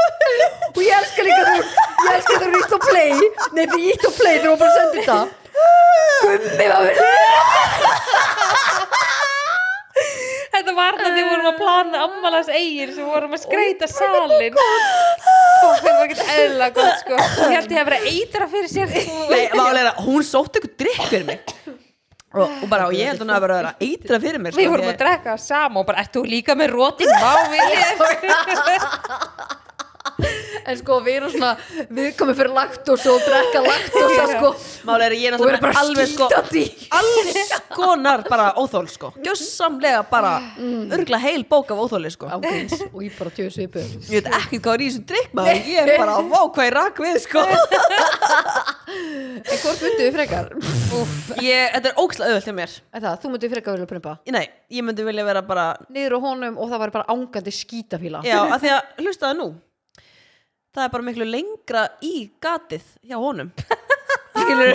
Og 0.72 0.80
ég 0.84 0.92
elska 1.00 1.20
líka 1.28 1.42
þú 1.50 1.56
Ég 2.06 2.12
elska 2.14 2.34
þú 2.42 2.46
ítt 2.60 2.72
og 2.76 2.82
play. 2.86 3.10
Nei, 3.56 3.66
því 3.72 3.80
ítt 3.92 4.04
og 4.08 4.14
play 4.16 4.36
þú 4.42 4.50
bara 4.60 4.72
sendir 4.76 5.02
þetta. 5.06 5.20
Gummi 6.22 6.66
var 6.70 6.80
verið 6.86 7.00
þarna 10.64 11.02
þegar 11.02 11.16
við 11.16 11.26
vorum 11.30 11.48
að 11.50 11.58
plana 11.60 12.02
ammalas 12.06 12.48
eigir 12.52 12.92
sem 12.96 13.08
vorum 13.10 13.34
að 13.36 13.42
skreita 13.44 13.88
salin 13.90 14.56
og 14.56 15.74
það 15.82 15.88
var 15.88 16.04
ekki 16.06 16.28
eðla 16.36 16.70
gott 16.76 17.02
sko. 17.02 17.18
Ég 17.18 17.56
held 17.56 17.74
ég 17.74 17.80
að 17.82 17.90
vera 17.90 18.00
eitra 18.12 18.48
fyrir 18.52 18.70
sér 18.72 18.94
Nei, 19.32 19.42
málega, 19.56 19.92
hún 20.06 20.24
sótti 20.26 20.62
ykkur 20.62 20.74
drikk 20.84 21.04
fyrir 21.10 21.28
mig. 21.28 21.54
Og, 22.36 22.48
og 22.48 22.66
bara, 22.68 22.88
og 22.90 22.96
ég 22.96 23.08
held 23.08 23.22
hún 23.24 23.32
að 23.32 23.46
vera 23.46 23.54
að 23.54 23.62
vera 23.62 23.74
eitra 23.86 24.18
fyrir 24.20 24.42
mér 24.44 24.56
við 24.56 24.72
vorum 24.72 24.90
að 24.90 24.98
drekka 25.00 25.36
sama 25.40 25.80
og 25.80 25.86
bara, 25.88 26.02
ert 26.04 26.12
þú 26.16 26.26
líka 26.28 26.56
með 26.58 26.74
rótin 26.74 27.12
má 27.16 27.32
við 27.52 27.62
en 30.66 30.78
sko 30.80 30.98
við 31.04 31.18
erum 31.20 31.32
svona 31.34 31.52
við 31.94 32.08
komum 32.18 32.36
fyrir 32.38 32.52
laktósa 32.56 33.12
og 33.12 33.22
drekka 33.26 33.62
laktósa 33.66 34.26
sko. 34.32 34.52
Málega, 34.88 35.18
ég 35.18 35.30
er 35.30 35.36
og 35.36 35.44
við 35.44 35.52
erum 35.52 35.62
náttúrulega 35.62 35.64
bara 35.66 35.80
alveg 35.82 36.06
sko 36.10 36.26
alls 36.98 37.52
konar 37.76 38.24
bara 38.28 38.46
óþól 38.58 38.88
sko. 38.90 39.12
Gjössamlega 39.22 40.02
bara 40.10 40.34
örgla 40.96 41.20
heil 41.22 41.44
bók 41.48 41.70
af 41.74 41.82
óþóli 41.86 42.10
sko. 42.14 42.30
Ágríns 42.36 42.74
og 42.92 43.00
ég 43.04 43.14
bara 43.18 43.34
tjóð 43.36 43.52
svipu 43.54 43.82
ég 43.82 44.16
veit 44.16 44.30
ekki 44.40 44.60
hvað 44.62 44.74
er 44.74 44.84
í 44.84 44.88
þessum 44.90 45.06
drikk 45.12 45.36
maður. 45.36 45.62
Ég 45.72 45.82
er 45.82 46.00
bara, 46.00 46.18
vá 46.22 46.40
hvað 46.46 46.68
ég 46.68 46.74
rakk 46.76 47.02
við 47.04 47.20
sko. 47.26 47.44
En 49.36 49.60
hvort 49.62 49.82
myndu 49.82 50.02
við 50.02 50.14
frekar? 50.14 50.50
Ég, 51.44 51.70
þetta 51.74 51.90
er 51.90 52.00
ókslega 52.00 52.30
auðvöld 52.30 52.46
hjá 52.48 52.54
mér. 52.56 52.74
Það, 52.96 53.16
þú 53.22 53.32
myndu 53.34 53.50
frekar 53.52 53.76
vilja 53.76 53.90
prumpa? 53.90 54.16
Nei, 54.34 54.44
ég 54.72 54.86
myndi 54.86 55.06
vilja 55.06 55.26
vera 55.26 55.42
bara 55.46 55.66
niður 55.92 56.16
á 56.16 56.18
honum 56.24 56.58
og 56.58 56.70
það 56.72 56.82
var 56.84 56.94
bara 56.96 57.08
ángandi 57.14 57.54
skítafíla. 57.54 58.22
Já, 58.26 58.38
af 58.46 58.62
því 58.62 58.72
að, 58.76 58.92
hlustaðu 59.04 59.38
nú 59.40 59.48
það 60.76 60.84
er 60.86 60.92
bara 60.94 61.06
miklu 61.08 61.26
lengra 61.28 61.82
í 62.04 62.14
gatið 62.44 62.84
hjá 63.08 63.16
honum. 63.20 63.48
Skilur 64.36 64.74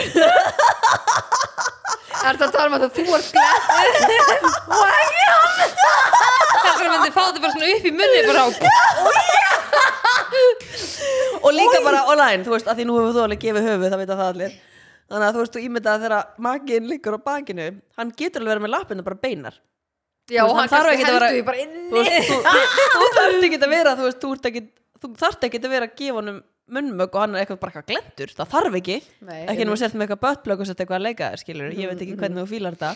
Er 2.22 2.38
það 2.38 2.46
að 2.46 2.52
tala 2.54 2.70
um 2.70 2.76
að 2.78 2.84
þú 2.94 3.04
ert 3.18 3.30
glæð 3.34 3.62
það 6.82 6.90
myndi 6.92 7.12
fá 7.14 7.22
þetta 7.24 7.42
bara 7.42 7.54
svona 7.56 7.70
upp 7.76 7.86
í 7.86 7.92
munni 7.96 8.22
bara 8.28 8.42
á 8.42 8.44
og 11.42 11.52
líka 11.56 11.80
bara 11.86 12.02
online, 12.12 12.44
þú 12.46 12.52
veist, 12.54 12.68
að 12.70 12.76
því 12.82 12.86
nú 12.88 12.94
hefur 13.00 13.14
þú 13.16 13.22
alveg 13.26 13.40
gefið 13.42 13.66
höfuð, 13.68 13.90
það 13.92 14.00
veit 14.02 14.12
að 14.14 14.20
það 14.22 14.32
allir. 14.34 14.52
Þannig 15.12 15.28
að 15.28 15.34
þú 15.36 15.40
veist, 15.42 15.54
þú 15.56 15.60
ímyndað 15.66 16.02
þegar 16.06 16.24
maginn 16.48 16.86
liggur 16.92 17.18
á 17.18 17.20
bakinu, 17.26 17.68
hann 17.98 18.10
getur 18.20 18.40
alveg 18.44 18.52
verið 18.54 18.64
með 18.66 18.74
lappinu 18.76 19.02
bara 19.08 19.22
beinar. 19.26 19.56
Já, 20.32 20.42
veist, 20.46 20.46
og 20.46 20.50
hann 20.56 20.62
hann 20.62 20.74
þarf 20.76 20.90
ekkert 20.94 21.10
að 21.10 21.16
vera- 21.18 21.32
þú, 21.32 21.36
inni. 21.66 21.82
Veist, 21.96 22.12
þú, 22.30 22.36
þú, 22.46 22.60
þú 22.94 23.06
þarft 23.18 23.44
ekki 23.50 23.60
að 23.62 23.74
vera 23.76 23.92
þú 23.98 24.04
veist, 24.08 24.20
þú, 24.22 24.28
ert 24.38 24.46
ekki, 24.52 24.62
þú 25.02 25.12
þarft 25.20 25.46
ekki 25.48 25.62
að 25.62 25.74
vera 25.76 25.90
að 25.90 25.98
gefa 26.02 26.18
honum 26.20 26.40
munnmögg 26.72 27.16
og 27.18 27.24
hann 27.26 27.36
er 27.36 27.44
eitthvað 27.44 27.62
bara 27.62 27.74
eitthvað 27.74 27.90
glendur 27.92 28.34
það 28.38 28.52
þarf 28.54 28.74
ekki, 28.80 28.98
Nei, 29.28 29.42
ekki 29.52 29.66
að 29.66 29.80
setja 29.82 29.98
með 29.98 30.06
eitthvað 30.06 30.24
böttblögg 30.26 30.64
og 30.64 30.70
setja 30.70 30.84
eitthvað 30.86 31.00
að 31.00 31.08
leika 31.08 31.30
þér, 31.32 31.42
skilur 31.44 31.76
ég 31.76 31.92
veit 31.92 32.04
ekki 32.06 32.18
hvernig 32.22 32.40
þú 32.40 32.52
fílar 32.52 32.78
þetta. 32.78 32.92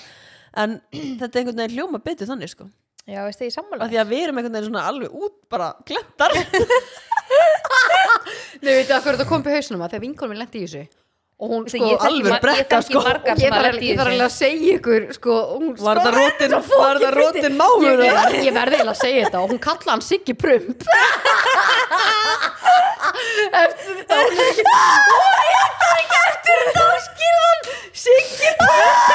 En 0.63 0.70
þetta 1.20 1.32
er 1.32 1.39
einhvern 1.41 1.62
veginn 1.62 1.76
hljóma 1.76 2.00
betur 2.06 2.30
þannig 2.30 2.52
sko. 2.54 2.65
Já, 3.06 3.20
veist 3.28 3.41
þið 3.41 3.50
í 3.50 3.54
sammála. 3.54 3.89
Því 3.91 3.98
að 4.02 4.12
við 4.13 4.22
erum 4.26 4.38
einhvern 4.39 4.56
veginn 4.56 4.70
svona 4.72 4.88
alveg 4.89 5.10
út 5.20 5.36
bara 5.52 5.68
glentar 5.86 6.32
Nei, 8.65 8.74
veit 8.80 8.89
það 8.89 9.26
kom 9.28 9.44
upp 9.44 9.52
í 9.52 9.58
hausnum 9.58 9.84
að 9.86 9.91
þegar 9.94 10.06
vinkonum 10.08 10.32
minn 10.34 10.41
lendi 10.41 10.62
í 10.62 10.63
þessu 10.65 10.84
og 11.36 11.50
hún 11.52 11.65
sko 11.67 11.88
alveg 12.08 12.38
brekka, 12.41 12.78
sko. 12.86 13.00
ég 13.04 13.08
sem 13.36 13.52
þarf 13.52 13.65
að 13.67 13.74
alveg- 13.74 13.98
þarf 14.00 14.21
að 14.24 14.32
segja 14.36 14.76
ykkur 14.78 15.02
sko, 15.17 15.34
hún, 15.52 15.65
var 15.84 16.00
fucking 16.00 16.54
þetta 16.56 17.10
rótin 17.15 17.58
mámur 17.60 18.00
ég, 18.00 18.08
ég, 18.08 18.54
verði 18.56 18.78
eiginlega 18.80 18.93
að 18.93 19.02
segja 19.02 19.26
þetta 19.26 19.41
og 19.41 19.48
hún 19.52 19.60
kallaði 19.65 19.91
hann 19.91 20.04
Siggi 20.06 20.34
Prump. 20.39 20.80
Eftir 23.56 23.93
þetta 24.00 24.15
og 24.15 25.43
ég 25.50 25.69
tar 25.82 25.95
ekki 26.00 26.17
eftir 26.21 26.58
þetta 26.63 26.84
og 26.86 27.00
skilðan 27.10 27.60
Siggi 28.06 28.50
Prump. 28.62 29.06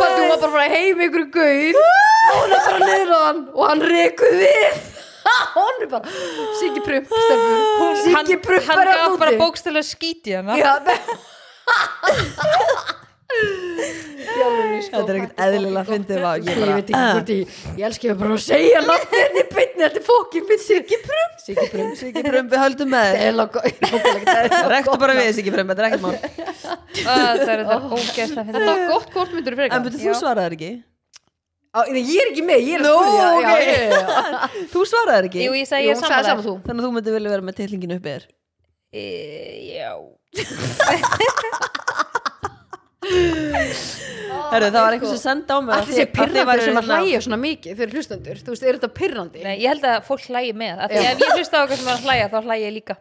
Hún 0.00 0.04
var 0.04 0.12
bara 0.20 0.36
að 0.36 0.52
fara 0.52 0.68
heim 0.76 1.00
ykkur 1.08 1.26
gaur. 1.34 1.74
Og 1.80 2.36
hún 2.36 2.52
er 2.54 2.62
bara 2.68 2.80
niður 2.84 3.10
á 3.10 3.20
hann 3.24 3.40
og 3.56 3.62
hann 3.70 3.82
rekuð 3.88 4.34
við 4.44 4.89
hún 5.56 5.74
er 5.84 5.88
bara 5.92 6.04
Siggi 6.60 6.80
Prump. 6.84 7.06
Siggi 7.10 8.14
hann, 8.14 8.26
Prump 8.46 8.64
hann 8.70 8.80
er 8.84 8.88
gaf 8.94 9.18
bara 9.20 9.32
úti. 9.34 9.42
bókstæðlega 9.42 9.86
skíti 9.90 10.30
hana. 10.38 10.52
Já, 10.58 10.72
þetta 14.90 15.12
er 15.12 15.16
ekkert 15.20 15.40
eðlilega 15.44 15.82
að 15.82 15.90
fyndið 15.90 16.18
var 16.24 16.36
Ég 16.42 16.56
veit 16.60 16.88
ekki 16.90 16.98
hvort 16.98 17.30
ég, 17.34 17.40
ég 17.78 17.84
elski 17.88 18.06
að 18.10 18.16
bara 18.22 18.32
að 18.36 18.42
segja 18.44 18.80
þetta 19.80 19.88
er 19.88 20.04
fókin 20.06 20.44
bytt 20.48 20.62
Siggi 20.64 20.98
Prum 21.04 21.30
Siggi 21.44 21.66
Prum 21.72 21.90
Siggi 21.98 22.22
Prumbi 22.26 22.56
höldum 22.60 22.90
með 22.94 23.08
Þetta 23.20 24.68
rektu 24.74 24.96
bara 25.04 25.14
við 25.18 25.28
Siggi 25.38 25.50
Prumbi, 25.54 25.72
þetta 25.74 25.82
er 25.82 25.86
ekkert 25.90 26.04
mál. 26.04 26.16
Það 27.00 27.34
er 27.44 27.48
þetta 27.64 27.76
ógeðslega 27.80 28.44
var 28.44 28.52
fyndið. 28.52 28.80
gott 28.90 29.08
hvort 29.16 29.32
myndur 29.36 29.54
en 29.66 29.84
betur 29.86 30.00
þú 30.00 30.12
svaraðir 30.20 30.54
ekki 30.58 30.72
Á, 31.70 31.80
Ég 31.86 32.18
er 32.18 32.28
ekki 32.32 32.42
með, 32.42 32.60
ég 32.66 32.74
er 32.80 32.82
að 32.82 32.94
spyrja. 32.98 33.26
Ok. 33.30 33.42
já, 33.46 33.50
já, 33.62 33.78
já. 33.86 34.66
þú 34.72 34.80
svaraðir 34.90 35.28
ekki? 35.28 35.40
Jú, 35.44 35.52
ég 35.54 35.66
sagði 35.70 35.84
Jú, 35.86 35.90
ég 35.92 36.00
sagði 36.02 36.26
saman 36.26 36.46
þú. 36.48 36.54
Þannig 36.66 36.80
að 36.82 36.86
þú 36.86 36.92
myndi 36.96 37.10
vilja 37.14 37.30
vera 37.36 37.46
með 37.46 37.54
tillingin 37.60 37.94
uppið 37.96 38.12
þér 38.16 38.24
E, 38.90 39.06
já. 39.70 39.94
Herru, 44.50 44.66
það 44.70 44.82
var 44.82 44.94
eitthvað 44.94 45.12
sem 45.12 45.20
senda 45.22 45.56
á 45.56 45.58
mig 45.62 45.72
Allir 45.76 46.08
pirrandi 46.14 46.42
væru 46.48 46.64
sem 46.64 46.74
að 46.78 46.82
hérna- 46.82 46.98
hlæja 47.04 47.20
svona 47.24 47.38
mikið 47.40 47.78
fyrir 47.78 47.94
hlustendur. 47.96 48.40
Þú 48.44 48.50
veist, 48.54 48.64
er 48.66 48.78
þetta 48.78 48.90
pirrandi? 48.98 49.42
Nei, 49.46 49.54
ég 49.62 49.68
held 49.70 49.86
að 49.90 49.96
fólk 50.08 50.24
hlægi 50.26 50.52
með. 50.58 50.82
Af 50.84 50.90
því 50.90 51.00
Já. 51.04 51.10
ef 51.10 51.22
ég 51.22 51.30
hlusta 51.38 51.54
á 51.54 51.60
eitthvað 51.62 51.78
sem 51.80 51.88
er 51.88 51.94
að 51.94 52.04
hlæja 52.06 52.26
þá 52.30 52.38
hlægi 52.48 52.64
ég 52.66 52.74
líka. 52.76 52.94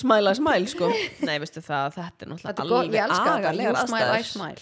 Smile 0.00 0.30
I 0.30 0.34
smile 0.40 0.66
sko. 0.74 0.90
Nei, 1.26 1.36
veistu 1.42 1.62
það, 1.64 1.96
þetta 2.00 2.26
er 2.26 2.32
náttúrulega 2.34 3.06
er 3.06 3.14
smile, 3.14 4.10
I 4.10 4.18
aðstæður. 4.18 4.60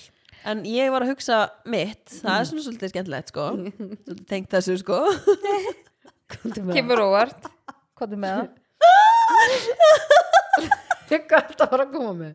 En 0.48 0.62
ég 0.64 0.88
var 0.92 1.04
að 1.04 1.12
hugsa 1.12 1.38
mitt. 1.68 2.06
Það 2.22 2.34
er 2.38 2.46
svona 2.48 2.64
svolítið 2.64 2.92
skemmtilegt 2.94 3.32
sko. 3.32 3.46
Tengt 4.30 4.54
þessu 4.54 4.78
sko. 4.80 5.00
Kemur 6.72 7.04
óvart. 7.04 7.50
Hvað 7.98 8.14
er 8.16 8.22
með 8.24 8.38
það? 8.38 8.48
Ég 11.08 11.22
gæti 11.24 11.54
að 11.64 11.70
fara 11.72 11.84
að 11.86 11.92
koma 11.94 12.10
með. 12.12 12.32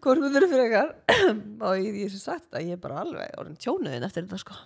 Hvort 0.00 0.22
myndir 0.22 0.46
fyrir 0.48 0.70
ykkar 0.70 0.88
Og 1.60 1.74
ég, 1.76 1.98
ég 2.00 2.08
sem 2.14 2.22
sagt 2.22 2.46
þetta, 2.46 2.62
ég 2.64 2.78
er 2.78 2.80
bara 2.80 3.02
alveg 3.02 3.34
orðin 3.40 3.58
tjónuðin 3.60 4.06
eftir 4.06 4.24
þetta 4.24 4.40
sko. 4.40 4.56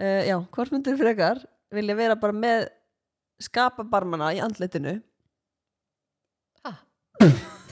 Uh, 0.00 0.22
Já, 0.24 0.36
hvort 0.56 0.72
myndir 0.72 0.96
fyrir 0.96 1.12
ykkar 1.12 1.42
Vilja 1.76 1.98
vera 1.98 2.16
bara 2.20 2.36
með 2.36 2.64
skapa 3.44 3.84
barmana 3.84 4.32
í 4.32 4.40
andlitinu? 4.40 4.96
Ha, 6.64 6.72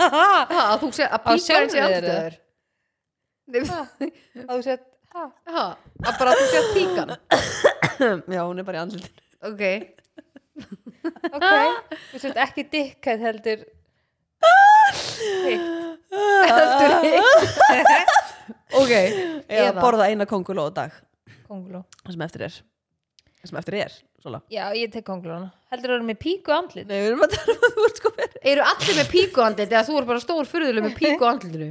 að 0.04 0.84
þú 0.84 0.92
sé 0.98 1.08
að 1.08 1.24
píka 1.24 1.60
þér, 1.64 1.84
andlitaður 1.86 2.38
að 4.48 4.54
þú 4.54 4.61
sett 4.64 4.85
ha? 5.14 5.24
Ha, 5.52 5.64
að 6.09 6.18
bara 6.20 6.33
þú 6.38 6.46
að 6.61 6.68
píkan? 6.74 7.12
Já, 8.35 8.40
hún 8.42 8.59
er 8.62 8.66
bara 8.66 8.80
í 8.80 8.83
andlitinu. 8.85 9.24
Ok. 9.50 9.64
Ok, 11.04 11.44
þú 12.14 12.18
sett 12.22 12.38
ekki 12.40 12.62
dikkað 12.72 13.24
heldur 13.26 13.64
hitt. 15.44 15.66
Heldur 16.14 16.94
hitt. 17.04 18.12
Ok. 18.74 18.90
Eða- 19.48 19.74
borða 19.78 20.07
eina 20.11 20.24
konguló 20.26 20.64
á 20.66 20.70
dag. 20.74 20.94
Konguló 21.46 21.85
Það 22.02 22.16
sem 22.16 22.24
eftir 22.26 22.42
er. 22.48 22.57
Það 23.42 23.50
sem 23.52 23.59
eftir 23.61 23.76
er 23.85 23.92
Sola. 24.24 24.40
já, 24.48 24.64
ég 24.72 24.88
tek 24.90 25.04
kongulóna 25.04 25.50
heldur 25.68 25.90
þú 25.92 25.96
erum 25.98 26.07
með 26.09 26.18
píku 26.22 26.52
andlit? 26.57 26.87
Nei, 26.88 26.96
við 27.02 27.11
erum 27.11 27.24
að 27.26 27.35
tala 27.35 27.54
um 27.54 27.64
að 27.68 27.74
þú 27.76 27.83
ert 27.90 27.98
sko 28.00 28.12
verið 28.16 28.38
Eru 28.54 28.62
allir 28.70 28.96
með 29.02 29.09
píku 29.12 29.42
andlit 29.44 29.68
eða 29.74 29.83
þú 29.85 29.96
er 30.00 30.07
bara 30.09 30.22
stór 30.24 30.48
furðuleg 30.48 30.87
með 30.87 30.94
píku 30.96 31.26
andlitinu 31.28 31.68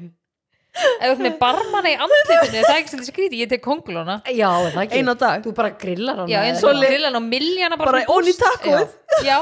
ef 0.73 1.11
þú 1.19 1.21
með 1.27 1.35
barmana 1.41 1.91
í 1.91 1.95
andlitinu 2.01 2.63
það 2.63 2.71
er 2.73 2.79
ekki 2.79 2.91
svolítið 2.93 3.09
skríti, 3.11 3.39
ég 3.43 3.49
tek 3.51 3.61
kongulóna 3.65 4.15
Já, 4.33 4.49
er 4.65 4.71
það 4.73 4.81
ekki? 4.87 4.99
Einn 5.01 5.11
á 5.13 5.15
dag. 5.21 5.43
Þú 5.45 5.53
bara 5.57 5.69
grillar 5.83 6.21
hann 6.23 6.31
já, 6.31 6.39
eins 6.47 6.63
og 6.65 6.79
grillan 6.81 7.19
og 7.19 7.25
miljana 7.27 7.77
bara, 7.77 8.01
onni 8.09 8.33
búst. 8.33 8.41
takkóið. 8.41 8.95
Já, 9.27 9.37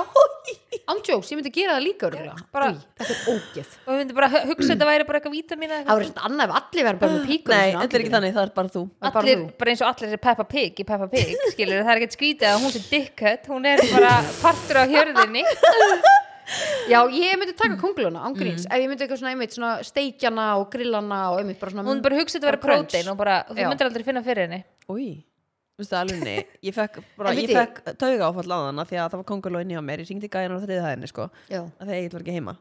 Andjóks, 0.91 1.30
ég 1.32 1.38
myndi 1.39 1.52
gera 1.56 1.78
það 1.78 1.84
líka 1.86 2.10
Bara- 2.52 2.72
Þetta 3.00 3.13
er 3.15 3.22
ógeð. 3.32 3.72
Og 3.86 3.91
við 3.94 4.00
myndum 4.02 4.17
bara 4.17 4.30
hu- 4.34 4.44
hugsa 4.52 4.74
þetta 4.74 4.88
væri 4.89 5.06
bara 5.08 5.20
eitthvað 5.22 5.36
vítamína 5.38 5.78
Það 5.86 5.91
verður 6.02 6.10
svona 6.12 6.26
annað 6.28 6.46
ef 6.52 6.56
allir 6.60 6.88
verður 6.88 7.02
bara 7.04 7.15
með 7.15 7.26
píku 7.32 7.54
Nei, 7.54 7.72
þetta 7.78 7.98
er 7.98 8.04
ekki 8.04 8.13
þannig, 8.15 8.34
það 8.36 8.44
er 8.48 8.54
bara 8.60 8.74
þú. 8.76 8.84
Er 9.02 9.20
allir, 9.22 9.41
þú. 9.41 9.48
bara 9.62 9.72
eins 9.76 9.84
og 9.86 9.89
allir 9.94 10.15
er 10.17 10.22
Peppa 10.28 10.46
Pig 10.52 10.82
í 10.84 10.88
Peppa 10.91 11.08
Pig, 11.12 11.32
skilur, 11.54 11.84
það 11.86 11.94
er 11.96 12.02
ekkert 12.02 12.17
skrítið 12.17 12.50
að 12.52 12.65
hún 12.65 12.76
sé 12.76 12.84
dickhead, 12.91 13.48
hún 13.52 13.70
er 13.72 13.84
bara 13.94 14.13
partur 14.41 14.82
af 14.84 14.91
hjörðinni 14.91 15.46
Já, 16.92 17.00
ég 17.14 17.38
myndi 17.40 17.54
taka 17.56 17.78
konguluna, 17.80 18.22
ángríns 18.28 18.66
Ef 18.68 18.78
ég 18.82 18.88
myndi 18.90 19.06
eitthvað 19.06 19.20
svona, 19.22 19.32
einmitt, 19.36 19.54
svona 19.56 19.72
steikjana 19.88 20.46
og 20.60 20.70
grillana 20.74 21.20
og 21.32 21.40
einmitt 21.42 21.60
bara 21.62 21.72
svona 21.72 21.86
hún 21.88 22.02
bara 22.04 22.18
hugsa 22.20 22.40
þetta 22.40 22.48
Bara 22.48 22.58
vera 22.58 22.62
crunch. 22.66 22.90
prótein 22.92 23.12
og 23.14 23.18
bara, 23.20 23.36
þú 23.50 23.58
Já. 23.62 23.68
myndir 23.70 23.88
aldrei 23.90 24.04
finna 24.08 24.24
fyrir 24.26 24.48
henni. 24.48 24.60
Új, 24.90 25.06
veistu 25.80 25.96
það 25.96 26.02
alveg 26.02 26.24
nei 26.26 26.46
Ég 26.68 26.76
fekk, 26.76 27.00
bara, 27.18 27.30
En 27.32 27.38
ég 27.38 27.48
viti- 27.48 27.56
fekk 27.60 27.96
tauga 28.02 28.28
áfall 28.32 28.52
á 28.52 28.58
þann 28.68 28.84
því 28.90 28.98
að 29.00 29.10
það 29.14 29.20
var 29.22 29.28
konguló 29.32 29.62
inni 29.64 29.78
á 29.80 29.84
mér. 29.86 30.04
Ég 30.04 30.10
syngdi 30.12 30.30
gæjan 30.34 30.58
á 30.58 30.64
þriðið 30.66 30.86
hæðinni 30.88 31.12
sko 31.14 31.30
Já, 31.52 31.62
að 31.62 31.86
því 31.86 31.94
að 31.96 32.02
ég 32.02 32.12
var 32.18 32.26
ekki 32.26 32.36
heima. 32.40 32.56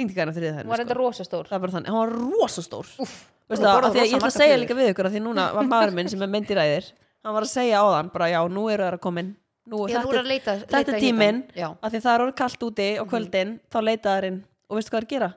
Syngdi 0.00 0.14
gæjan 0.16 0.30
á 0.30 0.32
hún 0.32 0.40
var 0.40 0.56
hæðinni 0.56 0.80
enda 0.80 0.94
sko. 0.94 0.98
rosa 1.04 1.24
stór 1.28 1.46
Það 1.50 1.56
er 1.58 1.62
bara 1.66 1.72
þannig, 1.76 1.92
hann 1.92 2.00
var 2.00 2.16
rosastór. 2.16 2.86
Úff, 3.04 3.14
Veistu 3.50 3.64
Þú 3.64 3.70
það, 3.70 3.84
af 3.84 3.92
því 3.94 4.00
að 4.00 4.04
rosa 4.04 4.10
ég 4.10 4.16
ætla 4.20 4.30
að 4.30 4.38
segja 4.40 4.58
líka 4.62 4.74
við 4.78 4.90
ykkur 4.92 5.06
að 5.08 5.14
því 5.16 5.22
núna 5.24 5.44
var 5.54 5.66
maður 5.70 5.92
minn 5.96 6.08
sem 6.08 6.22
er 6.22 6.30
myndi 6.30 6.54
ræðir 6.58 6.90
Hann 7.24 7.34
var 7.34 7.42
að 7.44 7.50
segja 7.50 7.80
á 7.82 7.86
þann, 7.90 8.10
bara 8.14 8.28
já, 8.30 8.38
nú 8.48 8.62
eru 8.70 8.84
það 8.86 8.94
að 8.96 9.00
komin 9.04 9.32
Nú, 9.70 9.84
Já, 9.86 10.00
nú 10.02 10.10
er 10.10 10.16
þetta, 10.16 10.20
að 10.24 10.26
leita, 10.32 10.54
þetta 10.64 10.78
leita 10.80 10.92
er 10.96 11.02
tíminn 11.04 11.36
að 11.54 11.92
því 11.94 11.98
það 12.02 12.14
er 12.16 12.22
orðið 12.24 12.36
kallt 12.40 12.64
úti 12.66 12.86
á 12.98 13.04
kvöldin 13.06 13.50
þá 13.70 13.78
leita 13.86 14.14
þær 14.16 14.26
inn. 14.30 14.38
Og 14.70 14.78
veistu 14.80 14.90
hvað 14.94 15.04
þær 15.04 15.10
gera? 15.14 15.28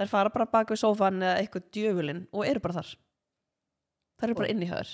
Þær 0.00 0.08
fara 0.14 0.30
bara 0.32 0.46
bak 0.54 0.70
við 0.72 0.80
sófan 0.80 1.18
eða 1.22 1.34
eitthvað 1.42 1.66
djöfulinn 1.76 2.22
og 2.32 2.46
eru 2.48 2.62
bara 2.64 2.78
þar. 2.80 2.92
Það 4.22 4.30
er 4.30 4.38
bara 4.38 4.52
inni 4.54 4.68
hjá 4.70 4.76
þér. 4.80 4.92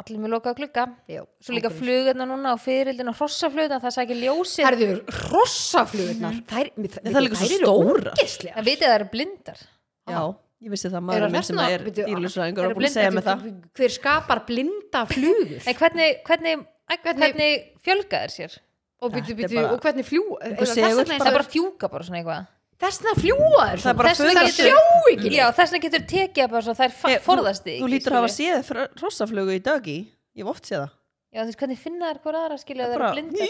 Allir 0.00 0.22
með 0.22 0.30
lokaða 0.32 0.56
glugga. 0.56 0.84
Já, 1.12 1.20
svo 1.44 1.52
líka 1.52 1.68
flugurna 1.68 2.24
núna 2.24 2.54
og 2.56 2.60
fyririldin 2.64 3.10
og 3.12 3.16
hrossaflugurna 3.18 3.76
það 3.82 3.92
sækir 3.98 4.20
ljósið. 4.22 4.64
Herður, 4.64 5.02
hrossaflugurnar 5.18 6.38
þær, 6.48 6.70
það 6.78 7.10
er 7.18 7.26
líka 7.26 7.40
svo 7.42 7.50
þær 7.50 7.56
eru 7.58 7.74
ógeðslegar. 7.76 8.56
en 8.56 8.64
vitið 8.70 8.86
það 8.88 8.96
eru 8.96 9.08
blindar. 9.12 9.60
Já, 10.08 10.22
ég 10.64 10.72
vissi 10.72 10.88
það 10.88 10.96
Eru 10.96 11.04
maður 11.10 11.34
minn 11.34 11.44
sem 11.44 11.60
vegna- 11.60 11.68
er 11.68 11.80
eru 11.82 12.70
og 12.70 12.78
búin 12.78 12.88
að 12.88 12.94
segja 12.96 13.10
mig 13.12 13.24
það. 13.28 13.44
hver 13.76 13.92
skapar 13.98 14.40
blinda 14.48 15.04
flugur? 15.12 15.60
En 15.68 15.74
hvernig, 15.82 16.22
hvernig, 16.24 16.66
Hvernig- 16.90 17.20
hvernig 17.22 17.52
fjölga 17.84 18.22
þær 18.24 18.32
sér? 18.36 18.58
Og, 19.02 19.14
er 19.16 19.22
bíddu, 19.34 19.54
bara- 19.54 19.72
og 19.72 19.80
hvernig 19.82 20.04
fljú 20.06 20.22
Einhver 20.40 20.66
segull 20.66 21.04
það 21.04 21.26
er 21.26 21.36
bara 21.38 21.48
fjúka 21.50 21.88
bara 21.90 22.04
svona 22.06 22.18
eitthvað. 22.22 22.46
Þessna 22.82 23.12
fljúa 23.14 23.64
þær 23.70 23.78
Það 23.82 23.90
er 23.92 23.98
bara 23.98 24.08
Þess 24.08 24.20
vegna 24.22 24.42
föður 24.42 25.82
getur- 25.82 26.06
tekið 26.12 26.50
bara 26.50 26.62
svo 26.62 26.74
þær 26.74 26.90
Hey, 26.90 27.12
hey, 27.14 27.18
forðast 27.22 27.62
þig 27.66 27.78
Þú 27.82 27.88
lítur 27.92 28.12
að 28.12 28.18
hafa 28.22 28.32
séð 28.34 28.58
hrossaflugu 28.98 29.52
í 29.54 29.62
dögi 29.62 29.98
Ég 30.34 30.42
hef 30.42 30.50
oft 30.50 30.64
séð 30.66 30.80
það. 30.82 30.90
Já 31.32 31.40
þú 31.40 31.46
veist 31.48 31.60
hvernig 31.62 31.78
finna 31.80 32.08
þær 32.12 32.18
hver 32.22 32.36
aðra 32.42 32.56
skilja 32.60 32.86
það 32.86 32.94
eru 32.96 33.06
blindar? 33.16 33.48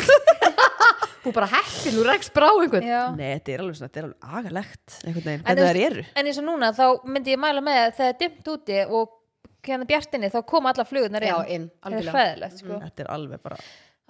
Þú 1.20 1.32
bara 1.36 1.48
heppin, 1.52 1.92
þú 1.98 2.04
rekst 2.08 2.30
brá 2.32 2.46
einhvern. 2.48 2.86
Já. 2.88 3.00
Nei, 3.12 3.26
þetta 3.36 3.52
er 3.52 3.60
alveg 3.60 3.76
svona, 3.76 3.90
þetta 3.90 4.00
er 4.00 4.06
alveg 4.08 4.38
agalegt 4.40 4.94
einhvern 5.04 5.26
veginn, 5.26 5.42
hvernig 5.44 5.66
þær 5.68 5.80
eru. 5.90 6.04
en 6.16 6.30
eins 6.30 6.38
og 6.40 6.46
núna 6.46 6.70
þá 6.78 6.84
myndi 7.12 7.34
ég 7.34 7.40
mæla 7.42 7.60
með 7.66 7.80
að 7.82 7.92
það 7.98 8.08
er 8.08 8.16
dimmt 8.22 8.48
úti 8.54 8.78
og 8.88 9.12
hérna 9.66 9.86
bjartinni 9.88 10.30
þá 10.32 10.40
koma 10.48 10.72
alla 10.72 10.84
flugurnar 10.88 11.26
já, 11.26 11.36
inn. 11.46 11.68
inn, 11.68 11.70
það 11.70 11.90
er 11.90 11.96
algjörlega. 11.96 12.18
hræðilegt 12.18 12.60
sko. 12.62 12.78
Þetta 12.84 13.04
er 13.04 13.10
alveg 13.16 13.42
bara 13.44 13.58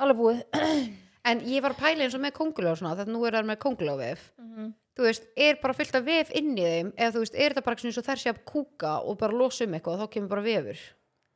alveg 0.00 0.20
búið. 0.24 0.42
En 1.30 1.42
ég 1.44 1.60
var 1.60 1.74
að 1.74 1.82
pæla 1.82 2.06
eins 2.06 2.14
og 2.16 2.22
með 2.24 2.30
konguló 2.32 2.70
og 2.72 2.78
svona, 2.80 2.94
þetta 2.96 3.12
nú 3.12 3.26
er 3.28 3.34
það 3.36 3.48
með 3.50 3.58
konguló 3.60 3.96
vef. 4.00 4.22
Mhm. 4.40 4.70
þú 4.96 5.04
veist, 5.04 5.26
er 5.36 5.58
bara 5.60 5.74
fullt 5.76 5.94
af 5.98 6.04
vef 6.06 6.30
inn 6.36 6.54
í 6.56 6.64
þeim 6.64 6.88
eða 6.96 7.12
þú 7.12 7.20
veist, 7.22 7.34
er 7.36 7.52
þetta 7.52 7.64
bara 7.66 7.76
svona 7.76 7.90
eins 7.90 7.98
og 8.00 8.06
þær 8.06 8.20
sé 8.22 8.30
að 8.32 8.40
kúka 8.48 8.92
og 9.04 9.18
bara 9.20 9.36
losa 9.36 9.64
um 9.64 9.76
eitthvað 9.76 9.94
og 9.94 10.00
þá 10.00 10.12
kemur 10.14 10.32
bara 10.32 10.44
vefur? 10.44 10.80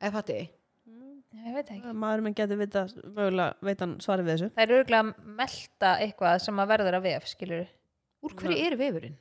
Eða 0.01 0.11
fatti 0.17 0.37
ég? 0.39 0.49
Veit 1.45 1.67
það 1.67 1.75
ekki. 1.75 1.93
Maður 2.01 2.23
minn 2.25 2.35
getur 2.37 2.59
vita, 2.59 2.83
mögulega 3.05 3.67
veit 3.69 3.81
hann 3.83 3.95
svarið 4.01 4.25
við 4.27 4.33
þessu. 4.33 4.49
Það 4.55 4.63
er 4.65 4.75
örgulega 4.79 5.01
að 5.05 5.33
melta 5.39 5.91
eitthvað 6.01 6.37
sem 6.45 6.61
að 6.61 6.71
verður 6.73 6.97
að 6.97 7.05
vef 7.05 7.27
skilur 7.29 7.65
úr 8.25 8.35
hverju 8.39 8.57
er 8.65 8.77
vefurinn? 8.79 9.17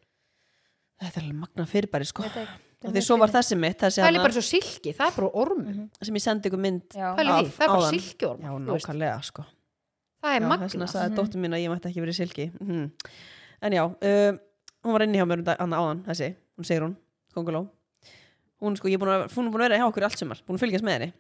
Þetta 1.03 1.21
er 1.21 1.27
alveg 1.27 1.41
magna 1.43 1.67
fyrirbæri 1.69 2.09
sko. 2.09 2.25
Veit 2.25 2.37
það 2.39 2.47
ekki 2.47 2.74
Og 2.85 2.93
því 2.93 3.03
svo 3.07 3.17
var 3.21 3.33
þessi 3.33 3.57
mitt, 3.57 3.79
þessi 3.81 4.01
það 4.03 4.07
er 4.07 4.13
hana, 4.13 4.25
bara 4.27 4.37
svo 4.37 4.45
silki, 4.45 4.93
það 4.97 5.07
er 5.07 5.15
bara 5.19 5.29
ormur. 5.41 5.77
Sem 6.05 6.19
ég 6.19 6.25
sendi 6.25 6.51
ykkur 6.51 6.61
mynd 6.61 6.83
því, 6.93 7.05
Af- 7.05 7.55
það 7.57 7.65
er 7.65 7.71
bara 7.73 7.93
silkiorm 7.95 8.43
Já, 8.45 8.51
nákvæmlega 8.67 9.15
sko. 9.25 9.45
Það 10.25 10.35
er 10.35 10.35
Já, 10.35 10.45
þess 10.45 10.51
magna 10.53 10.69
vegna 10.69 10.91
sagði 10.93 11.17
dóttur 11.19 11.41
mín 11.41 11.57
að 11.57 11.65
ég 11.65 11.73
mætti 11.73 11.91
ekki 11.91 12.05
verið 12.05 12.19
silki. 12.19 12.47
Mm. 12.61 12.85
En 13.65 13.79
já, 13.79 13.85
uh, 13.85 14.39
hún 14.85 14.97
var 14.97 15.07
inni 15.07 15.21
hjá 15.21 15.27
mér 15.29 15.41
um 15.41 15.51
annað 15.55 15.81
áðan, 15.81 16.05
þessi, 16.11 16.31
hún 16.59 16.69
segir 16.69 16.87
hún 16.87 16.97
Konguló 17.35 17.65
Hún 18.63 18.77
sko, 18.79 18.89
ég 18.89 18.97
er 18.97 19.03
búin 19.03 19.13
að, 19.13 19.27
hún 19.35 19.49
er 19.49 19.53
búin 19.53 19.63
að 19.65 19.69
vera 19.69 19.79
hjá 19.81 19.89
okkur 19.89 20.07
allt 20.07 20.21
sumar 20.21 20.41
búin 20.47 20.57
að 20.57 20.63
fylgjast 20.65 20.87
með 20.87 20.95
henni. 20.97 21.11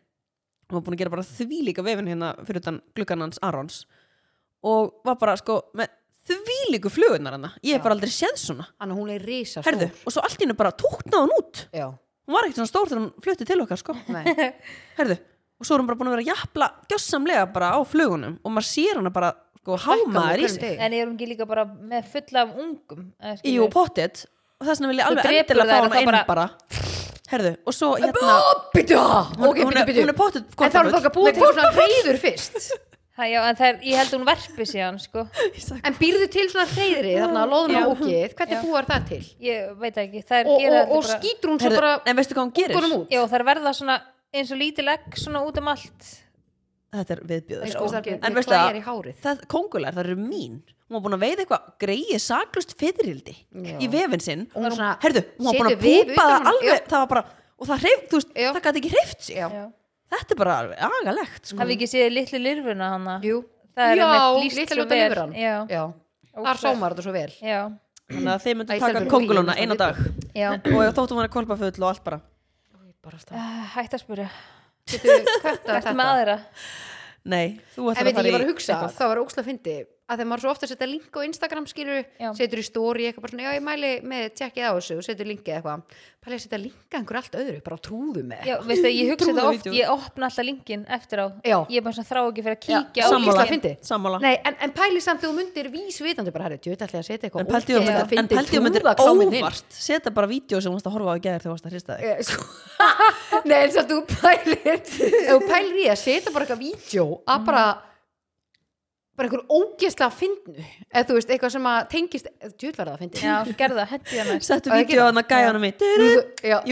Hún 0.70 0.78
var 0.78 0.84
búin 0.86 0.94
að 0.96 1.00
gera 1.02 1.12
bara 1.12 1.24
þvílíka 1.28 1.84
vefin 1.84 2.08
hérna 2.08 2.30
fyrir 2.46 2.62
utan 2.62 2.78
gluggan 2.96 3.24
hans 3.24 3.40
Arons. 3.44 3.80
Og 4.64 4.94
var 5.04 5.18
bara 5.20 5.34
sko 5.36 5.58
með 5.76 5.92
þvílíku 6.28 6.90
flugurnar 6.92 7.36
hana. 7.36 7.50
Ég 7.64 7.76
hef 7.76 7.82
bara 7.84 7.94
aldrei 7.98 8.12
séð 8.14 8.38
svona. 8.40 8.66
Þannig 8.80 8.94
að 8.96 9.00
hún 9.02 9.12
er 9.14 9.24
risa 9.28 9.62
Herðu, 9.66 9.90
og 10.06 10.14
svo 10.14 10.24
allt 10.24 10.38
í 10.40 10.44
hennu 10.46 10.56
bara 10.58 10.72
tóknaði 10.72 11.20
hún 11.26 11.34
út. 11.38 11.64
Já, 11.74 11.86
Hún 12.24 12.32
var 12.38 12.46
ekkert 12.46 12.56
svona 12.62 12.70
stór 12.72 12.88
þegar 12.88 13.00
hún 13.02 13.10
flutti 13.20 13.44
til 13.44 13.60
okkar 13.60 13.76
sko. 13.82 13.94
Nei. 14.08 14.22
Herðu, 14.98 15.16
og 15.60 15.66
svo 15.68 15.76
er 15.76 15.82
hún 15.82 15.88
bara 15.90 15.98
búin 16.00 16.08
að 16.08 16.14
vera 16.16 16.24
að 16.24 16.30
jafla 16.32 16.68
gjössamlega 16.88 17.42
bara 17.52 17.68
á 17.76 17.78
flugunum 17.84 18.38
og 18.40 18.54
maður 18.54 18.68
sér 18.70 18.96
hana 19.02 19.12
bara 19.12 19.34
sko 19.60 19.76
hámaður 19.84 20.40
í 20.44 20.48
sig 20.54 20.78
en 20.80 20.92
er 20.96 21.04
hún 21.04 21.12
ekki 21.18 21.28
líka 21.34 21.44
bara 21.48 21.66
með 21.68 22.08
full 22.14 22.40
af 22.40 22.54
ungum 22.56 23.04
eða 23.20 23.36
skilur- 23.42 23.58
Jú, 23.58 23.68
pottet. 23.72 24.24
Og 24.60 24.66
þess 24.70 24.80
vegna 24.80 24.90
vil 24.94 24.98
ég 25.02 25.10
alveg 25.10 25.28
drepur 25.28 25.60
endilega 25.60 25.68
fá 25.68 25.76
þær 25.76 25.84
og 25.84 25.92
hana 25.92 26.00
inn 26.00 26.16
þá 26.16 26.26
bara, 26.32 26.46
Herðu, 27.34 27.52
og 27.66 27.74
svo 27.76 27.92
hérna 28.00 28.32
Byttu, 28.74 28.96
hún, 28.96 29.46
ok, 29.48 29.60
hún, 29.60 29.68
byttu, 29.68 29.78
er, 29.80 29.86
byttu 29.88 30.00
hún 30.04 30.12
er 30.12 30.18
pottet 30.18 30.44
En 30.48 30.74
það 30.74 30.80
er 30.80 30.90
bara 30.96 31.14
búið 31.18 31.38
til 31.38 31.46
svona 31.52 31.70
reyður 31.76 32.18
fyrst 32.24 32.58
Ha, 33.14 33.28
já, 33.30 33.38
en 33.46 33.54
það 33.54 33.68
er, 33.68 33.76
ég 33.86 34.00
held 34.00 34.08
að 34.10 34.16
hún 34.18 34.26
verpi 34.26 34.64
síðan 34.66 34.96
sko. 34.98 35.22
En 35.86 35.94
býrðu 36.00 36.26
til 36.34 36.48
svona 36.50 36.64
reyðri, 36.72 37.12
þarna 37.14 37.44
loðna 37.46 37.82
Já. 37.84 37.86
ógið 37.92 38.32
Hvernig 38.40 38.64
búar 38.64 38.88
það 38.88 39.04
til? 39.12 39.20
ég 39.46 39.68
veit 39.78 40.00
ekki, 40.02 40.22
það 40.26 40.40
er 40.40 40.50
Og, 40.50 40.64
og, 40.64 40.94
og 40.96 41.06
skýtur 41.12 41.52
hún 41.52 41.60
svo 41.62 41.70
bara 41.76 41.92
en 42.10 42.18
veistu 42.18 42.34
hvað 42.34 42.48
hún 42.48 42.54
gerir? 42.58 42.96
Já, 43.14 43.20
það 43.22 43.36
er 43.38 43.44
verða 43.52 43.72
svona 43.78 43.96
eins 44.34 44.50
og 44.50 44.58
lítil 44.58 44.86
egg 44.90 45.18
svona 45.22 45.44
út 45.46 45.60
um 45.62 45.70
allt 45.70 46.08
Þetta 46.94 47.14
er 47.14 47.22
viðbjöður 47.30 47.72
sko. 47.76 47.84
og 47.86 48.10
En 48.14 48.36
veistu 48.40 48.58
það, 49.22 49.46
kongular, 49.54 49.94
það 49.94 50.08
eru 50.08 50.18
mín 50.18 50.58
hún 50.84 50.98
var 50.98 51.06
búin 51.06 51.16
að 51.16 51.22
veiða 51.24 51.44
eitthvað 51.44 51.70
greið 51.86 52.18
saklust 52.22 52.74
fyririldi 52.82 53.36
í 53.78 53.90
vefin 53.94 54.26
sinn 54.26 54.44
Og 54.52 54.58
hún 54.66 54.74
svona 54.74 54.98
Herðu, 55.06 55.22
hún 55.38 55.52
var 55.52 55.60
búin 55.60 55.70
að 55.70 55.86
púpa 55.86 56.26
það 56.26 56.36
um- 56.40 56.50
alveg 56.50 56.74
Já. 56.74 56.84
það 56.90 56.98
var 56.98 57.08
bara, 57.14 57.24
og 57.54 57.70
það 57.70 57.86
hreif, 57.86 58.04
þú 58.10 58.18
veist, 58.20 58.34
það 58.34 58.62
gæti 58.66 58.82
ekki 58.82 58.94
hreift 58.98 59.26
sig. 59.30 59.42
Þetta 60.12 60.34
er 60.34 60.38
bara 60.40 60.56
alveg 60.62 60.82
agalegt 60.88 61.46
sko. 61.50 61.58
hafi 61.62 61.76
ekki 61.78 61.88
séð 61.90 62.10
litlu 62.14 62.38
lirfuna 62.44 62.90
hana? 62.94 63.14
Jú, 63.24 63.40
það 63.76 63.92
er 63.94 64.02
lýst 64.42 64.58
litla 64.60 64.76
svo 64.76 64.86
vel. 64.90 65.32
já, 65.38 65.54
já. 65.70 65.82
Þar 66.34 66.60
sómar 66.60 66.94
þetta 66.94 67.06
svo 67.06 67.14
vel. 67.14 67.30
Já, 67.40 67.60
Þannig 68.04 68.30
að 68.34 68.42
þeir 68.44 68.56
myndu 68.58 68.68
taka 68.68 68.86
eina 69.56 69.74
það 69.74 69.78
dag. 69.80 69.96
já. 70.36 70.48
og 70.74 70.94
þóttum 70.98 71.16
hann 71.20 71.28
að 71.28 71.34
kolpa 71.38 71.56
full 71.56 71.72
og 71.82 71.88
allt 71.88 72.04
bara. 72.04 72.20
Bara 73.04 73.18
stað 73.20 73.36
Uh, 73.36 73.64
hætt 73.74 73.94
að 73.96 74.00
spyrja. 74.04 74.28
Þetta 74.88 75.74
Ertu 75.78 75.94
með 75.96 76.10
aðra? 76.12 76.36
Nei, 77.24 77.60
þú 77.74 77.86
veit 77.88 77.96
að 77.96 78.04
ég, 78.04 78.08
ég 78.08 78.14
fara 78.14 78.32
var 78.34 78.42
í 78.42 78.44
að 78.44 78.50
hugsa, 78.52 78.72
eitthvað. 78.74 78.94
það 78.98 79.08
var 79.10 79.20
ókslega 79.24 79.46
fyndi 79.48 79.74
að 80.04 80.18
þegar 80.20 80.28
maður 80.28 80.42
svo 80.44 80.50
ofta 80.52 80.68
setja 80.68 80.86
link 80.88 81.14
á 81.16 81.20
Instagram 81.24 81.66
skilur, 81.68 82.02
Já. 82.20 82.28
setur 82.36 82.60
í 82.60 82.64
story 82.66 83.06
eitthvað 83.08 83.24
bara 83.24 83.32
svona, 83.32 83.44
já 83.46 83.52
ég 83.56 83.62
mæli 83.64 83.92
með 84.04 84.24
tjekkið 84.36 84.66
á 84.68 84.72
þessu 84.76 84.94
og 85.00 85.04
setur 85.06 85.26
linkið 85.30 85.54
eitthvað, 85.56 85.80
pæli 86.24 86.34
að 86.36 86.42
setja 86.44 86.58
linka 86.60 86.98
einhver 86.98 87.18
allt 87.20 87.34
öðru, 87.40 87.58
bara 87.64 87.76
á 87.76 87.80
trúðu 87.86 88.22
með 88.28 88.42
Já, 88.44 88.54
veistu, 88.68 88.90
ég 88.92 89.08
hugsa 89.14 89.28
þetta 89.30 89.46
oft, 89.48 89.64
ég 89.72 89.92
opna 89.94 90.28
alltaf 90.28 90.44
linkin 90.44 90.82
eftir 90.92 91.18
á. 91.24 91.26
Já. 91.40 91.56
Ég 91.72 91.76
er 91.80 91.84
bara 91.86 91.96
svona 91.96 92.08
þrá 92.10 92.20
ekki 92.20 92.44
fyrir 92.44 92.56
að 92.58 92.60
Já, 92.60 92.66
kíkja 92.84 93.00
á 93.00 93.08
sammála. 93.08 93.44
linkin. 93.48 93.76
Nei, 94.24 94.34
en, 94.44 94.54
en 94.66 94.70
pæli 94.76 95.00
samt 95.04 95.24
þú 95.24 95.30
myndir 95.38 95.66
vísvitandi 95.72 96.30
bara, 96.36 96.44
herri, 96.50 96.60
djöð 96.60 96.76
ætla 96.84 97.00
ég 97.00 97.00
að 97.00 97.08
setja 97.08 97.24
eitthvað 97.30 97.40
En 97.40 97.48
ég 97.48 97.80
ég 98.52 98.60
að 98.60 98.68
myndir 98.68 98.84
óvart 99.08 99.68
setja 99.72 100.12
bara 100.12 100.28
vídeo 100.28 100.60
sem 100.60 100.68
þú 100.68 100.76
varst 100.76 100.88
að 100.92 100.96
horfa 100.98 101.10
á 101.12 101.16
í 101.16 101.24
gæðir 101.24 101.40
þegar 101.40 101.48
þú 101.48 101.56
varst 101.56 101.64
að 101.64 101.72
bara 109.14 109.28
að 109.28 109.34
einhver 109.34 109.42
ógeðslega 109.54 110.10
fyndnu. 110.14 110.64
Eða 110.90 111.06
þú 111.08 111.16
veist, 111.18 111.32
eitthvað 111.34 111.52
sem 111.54 111.68
að 111.70 111.78
tengist 111.92 112.28
djúðverða 112.60 112.94
að 112.94 113.02
fyndi 113.04 113.22
Já, 113.22 113.34
gerðu 113.60 113.78
það, 113.78 113.92
hendi 113.94 114.18
það 114.18 114.30
næst 114.30 114.48
Settu 114.48 114.70
Á, 114.70 114.74
að 114.74 115.02
hann 115.04 115.20
að 115.20 115.28
gæja 115.30 115.46
hann 115.48 115.58
Nú, 115.58 115.62
mitt 115.62 115.84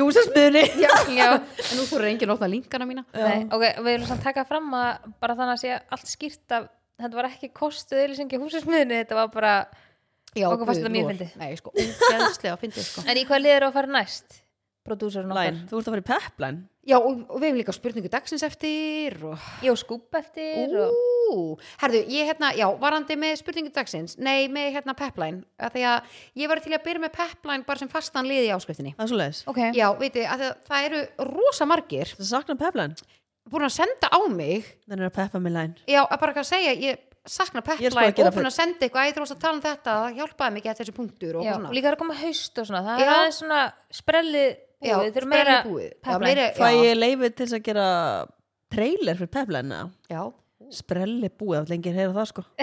Júsasmiðni 0.00 0.64
en 1.22 1.78
nú 1.78 1.86
fóru 1.90 2.10
enginn 2.10 2.32
að 2.32 2.36
opna 2.36 2.50
linkana 2.50 2.88
mína. 2.88 3.06
Nei, 3.14 3.46
ok, 3.46 3.66
við 3.78 3.92
erum 3.94 4.10
samt 4.10 4.26
taka 4.26 4.46
fram 4.48 4.74
að 4.78 5.08
bara 5.22 5.38
þannig 5.38 5.54
að 5.54 5.62
sé 5.62 5.78
allt 5.96 6.10
skýrt 6.10 6.56
að 6.58 6.68
þetta 7.02 7.18
var 7.20 7.30
ekki 7.30 7.52
kostuð 7.56 8.04
eðlisengi 8.04 8.42
húsasmiðinu, 8.42 9.00
þetta 9.04 9.18
var 9.18 9.32
bara 9.32 9.54
já, 10.34 10.48
Okkur 10.50 10.72
þetta 10.72 10.92
mjög 10.92 11.06
lor. 11.06 11.12
fyndið. 11.14 11.36
Nei, 11.40 11.50
sko, 11.58 11.74
ógeðslega 11.76 12.58
fyndið 12.60 12.88
sko. 12.88 13.04
En 13.06 13.20
í 13.20 13.26
hvað 13.28 13.44
liður 13.46 13.68
að 13.68 13.76
fara 13.78 13.94
næst? 14.00 14.41
Prodúsurinn 14.82 15.30
okkar 15.30 15.52
Læn, 15.52 15.64
þú 15.70 15.78
ert 15.78 15.88
að 15.88 15.94
fara 15.94 16.02
í 16.02 16.08
peplæn 16.10 16.60
Já, 16.82 16.96
og, 16.98 17.20
og 17.30 17.38
við 17.38 17.46
hefum 17.46 17.58
líka 17.60 17.72
spurningu 17.76 18.10
dagsins 18.10 18.42
eftir 18.42 19.14
og 19.22 19.38
og 19.70 19.78
skúp 19.78 20.16
eftir 20.18 20.72
og... 20.82 20.96
Ú, 21.32 21.36
herðu, 21.80 22.00
ég 22.10 22.26
hérna, 22.28 22.50
já, 22.58 22.66
varandi 22.80 23.14
með 23.16 23.36
spurningu 23.38 23.70
dagsins, 23.72 24.16
nei, 24.18 24.50
með 24.52 24.74
hérna 24.74 24.96
pepline, 24.98 25.44
að 25.62 25.76
því 25.76 25.84
að 25.92 26.18
ég 26.42 26.50
var 26.50 26.60
til 26.64 26.74
að 26.74 26.82
byrja 26.88 27.04
með 27.04 27.14
pepline 27.14 27.66
bara 27.68 27.80
sem 27.80 27.92
fastan 27.92 28.26
liði 28.28 28.50
í 28.50 28.52
áskriftinni. 28.56 28.92
Það 28.98 29.04
er 29.06 29.12
svo 29.12 29.20
leiðis 29.20 29.44
Ok, 29.52 29.62
Já, 29.78 29.86
veitir, 30.02 30.26
að 30.26 30.42
það, 30.42 30.58
það 30.66 30.88
eru 30.88 31.04
rosa 31.30 31.68
margir 31.70 32.12
Það 32.16 32.28
sakna 32.32 32.58
peplæn 32.60 32.98
búin 33.52 33.68
að 33.68 33.74
senda 33.78 34.10
á 34.10 34.20
mig, 34.34 34.68
Þannig 34.90 35.08
að 35.08 35.16
peppa 35.20 35.42
með 35.46 35.56
læn 35.60 35.72
já, 35.86 36.02
að 36.02 36.18
bara 36.18 36.34
ekki 36.34 36.42
að 36.42 36.50
segja, 36.50 36.74
ég 36.82 37.00
sakna 37.22 37.62
Ég 37.78 37.86
er 37.86 37.94
sko 37.94 38.02
að 38.02 38.10
pepline 38.10 38.18
gera 38.18 38.34
og 38.34 38.36
búin 38.36 38.50
að 38.50 38.56
senda 38.58 38.86
eitthvað, 38.86 39.06
æ, 39.06 39.14
þú 39.14 39.22
varst 39.22 39.36
að 39.36 39.42
tala 39.46 39.54
um 39.56 39.64
þetta, 39.64 39.96
það 40.02 40.20
hjálpaði 40.20 40.56
mikið 40.58 40.72
að 40.72 40.82
þessi 40.82 40.94
punktur 40.98 41.38
og 41.38 41.46
já, 41.46 41.54
svona. 41.54 41.70
og 41.70 41.76
líka 41.78 41.90
er 41.90 41.96
að 41.96 42.02
koma 42.02 42.18
haust 42.18 42.58
og 42.58 42.68
svona 42.68 42.82
Það 42.88 43.02
er 43.02 43.06
Já. 43.06 43.12
aðeins 43.14 43.38
svona 43.38 43.60
sprelli 44.82 44.90
Já, 44.90 44.96
búið, 44.98 45.08
þeir 45.14 45.22
eru 45.22 45.30
meira 45.30 45.56
búið. 45.66 45.90
Fæ 46.58 46.68
ég 46.82 46.94
leifið 46.98 47.34
til 47.40 47.48
að 47.52 47.62
gera 47.68 47.88
trailer 48.72 49.18
fyrir 49.20 49.32
peplæn 49.36 49.74
já. 50.10 50.22
Sprelli 50.72 51.28
búið, 51.28 51.58
það 51.58 51.62
er 51.66 51.70
lengið 51.74 51.92
að 51.92 51.98
heyra 52.00 52.12
það 52.16 52.28
sko. 52.30 52.42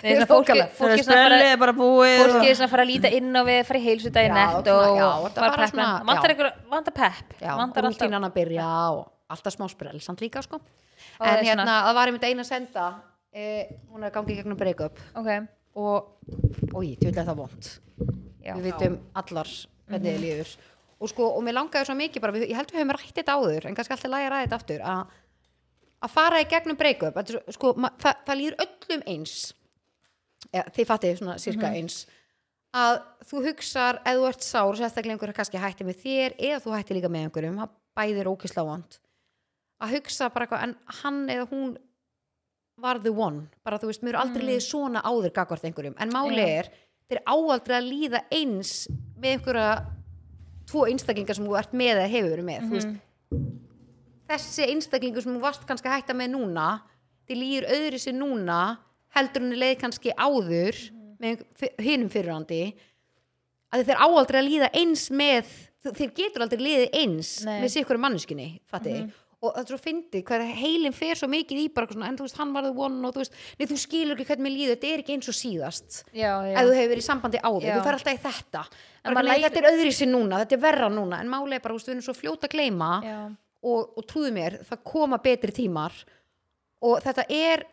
Nei, 0.00 0.14
fólki, 0.26 0.54
fólki 0.74 0.94
er 0.96 0.96
er 0.96 1.04
sprelli 1.04 1.46
er 1.52 1.58
bara 1.60 1.74
búið 1.76 2.16
fólki 2.24 2.40
og- 2.40 2.46
er 2.48 2.56
svona 2.58 2.66
að 2.66 2.72
fara 2.72 2.84
að 2.86 2.90
líta 2.90 3.10
inn 3.14 3.30
á 3.36 3.42
við 3.46 3.60
fara 3.68 3.78
í 3.78 3.84
og 4.56 4.64
og 5.20 5.26
þetta 5.28 5.44
vantar 6.08 6.30
já. 6.30 6.34
einhver, 6.34 6.50
vantar 6.72 6.96
pepp? 6.96 7.34
Já, 7.40 7.52
vantar 7.60 7.88
alltaf 7.90 8.16
að 8.16 8.34
byrja 8.34 8.68
og 8.96 9.04
alltaf 9.36 9.54
smá 9.54 9.68
sprell 9.70 10.00
samt 10.02 10.24
líka 10.24 10.42
sko. 10.42 10.58
Og 10.58 11.26
en 11.26 11.30
er 11.36 11.44
hérna, 11.44 11.62
svona- 11.68 11.78
það 11.86 11.94
var 12.00 12.10
einmitt 12.10 12.26
eina 12.26 12.44
senda 12.48 12.88
eh, 13.32 13.68
hún 13.92 14.02
er 14.02 14.10
að 14.10 14.16
gangi 14.18 14.36
gegnum 14.40 14.58
break-up. 14.58 14.98
Ok, 15.14 15.30
og, 15.76 16.10
oi, 16.74 16.96
tjóðlega 16.98 17.28
það 17.30 17.36
vond 17.44 17.70
já, 18.42 18.54
við 18.56 18.66
vitum 18.66 18.98
allar 19.14 19.46
hvernig 19.90 20.16
þið 20.16 20.20
líður 20.24 20.56
og 21.00 21.10
sko, 21.10 21.30
og 21.36 21.42
mér 21.46 21.56
langaði 21.56 21.88
svo 21.88 21.96
mikið 21.96 22.24
bara, 22.24 22.42
ég 22.44 22.56
held 22.56 22.70
við 22.72 22.82
höfum 22.82 22.94
rætt 22.96 23.16
þetta 23.16 23.36
áður 23.38 23.66
en 23.68 23.76
kannski 23.78 23.96
alltaf 23.96 24.12
ræði 24.12 24.44
þetta 24.44 24.60
aftur 24.60 24.84
að 24.84 25.18
að 26.00 26.14
fara 26.14 26.40
í 26.40 26.48
gegnum 26.48 26.78
break-up 26.80 27.18
sko, 27.52 27.74
það, 28.00 28.22
það 28.26 28.38
líður 28.40 28.62
öllum 28.64 29.04
eins 29.10 29.34
ja, 30.54 30.64
þið 30.64 30.88
fattið 30.88 31.20
svona 31.20 31.36
cirka 31.42 31.72
eins 31.76 32.00
að 32.76 33.00
þú 33.26 33.44
hugsar 33.48 34.00
ef 34.06 34.16
þú 34.16 34.26
ert 34.30 34.46
sár, 34.46 34.72
sérstaklega 34.78 35.16
einhverja 35.16 35.36
kannski 35.40 35.60
hætti 35.60 35.86
með 35.86 36.02
þér 36.04 36.36
eða 36.38 36.60
þú 36.64 36.74
hætti 36.76 36.96
líka 36.96 37.10
með 37.12 37.26
einhverjum 37.26 37.60
það 37.60 37.76
bæðir 37.98 38.30
ókislega 38.30 38.66
vond. 38.68 38.98
Að 39.80 39.94
hugsa 39.96 40.28
bara 40.30 40.46
eitthvað 40.46 40.66
en 40.66 40.74
hann 41.00 41.22
eða 41.32 41.46
hún 41.50 41.72
var 42.80 43.00
the 43.02 43.12
one 43.12 43.48
bara 43.66 43.80
þú 43.80 43.90
veist, 43.90 44.04
mér 44.06 44.16
er 44.16 44.22
aldrei 44.22 44.44
liðið 44.46 44.66
svona 44.68 45.02
áður 45.02 45.34
gagvart 45.36 45.66
einhverjum, 45.66 45.96
en 45.98 46.14
máli 46.14 46.38
Já. 46.38 46.46
er 46.60 46.70
þeir 47.10 47.22
áaldrei 47.26 47.76
að 47.76 47.88
líða 47.90 48.22
eins 48.30 48.74
með 49.18 49.34
einhverja 49.34 49.72
tvo 50.70 50.86
einstaklingar 50.88 51.38
sem 51.38 51.48
þú 51.48 51.56
ert 51.58 51.74
með 51.76 51.96
eða 51.96 52.12
hefur 52.14 52.34
verið 52.34 52.46
með, 52.46 52.68
þú 52.68 52.78
veist. 52.78 52.94
Þessi 54.30 54.68
einstaklingur 54.70 55.24
sem 55.24 55.34
þú 55.34 55.42
varst 55.42 55.66
kannski 55.66 55.90
að 55.90 55.96
hætta 55.98 56.16
með 56.16 56.32
núna 56.36 56.68
þið 57.30 57.40
líður 57.40 57.66
öðru 57.76 58.00
sér 58.02 58.16
núna 58.18 58.60
heldur 59.16 59.44
henni 59.44 59.58
leið 59.58 59.76
kannski 59.80 60.14
áður 60.14 60.78
með 61.20 61.42
hinum 61.82 62.10
fyrirhandi 62.12 62.62
að 63.70 63.84
þeir 63.88 64.02
áaldrei 64.06 64.40
að 64.40 64.48
líða 64.48 64.70
eins 64.80 65.08
með 65.14 65.50
þeir 65.86 66.12
getur 66.16 66.44
aldrei 66.44 66.62
liðið 66.62 66.96
eins 67.00 67.32
Nei. 67.46 67.58
með 67.62 67.72
sér 67.74 67.86
hverju 67.88 68.02
manneskunni 68.02 68.48
fatti 68.70 68.96
og 69.40 69.54
það 69.54 69.60
er 69.62 69.68
svo 69.70 69.78
fyndið 69.80 70.22
hvað 70.28 70.42
heilin 70.60 70.92
fer 70.92 71.16
svo 71.16 71.28
mikið 71.32 71.60
í 71.62 71.66
bara 71.72 71.88
svona, 71.88 72.08
en 72.12 72.16
þú 72.18 72.26
veist 72.26 72.36
hann 72.40 72.50
var 72.52 72.66
the 72.66 72.72
one 72.76 73.06
og 73.08 73.14
þú 73.14 73.22
veist, 73.22 73.36
nei 73.58 73.66
þú 73.70 73.78
skilur 73.80 74.18
ekki 74.18 74.26
hvernig 74.28 74.44
mér 74.46 74.54
líður 74.56 74.74
þetta 74.76 74.90
er 74.92 75.02
ekki 75.04 75.14
eins 75.16 75.30
og 75.32 75.36
síðast. 75.38 76.00
Já, 76.12 76.32
já. 76.44 76.54
ef 76.60 76.66
þú 76.68 76.74
hefur 76.76 76.90
verið 76.92 77.00
í 77.02 77.06
sambandi 77.08 77.40
áður, 77.40 77.64
þú 77.78 77.84
fer 77.86 77.96
alltaf 77.98 78.12
í 78.12 78.20
þetta. 78.26 78.64
Lærir- 79.30 79.46
þetta 79.46 79.62
er 79.62 79.68
öðri 79.72 79.92
sér 79.96 80.10
núna, 80.12 80.40
þetta 80.44 80.56
er 80.58 80.62
verra 80.66 80.88
núna 80.92 81.20
en 81.24 81.32
máli 81.32 81.56
er 81.56 81.64
bara, 81.64 81.72
þú 81.72 81.80
veist, 81.80 81.88
við 81.88 81.96
erum 81.96 82.06
svo 82.10 82.16
fljóta 82.18 82.46
að 82.50 82.54
gleyma 82.58 82.90
já. 83.06 83.18
og, 83.64 83.92
og 83.96 84.06
trúðu 84.12 84.32
mér, 84.36 84.58
það 84.68 84.84
koma 84.92 85.18
betri 85.24 85.52
tímar 85.56 85.92
og 86.84 87.00
þetta 87.04 87.24
er 87.32 87.64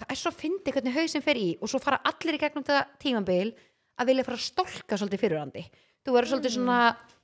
það 0.00 0.12
er 0.14 0.20
svo 0.20 0.30
fyndið 0.32 0.76
hvernig 0.76 0.94
hausinn 0.96 1.24
fer 1.24 1.36
í 1.40 1.48
og 1.60 1.68
svo 1.68 1.80
fara 1.80 1.98
allir 2.08 2.36
í 2.36 2.40
gegnum 2.40 2.64
þetta 2.64 2.86
tímabil 3.02 3.50
að 4.00 4.08
vilja 4.08 4.24
fara 4.24 4.38
að 4.40 4.46
stolka 4.46 4.96
svolítið 4.96 5.20
fyrirandi 5.24 5.64
þú 6.04 6.14
verður 6.14 6.30
svolítið 6.32 6.54
svona 6.56 6.78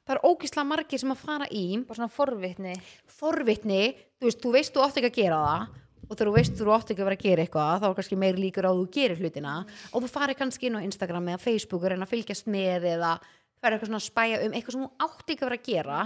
það 0.07 0.15
er 0.15 0.23
ógislega 0.29 0.69
margir 0.71 1.03
sem 1.03 1.13
að 1.13 1.25
fara 1.25 1.49
í 1.51 1.65
bara 1.83 1.99
svona 1.99 2.13
forvitni. 2.15 2.77
forvitni, 3.17 3.83
þú 4.21 4.29
veist, 4.29 4.41
þú 4.45 4.53
veist 4.55 4.75
þú 4.75 4.85
átt 4.85 5.01
ekki 5.01 5.11
að 5.11 5.19
gera 5.19 5.41
það. 5.47 5.83
Og 6.07 6.13
þegar 6.15 6.29
þú 6.29 6.35
veist 6.37 6.61
þú 6.61 6.71
átt 6.77 6.93
ekki 6.93 7.03
að 7.03 7.09
vera 7.09 7.19
að 7.19 7.25
gera 7.25 7.43
eitthvað 7.43 7.81
þá 7.83 7.87
er 7.89 7.97
kannski 7.99 8.21
meir 8.23 8.39
líkur 8.39 8.69
á 8.69 8.71
að 8.71 8.79
þú 8.79 8.87
gerir 8.95 9.23
hlutina. 9.23 9.57
Og 9.91 10.05
þú 10.05 10.11
farir 10.13 10.39
kannski 10.39 10.69
inn 10.69 10.79
á 10.79 10.87
Instagram 10.87 11.33
eða 11.33 11.43
Facebook 11.43 11.83
og 11.83 11.91
reyna 11.91 12.07
að 12.07 12.13
fylgjast 12.15 12.47
með 12.47 12.87
eða 12.93 13.17
fer 13.59 13.75
eitthvað 13.75 13.91
svona 13.91 14.01
að 14.03 14.07
spæja 14.07 14.41
um 14.45 14.55
eitthvað 14.55 14.77
sem 14.77 14.87
þú 14.87 15.09
átt 15.09 15.35
ekki 15.35 15.43
að 15.43 15.49
vera 15.49 15.59
að 15.59 15.67
gera. 15.67 15.99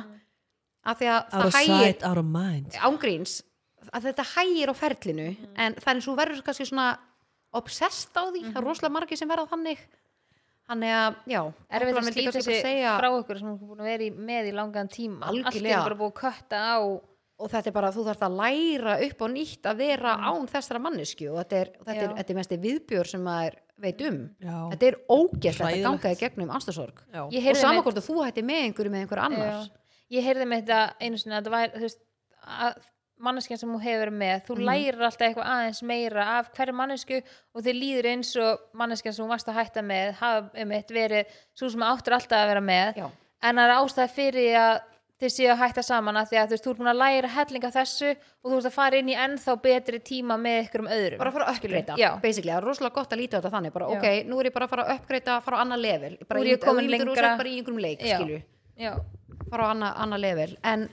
Af 0.81 0.97
því 0.97 1.11
að 1.13 1.21
out 1.21 1.35
það 1.35 1.47
of 1.47 1.59
hægir 1.59 1.85
sight, 1.85 2.05
out 2.09 2.23
of 2.23 2.29
mind. 2.33 2.81
Ángríns 2.89 3.37
að 3.91 4.09
þetta 4.09 4.27
hægir 4.35 4.73
á 4.73 4.75
ferlinu. 4.81 5.29
En 5.57 5.77
það 5.77 5.91
er 5.91 5.99
eins 5.99 6.07
og 6.07 6.15
þú 6.15 6.19
verður 6.23 6.45
kannski 6.47 6.69
svona 6.71 6.89
obsessed 7.61 8.17
á 8.17 8.25
því, 8.31 8.45
það 8.47 8.61
er 8.61 8.67
rosalega 8.69 8.95
margir 8.95 9.19
sem 9.19 9.29
verða 9.29 9.51
þannig 9.51 9.83
þannig 10.71 10.93
að, 10.97 11.21
já 11.35 11.41
er 11.71 11.85
við 11.89 11.99
að 12.01 12.09
slíta 12.11 12.33
bara 12.33 12.63
segja- 12.63 12.97
frá 13.01 13.09
okkur 13.19 13.39
sem 13.41 13.49
er 13.53 13.61
búin 13.61 13.81
að 13.83 13.89
vera 13.91 14.07
í, 14.07 14.11
með 14.31 14.51
í 14.51 14.57
langan 14.57 14.89
tíma 14.89 15.27
allt 15.31 15.47
Algjörlega. 15.51 15.79
er 15.81 15.89
bara 15.89 15.99
búið 16.01 16.13
að 16.13 16.21
kötta 16.23 16.61
á 16.63 16.79
og 17.41 17.49
þetta 17.49 17.71
er 17.71 17.73
bara, 17.73 17.89
þú 17.91 18.03
þarf 18.05 18.23
að 18.27 18.35
læra 18.37 18.95
upp 19.07 19.23
á 19.25 19.27
nýtt 19.33 19.65
að 19.71 19.77
vera 19.81 20.11
án 20.29 20.47
þessara 20.53 20.81
mannesku 20.85 21.29
og 21.33 21.39
þetta 21.41 21.57
er, 21.57 21.71
þetta 21.87 22.03
er, 22.05 22.15
þetta 22.21 22.31
er 22.35 22.37
mest 22.41 22.51
viðbjör 22.67 23.07
sem 23.09 23.23
maður 23.25 23.55
veit 23.81 24.03
um 24.05 24.19
Já. 24.45 24.57
þetta 24.75 24.87
er 24.91 24.97
ógæst 25.09 25.61
að 25.61 25.71
Hræðilegt. 25.71 25.87
ganga 25.89 26.11
í 26.13 26.19
gegnum. 26.21 26.51
Ég 26.51 27.21
og 27.25 27.33
heyrði 27.33 27.57
sama 27.57 27.73
með- 27.81 27.85
hvort 27.87 27.97
að 28.03 28.09
þú 28.11 28.17
hætti 28.27 28.43
með 28.45 28.61
einhverju 28.67 28.91
með 28.93 29.01
einhverju 29.07 29.25
annar 29.25 29.49
Já. 29.49 29.71
ég 30.13 30.27
heyrði 30.29 30.47
með 30.53 30.61
þetta 30.61 30.81
einu 31.01 31.17
sinni 31.17 31.35
að 31.35 31.41
þetta 31.41 31.51
var 31.57 31.69
þú 31.69 31.81
veist, 31.87 32.01
að 32.45 32.75
manneskjan 33.23 33.61
sem 33.61 33.71
hún 33.71 33.83
hefur 33.85 34.13
með 34.15 34.45
þú 34.49 34.59
lærir 34.61 35.01
alltaf 35.01 35.27
eitthvað 35.29 35.51
aðeins 35.55 35.83
meira 35.87 36.27
af 36.39 36.53
hverju 36.57 36.77
mannesku 36.77 37.19
og 37.21 37.65
þið 37.67 37.81
líður 37.81 38.11
eins 38.15 38.31
og 38.41 38.63
manneskjan 38.81 39.17
sem 39.17 39.25
hún 39.25 39.33
varst 39.33 39.51
að 39.51 39.59
hætta 39.61 39.85
með 39.85 40.15
hafa 40.21 40.63
um 40.65 40.77
eitt 40.77 40.95
verið 40.95 41.35
svo 41.59 41.71
sem 41.73 41.85
áttur 41.87 42.17
alltaf 42.17 42.41
að 42.45 42.53
vera 42.55 42.65
með. 42.65 43.03
Já. 43.03 43.11
en 43.41 43.61
það 43.61 43.67
er 43.67 43.77
ástæða 43.77 44.09
fyrir 44.15 44.57
að 44.61 44.75
þið 45.21 45.33
séu 45.35 45.49
að 45.53 45.59
hætta 45.61 45.83
saman 45.85 46.17
að 46.17 46.31
því 46.31 46.39
að 46.41 46.47
þú 46.47 46.55
veist, 46.55 46.65
þú 46.65 46.71
ert 46.71 46.79
búin 46.81 46.91
að 46.91 47.01
læra 47.01 47.31
hellinga 47.35 47.71
þessu 47.75 48.11
og 48.11 48.47
þú 48.47 48.57
ert 48.57 48.69
að 48.71 48.77
fara 48.77 49.01
inn 49.01 49.11
í 49.11 49.17
ennþá 49.21 49.57
betri 49.67 50.01
tíma 50.01 50.37
með 50.41 50.61
ykkur 50.65 50.85
um 50.85 50.89
öðrum. 50.97 51.21
Bara 51.21 51.33
að 51.33 51.37
fara 51.37 51.49
að 51.51 51.59
uppgreita, 51.59 51.97
basically, 52.23 52.53
það 52.55 52.61
er 52.61 52.67
rosalega 52.71 52.97
gott 52.97 53.13
að 53.13 53.21
líta 53.21 53.37
á 53.37 53.39
þetta 53.41 53.53
þannig, 53.57 53.75
bara 53.75 53.91
Já. 53.91 53.99
ok, 53.99 54.07
nú 54.31 54.41
er 54.41 54.49
ég 54.49 54.55
bara 54.57 54.69
að 54.69 54.73
fara 54.73 54.87
að 54.87 54.95
uppgreita 54.97 55.37
fara 55.45 55.61
á 55.61 55.63
annað 55.67 55.83
level, 55.85 56.13
bara 56.25 56.41
þú 56.41 56.47
þú 57.05 57.19
sért 57.21 57.43
bara 57.43 57.53
í 57.53 57.59
einhverjum 57.61 57.83
leik, 57.85 58.01
fara 59.51 59.69
á 59.69 59.71
annað, 59.75 60.01
annað 60.07 60.25
level. 60.25 60.51
En 60.73 60.89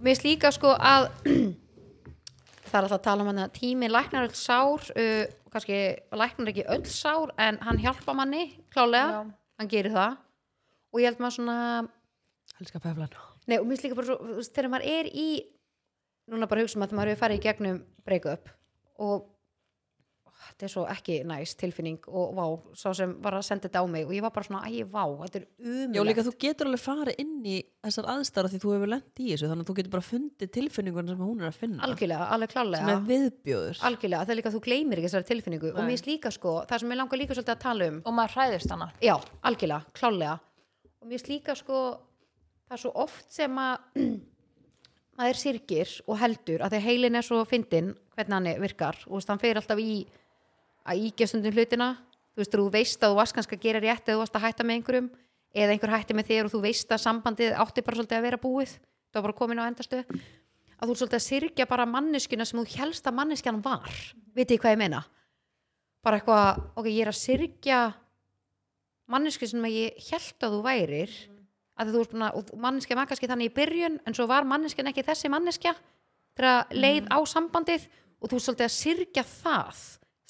mér 0.00 0.12
finnst 0.12 0.26
líka 0.26 0.52
sko 0.54 0.74
að 0.74 1.08
það 2.68 2.76
er 2.78 2.82
alltaf 2.82 2.98
að 2.98 3.06
tala 3.06 3.24
um 3.24 3.30
hann 3.30 3.42
að 3.44 3.54
tími 3.58 3.90
læknar 3.90 4.28
öll 4.28 4.38
sár 4.38 4.88
uh, 4.94 5.24
kannski 5.54 5.80
læknar 6.14 6.50
ekki 6.52 6.66
öll 6.74 6.84
sár 6.90 7.34
en 7.38 7.60
hann 7.62 7.78
hjálpa 7.82 8.16
manni 8.16 8.48
klálega, 8.74 9.22
Já. 9.22 9.34
hann 9.60 9.70
gerir 9.70 9.94
það. 9.94 10.18
Og 10.94 11.02
ég 11.02 11.10
held 11.10 11.22
maður 11.22 11.38
svona 11.38 11.58
Elskar 12.60 12.82
peflan 12.82 13.14
nei, 13.50 13.58
og 13.58 13.66
mér 13.66 13.74
finnst 13.74 13.86
líka 13.86 13.98
bara 13.98 14.08
svo, 14.08 14.42
þegar 14.48 14.70
maður 14.72 14.90
er 14.94 15.10
í 15.10 15.28
núna 16.30 16.48
bara 16.48 16.64
hugsa 16.64 16.78
um 16.78 16.86
að 16.86 16.96
maður 16.96 17.12
hefur 17.12 17.22
farið 17.24 17.40
í 17.40 17.44
gegnum 17.44 17.80
break-up 18.06 18.50
og 19.04 19.14
ó, 19.18 19.24
þetta 20.54 20.66
er 20.68 20.70
svo 20.70 20.84
ekki 20.86 21.14
næst 21.26 21.56
tilfinning 21.58 22.04
og 22.06 22.34
vá, 22.36 22.44
sá 22.78 22.92
sem 22.94 23.10
var 23.22 23.34
að 23.34 23.42
senda 23.48 23.66
þetta 23.66 23.82
á 23.82 23.86
mig 23.90 24.04
og 24.06 24.12
ég 24.14 24.22
var 24.22 24.30
bara 24.34 24.46
svona, 24.46 24.60
æ, 24.70 24.84
vá, 24.86 25.02
þetta 25.24 25.40
er 25.40 25.46
umulegt 25.58 25.96
Já, 25.98 26.04
líka 26.06 26.24
þú 26.28 26.32
getur 26.44 26.68
alveg 26.70 26.82
farið 26.84 27.18
inn 27.24 27.32
í 27.42 27.56
þessar 27.82 28.08
aðstæður 28.12 28.48
af 28.48 28.54
því 28.54 28.60
þú 28.62 28.74
hefur 28.76 28.92
lent 28.92 29.22
í 29.24 29.26
þessu 29.32 29.50
þannig 29.50 29.64
að 29.66 29.70
þú 29.70 29.76
getur 29.80 29.94
bara 29.96 30.06
fundið 30.06 30.52
tilfinningun 30.54 31.10
sem 31.10 31.24
hún 31.26 31.42
er 31.42 31.50
að 31.50 31.58
finna. 31.58 31.82
Algjörlega, 31.88 32.28
alveg 32.36 32.54
sem 32.54 32.54
klálega 32.54 32.94
er 32.94 33.04
viðbjóður. 33.10 33.82
Algjörlega, 33.90 34.22
það 34.22 34.34
er 34.34 34.40
líka 34.40 34.52
að 34.52 34.56
þú 34.56 34.62
gleymir 34.68 35.02
ekki 35.02 35.10
þessari 35.10 35.28
tilfinningu 35.32 35.72
og 35.72 35.80
Nei. 35.80 35.84
mér 35.84 35.94
finnst 35.96 36.10
líka 36.12 36.34
sko, 36.38 36.54
það 36.70 36.84
sem 36.84 36.94
ég 36.94 37.00
langar 37.02 37.20
líka 37.20 37.34
svolítið 37.38 37.56
að 37.56 37.64
tala 37.66 37.90
um 37.90 37.98
og 38.04 38.16
maður 38.20 38.36
hræðist 38.38 38.74
hana. 38.74 38.90
Já, 39.02 39.14
algjörlega, 39.50 39.90
klálega. 39.98 40.38
Og 41.02 41.10
mér 41.10 41.18
finnst 41.18 41.32
líka 41.34 41.58
sko 41.58 41.82
það 42.68 42.78
er 42.78 42.84
svo 42.84 42.94
oft 43.04 43.34
sem 43.34 43.58
að 43.60 44.00
maður 45.18 45.40
sirgir 45.40 45.98
og 46.08 46.18
heldur 46.22 46.62
að 46.64 46.76
þegar 46.76 46.86
heilin 46.88 47.18
er 47.18 47.26
svo 47.26 47.42
fyndin 47.48 47.92
hvernig 48.14 48.36
hann 48.38 48.62
virkar. 48.62 48.98
Og 49.10 49.22
hann 49.28 49.42
fer 49.42 49.60
alltaf 49.60 49.82
í 49.82 50.04
að 50.84 51.04
ígja 51.08 51.28
stundum 51.30 51.54
hlutina. 51.56 51.90
Þú 52.34 52.42
veist, 52.42 52.54
þú 52.54 52.70
veist 52.74 53.04
að 53.04 53.12
þú 53.12 53.18
varst 53.20 53.36
kannski 53.36 53.58
að 53.58 53.64
gera 53.64 53.82
rétt 53.82 54.08
eða 54.08 54.16
þú 54.16 54.22
varst 54.22 54.38
að 54.38 54.44
hætta 54.44 54.66
með 54.66 54.78
einhverjum 54.78 55.10
eða 55.54 55.74
einhver 55.74 55.92
hætti 55.94 56.16
með 56.18 56.30
þér 56.30 56.48
og 56.48 56.54
þú 56.54 56.62
veist 56.64 56.94
að 56.94 57.02
sambandið 57.04 57.58
átti 57.62 57.84
bara 57.86 57.98
svolítið 58.00 58.18
að 58.18 58.26
vera 58.26 58.40
búið. 58.42 58.72
Það 59.14 59.20
var 59.20 59.26
bara 59.28 59.38
komin 59.38 59.62
á 59.62 59.68
endastu 59.68 60.00
að 60.02 60.90
þú 60.90 60.96
svolítið 60.98 61.18
að 61.20 61.26
sirgja 61.28 61.66
bara 61.70 61.86
manneskuna 61.86 62.46
sem 62.48 62.58
þú 62.58 62.64
helst 62.80 63.06
að 63.06 63.18
manneskjan 63.20 63.60
var. 63.64 64.00
Vitið 64.34 64.60
hvað 64.64 64.74
ég 64.74 64.80
meina? 64.82 65.04
Bara 66.04 66.18
eitthvað, 66.18 66.64
ok, 66.74 66.88
ég 66.90 67.04
er 67.04 67.12
að 67.12 67.20
sirgja 67.20 67.78
manneski 69.10 69.48
sem 69.48 69.70
ég 69.70 70.04
held 70.10 70.46
að 70.46 70.56
þú 70.56 70.62
værir. 70.64 71.14
Að 71.74 71.90
þú 71.94 72.04
að, 72.22 72.38
og 72.38 72.54
manneskja 72.62 72.98
var 72.98 73.08
kannski 73.10 73.30
þannig 73.30 73.50
í 73.50 73.54
byrjun 73.54 73.98
en 74.06 74.14
svo 74.14 74.28
var 74.30 74.46
manneskjan 74.46 74.90
ekki 74.90 75.06
þessi 75.06 75.30
manneskja 75.32 75.72
þegar 76.34 76.74
leið 76.74 77.08
á 77.10 77.18
sambandið 77.26 77.86
og 78.22 78.30
þú 78.30 78.38
svolítið 78.42 78.66
að 78.66 78.74
sirgja 78.74 79.24
það 79.26 79.80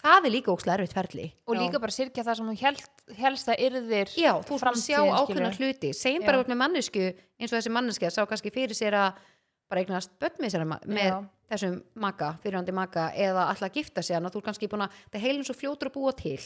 það 0.05 0.27
er 0.29 0.35
líka 0.35 0.53
ókslega 0.53 0.79
erfitt 0.79 0.97
ferli. 0.97 1.27
Og 1.49 1.57
Já. 1.57 1.61
líka 1.63 1.81
bara 1.81 1.95
sirkja 1.95 2.25
það 2.27 2.37
sem 2.39 2.49
hún 2.51 2.59
held, 2.61 2.83
helst 3.19 3.51
að 3.51 3.63
yrðir 3.67 4.11
já, 4.21 4.33
þú 4.45 4.59
að 4.61 4.81
sjá 4.83 4.99
ákveðna 5.01 5.53
hluti. 5.57 5.93
Segjum 5.97 6.27
bara 6.27 6.43
út 6.43 6.51
með 6.51 6.61
mannesku 6.61 7.07
eins 7.09 7.51
og 7.51 7.57
þessi 7.57 7.73
manneskja 7.73 8.11
sá 8.13 8.21
kannski 8.29 8.53
fyrir 8.55 8.77
sér 8.77 8.99
að 9.01 9.23
bara 9.71 9.81
eignast 9.81 10.13
börn 10.21 10.37
með, 10.45 10.53
sér, 10.53 10.67
með 10.69 11.17
þessum 11.51 11.79
maka, 12.05 12.35
fyrirhandi 12.43 12.75
maka 12.77 13.09
eða 13.17 13.49
alltaf 13.49 13.71
að 13.71 13.79
gifta 13.81 14.05
hann 14.11 14.29
að 14.29 14.35
þú 14.35 14.43
ert 14.43 14.49
kannski 14.51 14.71
búin 14.71 14.85
að 14.85 14.99
það 15.07 15.19
er 15.19 15.25
heilin 15.25 15.49
svo 15.49 15.57
fljótur 15.57 15.91
að 15.91 15.97
búa 15.97 16.13
til. 16.19 16.39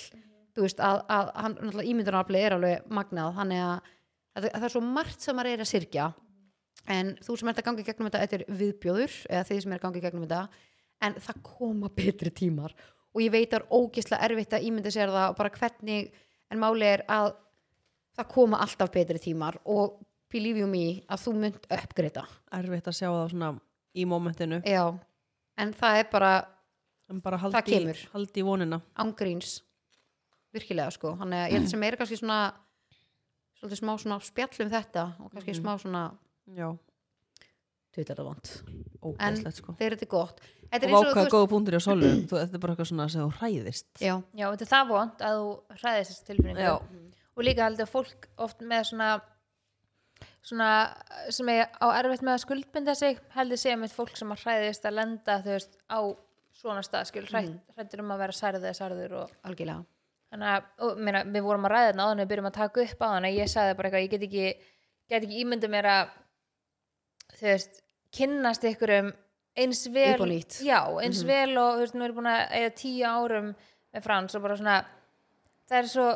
Þú 0.54 0.64
veist 0.64 0.80
að, 0.82 1.02
að 1.12 1.32
hann 1.34 1.58
náttúrulega 1.58 1.92
ímyndunarafli 1.92 2.42
er 2.42 2.56
alveg 2.56 2.86
magnað. 2.94 3.34
Þannig 3.40 3.64
að, 3.64 3.90
að, 4.38 4.48
að 4.48 4.56
það 4.56 4.68
er 4.68 4.74
svo 4.76 4.84
margt 4.86 5.26
sem 5.26 5.38
maður 5.38 5.52
er 5.52 5.64
að 5.64 5.70
syrkja 5.72 6.06
en 6.88 7.10
þú 7.26 7.36
sem 7.36 7.50
ert 7.50 7.60
að 7.60 7.66
gangi 7.66 7.84
gegnum 7.84 8.08
þetta 8.08 8.22
þetta 8.24 8.38
er 8.38 8.60
viðbjóður 8.62 9.18
eða 9.28 9.46
þið 9.50 9.60
sem 9.64 9.74
er 9.74 9.80
að 9.80 9.84
gangi 9.86 10.04
gegnum 10.06 10.24
þetta. 10.24 10.64
En 11.04 11.18
það 11.22 11.42
koma 11.46 11.90
betri 11.94 12.32
tímar 12.34 12.74
og 13.14 13.22
ég 13.24 13.30
veit 13.32 13.48
að 13.52 13.58
það 13.58 13.62
er 13.62 13.78
ógislega 13.78 14.24
erfitt 14.28 14.52
að 14.58 14.66
ímynda 14.68 14.90
sér 14.94 15.08
það 15.14 15.30
og 15.30 15.36
bara 15.36 15.50
hvernig 15.50 16.10
en 16.50 16.58
máli 16.62 16.84
er 16.84 17.02
að 17.08 17.32
það 18.18 18.28
koma 18.34 18.60
alltaf 18.64 18.90
betri 18.92 19.18
tímar 19.22 19.58
og 19.64 19.98
believe 20.32 20.58
you 20.60 20.66
me 20.68 21.02
að 21.08 21.22
þú 21.24 21.32
mynd 21.40 21.66
uppgreita. 21.72 22.26
Erfitt 22.52 22.88
að 22.90 22.96
sjá 22.98 23.08
það 23.08 23.30
svona 23.32 23.50
í 23.96 24.04
momentinu. 24.04 24.58
Já, 24.68 24.84
en 25.58 25.72
það 25.72 25.98
er 26.02 26.08
bara 26.12 26.32
en 27.08 27.20
bara 27.24 27.38
Það 27.40 27.54
haldi, 27.54 27.72
kemur. 27.72 28.00
haldi 28.12 28.40
í 28.40 28.44
vonina. 28.44 28.80
ángríns 29.00 29.62
virkilega 30.52 30.90
sko, 30.92 31.14
þannig 31.16 31.38
að 31.40 31.48
ég 31.48 31.58
held 31.58 31.70
sem 31.72 31.82
er 31.88 31.96
kannski 31.96 32.18
svona 32.20 32.40
svolítið 33.58 33.80
smá 33.80 33.94
svona 33.98 34.18
spjall 34.22 34.60
um 34.66 34.70
þetta 34.70 35.04
og 35.24 35.32
kannski 35.32 35.54
Mhm. 35.54 35.60
smá 35.62 35.72
svona 35.80 36.02
já, 36.54 36.68
þetta 37.96 38.14
er 38.14 38.24
vant, 38.28 38.50
ógæslegt 39.02 39.56
sko. 39.56 39.72
þegar 39.78 39.96
þetta 39.96 40.06
er 40.06 40.12
gott 40.12 40.40
þetta 40.40 40.46
er 40.46 40.57
og 40.68 40.76
eins 40.78 40.98
og, 40.98 41.08
vákaða 41.08 41.32
góða 41.32 41.72
í 41.72 41.78
að 41.78 41.84
solu 41.84 42.12
þú, 42.28 42.36
þetta 42.36 42.56
er 42.58 42.62
bara 42.62 42.74
eitthvað 42.74 42.90
svona 42.90 43.08
sem 43.12 43.24
þú 43.24 43.40
hræðist. 43.40 43.88
Já, 44.02 44.14
já, 44.36 44.46
þetta 44.46 44.66
er 44.66 44.70
það 44.74 44.92
vond 44.92 45.26
að 45.28 45.40
þú 45.40 45.80
hræðist 45.82 46.12
þessi 46.12 46.28
tilfinningu. 46.28 46.68
Já. 46.68 46.74
og 47.38 47.44
líka 47.46 47.64
heldur 47.64 47.90
fólk 47.90 48.30
oft 48.46 48.64
með 48.66 48.88
svona 48.90 49.10
svona 50.48 50.70
sem 51.34 51.50
er 51.52 51.68
á 51.78 51.86
erfitt 51.98 52.24
með 52.24 52.36
að 52.36 52.42
skuldbinda 52.44 52.94
sig 52.98 53.20
heldur 53.34 53.60
segja 53.60 53.78
með 53.80 53.94
fólk 53.96 54.16
sem 54.18 54.32
að 54.32 54.44
hræðist 54.44 54.88
að 54.88 54.98
lenda 54.98 55.38
þú 55.44 55.54
veist 55.54 55.78
á 55.88 56.00
svona 56.58 56.82
stað 56.82 57.10
skil 57.10 57.26
hrætt, 57.28 57.54
hrættur 57.76 58.02
um 58.02 58.14
að 58.14 58.24
vera 58.24 58.34
særður 58.34 58.66
eða 58.66 58.78
særður 58.78 59.14
og 59.22 59.36
algjörlega. 59.46 59.84
Þannig 60.28 60.50
að, 60.52 60.64
og, 60.84 60.98
meina, 61.00 61.20
við 61.24 61.44
vorum 61.46 61.66
að 61.68 61.72
ræða 61.72 61.90
þarna 61.90 62.06
áðan 62.06 62.22
við 62.22 62.30
byrjum 62.32 62.48
að 62.48 62.56
taka 62.58 62.82
upp 62.84 63.04
á 63.04 63.06
þannig 63.08 63.28
að 63.28 63.38
ég 63.38 63.52
sagði 63.52 63.76
bara 63.78 63.88
eitthvað, 63.88 64.04
ég 64.04 64.10
get 64.12 64.26
ekki 64.26 64.74
get 65.08 65.24
ekki 65.24 65.42
ímyndið 65.44 65.72
mér 65.72 65.88
að 65.92 66.10
þú 67.38 67.48
veist, 67.48 67.80
kynnast 68.18 68.66
ykkurum 68.68 69.12
eins 69.64 69.82
vel 69.94 70.12
já, 70.64 70.80
eins 71.02 71.22
Mhm. 71.24 71.26
vel 71.32 71.58
og 71.58 71.74
þú 71.78 71.80
veist, 71.84 71.94
nú 71.98 72.04
erum 72.06 72.16
búin 72.22 72.30
að 72.32 72.52
eiga 72.58 72.70
tíu 72.78 73.04
árum 73.08 73.50
með 73.94 74.02
Frans 74.04 74.34
og 74.38 74.42
bara 74.42 74.56
svona 74.56 74.84
það 75.68 75.78
er 75.78 75.88
svo, 75.92 76.06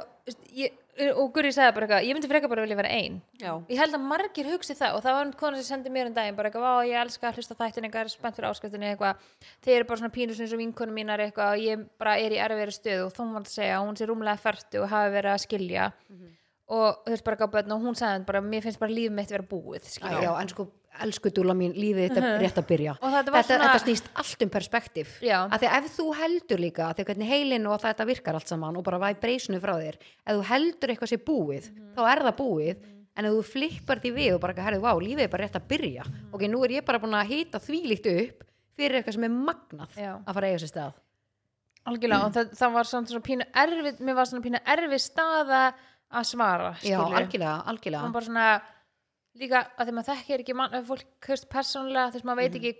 ég, 0.57 0.72
og 1.16 1.32
Guri 1.32 1.49
sagði 1.53 1.74
bara 1.74 1.86
eitthvað, 1.86 2.07
ég 2.09 2.14
myndi 2.16 2.28
frekar 2.28 2.49
bara 2.53 2.62
vilja 2.66 2.76
vera 2.76 2.88
ein 2.93 3.20
Já. 3.40 3.53
ég 3.68 3.78
held 3.80 3.95
að 3.97 4.05
margir 4.05 4.49
hugsi 4.53 4.74
það 4.76 4.95
og 4.97 5.03
það 5.05 5.16
var 5.18 5.32
kona 5.40 5.57
sem 5.62 5.64
sendi 5.76 5.90
mér 5.93 6.07
um 6.11 6.14
daginn 6.14 6.36
bara 6.36 6.51
eitthvað, 6.51 6.88
ég 6.88 7.01
elska 7.01 7.28
að 7.30 7.38
hlusta 7.40 7.57
þættin 7.57 7.86
eitthvað, 7.88 8.05
er 8.05 8.12
spennt 8.12 8.36
fyrir 8.36 8.51
áskriftinni 8.51 8.90
eitthvað 8.93 9.16
þeir 9.64 9.76
eru 9.76 9.88
bara 9.88 10.01
svona 10.03 10.12
pínus 10.12 10.40
eins 10.40 10.53
og 10.53 10.61
vinkonum 10.61 10.95
mínar 10.95 11.20
eitthvað 11.24 11.57
og 11.57 11.64
ég 11.64 11.86
bara 11.99 12.18
er 12.20 12.30
í 12.36 12.40
erfiðri 12.45 12.76
stöðu 12.76 13.07
og 13.07 13.12
þú 13.16 13.47
segja 13.49 13.78
að 13.80 13.86
hún 13.88 13.97
sé 13.97 14.07
rúmlega 14.07 14.38
færtu 14.38 14.82
og 14.82 14.88
hafi 14.93 15.11
verið 15.16 15.32
að 15.32 15.45
skilja 15.47 15.93
og 16.72 17.03
þú 17.05 17.11
veist 17.12 17.24
bara 17.24 17.47
börn 17.49 17.72
og 17.72 17.82
hún 17.82 17.97
sagði 17.99 18.26
bara, 18.26 18.40
mér 18.40 18.62
finnst 18.62 18.78
bara 18.80 18.93
líf 18.93 19.11
mitt 19.12 19.28
vera 19.32 19.43
búið 19.45 19.84
skilja. 19.84 20.22
já, 20.22 20.40
en 20.40 20.49
sko, 20.49 20.68
elsku 21.01 21.30
dúla 21.32 21.55
mín, 21.57 21.72
lífið 21.74 22.11
þetta 22.12 22.22
er 22.34 22.40
rétt 22.43 22.59
að 22.61 22.66
byrja. 22.68 22.95
Þetta 23.01 23.22
þetta, 23.32 23.43
svona- 23.47 23.68
þetta 23.72 23.84
snýst 23.84 24.05
allt 24.14 24.43
um 24.43 24.51
perspektíf. 24.51 25.09
Já. 25.22 25.38
Af 25.51 25.61
því 25.61 25.68
að 25.68 25.76
ef 25.84 25.97
þú 25.97 26.07
heldur 26.20 26.59
líka, 26.61 26.95
því 26.95 27.05
hvernig 27.09 27.28
heilin 27.28 27.66
og 27.66 27.80
þetta 27.80 28.07
virkar 28.07 28.34
allt 28.34 28.49
saman 28.49 28.76
og 28.76 28.84
bara 28.84 28.99
vibrationu 28.99 29.61
frá 29.61 29.74
þér, 29.80 29.97
ef 30.26 30.36
þú 30.36 30.45
heldur 30.45 30.88
eitthvað 30.93 31.12
sé 31.12 31.18
búið, 31.24 31.70
Mhm. 31.72 31.95
þá 31.97 32.03
er 32.12 32.22
það 32.22 32.36
búið, 32.36 32.76
en 33.16 33.24
ef 33.24 33.32
þú 33.32 33.43
flippar 33.45 34.01
því 34.01 34.11
við 34.14 34.34
og 34.34 34.40
bara, 34.40 34.55
herrðu, 34.55 34.80
vá, 34.80 34.93
lífið 35.01 35.20
er 35.24 35.28
bara 35.28 35.45
rétt 35.49 35.57
að 35.61 35.68
byrja. 35.68 36.05
Mhm. 36.05 36.34
Ok, 36.34 36.40
nú 36.43 36.64
er 36.64 36.68
ég 36.80 36.84
bara 36.84 36.99
búin 36.99 37.14
að 37.16 37.28
hýta 37.28 37.59
þvílíkt 37.61 38.07
upp 38.28 38.45
fyrir 38.78 39.03
eitthvað 39.03 39.12
sem 39.14 39.24
er 39.24 39.28
magnað 39.30 39.88
Já. 39.97 40.18
að 40.26 40.34
fara 40.34 40.47
að 40.47 40.53
eiga 40.53 40.61
sér 40.61 40.72
stað. 40.72 40.93
algjörlega 41.84 42.24
og 42.26 42.32
það, 42.32 42.51
það 42.57 42.72
var 42.72 42.84
svona, 42.84 43.20
pínu 43.26 43.45
erfið 43.53 43.99
mér 44.01 44.14
var 44.14 44.24
svona 44.26 44.45
pínu 44.45 44.61
erfið 44.64 45.01
staða 45.03 45.74
að 46.12 46.24
svara 46.30 46.76
Já, 46.84 47.01
algjörlega, 47.01 47.64
algjörlega. 47.66 48.62
Líka 49.40 49.64
að 49.76 49.88
því 49.88 49.96
maður 49.96 50.08
þekkir 50.12 50.44
ekki 50.44 50.56
mann, 50.58 50.78
fólk 50.88 51.28
höfst 51.28 51.48
persónulega 51.52 52.12
þess 52.12 52.24
að 52.24 52.30
maður 52.30 52.42
veit 52.42 52.56
ekki 52.60 52.72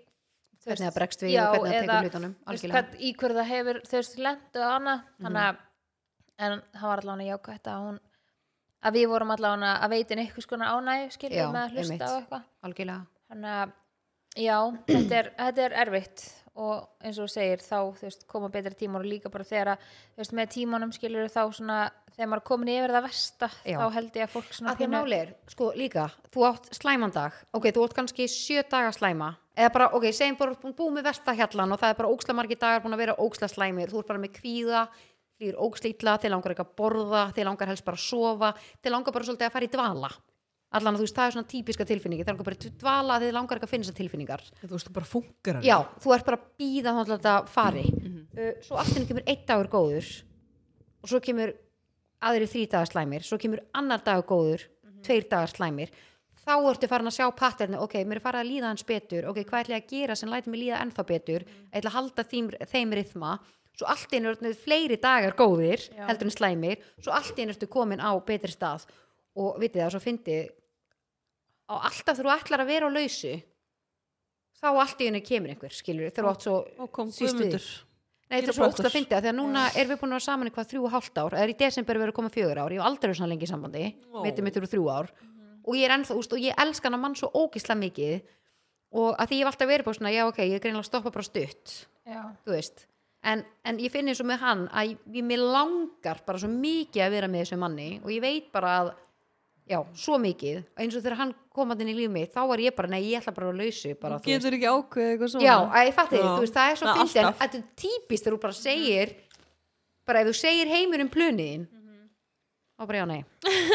þú 0.62 0.70
Hvernig 0.70 0.86
það 0.86 0.96
bregst 1.00 1.22
við 1.24 1.32
já, 1.32 1.42
og 1.48 1.64
hvernig 1.64 1.72
það 1.72 1.82
tekur 1.82 2.07
hlutunum, 2.07 2.34
veist, 2.46 2.66
hvern, 2.70 2.96
í 2.98 3.12
hverju 3.18 3.38
það 3.38 3.48
hefur 3.50 3.78
veist 3.90 4.18
lendu 4.22 4.62
og 4.62 4.74
annað. 4.76 5.00
Að 5.32 5.62
en 6.42 6.62
það 6.74 6.88
var 6.90 7.03
allavega 7.03 7.32
jákvætt 7.32 7.70
að 7.72 7.86
hún 7.86 7.98
að 8.82 8.98
við 8.98 9.09
vorum 9.12 9.32
allavega 9.34 9.72
að 9.78 9.94
veitin 9.94 10.22
eitthvað 10.22 10.46
skona 10.46 10.70
ánæg 10.74 11.03
Já, 11.03 11.11
skiljum 11.16 11.55
með 11.55 11.62
að 11.62 11.76
hlusta 11.76 12.07
á 12.07 12.12
eitthvað. 12.18 12.46
Algjörlega. 12.66 13.03
þannig 13.32 13.59
að 13.59 13.74
já, 14.42 14.57
þetta 14.88 15.18
er, 15.18 15.30
þetta 15.38 15.66
er 15.66 15.76
erfitt 15.84 16.24
og 16.53 16.88
eins 17.00 17.16
og 17.16 17.28
þú 17.28 17.32
segir 17.32 17.62
þá 17.64 17.76
veist, 17.96 18.24
koma 18.28 18.50
betri 18.53 18.74
tímar 18.76 19.05
og 19.05 19.09
líka 19.09 19.30
bara 19.32 19.46
þegar 19.48 19.74
að 19.74 19.84
veist, 20.20 20.34
með 20.36 20.50
tímanum 20.53 20.90
skilur 20.92 21.30
þá 21.32 21.42
svona 21.57 21.78
þegar 22.12 22.28
maður 22.28 22.42
er 22.42 22.48
komin 22.50 22.72
yfir 22.74 22.92
það 22.92 23.07
versta 23.07 23.48
Já. 23.64 23.76
þá 23.80 23.86
held 23.96 24.18
ég 24.18 24.26
að 24.26 24.34
fólk 24.34 24.50
svona 24.53 24.74
að 24.74 24.82
því 24.82 24.88
máli 24.92 25.16
er, 25.16 25.30
sko 25.48 25.70
líka 25.78 26.09
þú 26.34 26.44
átt 26.50 26.68
slæmandag, 26.76 27.38
ok, 27.57 27.68
þú 27.72 27.86
átt 27.86 27.96
kannski 27.96 28.26
sjö 28.28 28.64
daga 28.68 28.90
slæma, 28.92 29.30
eða 29.57 29.70
bara, 29.78 29.88
ok, 29.96 30.09
segjum 30.12 30.36
bara 30.42 30.59
búið 30.61 30.98
með 30.98 31.09
vestahjallan 31.09 31.72
og 31.72 31.80
það 31.80 31.94
er 31.94 31.98
bara 32.03 32.12
óksla 32.12 32.36
margir 32.36 32.61
dagar 32.61 32.84
búin 32.84 32.98
að 32.98 33.05
vera 33.07 33.16
óksla 33.24 33.48
slæmir, 33.48 33.92
þú 33.92 34.03
ert 34.03 34.12
bara 34.12 34.22
með 34.22 34.36
kvíða 34.36 34.84
þýr 35.40 35.57
óksla 35.64 35.90
illa, 35.90 36.18
þið 36.20 36.34
langar 36.34 36.55
ekki 36.55 36.66
að 36.66 36.76
borða 36.82 37.24
þið 37.32 37.48
langar 37.48 37.72
helst 37.72 37.86
bara 37.86 37.98
að 37.98 38.05
sofa 38.05 38.53
þið 38.82 38.94
langar 38.94 39.16
bara 39.16 39.28
svolítið 39.28 39.48
að 39.48 39.57
fara 39.57 39.68
í 39.68 39.72
dvala 39.72 40.12
allan 40.73 40.97
að 40.97 41.03
þú 41.03 41.07
veist, 41.07 41.16
það 41.16 41.29
er 41.29 41.35
svona 41.37 41.51
típiska 41.53 41.87
tilfinningi, 41.89 42.25
þið 42.25 42.33
langar 42.33 42.49
bara 42.49 42.73
dvala 42.83 43.18
þið 43.23 43.35
langar 43.37 43.59
ekki 43.59 43.68
að 43.68 43.73
finna 43.73 43.87
þessar 43.87 43.99
tilfinningar. 43.99 44.45
Þú 44.62 44.70
veist, 44.73 44.89
þú 44.89 44.95
bara 44.99 45.09
funkar 45.11 45.59
hann. 45.59 45.66
já, 45.66 45.77
þú 46.05 46.14
ert 46.16 46.29
bara 46.29 46.39
að 46.41 46.47
býða 46.62 46.95
þá 46.97 47.01
að 47.03 47.12
þetta 47.12 47.35
fari. 47.53 47.85
Uh, 48.33 48.53
svo 48.64 48.79
aftur 48.81 49.09
kemur 49.11 49.27
einn 49.29 49.45
dagur 49.49 49.70
góður 49.73 50.12
og 51.03 51.11
svo 51.12 51.20
kemur 51.25 51.53
aðri 52.23 52.49
þrý 52.49 52.64
dagar 52.73 52.91
slæmir, 52.93 53.27
svo 53.27 53.39
kemur 53.43 53.62
annar 53.77 54.03
dagur 54.07 54.29
góður 54.33 54.66
tveir 55.05 55.29
dagar 55.29 55.51
slæmir. 55.53 55.93
Þá 56.43 56.55
ertu 56.73 56.89
farin 56.91 57.07
að 57.07 57.18
sjá 57.20 57.27
patternu, 57.39 57.79
ok, 57.85 58.01
mér 58.03 58.18
er 58.18 58.25
farið 58.25 58.41
að 58.43 58.49
líða 58.51 58.70
hans 58.73 58.87
betur, 58.87 59.29
ok, 59.31 59.45
hvað 59.47 59.61
ætla 59.66 59.77
ég 59.77 59.85
að 59.85 59.93
gera 59.93 60.16
sem 60.18 60.31
læti 60.31 60.51
mig 60.51 60.62
líða 60.64 60.81
ennþá 60.83 61.05
betur, 61.07 61.45
ég 61.47 61.77
ætla 61.79 61.93
að 61.93 61.97
halda 62.01 62.25
þeim, 62.33 62.49
þeim 62.73 62.95
rithma, 62.99 63.37
svo 63.79 63.89
allt 63.91 64.16
einu 64.16 64.33
eru 64.33 64.53
fleiri 64.59 64.99
dagar 65.01 65.37
góðir, 65.39 65.85
Já. 65.93 66.07
heldur 66.09 66.29
en 66.29 66.35
slæmir. 66.35 66.83
Svo 67.01 67.14
allt 67.14 67.39
einu 67.39 67.55
ertu 67.55 67.68
komin 67.70 68.03
á 68.03 68.11
betri 68.27 68.53
stað. 68.53 68.89
Og 69.39 69.57
vitið 69.62 69.85
það, 69.85 69.93
svo 69.95 70.03
fyndi 70.03 70.39
á 71.73 71.77
alltaf 71.89 72.20
þú 72.20 72.33
ætlar 72.37 72.64
að 72.64 72.70
vera 72.73 72.89
á 72.89 72.91
lausu 72.93 73.33
þá 74.62 74.68
allt 74.70 75.01
í 75.03 75.09
einu 75.11 75.23
kemur 75.25 75.55
einhver, 75.55 75.75
skilur, 75.75 76.12
þegar 76.12 76.29
þú 76.29 76.33
átt 76.33 76.47
svo 76.47 76.59
Og 76.85 77.01
Síst 77.16 77.41
við. 77.41 77.57
Nei, 78.33 78.39
þetta 78.41 78.53
er 78.53 78.57
svo 78.57 78.68
ógst 78.70 78.87
að 78.87 78.95
fyndi 78.95 79.16
að 79.16 79.25
því 79.27 79.31
að 79.33 79.37
núna 79.37 79.62
erum 79.77 79.91
við 79.93 79.99
búin 80.01 80.12
að 80.14 80.16
vera 80.16 80.25
saman 80.25 80.49
í 80.49 80.53
hvað 80.55 80.68
þrjú 80.70 80.85
og 80.87 80.93
hálft 80.95 81.18
ár, 81.20 81.35
eða 81.37 81.53
í 81.53 81.57
desember 81.59 81.99
verið 82.01 82.12
að 82.14 82.16
koma 82.16 82.31
fjögur 82.33 82.61
ár, 82.62 82.73
ég 82.73 82.81
hef 82.81 82.87
aldrei 82.89 83.09
verið 83.11 83.18
svona 83.18 83.33
lengi 83.33 83.45
í 83.45 83.51
sambandi, 83.51 83.83
Ó. 84.09 84.23
veitum 84.25 84.47
mitt 84.47 84.57
eru 84.57 84.70
þrjú 84.73 84.87
ár. 84.89 85.11
Og 85.66 85.77
ég 85.77 85.85
er 85.85 85.93
ennþá, 85.99 86.16
úst, 86.16 86.33
og 86.33 86.41
ég 86.41 86.62
elska 86.64 86.89
hann 86.89 86.97
að 86.97 87.03
mann 87.03 87.18
svo 87.18 87.29
ógislega 87.37 87.79
mikið 87.83 88.23
og 89.03 89.20
að 89.20 89.29
því 89.29 89.37
ég 89.37 89.45
hef 89.45 89.51
alltaf 89.53 89.68
verið 89.68 89.89
bara 89.91 89.99
svona, 89.99 90.14
já 90.14 90.23
ok, 90.31 90.41
ég 90.47 90.57
er 90.57 90.64
greinlega 90.64 90.81
að 90.87 90.89
stoppa 90.89 91.12
bara 91.12 91.29
stutt, 91.29 91.75
já, 92.09 92.23
þú 92.47 92.57
veist. 92.57 92.87
En, 93.23 93.45
en 93.68 93.79
ég 93.85 93.93
finn 93.93 94.09
eins 94.11 94.23
og 94.25 94.31
með 94.33 94.41
hann 94.43 94.64
að 94.73 94.95
ég, 94.95 95.05
ég 95.20 95.29
mér 95.29 95.45
langar 95.53 96.25
bara 96.27 96.41
svo 96.41 96.49
mikið 96.51 97.05
að 97.05 97.14
vera 97.18 97.29
með 97.31 97.45
þessu 97.45 97.61
manni 97.61 97.91
og 98.01 98.11
ég 98.11 98.25
veit 98.25 98.49
bara 98.55 98.73
að 98.81 98.95
já, 99.73 99.79
svo 100.05 100.18
mikið, 100.23 100.62
eins 100.79 100.95
og 100.99 101.03
þegar 101.05 101.18
hann 101.23 101.35
kom 101.53 101.73
að 101.75 101.83
inn 101.85 101.91
í 101.93 101.97
líf 101.99 102.11
mitt, 102.12 102.33
þá 102.35 102.41
var 102.53 102.62
ég 102.62 102.75
bara, 102.77 102.91
nei, 102.93 103.01
ég 103.09 103.20
ætla 103.23 103.35
bara 103.37 103.51
að 103.51 103.61
lausu 103.62 103.93
bara, 104.01 104.18
Þú 104.23 104.31
getur 104.31 104.57
ekki 104.57 104.68
ákveðið 104.73 105.12
eitthvað 105.14 105.33
svona. 105.35 105.45
Já, 105.49 105.55
að 105.73 105.87
ég 105.89 105.95
fatti 105.99 106.20
þú 106.23 106.41
veist, 106.45 106.57
það 106.57 106.70
er 106.73 106.81
svo 106.81 106.89
Það 106.89 107.01
fyndið 107.03 107.23
en 107.23 107.39
þetta 107.43 107.59
er 107.61 107.64
típist 107.83 108.27
þegar 108.27 108.37
þú 108.37 108.41
bara 108.47 108.59
segir 108.59 109.14
bara 110.09 110.23
ef 110.23 110.29
þú 110.31 110.35
segir 110.43 110.73
heimur 110.73 111.05
um 111.05 111.11
pluniðin 111.12 111.66
þá 112.79 112.87
bara 112.89 113.01
já, 113.03 113.07
nei. 113.11 113.20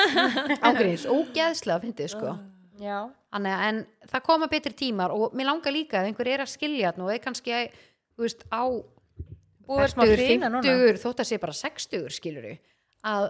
Ágríns, 0.68 1.06
ógeðslega 1.08 1.84
fyndið, 1.86 2.12
sko. 2.14 2.36
Já, 2.82 2.98
Þannig, 3.34 3.54
að- 3.54 3.66
en 3.68 3.80
það 4.12 4.24
koma 4.28 4.48
betri 4.52 4.74
tímar 4.78 5.12
og 5.16 5.34
mér 5.36 5.50
langar 5.50 5.74
líka 5.76 6.00
að 6.02 6.12
einhver 6.12 6.30
er 6.32 6.44
að 6.46 6.52
skilja 6.54 6.92
þarna 6.92 7.08
og 7.08 7.14
er 7.14 7.22
kannski, 7.24 7.58
þú 8.16 8.26
veist, 8.26 8.46
á 8.54 8.64
búið 9.68 9.84
er 9.84 9.92
smá 9.94 10.04
hrýna 10.08 10.50
núna. 10.52 10.64
50, 10.64 11.02
þótt 11.04 11.24
að 11.24 11.30
sé 11.32 11.40
bara 11.42 11.56
60 11.58 12.08
skilur 12.16 12.48
að 13.08 13.28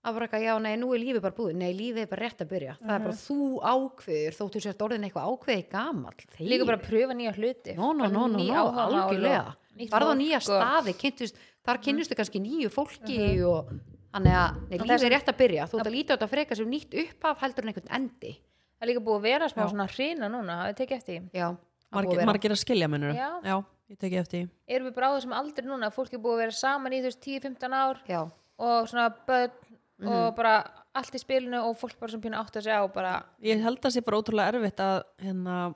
að 0.00 0.16
bara 0.16 0.26
eitthvað, 0.26 0.44
já, 0.46 0.52
nei, 0.64 0.72
nú 0.80 0.90
er 0.94 1.02
lífið 1.02 1.22
bara 1.24 1.36
búið 1.36 1.56
nei, 1.60 1.70
lífið 1.76 2.02
er 2.04 2.10
bara 2.10 2.24
rétt 2.24 2.42
að 2.44 2.50
byrja, 2.54 2.74
það 2.80 2.94
er 2.94 3.04
bara 3.04 3.16
þú 3.20 3.38
ákveður 3.60 4.36
þóttu 4.38 4.62
sért 4.64 4.84
orðin 4.86 5.06
eitthvað 5.08 5.30
ákveði 5.34 5.64
gamall 5.74 6.26
líka 6.40 6.68
bara 6.68 6.80
að 6.80 6.86
pröfa 6.88 7.16
nýja 7.18 7.34
hluti 7.36 7.76
nó, 7.76 7.90
ný 7.92 8.08
nó, 8.08 8.24
áhugamál 8.24 8.64
og 8.64 8.80
algjörlega 8.86 9.56
Farðu 9.90 10.12
á 10.12 10.20
nýja 10.20 10.40
staði, 10.44 10.96
kynntust, 11.00 11.40
þar 11.64 11.80
kynnustu 11.84 12.16
kannski 12.18 12.40
nýju 12.42 12.72
fólki 12.72 13.18
og 13.48 13.70
þannig 14.10 14.38
að 14.40 14.60
nei, 14.70 14.78
lífið 14.82 15.08
er 15.08 15.14
rétt 15.16 15.32
að 15.32 15.40
byrja 15.40 15.68
þú 15.70 15.80
ert 15.80 15.90
að 15.90 15.96
líta 15.96 16.12
á 16.12 16.14
þetta 16.16 16.30
frekar 16.32 16.60
sem 16.60 16.72
nýtt 16.72 16.96
upphaf 17.04 17.44
heldur 17.44 17.64
en 17.66 17.72
einhvern 17.72 17.92
endi 18.00 18.32
það 18.80 18.86
er 18.86 18.90
líka 18.94 19.04
búið 19.04 19.20
að 19.20 19.26
vera 19.28 19.48
smá 19.52 19.62
Já. 19.62 19.70
svona 19.74 19.86
hrýna 19.92 20.30
núna, 20.32 20.62
hafið 20.64 20.80
tekið 20.80 20.96
eftir 20.96 21.28
það 21.34 21.58
Margir, 21.90 22.14
að 22.14 22.20
vera. 22.20 22.30
margir 22.30 22.52
að 22.54 22.60
skilja 22.60 22.88
mennur. 22.90 23.14
Já. 23.18 23.30
Já, 23.42 23.56
ég 23.90 23.98
teki 23.98 24.18
eftir. 24.20 24.44
því. 24.44 24.74
erum 24.76 24.86
við 24.86 24.94
bara 24.94 25.08
á 25.10 25.12
þessum 25.16 25.34
aldrei 25.34 25.66
núna 25.66 25.90
fólk 25.94 26.12
er 26.14 26.22
búið 26.22 26.36
að 26.36 26.42
vera 26.44 26.54
saman 26.54 26.94
í 26.94 27.00
þú 27.00 27.08
veist 27.10 27.24
10-15 27.26 27.74
ár 27.74 28.02
Já, 28.06 28.20
og 28.62 28.90
svona 28.92 29.08
börn 29.26 29.69
Mhm. 30.00 30.12
og 30.16 30.36
bara 30.36 30.54
allt 30.96 31.14
í 31.14 31.20
spilinu 31.20 31.60
og 31.68 31.76
fólk 31.78 31.98
bara 32.00 32.10
sem 32.12 32.20
pínu 32.22 32.38
átt 32.38 32.56
að 32.56 32.64
segja 32.66 32.80
á 32.82 32.86
bara, 32.92 33.22
Ég 33.42 33.60
held 33.62 33.80
að 33.80 33.92
sé 33.94 34.04
bara 34.04 34.18
ótrúlega 34.20 34.54
erfitt 34.54 34.80
að 34.80 35.02
hérna, 35.20 35.74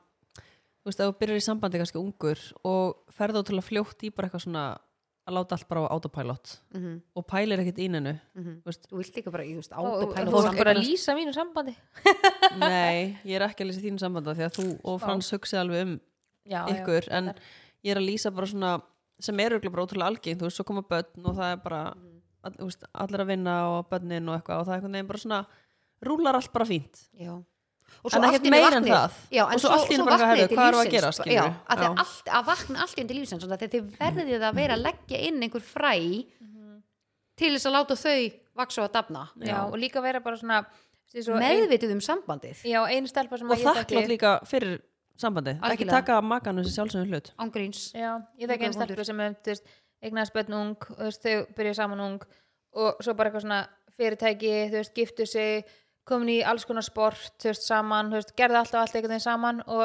þú 0.80 0.88
veist, 0.88 1.00
ef 1.00 1.06
þú 1.10 1.18
byrjar 1.20 1.40
í 1.40 1.44
sambandi 1.44 1.78
kannski 1.82 2.00
ungur 2.00 2.40
og 2.64 2.96
ferða 3.12 3.42
ótrúlega 3.44 3.68
fljótt 3.68 4.02
í 4.02 4.10
bara 4.14 4.28
eitthvað 4.28 4.46
svona 4.46 4.64
að 5.24 5.36
láta 5.38 5.56
allt 5.56 5.68
bara 5.68 5.84
á 5.88 5.92
autopilot 5.96 6.50
mhm, 6.74 6.96
og 7.16 7.26
pælir 7.26 7.60
ekkert 7.62 7.78
í 7.80 7.88
neinu. 7.88 8.12
mhm. 8.36 8.56
Þú 8.60 8.68
veist, 8.68 8.88
þú 8.90 8.96
vilt 9.00 9.14
líka 9.16 9.30
bara, 9.32 9.44
og, 9.44 9.84
og 9.84 10.02
autopilot 10.02 10.32
fólk 10.34 10.48
saman. 10.48 10.58
bara 10.58 10.74
að 10.74 10.82
lýsa 10.84 11.14
mínu 11.16 11.32
sambandi 11.32 11.76
nei, 12.60 13.16
ég 13.24 13.36
er 13.38 13.46
ekki 13.48 13.64
að 13.64 13.70
lýsa 13.70 13.84
þínu 13.84 14.02
sambanda 14.02 14.34
því 14.36 14.44
að 14.48 14.58
þú 14.58 14.66
og 14.84 14.98
Frans 15.00 15.30
hugsi 15.32 15.56
alveg 15.56 15.86
um 15.86 15.94
já, 16.44 16.60
ykkur, 16.74 17.08
já, 17.08 17.16
en 17.16 17.32
ég 17.84 17.94
er 17.94 18.00
að 18.02 18.08
lýsa 18.10 18.34
bara 18.34 18.46
svona 18.52 18.74
sem 19.24 19.40
er 19.40 19.54
örugglega 19.54 19.72
bara 19.72 19.86
ótrúlega 19.86 20.10
algengt, 20.12 20.40
þú 20.42 20.48
veist, 20.48 20.58
svo 20.60 20.66
koma 20.68 20.82
börn 20.82 21.24
og 21.24 21.36
það 21.38 21.52
er 21.54 21.60
bara, 21.64 21.80
all, 22.44 22.54
veist, 22.66 22.86
allir 23.04 23.24
að 23.24 23.32
vinna 23.32 23.56
og 23.72 23.88
börnin 23.90 24.28
og 24.30 24.38
eitthvað 24.38 24.60
og 24.62 24.68
það 24.68 24.74
er 24.74 24.78
einhvern 24.78 24.96
veginn 24.98 25.10
bara 25.10 25.24
svona 25.24 25.40
rúlar 26.04 26.38
allt 26.40 26.52
bara 26.54 26.68
fínt 26.68 27.04
Já. 27.18 27.34
Og 28.04 28.14
En 28.16 28.24
ekkert 28.26 28.46
meira 28.50 28.78
en 28.80 28.86
það. 28.88 29.12
Já, 29.30 29.42
Og 29.44 29.60
svo 29.60 29.70
allt 29.70 29.90
í 29.92 29.94
einu 29.94 30.04
bara, 30.08 30.16
vaknið 30.18 30.30
heyrðu, 30.34 30.48
til 30.48 30.56
hvað 30.58 30.72
við 30.74 30.80
að 30.80 30.94
gera? 30.94 31.10
Já, 31.30 31.42
að, 31.44 31.82
Já. 31.84 31.90
að, 31.90 31.98
allt, 32.02 32.30
að 32.38 32.46
vakna 32.48 32.80
allt 32.82 32.96
í 32.96 33.02
einu 33.02 33.10
til 33.10 33.18
lífsins 33.20 33.44
þegar 33.44 33.70
þið 33.74 33.92
verðið 34.00 34.46
að 34.48 34.56
vera 34.58 34.74
að 34.78 34.82
leggja 34.88 35.20
inn 35.28 35.44
einhver 35.44 35.62
fræ 35.62 35.92
til 37.38 37.52
þess 37.54 37.68
að 37.68 37.76
láta 37.76 37.96
þau 37.98 38.16
vaksa 38.54 38.82
og 38.82 38.88
að 38.88 38.96
dafna 38.98 39.22
já, 39.42 39.56
og 39.66 39.76
líka 39.80 40.02
vera 40.04 40.20
bara 40.24 40.38
svona 40.38 40.60
svo 41.14 41.36
ein, 41.38 41.44
meðvitið 41.44 41.94
um 41.96 42.02
sambandið 42.04 42.64
já, 42.70 42.80
einu 42.90 43.10
stelpa 43.10 43.38
sem 43.40 43.50
og 43.50 43.56
að 43.56 43.62
ég 43.62 43.70
þakklátt 43.70 44.10
líka 44.10 44.34
fyrir 44.48 44.76
sambandi 45.18 45.54
ekki 45.56 45.66
Algjörlega. 45.70 45.96
taka 46.00 46.18
makanum 46.22 46.66
sem 46.66 46.76
sjálfsögum 46.76 47.10
hlut 47.10 47.32
ángríns 47.42 47.82
já, 47.94 48.12
ég 48.38 48.50
þekki 48.50 48.68
einu 48.68 48.74
Góður 48.74 48.78
stelpa 48.78 49.08
sem 49.10 49.24
er, 49.26 49.34
eignaðist 50.04 50.36
börn 50.36 50.58
ung 50.60 50.76
þú 50.90 51.00
veist, 51.00 51.24
þau 51.24 51.56
byrjuðu 51.56 51.78
saman 51.80 52.04
ung 52.04 52.28
og 52.74 53.02
svo 53.04 53.14
bara 53.14 53.30
eitthvað 53.30 53.46
svona 53.46 53.62
fyrirtæki 53.94 54.54
þú 54.68 54.78
veist, 54.80 54.94
giftu 54.94 55.26
sig, 55.30 55.74
komin 56.04 56.34
í 56.34 56.38
alls 56.44 56.66
konar 56.68 56.84
sport, 56.84 57.34
þú 57.40 57.52
veist, 57.52 57.66
saman, 57.66 58.12
þú 58.12 58.20
veist, 58.20 58.34
gerði 58.38 58.60
alltaf 58.60 58.82
allt 58.82 58.96
veginn 58.98 59.22
saman 59.22 59.62
og 59.66 59.84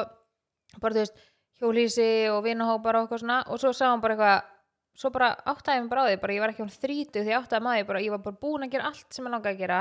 bara, 0.79 0.93
þú 0.93 1.03
veist, 1.03 1.27
hjólísi 1.59 2.09
og 2.31 2.43
vinahópar 2.45 2.97
og 2.97 3.05
eitthvað 3.05 3.23
svona 3.23 3.41
og 3.51 3.61
svo 3.61 3.73
sá 3.75 3.89
hann 3.89 4.03
bara 4.03 4.15
eitthvað 4.15 4.55
svo 4.99 5.11
bara 5.15 5.31
áttaði 5.47 5.79
ég 5.79 5.85
mig 5.85 5.91
bara 5.91 6.03
á 6.03 6.07
því 6.09 6.19
bara 6.21 6.35
ég 6.35 6.43
var 6.43 6.53
ekki 6.53 6.63
hún 6.63 6.73
þrítu 6.73 7.23
því 7.23 7.35
áttaði 7.37 7.65
maður 7.65 7.87
bara 7.89 8.03
ég 8.03 8.13
var 8.13 8.23
bara 8.25 8.41
búin 8.41 8.65
að 8.65 8.73
gera 8.73 8.89
allt 8.89 9.15
sem 9.15 9.27
ég 9.27 9.33
langaði 9.33 9.55
að 9.55 9.63
gera 9.63 9.79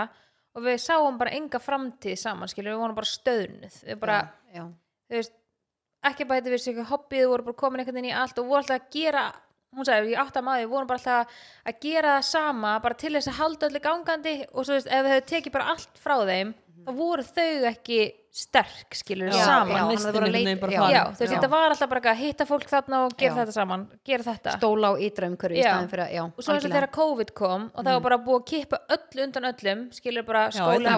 og 0.55 0.64
við 0.66 0.78
sáum 0.82 1.18
bara 1.18 1.34
enga 1.39 1.61
framtíð 1.62 2.18
saman 2.18 2.51
skilur, 2.51 2.74
við 2.74 2.82
vorum 2.82 2.99
bara 2.99 3.11
stöðnuð 3.11 3.78
við 3.89 4.01
bara, 4.03 4.18
já, 4.55 4.64
þú 5.09 5.18
veist 5.18 5.36
ekki 6.09 6.28
bæti 6.30 6.53
við 6.53 6.62
sig 6.62 6.72
eitthvað 6.72 6.93
hobbyð, 6.93 7.26
voru 7.32 7.49
bara 7.49 7.61
komin 7.62 7.82
einhvern 7.82 7.99
veginn 7.99 8.11
í 8.12 8.16
allt 8.16 8.39
og 8.39 8.51
voru 8.51 8.62
alltaf 8.62 8.78
að 8.78 8.91
gera 8.95 9.24
hún 9.77 9.85
sagði, 9.89 10.14
ég 10.14 10.23
átti 10.23 10.41
að 10.41 10.47
maður, 10.49 10.64
við 10.64 10.73
vorum 10.73 10.89
bara 10.89 11.01
alltaf 11.03 11.43
að 11.69 11.81
gera 11.85 12.14
það 12.19 12.29
sama, 12.31 12.77
bara 12.85 12.95
til 13.03 13.12
þess 13.16 13.33
að 13.33 13.41
halda 13.43 13.69
öllu 13.69 13.83
gangandi 13.85 14.37
og 14.53 14.64
svo 14.64 14.79
veist, 14.79 14.89
ef 14.89 15.05
við 15.05 15.12
hefur 15.14 15.29
tekið 15.35 15.57
bara 15.59 15.75
allt 15.75 16.01
frá 16.01 16.16
þeim, 16.25 16.55
þá 16.87 16.91
voru 16.97 17.27
þau 17.27 17.51
ekki 17.73 18.01
sterk, 18.39 18.95
skilur, 18.95 19.33
Já, 19.35 19.45
saman. 19.45 19.75
já, 19.75 19.83
leit- 20.31 20.61
já. 20.71 20.83
Já, 20.93 21.01
þú 21.11 21.19
veist, 21.19 21.33
þetta 21.33 21.49
var 21.51 21.73
alltaf 21.73 21.89
bara 21.91 22.01
að 22.12 22.21
hitta 22.23 22.45
fólk 22.47 22.66
þarna 22.71 23.01
og 23.07 23.16
gera 23.19 23.35
Já. 23.35 23.39
þetta 23.41 23.55
saman, 23.57 23.87
gera 24.07 24.23
þetta. 24.23 24.53
Stóla 24.61 24.93
á 24.93 24.95
ytra 25.09 25.27
umhverfi 25.29 25.59
í 25.59 25.62
Já. 25.64 25.73
staðin 25.73 25.91
fyrir 25.91 26.05
að, 26.05 26.12
já, 26.14 26.23
og 26.25 26.45
svo 26.45 26.55
eins 26.55 26.64
og 26.69 26.71
þegar 26.71 26.91
COVID 26.95 27.33
kom 27.35 27.64
og 27.75 27.85
það 27.85 27.93
var 27.99 28.05
bara 28.07 28.19
búið 28.19 28.39
að 28.39 28.47
kippa 28.53 28.79
öllu 28.95 29.25
undan 29.27 29.49
öllum 29.53 29.83
skilur 29.97 30.27
bara 30.29 30.45
skóla 30.55 30.95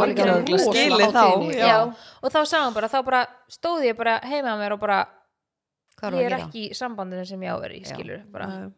skilið 0.69 1.15
þá. 1.17 1.95
og 2.23 2.31
þá 2.35 2.41
hann 2.61 2.75
bara, 2.75 2.89
þá 2.89 3.05
bara 3.05 3.27
stóð 3.49 3.87
ég 3.89 3.97
bara 3.97 4.21
heima 4.21 4.53
á 4.53 4.61
mér 4.61 4.73
og 4.77 4.81
bara 4.81 5.07
ég 6.21 6.27
er 6.27 6.33
er 6.33 6.39
ekki 6.47 6.71
í 6.71 6.75
sambandinu 6.75 7.27
sem 7.27 7.41
ég 7.43 7.51
á 7.53 7.57
að 7.57 7.61
vera 7.67 7.75
í 7.75 7.83
Já. 7.85 7.91
skilur 7.95 8.23
bara, 8.33 8.47
Já. 8.47 8.73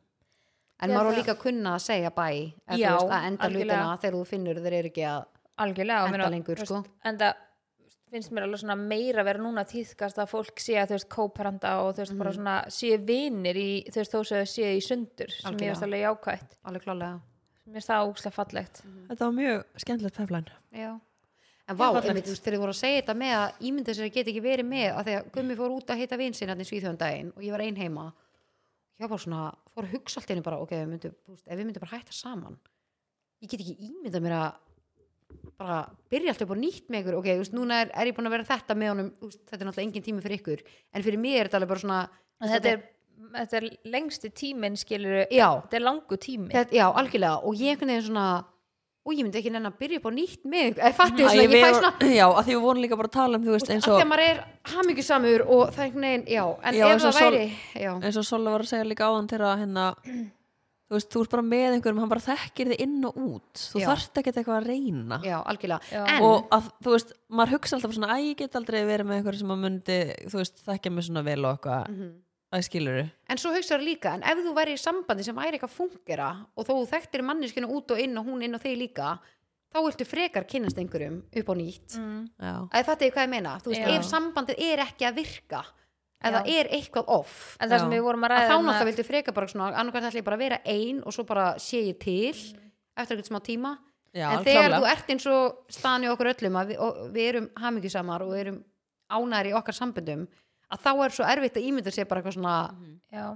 en 0.82 0.90
Ég 0.90 0.96
maður 0.96 1.12
held 1.12 1.18
líka 1.22 1.34
að 1.36 1.42
kunna 1.42 1.74
að 1.76 1.84
segja 1.86 2.10
bæ 2.10 2.28
Já, 2.76 2.90
veist, 2.96 3.10
að 3.12 3.26
enda 3.30 3.48
hlutina 3.48 3.98
þegar 4.02 4.14
þú 4.18 4.26
finnur 4.26 4.54
þeir 4.64 4.72
eru 4.80 4.88
ekki 4.92 5.06
að 5.06 5.24
algjörlega 5.58 6.04
enda 6.06 6.10
meina, 6.18 6.30
lengur 6.30 6.56
sko. 6.64 6.74
veist, 6.82 6.90
en 7.04 7.18
það 7.18 7.34
finnst 8.12 8.30
mér 8.32 8.42
alveg 8.44 8.60
svona 8.60 8.76
meira 8.76 9.22
vera 9.24 9.38
núna 9.40 9.64
tíðkast 9.64 10.18
að 10.20 10.28
fólk 10.28 10.58
sé 10.60 10.74
að 10.76 10.88
þú 10.90 10.96
veist 10.98 11.08
kóparanda 11.08 11.70
og 11.80 11.94
þú 11.94 11.98
veist 12.02 12.12
Mhm. 12.12 12.18
bara 12.18 12.32
svona 12.32 12.56
sé 12.68 12.98
vinir 12.98 13.56
í 13.56 13.84
þú 13.88 13.94
veist 14.02 14.12
þó 14.12 14.20
sem 14.26 14.38
þau 14.38 14.48
sé 14.52 14.76
í 14.76 14.80
sundur 14.84 15.30
sem 15.30 15.52
Algjörlega. 15.52 15.64
ég 15.64 15.70
veist 15.72 15.82
alveg 15.82 16.02
jákvætt 16.02 16.50
alveg 16.64 16.82
klálega 16.82 17.20
mér 17.66 17.72
finnst 17.72 17.88
það 17.88 18.08
ógslag 18.12 18.32
fallegt 18.34 18.82
Þetta 19.08 19.18
var 19.24 19.32
mjög 19.32 19.64
skemmtilegt 19.76 20.16
peflæn 20.16 20.46
Já. 20.74 21.00
En 21.72 21.78
vá, 21.78 21.86
einmitt, 21.88 22.26
þú 22.26 22.34
veist, 22.34 22.44
þegar 22.44 22.56
þið 22.56 22.62
voru 22.62 22.74
að 22.74 22.80
segja 22.80 23.00
þetta 23.00 23.14
með 23.22 23.34
að 23.38 23.62
ímynda 23.68 23.94
sér 23.96 24.08
að 24.08 24.16
geta 24.16 24.32
ekki 24.32 24.44
verið 24.44 24.68
með 24.68 24.88
að 24.90 25.06
því 25.08 25.14
að 25.18 25.30
Gummi 25.36 25.56
fór 25.58 25.76
út 25.76 25.92
að 25.92 26.02
hitta 26.02 26.18
vin 26.20 26.36
sinna 26.36 26.56
í 26.56 26.66
Svíþjóðandaginn 26.68 27.32
og 27.32 27.46
ég 27.46 27.54
var 27.54 27.64
ein 27.64 27.80
heima. 27.80 28.04
Ég 28.98 29.06
var 29.06 29.12
bara 29.14 29.24
svona, 29.24 29.46
fór 29.72 29.88
að 29.88 29.94
hugsa 29.96 30.20
allt 30.20 30.34
einu 30.34 30.44
bara 30.44 30.60
ok, 30.60 30.74
við 30.76 30.90
myndum, 30.90 31.16
þú 31.24 31.36
veist, 31.36 31.46
ef 31.46 31.56
við 31.56 31.64
myndum 31.64 31.86
bara 31.86 31.96
hætta 31.96 32.16
saman. 32.16 32.58
Ég 33.42 33.50
get 33.50 33.64
ekki 33.64 33.88
ímynda 33.88 34.22
mér 34.22 34.36
að 34.38 34.50
bara 35.58 35.78
byrja 36.12 36.34
alltaf 36.34 36.50
bara 36.50 36.62
nýtt 36.62 36.90
með 36.90 37.02
ykkur. 37.02 37.18
Ok, 37.18 37.28
þú 37.30 37.42
veist, 37.42 37.54
núna 37.56 37.82
er, 37.82 37.92
er 37.96 38.10
ég 38.10 38.16
búin 38.16 38.28
að 38.28 38.36
vera 38.36 38.48
þetta 38.48 38.76
með 38.78 38.92
honum 38.92 39.12
þú 39.18 39.30
veist, 39.30 39.42
þetta 39.48 39.58
er 39.58 39.68
náttúrulega 39.68 39.88
engin 39.88 40.06
tími 40.08 40.24
fyrir 40.24 40.40
ykkur. 40.40 40.64
En 40.92 41.06
fyrir 41.06 41.22
mig 41.22 41.38
er 41.38 41.48
þetta 41.48 41.60
alveg 41.60 41.72
bara 41.72 41.82
svona 41.82 42.00
en 42.42 42.52
þetta 42.52 42.72
er, 42.72 42.82
þetta 43.38 43.58
er 43.58 43.68
lengsti 43.94 44.32
tíminn 44.42 44.78
skilur 44.80 45.18
já, 45.24 45.48
þetta 45.64 45.78
er 45.78 45.86
langu 45.86 46.18
tími. 46.26 46.50
Þetta, 46.52 46.76
já, 46.78 46.86
algjörlega. 46.90 47.34
Og 47.48 47.62
ég 47.62 47.74
einhvern 47.74 47.94
veginn 47.94 48.08
svona 48.10 48.26
og 49.02 49.14
ég 49.16 49.24
myndi 49.26 49.40
ekki 49.40 49.50
nenni 49.50 49.70
að 49.70 49.78
byrja 49.82 49.98
upp 49.98 50.04
á 50.06 50.12
nýtt 50.14 50.44
með 50.46 50.76
eða 50.78 50.92
fattu, 50.94 51.24
Æ, 51.24 51.30
svona, 51.32 51.42
ég 51.42 51.54
fæ 51.56 51.70
svona 51.78 52.10
Já, 52.14 52.26
að 52.28 52.44
því 52.46 52.52
við 52.54 52.62
vorum 52.66 52.82
líka 52.84 52.98
bara 53.00 53.10
að 53.10 53.16
tala 53.16 53.38
um, 53.40 53.46
þú 53.48 53.56
veist, 53.56 53.72
eins 53.74 53.88
og 53.88 53.96
þegar 53.98 54.10
maður 54.12 54.26
er 54.28 54.44
hamingjusamur 54.74 55.44
og 55.48 55.62
það 55.72 55.80
er 55.82 55.88
einhvern 55.88 56.06
veginn, 56.06 56.28
já, 56.30 56.44
en 56.62 56.78
Já, 56.78 56.84
ef 56.86 57.02
það 57.02 57.16
Sol- 57.18 57.32
væri 57.34 57.48
já, 57.82 57.90
eins 57.98 58.20
og 58.22 58.28
Sola 58.28 58.54
var 58.54 58.62
að 58.66 58.70
segja 58.70 58.86
líka 58.92 59.08
áðan 59.10 59.30
til 59.32 59.40
að 59.42 59.58
hérna 59.64 59.88
þú 60.92 60.98
veist, 60.98 61.08
þú 61.14 61.22
ert 61.24 61.32
bara 61.32 61.44
með 61.48 61.74
einhverjum, 61.78 62.00
hann 62.04 62.10
bara 62.12 62.22
þekkir 62.26 62.70
þig 62.74 62.80
inn 62.84 63.06
og 63.08 63.14
út. 63.16 63.60
Þú 63.72 63.80
Já. 63.80 63.86
þarft 63.88 64.18
ekki 64.20 64.32
eitthvað 64.34 64.58
að 64.58 64.66
reyna. 64.68 65.18
Já, 65.24 65.38
algjörlega. 65.48 65.86
Já. 65.88 66.02
en, 66.04 66.26
og 66.26 66.50
að, 66.52 66.66
þú 66.84 66.92
veist, 66.92 67.14
maður 67.32 67.54
hugsa 67.56 67.78
alltaf 67.78 67.94
svona, 67.96 68.10
æ, 68.12 68.16
ég 68.26 68.36
get 68.42 68.58
aldrei 68.60 68.82
verið 68.84 69.08
með 69.08 69.16
einhverjum 69.22 69.40
sem 69.40 69.54
að 69.54 69.62
myndi, 69.62 69.96
þú 70.28 70.42
veist, 70.42 70.60
mm 72.52 73.10
en 73.32 73.38
svo 73.40 73.52
hugsaður 73.54 73.84
líka, 73.84 74.14
en 74.14 74.22
ef 74.22 74.42
þú 74.44 74.54
væri 74.54 74.74
í 74.76 74.80
sambandi 74.80 75.24
sem 75.24 75.36
væri 75.36 75.56
eitthvað 75.56 75.72
fungera 75.72 76.30
og 76.54 76.66
þó 76.68 76.74
þekktir 76.90 77.22
manneskinu 77.24 77.70
út 77.72 77.90
og 77.90 78.00
inn 78.00 78.18
og 78.18 78.26
hún 78.26 78.42
inn 78.44 78.54
og 78.54 78.60
þig 78.60 78.76
líka 78.76 79.14
þá 79.72 79.78
viltu 79.86 80.04
frekar 80.04 80.44
kynnast 80.44 80.78
einhverjum 80.78 81.22
upp 81.22 81.48
á 81.48 81.54
nýtt 81.56 81.96
mm. 81.96 82.26
þetta 82.72 83.06
er 83.06 83.14
hvað 83.14 83.24
ég 83.24 83.30
meina, 83.32 83.54
þú 83.62 83.72
veist, 83.72 83.86
Já. 83.86 83.94
ef 83.96 84.04
sambandið 84.08 84.60
er 84.68 84.84
ekki 84.84 85.08
að 85.08 85.22
virka 85.22 85.62
eða 86.22 86.42
er 86.46 86.68
eitthvað 86.76 87.08
off 87.10 87.56
en 87.58 87.70
það 87.70 87.78
sem 87.78 87.88
Já. 87.88 87.94
við 87.96 88.04
vorum 88.06 88.26
að 88.26 88.34
þá 88.36 88.52
um 88.54 88.68
náttúrulega 88.68 88.90
viltu 88.90 89.06
frekar 89.08 89.36
bara 89.36 89.48
svona 89.50 89.70
annarkvæmt 89.72 90.10
ætla 90.10 90.20
ég 90.20 90.28
bara 90.28 90.38
að 90.38 90.44
vera 90.44 90.60
ein 90.68 91.00
og 91.02 91.16
svo 91.16 91.24
bara 91.28 91.46
sé 91.62 91.80
ég 91.88 91.98
til 92.02 92.28
eftir 92.30 93.16
eitthvað 93.16 93.30
smá 93.30 93.40
tíma 93.42 93.72
já, 94.12 94.28
en 94.28 94.44
þegar 94.44 94.68
klálega. 94.68 94.78
þú 94.78 94.90
ert 94.92 95.14
eins 95.14 95.26
og 95.32 95.72
staðan 95.72 96.06
í 96.06 96.12
okkur 96.12 96.32
öllum 96.34 96.60
að 96.60 96.72
við, 96.72 96.84
og 96.84 97.00
við 97.16 97.30
erum 97.32 97.48
hamingjusamar 97.64 98.26
og 98.26 98.34
við 98.34 98.44
erum 98.44 98.60
ánæri 99.12 99.52
í 99.52 99.56
okkar 99.56 99.76
samböndum 99.76 100.26
að 100.72 100.84
þá 100.84 100.90
er 100.92 101.16
svo 101.16 101.28
erfitt 101.28 101.60
að 101.60 101.68
ímynda 101.68 101.94
sér 101.94 102.08
bara 102.10 102.22
eitthvað 102.22 102.38
svona 102.38 102.56
Já, 103.12 103.26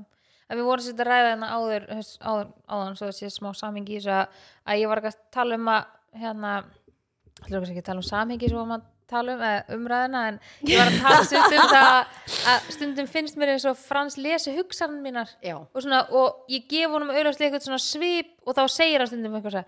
en 0.49 0.59
við 0.59 0.67
vorum 0.71 0.87
sér 0.87 0.99
að 0.99 1.11
ræða 1.11 1.31
hérna 1.31 1.53
áður, 1.53 1.87
áður 1.93 2.51
áðan, 2.65 2.99
svo 2.99 3.07
það 3.07 3.17
sé 3.19 3.31
smá 3.35 3.49
samhengi 3.59 4.03
að, 4.09 4.43
að 4.65 4.83
ég 4.83 4.91
var 4.91 5.03
ekki 5.03 5.13
að 5.13 5.23
tala 5.37 5.61
um 5.61 5.73
að 5.73 5.89
hérna, 6.17 6.53
ætlum 7.45 7.65
við 7.65 7.73
ekki 7.73 7.85
að 7.85 7.89
tala 7.91 8.05
um 8.05 8.11
samhengi 8.11 8.53
sem 8.53 8.77
að 8.77 8.93
tala 9.07 9.37
um, 9.37 9.43
eða 9.47 9.77
umræðina 9.77 10.23
en 10.33 10.39
ég 10.67 10.81
var 10.81 10.89
að 10.91 11.01
tala 11.05 11.27
stundum 11.29 11.61
um 11.61 11.73
það 11.73 11.99
að 12.51 12.71
stundum 12.75 13.11
finnst 13.11 13.37
mér 13.39 13.53
eins 13.55 13.67
og 13.71 13.77
Frans 13.79 14.17
lesi 14.19 14.55
hugsanum 14.57 15.05
mínar. 15.05 15.31
Og, 15.45 15.79
svona, 15.85 16.01
og 16.11 16.49
ég 16.51 16.67
gef 16.71 16.91
honum 16.91 17.13
auðvitað 17.13 17.47
eitthvað 17.47 17.69
svona 17.69 17.83
svip 17.85 18.33
og 18.43 18.57
þá 18.59 18.65
segir 18.73 19.03
hann 19.05 19.11
stundum 19.13 19.37
eitthvað 19.39 19.61
svo 19.61 19.67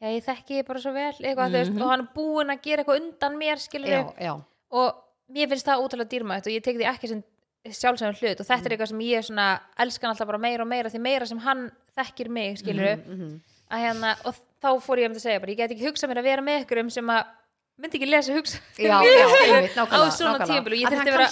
já 0.00 0.08
ég 0.14 0.24
þekki 0.24 0.64
bara 0.64 0.80
svo 0.80 0.94
vel 0.96 1.12
eitthvað, 1.12 1.46
mm 1.50 1.56
veist, 1.58 1.76
og 1.76 1.92
hann 1.92 2.02
er 2.06 2.12
búinn 2.14 2.52
að 2.54 2.62
gera 2.64 2.82
eitthvað 2.82 3.00
undan 3.02 3.38
mér 3.40 3.60
skilur 3.60 3.90
já, 3.92 4.02
já, 4.16 4.32
og 4.80 5.02
mér 5.34 5.50
finnst 5.50 5.68
það 5.68 5.84
útrúlega 5.84 6.12
dýrmætt 6.12 6.48
og 6.48 6.54
ég 6.54 6.64
tek 6.64 6.78
því 6.78 6.88
ekki 6.90 7.10
sem 7.10 7.22
sjálfsögum 7.68 8.16
hlut 8.16 8.40
og 8.40 8.48
þetta 8.48 8.68
er 8.68 8.74
eitthvað 8.74 8.92
sem 8.92 9.02
ég 9.04 9.26
svona 9.26 9.48
elskan 9.84 10.12
alltaf 10.12 10.28
bara 10.30 10.40
meira 10.40 10.64
og 10.64 10.70
meira 10.70 10.92
því 10.92 11.02
meira 11.04 11.28
sem 11.28 11.40
hann 11.44 11.66
þekkir 11.98 12.30
mig 12.32 12.62
skilur 12.62 12.94
mhm. 13.02 13.34
að 13.70 13.84
hérna, 13.84 14.14
og 14.24 14.38
þá 14.62 14.70
fór 14.86 15.02
ég 15.02 15.10
um 15.10 15.18
að 15.18 15.26
segja 15.26 15.42
bara, 15.42 15.52
ég 15.52 15.60
get 15.60 15.74
ekki 15.74 15.88
hugsað 15.88 16.12
mér 16.12 16.22
að 16.22 16.30
vera 16.30 16.46
með 16.46 16.64
ykkur 16.64 16.82
um 16.84 16.94
sem 16.94 17.12
að 17.12 17.36
myndi 17.80 18.00
ekki 18.00 18.08
lesa 18.08 18.36
hugsa 18.36 18.58
já, 18.76 18.96
já, 19.04 19.26
einmitt, 19.44 19.76
á 19.80 19.84
nákvæmlega. 19.84 20.16
svona 20.16 20.48
tímabil 20.48 20.74
og 20.74 20.80
ég 20.80 20.94
þurfti 20.94 21.14
vera 21.14 21.28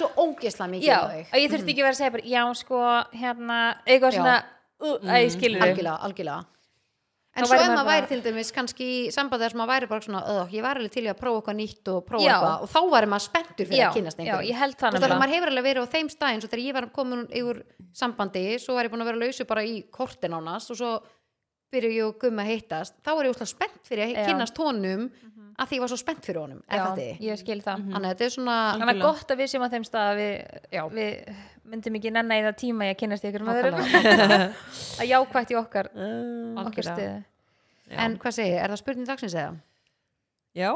já, 0.84 1.00
um 1.00 1.32
og 1.32 1.40
ég 1.40 1.50
þurfti 1.52 1.74
ekki 1.74 1.84
vera 1.84 1.94
að 1.94 2.00
segja 2.02 2.14
bara, 2.14 2.28
já 2.28 2.42
sko 2.60 2.84
hérna, 3.22 3.58
eitthvað 3.84 4.16
svona 4.18 4.36
að 4.84 5.24
ég 5.24 5.34
skilur 5.34 5.64
algjörlega, 5.64 5.98
algjörlega 6.08 6.57
en 7.38 7.48
svo 7.48 7.58
ef 7.58 7.72
maður 7.72 7.88
væri 7.88 8.08
til 8.10 8.20
dæmis 8.24 8.52
kannski 8.56 8.88
í 8.88 8.98
sambandi 9.14 9.44
þar 9.44 9.54
sem 9.54 9.60
maður 9.62 9.72
væri 9.74 9.88
bara 9.92 10.04
svona 10.06 10.22
öð, 10.34 10.54
ég 10.56 10.64
var 10.66 10.80
alveg 10.80 10.94
til 10.94 11.04
í 11.04 11.10
að 11.12 11.18
prófa 11.20 11.40
eitthvað 11.40 11.58
nýtt 11.58 11.90
og 11.92 12.00
prófa 12.08 12.24
Já. 12.24 12.32
eitthvað. 12.34 12.64
Og 12.64 12.72
þá 12.74 12.80
væri 12.94 13.10
maður 13.12 13.26
spenntur 13.28 13.68
fyrir 13.68 13.82
já, 13.82 13.88
að 13.88 13.98
kynast 13.98 14.18
já, 14.18 14.22
einhverjum 14.24 14.48
ég 14.50 14.60
held 14.62 14.76
það 14.78 14.88
veist, 14.88 15.02
þannig 15.02 15.16
að 15.16 15.22
maður 15.22 15.34
hefur 15.36 15.52
alveg 15.52 15.68
verið 15.68 15.86
á 15.86 15.92
þeim 15.94 16.10
staðin 16.14 16.42
svo 16.42 16.50
þegar 16.52 16.64
ég 16.64 16.78
var 16.78 16.88
komin 16.98 17.24
yfir 17.42 17.62
sambandi 18.02 18.44
svo 18.62 18.76
var 18.78 18.88
ég 18.88 18.92
búin 18.92 19.04
að 19.04 19.10
vera 19.12 19.22
lausu 19.24 19.48
bara 19.48 19.64
í 19.64 19.78
kortin 19.94 20.36
ánast 20.38 20.74
og 20.74 20.80
svo 20.82 20.92
byrju 21.72 21.90
ég 21.94 22.04
og 22.08 22.18
gumma 22.22 22.44
að 22.44 22.52
hittast 22.54 22.94
þá 23.04 23.10
var 23.18 23.26
ég 23.28 23.34
úslega 23.34 23.50
spennt 23.52 23.82
fyrir 23.88 24.04
að 24.06 24.12
Já. 24.14 24.26
kynnast 24.28 24.60
honum 24.62 25.06
að 25.58 25.70
því 25.70 25.78
ég 25.78 25.82
var 25.82 25.90
svo 25.92 25.98
spennt 26.00 26.26
fyrir 26.28 26.40
honum 26.42 26.60
er 26.70 26.78
já, 26.78 27.06
ég 27.32 27.40
skil 27.40 27.58
það. 27.64 27.86
Þannig 27.88 28.04
að 28.04 28.12
þetta 28.12 28.26
er 28.28 28.34
svona 28.34 28.56
þannig 28.78 28.92
að 28.94 29.00
gott 29.02 29.32
að 29.34 29.40
við 29.42 29.50
séum 29.52 29.64
á 29.66 29.72
þeim 29.72 29.86
stað 29.88 30.10
að 30.12 30.20
við, 30.20 30.36
við 30.98 31.40
myndum 31.72 31.98
ekki 31.98 32.12
nenni 32.14 32.38
í 32.38 32.44
það 32.46 32.58
tíma 32.62 32.86
í 32.86 32.92
að 32.92 33.00
kynast 33.02 33.26
ykkur 33.28 33.44
með 33.48 33.58
öðrum. 33.62 33.80
Að 35.02 35.10
jákvætt 35.10 35.50
í 35.52 35.58
okkar 35.58 35.90
uh, 35.98 36.62
okkar 36.62 36.88
já. 36.88 37.08
en 38.06 38.16
hvað 38.22 38.36
segir, 38.38 38.60
er 38.62 38.72
það 38.72 38.80
spurning 38.84 39.10
dagsins 39.10 39.34
eða? 39.34 39.58
já, 40.56 40.70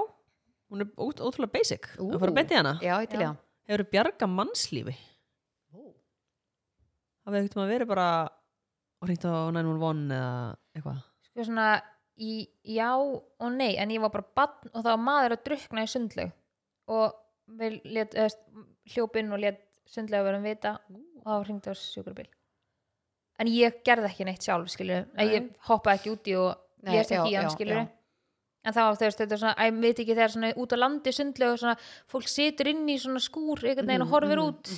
hún 0.69 0.85
er 0.85 0.91
ót- 0.99 1.23
ótrúlega 1.23 1.55
basic. 1.55 1.89
Ú. 1.97 2.11
að 2.13 2.21
fara 2.21 2.35
að 2.35 2.39
benti 2.43 2.59
hana. 2.59 2.75
Já, 2.83 2.93
ég 3.07 3.09
til 3.15 3.23
Já. 3.23 3.31
já 3.31 3.33
hefur 3.73 3.87
bjarga 3.95 4.27
mannslífi? 4.29 4.95
Hafið 7.23 7.39
eitthvað 7.47 7.63
að 7.65 7.71
vera 7.73 7.87
bara 7.87 8.07
og 9.03 9.09
hringt 9.09 9.27
á 9.27 9.35
911 9.51 10.15
eða 10.15 10.35
eitthvað? 10.77 11.01
Sko 11.27 11.47
svona 11.49 11.69
í, 12.23 12.47
já 12.71 12.91
og 12.95 13.49
nei 13.57 13.75
en 13.81 13.91
ég 13.91 14.03
var 14.05 14.13
bara 14.15 14.29
bann 14.39 14.71
og 14.71 14.79
það 14.79 14.91
var 14.93 15.03
maður 15.03 15.37
að 15.37 15.45
drukna 15.49 15.87
í 15.87 15.91
sundlaug. 15.91 16.35
Og 16.93 17.17
við 17.59 17.81
let, 17.97 18.15
eða, 18.15 18.63
hljópinn 18.95 19.35
og 19.35 19.43
let 19.43 19.65
sundlaug 19.91 20.29
vera 20.29 20.39
um 20.39 20.47
vita 20.47 20.77
og 20.93 21.27
þá 21.27 21.49
hringdi 21.49 21.73
á 21.73 21.75
sjúkrabíl. 21.79 22.29
En 23.43 23.51
ég 23.51 23.81
gerði 23.87 24.11
ekki 24.11 24.29
neitt 24.29 24.45
sjálf 24.45 24.71
skilur, 24.71 25.09
en 25.19 25.33
ég 25.33 25.51
hoppaði 25.67 25.99
ekki 25.99 26.13
úti 26.13 26.39
og 26.39 26.53
Nei, 26.83 26.97
lést 26.97 27.15
ekki 27.15 27.33
í 27.33 27.39
hann 27.39 27.51
skilur 27.51 27.79
já. 27.79 27.85
en 28.63 28.75
það 28.75 28.89
var 28.89 28.99
þetta 29.03 29.27
er 29.27 29.41
svona, 29.41 29.67
ég 29.67 29.79
veit 29.83 30.03
ekki 30.03 30.15
þegar 30.17 30.33
svona 30.35 30.51
út 30.63 30.75
á 30.75 30.77
landi 30.79 31.15
sundlaug 31.15 31.55
og 31.55 31.61
svona, 31.63 31.75
fólk 32.11 32.31
situr 32.31 32.71
inn 32.73 32.85
í 32.91 32.99
svona 33.03 33.23
skúr 33.23 33.63
einhvern 33.63 33.91
veginn 33.91 34.05
og 34.07 34.13
horfir 34.15 34.43
út 34.43 34.73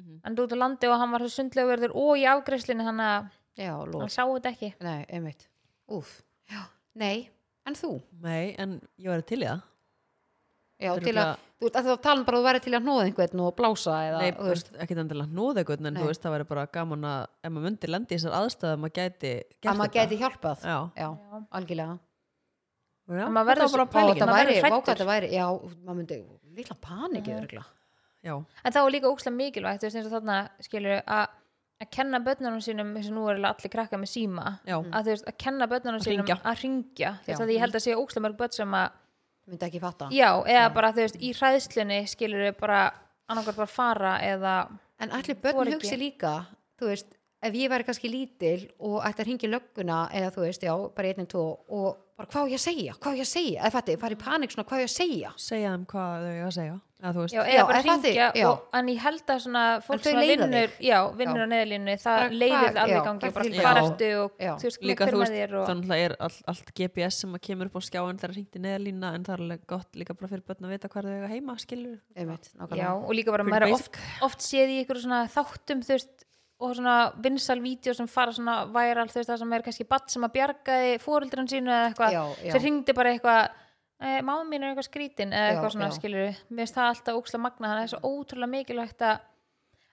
mhm. 0.00 0.20
en 0.24 0.38
út 0.44 0.54
á 0.54 0.58
landi 0.58 0.90
og 0.90 0.98
hann 1.00 1.12
var 1.14 1.26
sundlaugverður 1.28 1.94
og 1.94 2.16
í 2.18 2.24
afgreiðslinni 2.30 2.86
þannig 2.88 3.10
að 3.12 3.28
já, 3.64 3.72
hann 3.76 4.10
sá 4.12 4.22
þetta 4.24 4.50
ekki. 4.54 4.72
Nei, 4.84 5.04
einmitt. 5.08 5.48
Úf, 5.94 6.22
já, 6.50 6.62
nei, 6.94 7.28
en 7.66 7.74
þú? 7.78 7.92
Nei, 8.24 8.54
en 8.58 8.80
ég 8.98 9.08
var 9.12 9.22
til 9.22 9.42
í 9.42 9.48
það. 9.48 9.62
Já, 10.84 10.90
til 10.98 11.14
að, 11.14 11.18
örugglega- 11.20 11.36
þú 11.60 11.64
veist, 11.68 11.76
að 11.78 11.86
þá 11.86 12.00
tala 12.02 12.24
bara 12.26 12.36
að 12.36 12.40
þú 12.42 12.46
væri 12.48 12.60
til 12.64 12.72
að 12.74 12.82
hnóða 12.82 13.04
einhvern 13.06 13.40
og 13.44 13.52
blása 13.56 13.92
eða, 14.08 14.18
Nei, 14.24 14.32
þú 14.32 14.48
veist, 14.50 14.72
ekkit 14.84 14.98
endilega 15.04 15.30
hnúð 15.30 15.60
eitthvað 15.60 15.86
en 15.86 15.94
Nei. 15.94 16.00
þú 16.02 16.08
veist, 16.10 16.22
það 16.24 16.34
væri 16.34 16.46
bara 16.50 16.64
gaman 16.74 17.04
að 17.04 17.20
ef 17.44 17.52
maður 17.54 17.64
myndi 17.68 17.90
lendi 17.92 18.10
í 18.10 18.18
þessar 18.18 18.34
aðstæða 18.40 18.80
maður 18.82 18.94
gæti 18.98 19.30
gert 19.62 19.70
að 19.70 19.78
maður 19.78 19.94
geti 19.94 20.18
hjálpað. 20.18 20.66
Já, 20.66 20.78
já, 20.98 21.08
algjörlega. 21.54 21.94
Já 23.04 23.28
maður 23.28 23.48
verður 23.52 23.62
þetta 23.64 23.70
var 23.70 23.84
bara 23.84 23.92
pælingin. 23.94 24.20
þetta 24.20 24.34
væri, 24.34 24.54
verður 24.54 24.64
vá, 24.64 24.68
hræddur. 24.74 24.90
þetta 24.90 25.06
væri, 25.12 25.30
já, 25.30 25.46
maður 25.84 25.96
myndi 26.00 26.18
litla 26.58 26.76
panikið 26.80 27.34
Mhm. 27.34 27.64
Já, 28.24 28.34
en 28.64 28.72
þá 28.72 28.80
er 28.80 28.92
líka 28.94 29.10
ókslega 29.12 29.36
mikilvægt 29.36 29.82
þú 29.82 29.88
veist 29.88 29.98
eins 30.00 30.08
og 30.08 30.14
þarna 30.16 30.36
skilur 30.64 31.00
að, 31.04 31.32
að 31.84 31.90
kenna 31.92 32.20
börnunum 32.24 32.62
sínum 32.64 32.92
eins 32.96 33.08
og 33.10 33.16
nú 33.18 33.24
er 33.28 33.40
allir 33.44 33.72
krakka 33.72 34.00
með 34.00 34.12
síma 34.14 34.44
að 34.64 35.00
þú 35.10 35.10
veist, 35.12 35.26
að 35.28 35.40
kenna 35.44 35.68
börnunum 35.68 36.00
Að 36.00 36.06
sínum 36.08 36.30
að 36.40 36.62
ringja 36.62 37.10
Já. 37.26 37.34
að 37.36 37.52
ég 37.54 37.64
held 37.64 37.76
að 37.76 37.84
sé 37.84 37.96
ókslega 37.98 38.24
mörg 38.28 38.38
börn 38.40 38.56
sem 38.56 38.78
að 38.80 39.00
myndi 39.44 39.66
ekki 39.66 39.82
fatta. 39.82 40.08
Já, 40.14 40.30
eða 40.48 40.70
bara 40.72 40.92
þú 40.96 41.02
veist, 41.04 41.18
í 41.20 41.34
hræðslunni 41.36 41.98
skilur 42.08 42.46
við 42.46 42.54
bara 42.62 42.78
annarkvært 43.28 43.60
bara 43.60 43.74
fara 43.74 44.14
eða 44.24 44.54
En 45.02 45.12
allir 45.12 45.36
börn 45.42 45.74
hugsi 45.74 45.98
líka, 46.00 46.32
þú 46.80 46.88
veist, 46.92 47.16
ef 47.44 47.56
ég 47.58 47.68
væri 47.72 47.84
kannski 47.84 48.08
lítil 48.08 48.70
og 48.78 49.02
ætti 49.04 49.20
að 49.20 49.28
hringja 49.28 49.48
í 49.48 49.52
lögguna 49.52 49.98
eða 50.16 50.32
þú 50.32 50.44
veist, 50.46 50.64
já, 50.64 50.72
bara 50.96 51.10
einn, 51.12 51.28
tvo 51.28 51.44
og 51.68 52.00
bara 52.14 52.30
hvað 52.30 52.50
ég 52.54 52.60
að 52.60 52.64
segja, 52.64 52.96
hvað 53.02 53.20
ég 53.20 53.26
að 53.26 53.30
segja, 53.34 53.60
eða 53.60 53.74
fætti, 53.74 54.00
fara 54.02 54.16
í 54.16 54.18
panik 54.20 54.54
svona, 54.54 54.66
hvað 54.70 54.82
ég 54.84 54.90
að 54.90 54.94
segja. 54.94 55.30
segja 55.40 55.70
þeim 55.74 55.86
hvað 55.90 56.26
þau 56.26 56.34
að 56.48 56.52
segja. 56.58 56.74
Eða 57.04 57.12
þú 57.12 57.24
veist. 57.24 57.34
Já, 57.34 57.40
eða 57.44 57.64
bara 57.68 57.80
er 58.08 58.14
Já. 58.16 58.44
og, 58.48 58.60
en 58.78 58.86
ég 58.88 59.00
held 59.04 59.32
að 59.34 59.40
svona 59.44 59.62
fólk 59.84 60.04
sem 60.06 60.16
að 60.16 60.30
vinnur, 60.30 60.76
já, 60.80 60.96
vinnur 61.18 61.42
á 61.44 61.48
neðlínu 61.50 61.96
það 62.00 62.20
Bara 62.22 62.38
leiðir 62.40 62.78
alveg 62.80 63.08
gangi 63.08 63.30
bara 63.34 63.50
hvað 63.50 63.80
ertu 63.82 64.08
og 64.22 64.38
þú 64.40 64.68
veist, 64.70 64.86
líka 64.88 65.08
þú 65.10 65.18
með 65.18 65.24
veist, 65.24 65.36
þér 65.36 65.56
og 65.58 65.66
þannig 65.68 66.04
er 66.06 66.14
all, 66.24 66.38
allt 66.54 66.72
GPS 66.80 67.20
sem 67.24 67.36
að 67.36 67.42
kemur 67.44 67.68
upp 67.68 67.76
á 67.76 67.80
skjáin 67.90 68.20
þegar 68.22 68.34
hringt 68.38 68.56
í 68.56 68.62
neðalína 68.64 69.10
en 69.18 69.26
það 69.26 69.36
er 69.36 69.44
alveg 69.44 69.66
gott 69.74 70.00
líka 70.00 70.16
bara 70.16 70.32
fyrir 70.32 70.46
börn 70.48 70.68
að 70.70 70.74
vita 70.78 70.92
hvað 70.94 71.10
þau 71.10 71.34
heima 71.34 71.58
skilur 71.60 71.98
og 72.94 73.12
líka 73.18 73.36
bara 73.36 73.48
maður 73.50 73.76
oft 74.24 74.46
séð 74.48 74.72
í 74.72 74.80
ykkur 74.86 75.02
svona 75.04 75.26
þáttum 75.34 75.84
þú 75.84 75.98
veist, 75.98 76.24
og 76.64 76.72
svona 76.78 76.94
vinsal 77.24 77.60
vídeo 77.64 77.94
sem 77.96 78.08
fara 78.10 78.32
svona 78.32 78.54
væral 78.72 79.08
þú 79.10 79.20
veist 79.20 79.30
það 79.30 79.42
sem 79.42 79.52
er 79.58 79.64
kannski 79.66 79.86
batt 79.90 80.10
sem 80.14 80.24
að 80.26 80.32
bjargaði 80.38 80.94
fóreldrun 81.04 81.50
sínu 81.50 81.70
eða 81.74 81.90
eitthvað 81.92 82.16
Já, 82.16 82.22
já. 82.46 82.52
sem 82.56 82.64
hringdi 82.64 82.96
bara 82.96 83.12
eitthvað 83.14 83.42
e, 84.00 84.22
máma 84.24 84.44
mín 84.48 84.64
er 84.64 84.72
eitthvað 84.72 84.88
skrítin 84.88 85.32
eða 85.34 85.44
Já, 85.44 85.52
eitthvað 85.54 85.76
svona 85.76 85.90
já. 85.92 85.96
skilur 85.98 86.24
við 86.24 86.42
mér 86.50 86.64
finnst 86.64 86.78
það 86.80 86.90
alltaf 86.94 87.20
óksla 87.20 87.40
magna 87.44 87.70
þannig 87.70 87.76
að 87.76 87.84
það 87.84 87.88
er 87.88 87.94
svo 87.94 88.12
ótrúlega 88.14 88.52
mikilvægt 88.56 89.06
að 89.10 89.22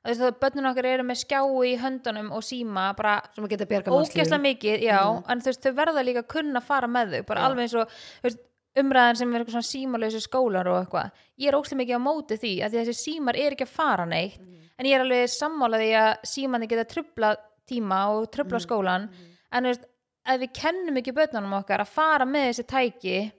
þú 0.01 0.09
veist 0.09 0.22
það 0.24 0.38
börnun 0.41 0.69
okkar 0.72 0.86
eru 0.89 1.03
með 1.05 1.19
skjái 1.22 1.65
í 1.69 1.74
höndunum 1.78 2.30
og 2.34 2.41
síma 2.47 2.86
bara 2.97 3.15
Sem 3.36 3.45
að 3.45 3.51
geta 3.53 3.67
bjarga 3.69 3.91
ógeðslega 3.93 4.24
mannslífum. 4.26 4.45
mikið, 4.47 4.86
já, 4.88 4.99
Mhm. 5.05 5.24
en 5.30 5.41
þú 5.41 5.51
veist 5.51 5.61
þau 5.67 5.74
verða 5.78 6.05
líka 6.07 6.24
að 6.24 6.32
kunna 6.34 6.61
fara 6.61 6.88
með 6.88 7.11
þau, 7.13 7.26
bara 7.28 7.39
Já. 7.41 7.45
alveg 7.45 7.61
eins 7.67 7.76
og 7.78 7.88
þú 7.91 8.26
veist, 8.26 8.39
umræðan 8.80 9.17
sem 9.19 9.34
er 9.36 9.41
eitthvað 9.43 9.57
svona 9.57 9.69
símalösi 9.72 10.22
skólar 10.24 10.67
og 10.72 10.78
eitthvað, 10.86 11.11
ég 11.39 11.47
er 11.51 11.57
ógeðslega 11.57 11.82
mikið 11.82 11.97
á 11.99 12.07
móti 12.07 12.38
því 12.39 12.51
að 12.63 12.72
því 12.72 12.82
þessi 12.86 12.97
símar 13.01 13.36
er 13.39 13.51
ekki 13.55 13.65
að 13.67 13.76
fara 13.76 14.05
neitt 14.05 14.39
Mhm. 14.39 14.57
en 14.80 14.86
ég 14.86 14.95
er 14.95 15.01
alveg 15.03 15.28
sammála 15.30 15.78
því 15.82 15.89
að 15.99 16.22
símandi 16.24 16.67
geta 16.69 16.86
trubla 16.93 17.36
tíma 17.67 17.99
og 18.15 18.32
trubla 18.32 18.59
Mhm. 18.59 18.65
skólan 18.65 19.09
en 19.51 19.63
þú 19.63 19.67
veist, 19.67 19.84
ef 20.26 20.39
við 20.41 20.53
kennum 20.53 20.97
ekki 20.97 21.11
börnunum 21.13 21.53
okkar 21.63 21.80
að 21.82 21.88
fara 21.88 22.26
með 22.26 22.47
þessi 22.49 22.65
tæki 22.67 23.32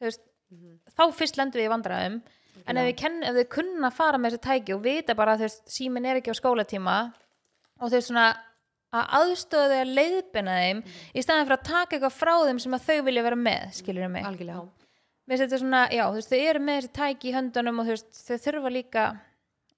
veist, 0.00 0.20
Mhm. 0.50 0.78
þá 0.96 1.12
fyrst 1.12 1.36
lendum 1.36 1.60
við 1.60 1.68
í 1.68 1.72
vandræðum 1.74 2.22
en 2.66 2.76
ef, 2.76 2.86
við 2.86 2.96
kenn, 2.96 3.22
ef 3.24 3.34
þau 3.34 3.44
kunna 3.48 3.90
fara 3.92 4.16
með 4.18 4.32
þessi 4.32 4.40
tæki 4.64 4.74
og 4.74 4.82
vita 4.82 5.14
bara 5.14 5.36
að 5.36 5.60
símin 5.68 6.06
er 6.06 6.20
ekki 6.20 6.30
á 6.32 6.40
skólatíma 6.40 7.12
og 7.80 7.90
þau 7.90 8.00
svona 8.00 8.36
að 8.96 9.10
aðstöða 9.18 9.68
þau 9.68 9.80
að 9.82 9.94
leiðbina 9.98 10.56
þeim 10.62 10.82
í 11.14 11.22
staðan 11.24 11.46
fyrir 11.48 11.58
að 11.58 11.66
taka 11.68 11.96
eitthvað 11.98 12.14
frá 12.16 12.34
þeim 12.48 12.60
sem 12.64 12.76
að 12.78 12.86
þau 12.88 12.98
vilja 13.08 13.24
vera 13.26 13.36
með, 13.36 13.64
skilur 13.78 14.08
mig 14.14 14.24
Algjörlega. 14.28 14.66
Svona, 15.28 15.82
já, 15.92 16.04
veist, 16.14 16.30
þau 16.32 16.38
eru 16.48 16.60
með 16.64 16.78
þessi 16.80 16.92
tæki 16.96 17.28
í 17.28 17.34
höndunum 17.36 17.82
og 17.82 17.90
veist, 17.92 18.08
þau 18.24 18.38
þurfa 18.46 18.70
líka 18.72 19.02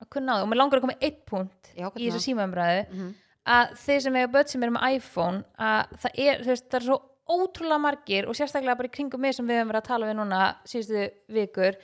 að 0.00 0.08
kunna 0.14 0.32
á 0.32 0.38
þau 0.38 0.44
og 0.46 0.50
mér 0.52 0.60
langar 0.62 0.78
að 0.78 0.84
koma 0.86 0.98
eitt 1.02 1.24
punkt 1.26 1.72
Já, 1.74 1.88
í 1.98 2.06
þessu 2.06 2.22
símaumræðu 2.28 2.84
Mhm. 2.92 3.08
að 3.50 3.72
þeir 3.82 4.00
sem 4.04 4.16
eiga 4.20 4.30
börn 4.36 4.48
sem 4.48 4.62
eru 4.62 4.72
með 4.76 4.94
iPhone 4.94 5.44
að 5.58 5.96
það 6.04 6.20
er, 6.28 6.44
veist, 6.46 6.68
það 6.70 6.78
er 6.80 6.86
svo 6.86 7.00
ótrúlega 7.30 7.80
margir 7.82 8.26
og 8.30 8.34
sérstaklega 8.38 8.76
bara 8.78 8.88
í 8.88 8.94
kringum 8.94 9.20
mig 9.20 9.34
sem 9.34 9.46
við 9.46 9.58
höfum 9.60 9.72
verið 9.72 9.82
að 9.82 9.90
tala 9.90 10.06
við 10.06 10.16
núna 10.20 10.40
síðustu 10.66 11.10
vikur 11.34 11.76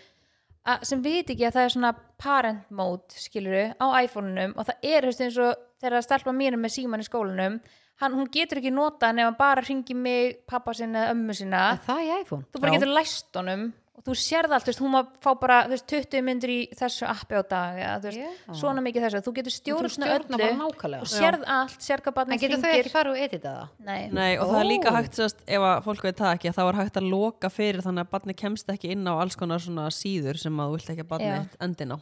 sem 0.83 1.03
veit 1.05 1.31
ekki 1.31 1.47
að 1.47 1.57
það 1.57 1.65
er 1.69 1.75
svona 1.77 1.93
parent 2.19 2.71
mode, 2.75 3.17
skiluru, 3.23 3.65
á 3.79 3.87
iPhone-unum 4.03 4.55
og 4.59 4.67
það 4.69 4.89
er, 4.93 5.07
veist, 5.11 5.21
eins 5.27 5.37
og 5.39 5.55
þegar 5.81 5.99
að 6.01 6.07
stelpa 6.09 6.33
mínum 6.37 6.63
með 6.65 6.75
síman 6.77 7.03
í 7.05 7.07
skólanum 7.07 7.59
hann, 8.03 8.13
hún 8.17 8.29
getur 8.33 8.59
ekki 8.61 8.73
nota 8.75 9.13
nema 9.15 9.37
bara 9.39 9.63
hringi 9.65 9.95
mig, 9.97 10.41
pappa 10.49 10.75
sinna 10.77 11.07
eða 11.07 11.15
ömmu 11.17 11.37
sinna 11.39 11.63
Er 11.77 11.83
það 11.87 12.03
í 12.05 12.11
iPhone? 12.21 12.45
þú 12.53 12.61
bara 12.65 12.73
Já. 12.73 12.79
getur 12.79 12.93
læst 12.97 13.39
honum 13.41 13.67
og 13.97 14.05
þú 14.05 14.15
sérð 14.21 14.53
allt, 14.53 14.67
þú 14.67 14.71
veist, 14.73 14.81
hún 14.85 14.93
má 14.93 15.01
fá 15.25 15.31
bara 15.41 15.59
þú 15.67 15.73
veist, 15.73 15.87
20 15.93 16.25
myndir 16.27 16.53
í 16.53 16.59
þessu 16.77 17.07
appi 17.09 17.39
á 17.39 17.43
dag 17.49 17.79
eða, 17.81 17.95
þú 18.03 18.11
veist, 18.11 18.19
Já. 18.21 18.57
svona 18.61 18.85
mikið 18.85 19.07
þessu, 19.07 19.23
þú 19.25 19.35
getur 19.39 19.57
bara 19.73 20.19
öllu 20.19 20.41
nákvæmlega. 20.61 21.01
og 21.01 21.11
sérð 21.13 21.47
allt, 21.57 21.79
sérð 21.87 22.05
hvað 22.05 22.13
En 22.13 22.19
barnið 22.21 22.43
getur 22.45 22.61
þau 22.61 22.67
hringir 22.69 22.83
ekki 22.85 22.95
farið 22.97 23.13
og 23.15 23.23
edita 23.27 23.55
það? 23.57 23.69
Nei. 23.89 24.01
Nei, 24.13 24.33
og 24.37 24.51
það 24.53 24.61
er 24.61 24.69
líka 24.71 24.93
Ó. 24.93 24.97
hægt 24.99 25.21
sérst, 25.21 25.41
ef 25.47 25.69
að 25.71 25.81
fólk 25.89 26.05
veit 26.07 26.21
það 26.21 26.35
ekki, 26.37 26.55
þá 26.57 26.63
er 26.67 26.81
hægt 26.83 27.01
að 27.01 27.09
loka 27.11 27.53
fyrir 27.53 27.87
þannig 27.87 28.05
að 28.07 28.13
barni 28.17 28.37
kemst 28.37 28.69
ekki 28.77 28.93
inn 28.93 29.09
á 29.09 29.15
alls 29.17 29.37
konar 29.37 29.65
svona 29.65 29.89
síður 29.89 30.39
sem 30.39 30.61
að 30.61 30.69
þú 30.69 30.77
vilt 30.77 30.93
ekki 30.95 31.07
að 31.07 31.11
barni 31.15 31.33
Já. 31.33 31.41
eitt 31.41 31.57
endin 31.61 31.97
á 31.97 31.99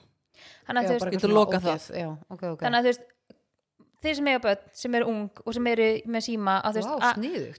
Þannig 0.66 0.80
að 0.80 0.88
þú 0.88 0.94
veist, 0.98 1.12
getur 1.14 1.32
lokað 1.34 1.66
ógeð. 1.68 1.88
Já, 1.94 2.08
ok, 2.28 2.42
ok. 2.54 2.60
þannig 2.64 2.78
að 2.78 2.84
þú 2.84 2.90
veist 2.90 3.04
þeir 4.04 4.16
sem 4.20 4.28
eiga 4.30 4.40
börn, 4.44 4.62
sem 4.76 4.94
eru 4.98 5.08
ung 5.10 5.42
og 5.44 5.54
sem 5.56 5.66
eru 5.72 5.88
með 6.14 6.24
síma 6.28 6.54
að, 6.60 6.76
þú 6.76 6.80
veist, 6.80 6.88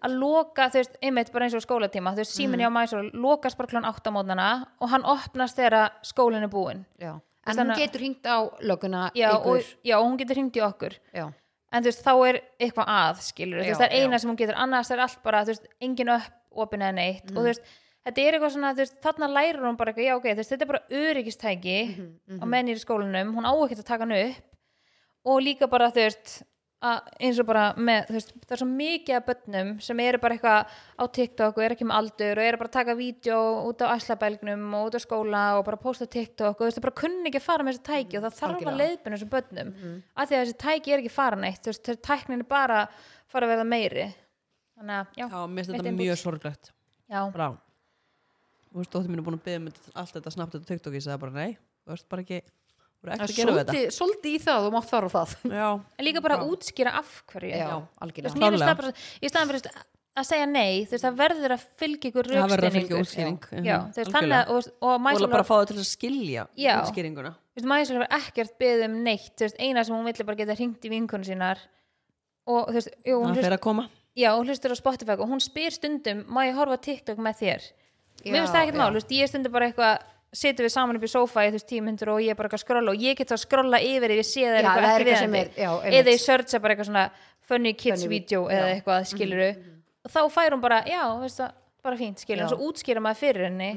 að, 0.06 0.18
loka, 0.22 0.68
þú 0.74 0.80
veist, 0.82 0.98
einmitt 1.02 1.32
bara 1.34 1.46
eins 1.50 1.56
og 1.58 1.64
skólatíma 1.66 2.14
þú 2.16 2.22
veist, 2.24 2.36
síminni 2.38 2.66
á 2.68 2.72
mæsól 2.74 3.10
lokast 3.14 3.58
bara 3.58 3.72
klón 3.74 3.88
8 3.90 4.14
mótnana 4.16 4.50
og 4.80 4.90
hann 4.94 5.06
opnast 5.06 5.58
þegar 5.60 5.92
skólinn 6.06 6.44
er 6.48 6.52
búinn. 6.54 6.86
Já. 7.02 7.16
En 7.46 7.58
hún 7.62 7.76
getur 7.78 8.00
hringt 8.02 8.26
á 8.26 8.38
lögguna 8.62 9.12
já 9.14 9.30
og, 9.38 9.60
já, 9.86 9.98
og 10.00 10.06
hún 10.08 10.18
getur 10.18 10.36
hringt 10.40 10.56
í 10.58 10.62
okkur. 10.66 10.96
Já. 11.14 11.28
en 11.76 11.84
þú 11.84 11.90
veist, 11.92 12.04
þá 12.06 12.14
er 12.30 12.38
eitthvað 12.60 12.88
að 12.88 13.18
skilur, 13.22 13.60
þú 13.60 13.66
veist, 13.68 13.82
það 13.82 13.90
er 13.92 14.04
eina 14.06 14.20
sem 14.20 14.30
hún 14.32 14.38
getur 14.40 14.56
annars 14.56 14.92
er 14.92 15.00
allt 15.04 15.20
bara, 15.24 15.42
þú 15.44 15.52
veist, 15.54 15.66
engin 15.82 16.10
upp 16.10 16.32
opin 16.56 16.82
eða 16.82 16.96
neitt. 16.96 17.32
Og 17.36 17.42
þú 17.42 17.50
veist, 17.50 17.66
þetta 18.06 18.22
er 18.24 18.34
eitthvað 18.38 18.54
svona 18.56 18.72
þú 18.74 18.82
veist, 18.86 18.96
þarna 19.04 19.28
lærir 19.34 19.60
hún 19.66 19.76
bara 19.78 19.92
eitthvað, 19.92 20.08
já 20.08 20.16
ok, 20.16 20.28
þú 20.32 20.40
veist, 20.40 20.54
þetta 20.54 20.64
er 20.64 20.72
bara 20.72 20.84
öryggistæki 21.02 21.78
Mhm, 21.98 22.40
á 22.40 22.46
menn 22.46 22.68
og 25.26 25.42
líka 25.44 25.70
bara, 25.72 25.92
þú 25.94 26.06
veist 26.06 26.36
eins 26.86 27.40
og 27.42 27.48
bara 27.48 27.64
með, 27.80 28.10
veist 28.14 28.32
það 28.44 28.54
er 28.54 28.62
svo 28.62 28.68
mikið 28.70 29.18
af 29.18 29.26
börnum 29.30 29.70
sem 29.84 30.02
eru 30.04 30.20
bara 30.22 30.36
eitthvað 30.36 30.74
á 31.02 31.04
TikTok 31.18 31.58
og 31.58 31.64
eru 31.66 31.76
ekki 31.78 31.88
með 31.88 31.98
aldur 32.00 32.42
og 32.42 32.46
eru 32.50 32.60
bara 32.62 32.70
að 32.70 32.76
taka 32.76 32.96
vídeo 33.00 33.38
út 33.70 33.82
á 33.82 33.88
æslabelgnum 33.96 34.66
og 34.78 34.90
út 34.90 34.98
á 34.98 35.02
skóla 35.02 35.44
og 35.58 35.64
bara 35.70 35.80
posta 35.82 36.06
TikTok 36.06 36.60
og 36.60 36.62
þú 36.62 36.68
veist, 36.68 36.78
það 36.78 36.86
bara 36.88 37.00
kunni 37.02 37.32
ekki 37.32 37.42
að 37.42 37.48
fara 37.48 37.66
með 37.66 37.78
þessi 37.78 37.88
tæki 37.90 38.20
og 38.20 38.26
það 38.26 38.38
þarf 38.42 38.70
að 38.70 38.80
leiðbyrna 38.82 39.18
þessum 39.18 39.34
börnum. 39.34 39.72
Af 40.14 40.30
því 40.30 40.38
að 40.38 40.44
þessi 40.44 40.58
tæki 40.66 40.94
er 40.96 41.04
ekki 41.04 41.14
fara 41.16 41.42
neitt 41.42 41.62
þú 41.64 41.72
veist, 41.72 41.86
þegar 41.90 42.02
tæknin 42.10 42.44
er 42.44 42.50
bara 42.52 42.82
fara 43.32 43.48
að 43.48 43.54
verða 43.56 43.68
meiri. 43.72 44.08
Þannig 44.76 45.00
að, 45.00 45.16
já, 45.16 45.26
Já, 45.26 45.40
mér 45.48 45.64
finnst 45.64 45.80
þetta 45.80 45.96
mjög 45.96 46.20
sorglegt. 46.22 46.74
Já, 47.10 47.22
Brá. 47.32 47.48
Þú 48.70 48.82
veist, 48.82 48.92
dóttir 48.92 49.14
mín 49.14 49.24
er 49.24 49.26
búin 49.26 49.40
að 49.40 49.46
byggja 49.48 49.64
mig 49.64 49.82
allt 49.96 50.18
þetta 50.18 50.36
snabbt 50.36 50.58
þetta 50.58 50.74
TikTok 50.74 51.20
bara 51.22 51.32
nei, 51.32 51.58
þú 51.86 51.96
veist 51.96 52.10
bara 52.12 52.26
ekki 52.26 52.42
þú 53.14 53.20
veist 53.22 53.34
ekki 53.34 53.42
að 53.42 53.46
gera 53.46 53.56
við 53.56 53.70
þetta? 53.70 53.96
Svolítið 53.96 54.32
í 54.32 54.40
það, 54.46 54.64
þú 54.66 54.72
mátt 54.76 54.90
fara 54.90 55.06
á 55.06 55.12
það. 55.16 55.36
Já, 55.62 55.68
en 56.00 56.08
líka 56.08 56.24
bara 56.26 56.36
Já. 56.36 56.42
að 56.42 56.54
útskýra 56.56 56.96
af 57.02 57.12
hverju. 57.32 57.52
Já, 57.60 57.76
algjörlega. 58.02 58.94
í 59.22 59.32
staðan 59.32 59.52
fyrir 59.52 59.70
að 60.16 60.28
segja 60.30 60.48
nei, 60.48 60.86
þú 60.88 60.96
veist, 60.96 61.04
það 61.06 61.18
verður 61.20 61.54
að 61.56 61.64
fylgja 61.82 62.10
ykkur 62.10 62.30
verður 62.32 62.68
að 62.70 62.76
já, 63.66 63.76
þannig 64.08 64.36
að, 64.38 64.52
og, 64.54 64.70
og 64.80 64.94
Og 64.94 65.02
Mæsól 65.04 65.28
bara 65.32 65.44
fá 65.44 65.54
þau 65.58 65.68
til 65.74 65.76
að 65.82 65.88
skilja 65.90 66.46
Já. 66.56 66.74
útskýringuna. 66.80 67.34
Mæsól 67.68 68.00
var 68.00 68.16
ekkert 68.16 68.56
beðið 68.62 68.86
um 68.88 68.96
neitt. 69.04 69.34
Þú 69.36 69.48
veist, 69.48 69.60
eina 69.60 69.84
sem 69.84 69.96
hún 69.96 70.08
villi 70.08 70.28
bara 70.28 70.40
geta 70.40 70.56
hringt 70.56 70.88
í 70.88 70.92
vinkonu 70.94 71.28
sínar 71.28 71.60
og 72.48 72.70
þú 72.72 72.78
veist, 72.80 72.96
jú, 73.04 73.18
hún 73.20 73.36
Það 73.36 73.42
hlust, 73.42 73.58
að 73.58 73.90
já, 74.16 74.30
hún 74.32 74.48
hlustur 74.48 74.72
á 74.72 74.78
Spotify 74.80 75.18
og 75.20 75.32
hún 75.32 75.44
spyr 75.44 75.76
stundum, 75.76 76.24
má 76.32 76.46
ég 76.48 76.56
horfa 76.56 76.80
TikTok 76.80 77.20
með 77.20 77.42
þér? 77.42 77.68
Mér 78.24 78.40
finnst 78.40 78.56
það 78.56 78.62
ekkert 78.64 78.78
Já, 78.78 78.82
mál, 78.82 78.96
já. 78.96 79.08
ég 79.20 79.32
stundum 79.32 79.52
bara 79.56 79.68
eitthvað 79.68 80.06
setjum 80.36 80.66
við 80.68 80.74
saman 80.76 81.00
upp 81.00 81.06
í 81.08 81.12
sófa 81.12 81.46
í 81.48 81.52
veist 81.56 81.68
tímyndur 81.70 82.12
og 82.16 82.22
ég 82.24 82.34
er 82.34 82.40
bara 82.40 82.50
eitthvað 82.50 82.62
að 82.62 82.66
skrolla 82.68 82.92
og 82.96 83.06
ég 83.06 83.18
get 83.20 83.32
þá 83.32 83.36
að 83.38 83.44
skrolla 83.46 83.80
yfir 83.82 84.16
ef 84.16 84.22
ég 84.22 84.28
sé 84.30 84.44
það 84.46 84.56
er 84.56 84.66
eitthvað 84.66 84.86
það 84.86 84.96
er 84.96 85.06
ekki 85.12 85.40
er, 85.42 85.52
já, 85.64 85.70
eða 86.00 86.16
ég 86.16 86.24
searcha 86.26 86.62
bara 86.64 86.76
eitthvað 86.76 86.90
svona 86.92 87.06
funny 87.46 87.74
kids 87.74 88.02
Funny 88.04 88.12
video 88.16 88.42
vid- 88.48 88.58
eða 88.58 88.72
eitthvað 88.76 89.08
skiluru 89.14 89.50
og 90.06 90.12
þá 90.14 90.20
fær 90.36 90.56
hún 90.56 90.62
bara, 90.62 90.82
já, 90.90 91.02
veist 91.22 91.40
það 91.42 91.54
bara 91.86 92.00
fínt 92.00 92.22
skilur, 92.24 92.42
Já. 92.42 92.48
og 92.50 92.54
svo 92.56 92.70
útskýra 92.70 93.02
maður 93.04 93.22
fyrir 93.22 93.48
henni. 93.50 93.70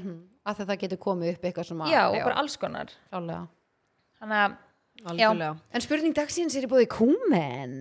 Að 0.48 0.62
það 0.64 0.78
getur 0.80 1.00
komið 1.02 1.34
upp 1.34 1.42
eitthvað 1.44 1.66
sem 1.68 1.80
að... 1.84 1.90
já, 1.92 2.02
og 2.08 2.16
bara 2.24 2.38
alls 2.40 2.56
konar. 2.60 2.92
En 5.76 5.84
spurning 5.84 6.14
dagsins 6.16 6.56
er 6.58 6.64
í 6.66 6.70
búið 6.70 6.88
Kúmen. 6.94 7.74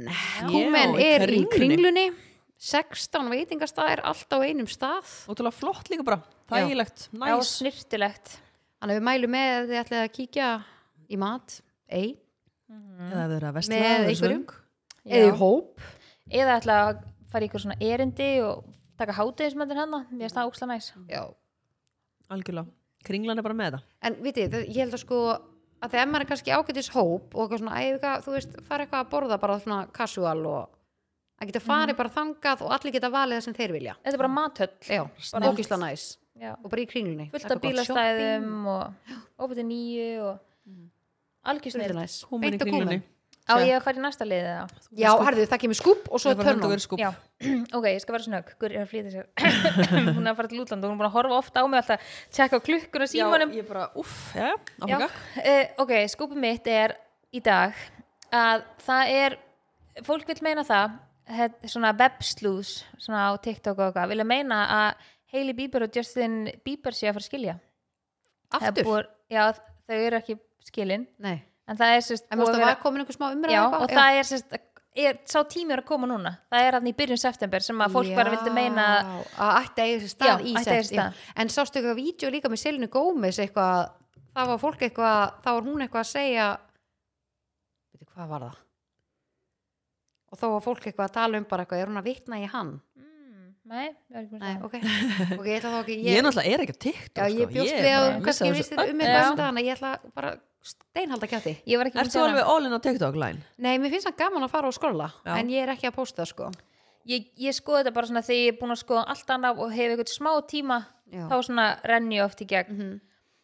Kúmen 0.51 0.97
er 1.01 1.23
í 1.25 1.39
Kringlunni. 1.47 1.53
kringlunni. 1.55 2.07
16 2.57 3.29
veitingastæðir, 3.31 4.01
allt 4.09 4.33
á 4.33 4.37
einum 4.41 4.67
stað. 4.69 5.09
Ótrúlega 5.29 5.53
flott 5.53 5.91
líka 5.93 6.03
bara, 6.07 6.19
þægilegt, 6.49 7.07
já, 7.13 7.35
næs. 7.37 7.51
snirtilegt 7.61 8.37
Þannig 8.77 8.93
að 8.93 8.99
við 8.99 9.05
mælum 9.07 9.31
með 9.33 9.51
ef 9.57 9.67
þið 9.71 9.79
ætlið 9.81 10.01
að 10.03 10.11
kíkja 10.17 10.47
í 11.09 11.17
mat, 11.21 11.59
ei, 11.89 12.07
Eða 12.67 13.27
við 13.29 13.35
erum 13.37 13.49
að 13.49 13.57
vesla 13.57 13.75
Með 13.77 13.85
eða 13.97 14.15
svöng. 14.19 14.47
eða 15.07 15.27
í 15.27 15.35
hóp. 15.39 15.83
eða 16.29 16.55
ætla 16.59 16.77
að 16.83 16.97
fara 17.31 17.43
í 17.43 17.47
eitthvað 17.47 17.63
svona 17.63 17.77
erindi 17.87 18.27
og 18.43 18.65
taka 18.99 19.13
hátegismöndir 19.15 19.77
hennar 19.79 20.03
mér 20.11 20.25
finnst 20.27 20.35
það 20.35 20.49
úksla 20.51 20.67
næs 20.67 20.89
Já. 21.07 21.21
Algjörlega, 22.29 22.67
kringlan 23.07 23.39
er 23.39 23.45
bara 23.45 23.55
með 23.55 23.77
það 23.77 23.85
En 24.09 24.17
vitið, 24.25 24.57
ég 24.67 24.81
held 24.83 24.93
að 24.97 25.03
sko 25.05 25.19
að 25.77 25.93
þegar 25.93 26.09
maður 26.11 26.25
er 26.25 26.29
kannski 26.33 26.51
ágætis 26.57 26.89
hóp 26.91 27.35
og 27.37 27.43
eitthvað 27.45 27.61
svona, 27.61 27.81
æfa, 27.85 28.13
þú 28.25 28.33
veist, 28.35 28.57
fara 28.67 28.83
eitthvað 28.85 29.05
að 29.05 29.11
borða 29.13 29.37
bara 29.39 29.59
svona 29.63 29.79
casual 29.95 30.41
og 30.49 30.73
að 31.39 31.51
geta 31.51 31.61
farið 31.63 31.97
bara 32.01 32.09
þangað 32.17 32.63
og 32.65 32.71
allir 32.75 32.95
geta 32.97 33.11
valið 33.13 33.37
það 33.39 33.45
sem 33.47 33.53
þeir 33.61 33.75
vilja. 33.77 33.95
þetta 34.03 34.13
er 34.17 34.23
bara 34.25 34.33
mathöll 34.33 34.73
Já, 34.89 35.03
Bara- 35.31 35.51
ógisla 35.53 35.77
næs. 35.85 36.07
Já. 36.41 36.53
Og 36.61 36.71
bara 36.71 36.83
í 36.83 36.87
kringlunni. 36.89 37.27
fullt 37.33 37.51
af 37.53 37.61
bílastæðum 37.63 38.65
og 38.71 39.13
opið 39.43 39.61
til 39.61 39.67
nýju 39.67 40.09
og 40.23 40.33
algjör 41.47 41.71
shopping, 41.71 41.77
snill 41.77 41.93
Svolítið 41.93 42.01
næs. 42.01 42.17
Húmur 42.29 42.47
í 42.47 42.51
Beint 42.51 42.65
kringlunni. 42.65 42.99
Kúmen. 42.99 43.13
á 43.47 43.55
ég 43.63 43.77
að 43.77 43.83
fara 43.85 43.99
í 43.99 44.03
næsta 44.03 44.25
liðið 44.27 44.49
þá? 44.51 44.79
Já, 44.99 45.09
herðu, 45.23 45.43
það 45.47 45.61
kemur 45.63 45.77
skúp 45.79 46.09
og 46.11 46.19
svo 46.19 46.33
er 46.33 46.41
törnum 46.41 46.73
ok, 47.77 47.85
ég 47.93 48.01
skal 48.03 48.15
vera 48.17 48.25
snögg. 48.25 48.53
Guður 48.59 48.73
er 48.75 48.83
að 48.83 48.89
flýta 48.91 49.11
sér. 49.13 49.27
Hún 50.17 50.25
er 50.25 50.31
að 50.33 50.39
fara 50.41 50.51
til 50.51 50.61
útland 50.63 50.83
og 50.83 50.89
hún 50.89 50.97
er 50.97 50.99
búin 50.99 51.07
að 51.07 51.15
horfa 51.15 51.37
ofta 51.37 51.63
á 51.63 51.65
mig 51.69 51.79
alltaf 51.79 52.15
tjekka 52.33 52.59
á 52.59 52.65
klukkuna 52.65 53.07
símanum. 53.07 53.53
Já, 53.53 53.61
ég 53.61 53.69
bara, 53.69 53.85
uff, 53.95 54.15
já, 54.35 54.49
áfengar 54.81 55.13
uh, 55.13 55.65
ok, 55.85 55.93
skúpið 56.11 56.41
mitt 56.43 56.71
er 56.73 56.97
í 57.31 57.43
dag 57.45 57.77
að 58.33 58.65
það 58.83 59.13
er 59.21 59.37
fólk 60.07 60.27
vil 60.27 60.39
meina 60.45 60.65
það 60.67 60.97
het, 61.37 61.59
svona 61.67 61.93
webslúðs 61.97 62.81
svona 62.97 63.29
á 63.29 63.31
TikTok 63.41 63.79
og 63.79 63.89
eitthvað 63.89 64.11
vilja 64.13 64.27
meina 64.27 64.59
að 64.77 65.07
Hailey 65.33 65.53
Bieber 65.57 65.83
og 65.87 65.95
Justin 65.95 66.37
Bieber 66.65 66.95
sé 66.95 67.09
að 67.09 67.17
fara 67.17 67.25
að 67.25 67.29
skilja. 67.31 67.57
Aftur? 68.57 68.85
búið, 68.87 69.09
Já, 69.33 69.43
þau 69.87 69.97
eru 69.99 70.17
ekki 70.21 70.37
skilin. 70.63 71.03
Nei, 71.19 71.41
en 71.67 71.79
það 71.79 71.95
er 71.97 72.01
sérst 72.05 72.29
en 72.31 72.39
það 72.39 72.61
var 72.63 72.79
komin 72.83 73.03
einhver 73.03 73.17
smá 73.17 73.27
umræð 73.33 73.51
Já, 73.57 73.61
og 73.67 73.89
það 73.91 74.19
er 74.21 74.27
sérst 74.29 74.55
er, 74.97 75.17
sá 75.29 75.41
tími 75.45 75.75
er 75.75 75.81
að 75.83 75.87
koma 75.91 76.07
núna. 76.09 76.31
Það 76.49 76.67
er 76.67 76.77
hann 76.79 76.87
í 76.89 76.93
byrjun 76.97 77.19
september 77.21 77.61
sem 77.65 77.81
að 77.83 77.97
fólk 77.97 78.13
bara 78.17 78.31
vildi 78.33 78.53
meina 78.55 78.85
að 79.37 79.51
ætti 79.59 79.83
að 79.83 79.91
eiga 79.91 79.99
sér 80.05 80.13
stað 80.13 80.31
Já, 80.31 80.35
í 80.37 80.39
ætti 80.39 80.47
að 80.47 80.55
eiga 80.55 80.63
sept, 80.63 80.87
sér 80.87 80.87
stað. 80.87 81.19
já. 81.19 81.33
en 81.43 81.51
sástu 81.53 81.79
eitthvað 81.81 81.99
vídeo 81.99 82.31
líka 82.33 82.49
með 82.49 82.61
Selinu 82.63 82.89
Gómez 82.95 83.39
eitthvað, 83.43 83.91
það 84.33 84.49
var 84.53 84.63
fólk 84.63 84.85
eitthvað 84.87 85.35
þá 85.43 85.49
var 85.51 85.67
hún 85.67 85.83
eitthvað 85.85 86.01
að 86.05 86.09
segja 86.13 86.47
veitir 87.91 88.09
hvað 88.15 88.31
var 88.33 88.47
það? 88.47 88.57
Og 90.31 90.39
þá 90.41 90.45
var 90.55 90.65
fólk 90.65 90.87
eitthvað 90.89 91.07
að 91.11 91.15
tala 91.19 91.37
um 91.43 91.47
bara 91.51 91.63
eitthvað 91.67 91.83
er 91.83 91.91
hún 91.91 92.01
að 92.01 92.09
vitna 92.09 92.39
í 92.41 92.47
hann? 92.51 92.73
Mm, 92.97 93.06
Nei, 93.67 93.87
ég 94.13 94.17
er 94.17 94.39
Nei, 94.39 94.53
að 94.55 94.65
ok, 94.67 94.75
ok, 95.39 95.47
ég 95.47 95.57
ætla 95.57 95.71
þá 95.73 95.79
ekki 95.81 95.95
Ég, 96.07 96.21
náttúrulega 96.23 96.51
er 96.53 96.61
ekki 96.63 96.73
að 96.75 96.81
TikTok 96.85 97.17
já, 97.17 97.27
ég 97.27 97.41
sko. 97.41 97.53
bjóst 97.57 97.73
er 97.73 97.83
við 97.83 97.95
að 97.97 98.05
kannski 98.27 98.51
vissir 98.55 98.77
um 98.77 98.83
öllu. 98.83 99.01
eitthvað 99.03 99.23
Já. 99.23 99.31
um 99.31 99.39
það, 99.41 99.59
ég 99.67 99.73
ætla 99.75 99.91
bara 100.15 100.31
steinhalda 100.67 101.27
kjátti 101.31 101.53
Ég 101.67 101.77
var 101.81 101.89
ekki 101.89 101.97
búin 101.97 102.05
Ert 102.05 102.15
þú 102.15 102.23
alveg 102.27 102.51
all-in 102.53 102.77
á 102.77 102.79
TikTok 102.87 103.15
line? 103.23 103.43
Nei, 103.57 103.73
mér 103.83 103.91
finnst 103.95 104.07
það 104.07 104.17
gaman 104.23 104.45
að 104.47 104.53
fara 104.55 104.67
og 104.71 104.77
skrolla 104.77 105.09
en 105.35 105.51
ég 105.51 105.63
er 105.65 105.73
ekki 105.75 105.89
að 105.91 105.95
posta 105.99 106.25
sko 106.27 106.49
ég, 107.07 107.27
ég 107.39 107.55
skoði 107.55 107.83
þetta 107.83 107.95
bara 107.97 108.07
svona 108.11 108.23
þegar 108.27 108.41
ég 108.43 108.53
er 108.53 108.57
búin 108.61 108.75
að 108.75 108.81
skoða 108.83 109.03
allt 109.13 109.29
annaf 109.35 109.59
og 109.63 109.71
hef 109.75 109.91
eitthvað 109.93 110.13
smá 110.15 110.31
tíma 110.51 110.79
Já. 111.11 111.23
þá 111.31 111.35
svona 111.47 111.67
renni 111.87 112.17
ég 112.19 112.25
oft 112.27 112.41
í 112.43 112.47
gegn 112.51 112.73
Mhm. 112.77 112.95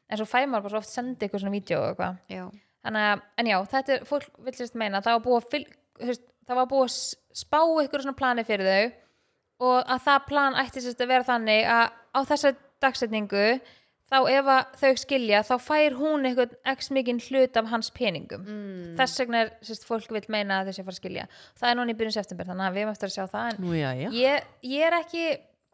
en 0.10 0.18
svo 0.20 0.26
fæ 0.28 0.44
maður 0.48 0.64
bara 0.68 0.74
svo 0.74 0.82
oft 0.84 0.90
sendi 0.92 1.26
eitthvað 1.28 1.44
svona 1.46 1.56
vídeo 1.56 1.80
og 1.84 1.94
eitthvað 1.94 2.18
Já, 2.30 2.44
Þannig 2.84 3.06
að, 3.14 3.22
en 3.40 3.46
já, 3.48 3.58
þetta 3.72 3.94
er, 3.96 4.02
fólk 4.04 4.26
vil 4.44 4.54
sérst 4.58 4.76
meina 4.76 5.00
að 5.00 5.06
það 5.08 5.14
var 5.16 5.22
búið 5.24 5.38
að, 5.40 5.46
fylg, 5.54 5.70
það 6.44 6.58
var 6.60 6.66
búið 6.68 6.90
að 6.90 6.98
spá 7.40 7.60
ykkur 7.86 8.02
svona 8.04 8.18
plani 8.20 8.44
fyrir 8.44 8.68
þau 8.68 8.92
og 9.64 9.80
að 9.88 10.04
það 10.08 10.28
plan 10.28 10.60
ætti 10.64 10.84
sérst 10.84 11.02
að 11.04 11.14
vera 11.14 11.28
þannig 11.28 11.70
að 11.70 11.86
á 12.14 12.20
þessa 12.32 12.52
dagsetningu 12.84 13.46
þá 14.14 14.18
ef 14.30 14.50
þau 14.82 14.92
skilja 15.02 15.40
þá 15.48 15.54
fær 15.64 15.96
hún 15.98 16.28
eitthvað 16.28 16.58
x 16.74 16.92
mikinn 16.94 17.22
hlut 17.24 17.56
af 17.58 17.72
hans 17.72 17.90
peningum. 17.96 18.44
Mm. 18.44 18.92
þess 19.00 19.24
vegna 19.24 19.46
er 19.46 19.54
sérst 19.66 19.88
fólk 19.90 20.12
vil 20.14 20.26
meina 20.34 20.60
að 20.62 20.70
þau 20.70 20.78
sé 20.78 20.86
fara 20.86 20.98
að 20.98 21.00
skilja. 21.00 21.26
Það 21.60 21.72
er 21.72 21.80
núna 21.80 21.96
í 21.96 21.98
byrjun 22.02 22.18
september 22.20 22.52
þannig 22.52 22.68
að 22.68 22.76
við 22.76 22.84
erum 22.84 22.94
eftir 22.94 23.10
að 23.10 23.16
sjá 23.16 23.26
það 23.32 23.64
Nú, 23.64 23.74
já, 23.78 23.90
já. 23.98 24.08
ég, 24.20 24.54
ég 24.74 24.86
er 24.90 24.98
ekki 25.00 25.26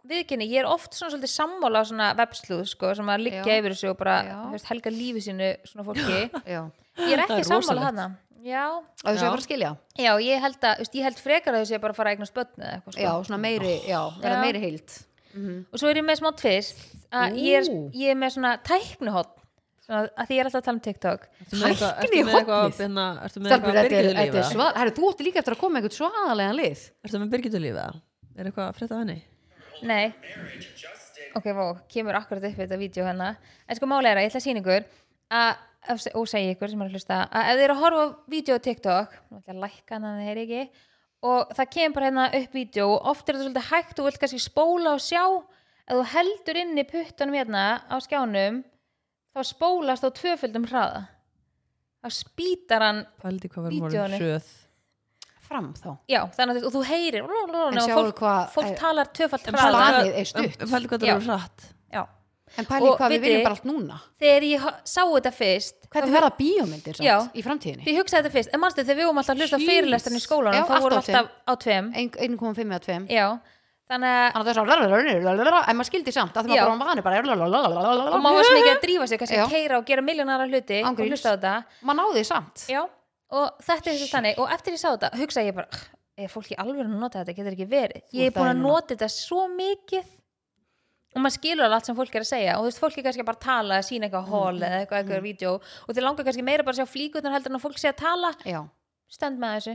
viðkynni, 0.09 0.47
ég 0.47 0.61
er 0.63 0.69
oft 0.69 0.95
svona 0.95 1.11
svolítið 1.11 1.33
sammála 1.33 1.81
á 1.83 1.89
svona 1.89 2.05
webslúð 2.15 2.63
sko, 2.71 2.93
sem 2.95 3.09
að 3.11 3.25
liggja 3.25 3.57
yfir 3.59 3.73
þessu 3.75 3.89
og 3.91 3.97
bara 3.99 4.15
veist, 4.53 4.69
helga 4.69 4.93
lífi 4.93 5.25
sínu 5.25 5.49
svona 5.67 5.85
fólki 5.89 6.21
ég 6.99 7.13
er 7.15 7.23
Það 7.23 7.35
ekki 7.35 7.39
er 7.39 7.49
sammála 7.49 7.85
hana 7.89 8.07
já, 8.45 8.63
að 9.03 9.09
þú 9.09 9.15
sé 9.19 9.25
að 9.25 9.33
fara 9.33 9.41
að 9.41 9.45
skilja. 9.47 9.71
Já, 9.99 10.11
ég 10.23 10.43
held 10.45 10.61
að, 10.63 10.77
þú 10.79 10.85
veist, 10.85 10.95
ég 10.99 11.07
held 11.09 11.19
frekar 11.25 11.55
að 11.55 11.63
þau 11.63 11.69
sé 11.71 11.79
bara 11.83 11.95
að 11.95 11.99
fara 11.99 12.11
að 12.11 12.17
eignast 12.17 12.37
börn 12.37 12.63
eða 12.63 12.71
eitthvað 12.77 12.95
sko. 12.95 13.03
Já, 13.03 13.11
svona 13.27 13.41
meiri, 13.43 13.73
já, 13.89 13.99
vera 14.21 14.37
Já. 14.37 14.43
meiri 14.45 14.61
heild. 14.63 14.95
Og 15.69 15.79
svo 15.81 15.89
er 15.91 15.99
ég 15.99 16.05
með 16.07 16.21
smá 16.21 16.29
tvist 16.39 16.79
að 17.13 17.37
ég 17.43 17.59
er, 17.59 17.67
ég 17.99 18.13
er 18.13 18.17
með 18.19 18.33
svona 18.37 18.53
tæknuhot 18.65 19.35
svona, 19.85 20.01
að 20.13 20.29
því 20.29 20.37
ég 20.37 20.41
er 20.41 20.49
alltaf 20.49 20.61
að 20.61 20.67
tala 20.69 20.77
um 20.77 20.83
TikTok. 20.87 21.27
Með 21.51 21.59
með 21.59 21.83
hornið. 22.39 22.79
hérna, 22.79 23.05
með 23.25 23.53
þetta 23.53 23.99
er, 23.99 24.09
er 24.23 24.47
svað 24.49 24.79
Herru, 24.79 24.95
þú 24.97 25.11
ætti 25.11 25.27
líka 25.27 25.41
eftir 25.43 25.55
að 25.55 25.61
koma 25.61 25.75
með 25.75 25.89
eitthvað 25.89 25.99
svaðalega 25.99 26.55
lið. 26.59 26.85
Ertu 27.05 27.21
með 27.21 27.33
byrgitulíf 27.35 27.75
eða? 27.75 28.01
Er 28.39 28.49
eitthvað 28.49 28.65
að 28.69 28.79
frétta 28.79 28.97
af 28.97 29.03
henni? 29.03 29.19
nei. 29.83 30.13
Ok, 31.37 31.45
vó, 31.53 31.65
kemur 31.91 32.17
akkurat 32.17 32.45
upp 32.49 32.57
þetta 32.57 32.77
vídeo 32.79 33.05
hérna. 33.05 33.33
En 33.69 33.77
sko 33.77 33.89
máli 33.89 34.09
er 34.09 34.17
að 34.17 34.25
ég 34.25 34.31
ætla 34.31 34.41
að 34.41 34.45
sína 34.47 34.61
ykkur 34.63 34.87
að, 35.39 35.59
og 35.87 36.27
segja 36.27 36.53
ykkur 36.53 36.71
sem 36.71 36.81
er 36.81 36.89
að 36.89 36.95
hlusta 36.97 37.23
að 37.31 37.49
ef 37.49 37.57
þið 37.57 37.65
eru 37.65 37.75
að 37.75 37.83
horfa 37.85 38.03
á 38.03 38.07
vídeo 38.29 38.55
á 38.59 38.65
TikTok 38.67 39.17
nú 39.29 39.39
ætla 39.39 39.69
ég 39.71 39.93
að 39.95 40.05
það 40.05 40.27
heyri 40.27 40.45
ekki 40.45 40.87
og 41.25 41.51
það 41.55 41.71
kemur 41.75 41.95
bara 41.95 42.09
hérna 42.09 42.25
upp 42.39 42.55
vídeo 42.55 42.87
og 42.93 43.07
oft 43.11 43.27
er 43.27 43.35
þetta 43.35 43.47
svolítið 43.47 43.69
hægt 43.69 43.99
og 43.99 44.07
vilt 44.07 44.21
kannski 44.21 44.41
spóla 44.43 44.95
og 44.95 45.03
sjá. 45.03 45.23
Ef 45.89 45.97
þú 45.97 46.05
heldur 46.13 46.59
inn 46.61 46.79
í 46.79 46.85
puttunum 46.87 47.35
hérna 47.35 47.63
á 47.89 47.95
skjánum 48.03 48.61
þá 49.35 49.41
spólast 49.49 50.05
á 50.05 50.09
tvöföldum 50.15 50.67
hraða. 50.69 51.03
Þá 51.99 52.09
spýtar 52.15 52.85
hann 52.85 53.05
hröð 53.19 54.55
Fram 55.49 55.71
þá. 55.73 55.95
Já, 56.05 56.19
þannig 56.37 56.51
að 56.53 56.57
þú, 56.59 56.67
og 56.67 56.73
þú 56.75 56.81
heyrir 56.85 57.23
En 57.25 57.79
og 57.81 57.93
fólk, 57.97 58.19
fólk 58.53 58.75
talar 58.77 59.09
tvöfald 59.17 59.47
En 59.49 59.57
hraða 59.57 59.85
er. 60.05 60.29
Pældi 60.61 60.91
hvað 60.91 60.99
það 61.01 61.07
Já. 61.09 61.13
verður 61.15 61.31
hratt. 61.33 61.63
Já. 61.89 62.03
En 62.57 62.65
pæli 62.65 62.89
hvað 62.97 63.13
við 63.13 63.21
viljum 63.25 63.43
bara 63.45 63.55
allt 63.57 63.67
núna? 63.67 63.99
þegar 64.19 64.45
ég 64.47 64.65
sá 64.87 65.03
þetta 65.03 65.31
fyrst 65.35 65.87
Hvernig 65.89 66.13
verða 66.13 66.31
bíómyndir 66.37 66.97
samt 66.97 67.05
Já. 67.05 67.17
í 67.33 67.41
framtíðinni? 67.45 67.85
Ég 67.85 67.97
hugsaði 67.99 68.21
þetta 68.25 68.33
fyrst, 68.37 68.51
en 68.53 68.59
manstu 68.63 68.83
þegar 68.83 68.99
við 68.99 69.05
vorum 69.09 69.21
alltaf 69.21 69.35
að 69.35 69.41
hlusta 69.43 69.57
á 69.57 69.65
fyrirlestan 69.69 70.17
í 70.17 70.21
skólanum, 70.23 70.65
þá 70.65 70.75
vorum 70.79 70.97
alltaf 70.99 71.15
alltaf 71.17 71.31
á 71.45 71.53
tveim. 71.63 71.85
1,5 71.97 72.61
eða 72.65 72.81
2 72.85 72.97
Já, 73.09 73.27
þannig 73.89 74.09
að, 74.13 74.27
Þannig 74.29 74.39
að 74.39 74.45
þess 74.49 74.59
að 74.59 74.65
En 75.69 75.75
maður 75.79 75.89
skildi 75.89 76.11
samt 76.13 76.33
að 76.37 76.43
það 76.45 76.55
var 76.59 76.77
bara 77.05 77.19
og 78.13 78.21
maður 78.21 78.37
var 78.37 78.45
svo 78.45 78.55
mikið 78.59 78.73
að 78.75 78.83
drífa 78.85 79.05
sig, 79.09 79.17
að 79.25 79.49
keira 79.49 79.75
og 79.79 79.85
gera 79.89 80.01
miljónara 80.05 80.45
hluti 80.49 80.79
og 80.85 81.01
hlusta 81.05 81.29
á 81.29 81.35
þetta. 81.35 81.53
Maður 81.81 81.97
náði 82.03 82.13
því 82.19 82.25
samt. 82.29 82.57
Já, 82.69 82.81
og 83.33 83.45
þetta 83.65 83.89
er 83.89 83.95
þessi 83.95 84.11
þannig, 84.13 84.33
og 84.37 84.53
eftir 84.53 84.75
ég 84.75 84.81
sá 84.83 84.89
þetta, 84.91 85.09
hugsaði 85.17 85.49
ég 85.49 85.57
bara, 85.57 85.69
og 91.15 91.21
maður 91.23 91.35
skilur 91.39 91.65
alveg 91.65 91.77
allt 91.79 91.89
sem 91.89 91.97
fólk 91.97 92.15
er 92.15 92.25
að 92.25 92.29
segja. 92.29 92.55
Og 92.57 92.63
þú 92.65 92.69
veist, 92.69 92.81
fólk 92.83 92.97
er 92.99 93.05
kannski 93.07 93.25
bara 93.25 93.39
að 93.39 93.45
tala, 93.45 93.77
að 93.79 93.87
sína 93.89 94.05
eitthvað 94.09 94.27
hól 94.29 94.53
Mm, 94.59 94.65
eða 94.67 94.79
eitthvað, 94.83 94.99
eitthvað 95.03 95.23
vídeo. 95.25 95.53
Og 95.87 95.95
þeir 95.95 96.05
langar 96.05 96.25
kannski 96.27 96.43
meira 96.45 96.63
bara 96.63 96.75
að 96.77 96.81
sjá 96.83 96.93
flíkunar 96.93 97.33
heldur 97.33 97.51
en 97.53 97.59
að 97.59 97.65
fólk 97.65 97.79
sé 97.81 97.89
að 97.89 97.97
tala, 98.03 98.33
Já. 98.45 98.61
Stend 99.09 99.39
með 99.41 99.55
þessu. 99.57 99.73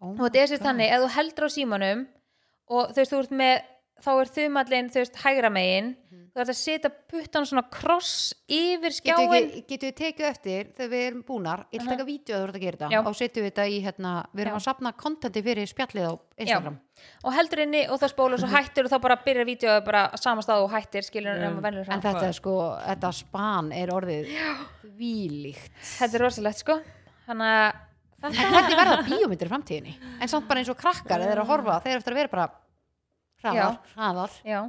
oh 0.00 0.12
og 0.14 0.22
þetta 0.28 0.38
er 0.44 0.46
sér 0.52 0.62
þannig, 0.62 0.92
ef 0.94 1.02
þú 1.02 1.08
heldur 1.16 1.44
á 1.44 1.50
símanum 1.50 2.06
og 2.70 2.92
þú 2.92 3.00
veist, 3.02 3.12
þú 3.12 3.18
ert 3.24 3.34
með 3.42 3.56
þá 4.04 4.10
er 4.22 4.30
þumallinn, 4.36 4.90
þú 4.94 5.00
veist, 5.02 5.16
hægra 5.24 5.50
megin. 5.50 5.88
Þú 6.28 6.42
ert 6.44 6.50
að 6.52 6.58
setja 6.60 6.90
puttan 7.10 7.46
svona 7.48 7.64
kross 7.72 8.10
yfir 8.46 8.92
skjáin 8.94 9.32
ekki- 9.34 9.62
getum 9.72 9.88
við 9.88 9.94
tekið 9.98 10.26
eftir 10.28 10.68
þegar 10.76 10.90
við 10.92 11.02
erum 11.08 11.22
búnar? 11.26 11.64
Ég 11.72 11.80
ætla 11.80 11.88
að 11.88 11.96
taka 11.96 12.06
vídeo 12.06 12.36
að 12.36 12.42
þú 12.44 12.48
ert 12.48 12.58
að 12.58 12.62
gera 12.62 12.78
Já. 12.78 12.86
þetta 12.92 13.10
og 13.10 13.16
setjum 13.18 13.42
við 13.42 13.48
þetta 13.50 13.64
í 13.66 13.78
hérna 13.82 14.12
Við 14.30 14.42
erum 14.44 14.54
Já. 14.54 14.58
að 14.60 14.66
sapna 14.68 14.92
kontenti 14.92 15.42
fyrir 15.42 15.66
spjallið 15.72 16.06
á 16.06 16.12
Instagram. 16.38 16.76
Og 17.24 17.34
heldur 17.34 17.62
inni 17.64 17.80
og 17.90 17.98
þá 17.98 18.06
spólar 18.12 18.38
svo 18.38 18.50
hættur 18.54 18.84
og 18.86 18.92
þá 18.92 18.98
bara 19.08 19.16
byrjar 19.24 19.48
vídeo 19.50 19.74
bara 19.88 20.04
á 20.14 20.16
sama 20.20 20.42
stað 20.46 20.62
og 20.62 20.70
hættir 20.70 21.02
skilur 21.02 21.42
um 21.48 21.58
En 21.66 22.00
þetta 22.06 22.30
sko, 22.38 22.54
þetta 22.86 23.12
span 23.18 23.72
er 23.72 23.90
orðið 23.90 24.30
Vílíkt 24.98 25.74
þetta 25.98 26.14
er 26.18 26.22
rosalegt 26.22 26.62
sko. 26.62 26.78
Þannig 27.26 27.50
að 28.22 28.32
þetta 28.38 28.78
verða 28.78 29.02
bíómyndir 29.10 29.50
í 29.50 29.52
framtíðinni? 29.52 29.98
En 30.22 30.30
samt 30.30 30.46
bara 30.46 30.62
eins 30.62 30.70
og 30.70 30.78
krakkar 30.78 31.18
eða 31.18 31.34
eru 31.34 31.42
að 31.44 31.52
horfa 31.52 31.80
Þeir 31.82 31.92
eru 31.96 32.02
eftir 32.04 32.14
að 32.14 32.20
vera 32.22 32.34
bara 32.36 32.48
hraðar, 33.42 33.80
hraðar. 33.94 34.38
Já, 34.46 34.60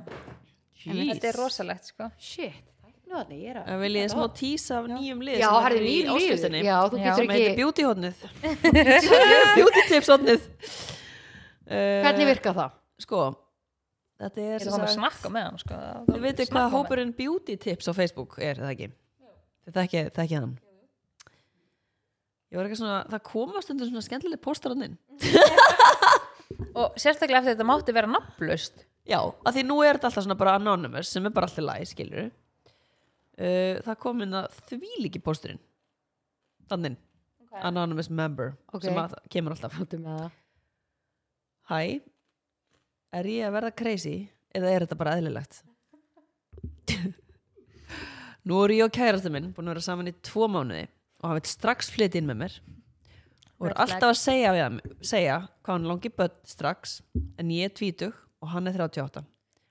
þetta 0.85 1.31
er 1.31 1.39
rosalegt 1.39 1.91
sko. 1.91 2.09
Shit, 2.21 2.59
tæknu 2.83 3.15
þarna, 3.15 3.39
ég 3.39 3.53
er 3.53 3.61
að 3.61 3.71
En 3.73 3.81
Vil 3.83 3.93
ég 3.99 4.11
smá 4.13 4.25
tísa 4.37 4.79
af 4.79 4.89
nýjum 4.91 5.23
lið 5.25 5.41
Já, 5.41 5.49
herri, 5.65 5.79
er 5.79 5.87
nýr 5.87 6.11
lið? 6.15 6.59
Já, 6.67 6.75
þú 6.89 7.01
getur 7.03 7.21
sem 7.21 7.33
heitir 7.33 7.47
ekki 7.49 7.61
beauty 7.63 7.87
hodnið. 7.89 8.25
Beauty 9.59 9.87
tips 9.93 10.13
hodnið. 10.13 10.51
Hvernig 12.05 12.29
virka 12.33 12.55
það? 12.57 12.77
sko 12.99 13.19
þetta 14.19 14.41
er 14.41 14.47
ég 14.49 14.55
er 14.57 14.65
það 14.73 14.85
að 14.85 14.95
snakka 14.97 15.31
með 15.31 15.45
hann 15.47 15.59
sko. 15.61 15.81
Þið 16.09 16.23
veitir 16.25 16.49
hvað 16.51 16.73
hópurinn 16.73 17.13
beauty 17.15 17.55
tips 17.61 17.87
á 17.87 17.93
Facebook 17.95 18.35
er, 18.43 18.59
það 18.59 18.73
ekki? 18.73 18.89
Það 19.69 20.23
ekki 20.25 20.39
hann? 20.39 20.57
Ég 22.49 22.57
var 22.57 22.65
eitthvað 22.65 22.81
svona 22.81 22.99
það 23.13 23.23
koma 23.29 23.61
stundum 23.63 23.91
svona 23.91 24.05
skemmtileg 24.07 24.41
póstar 24.41 24.73
hann 24.73 24.87
inn 24.89 24.97
og 26.73 26.97
sérstaklega 26.99 27.41
eftir 27.41 27.55
þetta 27.55 27.67
mátti 27.67 27.95
vera 27.95 28.09
nafnlaust. 28.09 28.85
Já, 29.09 29.19
af 29.21 29.55
því 29.55 29.63
nú 29.65 29.79
er 29.85 29.97
þetta 29.97 30.09
alltaf 30.11 30.25
svona 30.25 30.37
bara 30.39 30.55
anonymous 30.59 31.09
sem 31.13 31.25
er 31.25 31.33
bara 31.33 31.49
alltaf 31.49 31.65
læg, 31.65 31.87
skilur 31.89 32.27
uh, 32.29 33.79
það 33.85 33.95
kom 34.03 34.21
inn 34.25 34.35
að 34.37 34.59
því 34.69 34.91
líki 35.05 35.21
pósturinn. 35.23 35.61
Þannig, 36.69 36.99
anonymous 37.65 38.11
member 38.13 38.53
Ok. 38.73 38.83
sem 38.85 38.99
að, 39.01 39.15
kemur 39.33 39.55
alltaf. 39.55 39.79
Hæ, 41.69 41.79
er 43.17 43.29
ég 43.29 43.47
að 43.47 43.55
verða 43.57 43.73
crazy 43.81 44.15
eða 44.53 44.73
er 44.73 44.85
þetta 44.85 44.99
bara 44.99 45.15
eðlilegt? 45.17 45.63
Nú 48.49 48.61
eru 48.63 48.77
ég 48.77 48.87
og 48.87 48.93
kærasta 48.95 49.29
minn 49.33 49.51
búin 49.53 49.67
að 49.67 49.75
vera 49.75 49.85
saman 49.85 50.09
í 50.09 50.13
tvo 50.25 50.47
mánuði 50.49 50.85
og 51.19 51.27
hann 51.27 51.37
veit 51.37 51.49
strax 51.49 51.89
flytja 51.93 52.21
inn 52.21 52.29
með 52.29 52.39
mér 52.43 52.53
og 53.59 53.67
er 53.69 53.75
alltaf 53.83 54.09
að 54.13 54.19
segja, 54.21 54.51
við, 54.55 54.61
hann- 54.65 55.01
segja 55.03 55.37
hvað 55.63 55.73
hann 55.75 55.87
langi 55.91 56.11
börn 56.15 56.35
strax 56.47 56.99
en 57.37 57.49
ég 57.51 57.67
er 57.69 57.73
tvítug 57.75 58.13
og 58.41 58.53
hann 58.53 58.67
er 58.71 58.77
38 58.79 59.23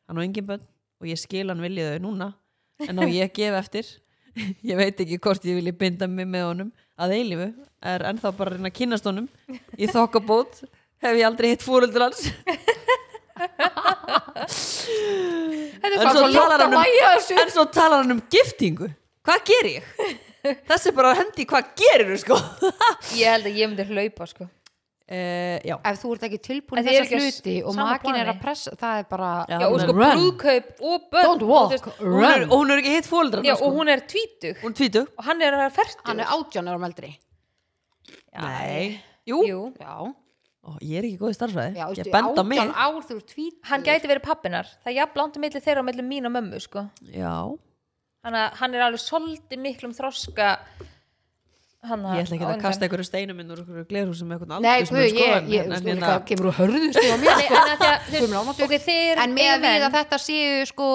hann 0.08 0.20
á 0.20 0.22
engin 0.24 0.46
börn 0.48 0.64
og 1.00 1.08
ég 1.08 1.20
skil 1.20 1.48
hann 1.48 1.62
vilja 1.64 1.94
þau 1.94 2.02
núna 2.04 2.28
en 2.84 3.00
á 3.00 3.04
ég 3.08 3.24
að 3.30 3.34
gefa 3.40 3.58
eftir. 3.64 3.88
Ég 4.62 4.76
veit 4.78 5.00
ekki 5.02 5.16
hvort 5.18 5.42
ég 5.50 5.56
vilja 5.58 5.72
binda 5.74 6.06
mig 6.06 6.28
með 6.30 6.44
honum. 6.46 6.68
Að 7.00 7.14
eilífu 7.16 7.46
er 7.90 8.04
ennþá 8.06 8.30
bara 8.38 8.52
að 8.52 8.58
reyna 8.60 8.70
að 8.70 8.76
kynast 8.76 9.08
honum 9.08 9.24
í 9.74 9.88
þokkabót 9.90 10.60
hef 11.02 11.16
ég 11.18 11.26
aldrei 11.26 11.48
hitt 11.50 11.64
fóröldur 11.66 12.04
hans. 12.06 12.28
En 15.78 15.94
svo, 16.10 16.28
talar 16.34 16.62
hann 16.64 16.74
um, 16.74 17.38
en 17.42 17.50
svo 17.52 17.64
talar 17.72 18.02
hann 18.02 18.14
um 18.16 18.22
giftingu. 18.32 18.88
Hvað 19.26 19.44
ger 19.50 19.68
ég? 19.70 19.92
Þessi 20.68 20.92
bara 20.96 21.14
hendi 21.18 21.46
hvað 21.48 21.72
gerir 21.80 22.12
þú 22.12 22.20
sko. 22.22 22.38
Ég 23.18 23.34
held 23.34 23.48
að 23.50 23.58
ég 23.58 23.70
myndi 23.72 23.86
hlaupa 23.88 24.28
sko. 24.30 24.48
Uh, 25.08 25.56
ef 25.64 26.02
þú 26.02 26.10
ert 26.12 26.24
ekki 26.26 26.38
tilbúin 26.44 26.78
En 26.82 26.84
þið 26.84 26.96
eru 26.98 27.04
þessa 27.08 27.16
ekki 27.16 27.16
á 27.16 27.24
hluti 27.24 27.52
og 27.64 27.76
makin 27.78 28.16
er 28.20 28.28
að 28.28 28.40
pressa 28.42 28.74
það 28.76 28.98
er 29.00 29.06
bara 29.08 29.30
Já, 29.48 29.54
Já, 29.54 29.64
og 29.64 29.78
sko 29.80 29.94
run. 29.96 30.02
brúðkaup 30.18 30.82
og 30.84 31.06
börn 31.14 31.24
Don't 31.30 31.44
og, 31.46 31.48
walk, 31.48 31.72
veist, 31.72 31.86
hún 32.02 32.26
er, 32.28 32.44
og 32.44 32.52
hún 32.52 32.72
er 32.74 32.82
ekki 32.82 32.92
hitt 32.92 33.08
hans 33.08 33.38
sko. 33.38 33.56
og 33.64 33.78
hún 33.78 33.88
er 33.88 34.02
tvítug. 34.04 35.08
Og 35.16 35.24
hann 35.24 35.40
er 35.40 35.56
að 35.56 35.72
færtu 35.78 36.04
hann 36.10 36.20
er 36.20 36.28
átján 36.36 36.68
árum 36.68 36.84
eldri. 36.90 37.14
Nei, 38.36 39.00
jú, 39.24 39.40
Jú, 39.48 39.62
Ó, 40.68 40.74
ég 40.84 40.98
er 41.00 41.06
ekki 41.08 41.18
góð 41.22 41.32
í 41.32 41.36
starfræði 41.38 41.78
já 41.78 41.86
ég 41.96 42.10
benda 42.12 42.42
mig. 42.44 42.60
hann 43.70 43.84
gæti 43.86 44.10
verið 44.10 44.24
pappinar. 44.26 44.68
Það 44.84 44.92
er 44.92 44.96
jafn 44.98 45.20
langt 45.22 45.38
milli 45.40 45.62
þeirra 45.64 45.80
og 45.80 45.88
milli 45.88 46.04
mín 46.04 46.28
og 46.28 46.34
mömmu 46.34 46.60
sko. 46.60 46.84
Já, 47.14 47.32
Þannig 48.24 48.44
að 48.44 48.60
hann 48.60 48.74
er 48.74 48.84
alveg 48.88 49.02
svolítið 49.04 49.60
miklum 49.62 49.94
þroska 49.96 50.48
hann 51.86 52.04
ég 52.16 52.24
ætla 52.24 52.36
ekki 52.36 52.46
að 52.48 52.62
kasta 52.64 52.86
einhverju 52.86 53.06
steinum 53.06 53.38
inn 53.38 53.54
úr 53.54 53.62
einhverju 53.62 53.86
glerhúsum 53.92 54.28
með 54.30 54.40
einhvern 54.40 54.64
nei, 54.64 54.70
aldursmun, 54.80 55.00
guð, 55.00 55.10
sko, 55.12 55.22
ég, 55.22 55.64
en- 55.68 55.86
hérna- 55.86 56.08
það 56.10 56.24
kemur 56.32 56.50
úr 56.50 56.56
hörðustu 56.58 57.04
á 57.06 57.16
mér 57.22 57.42
sko. 57.42 57.54
en 57.54 57.72
að 57.72 57.84
að, 57.86 59.26
minn 59.28 59.34
með 59.38 59.50
að 59.54 59.66
við 59.68 59.86
að 59.86 59.98
þetta 60.00 60.22
séu 60.26 60.70
sko 60.72 60.88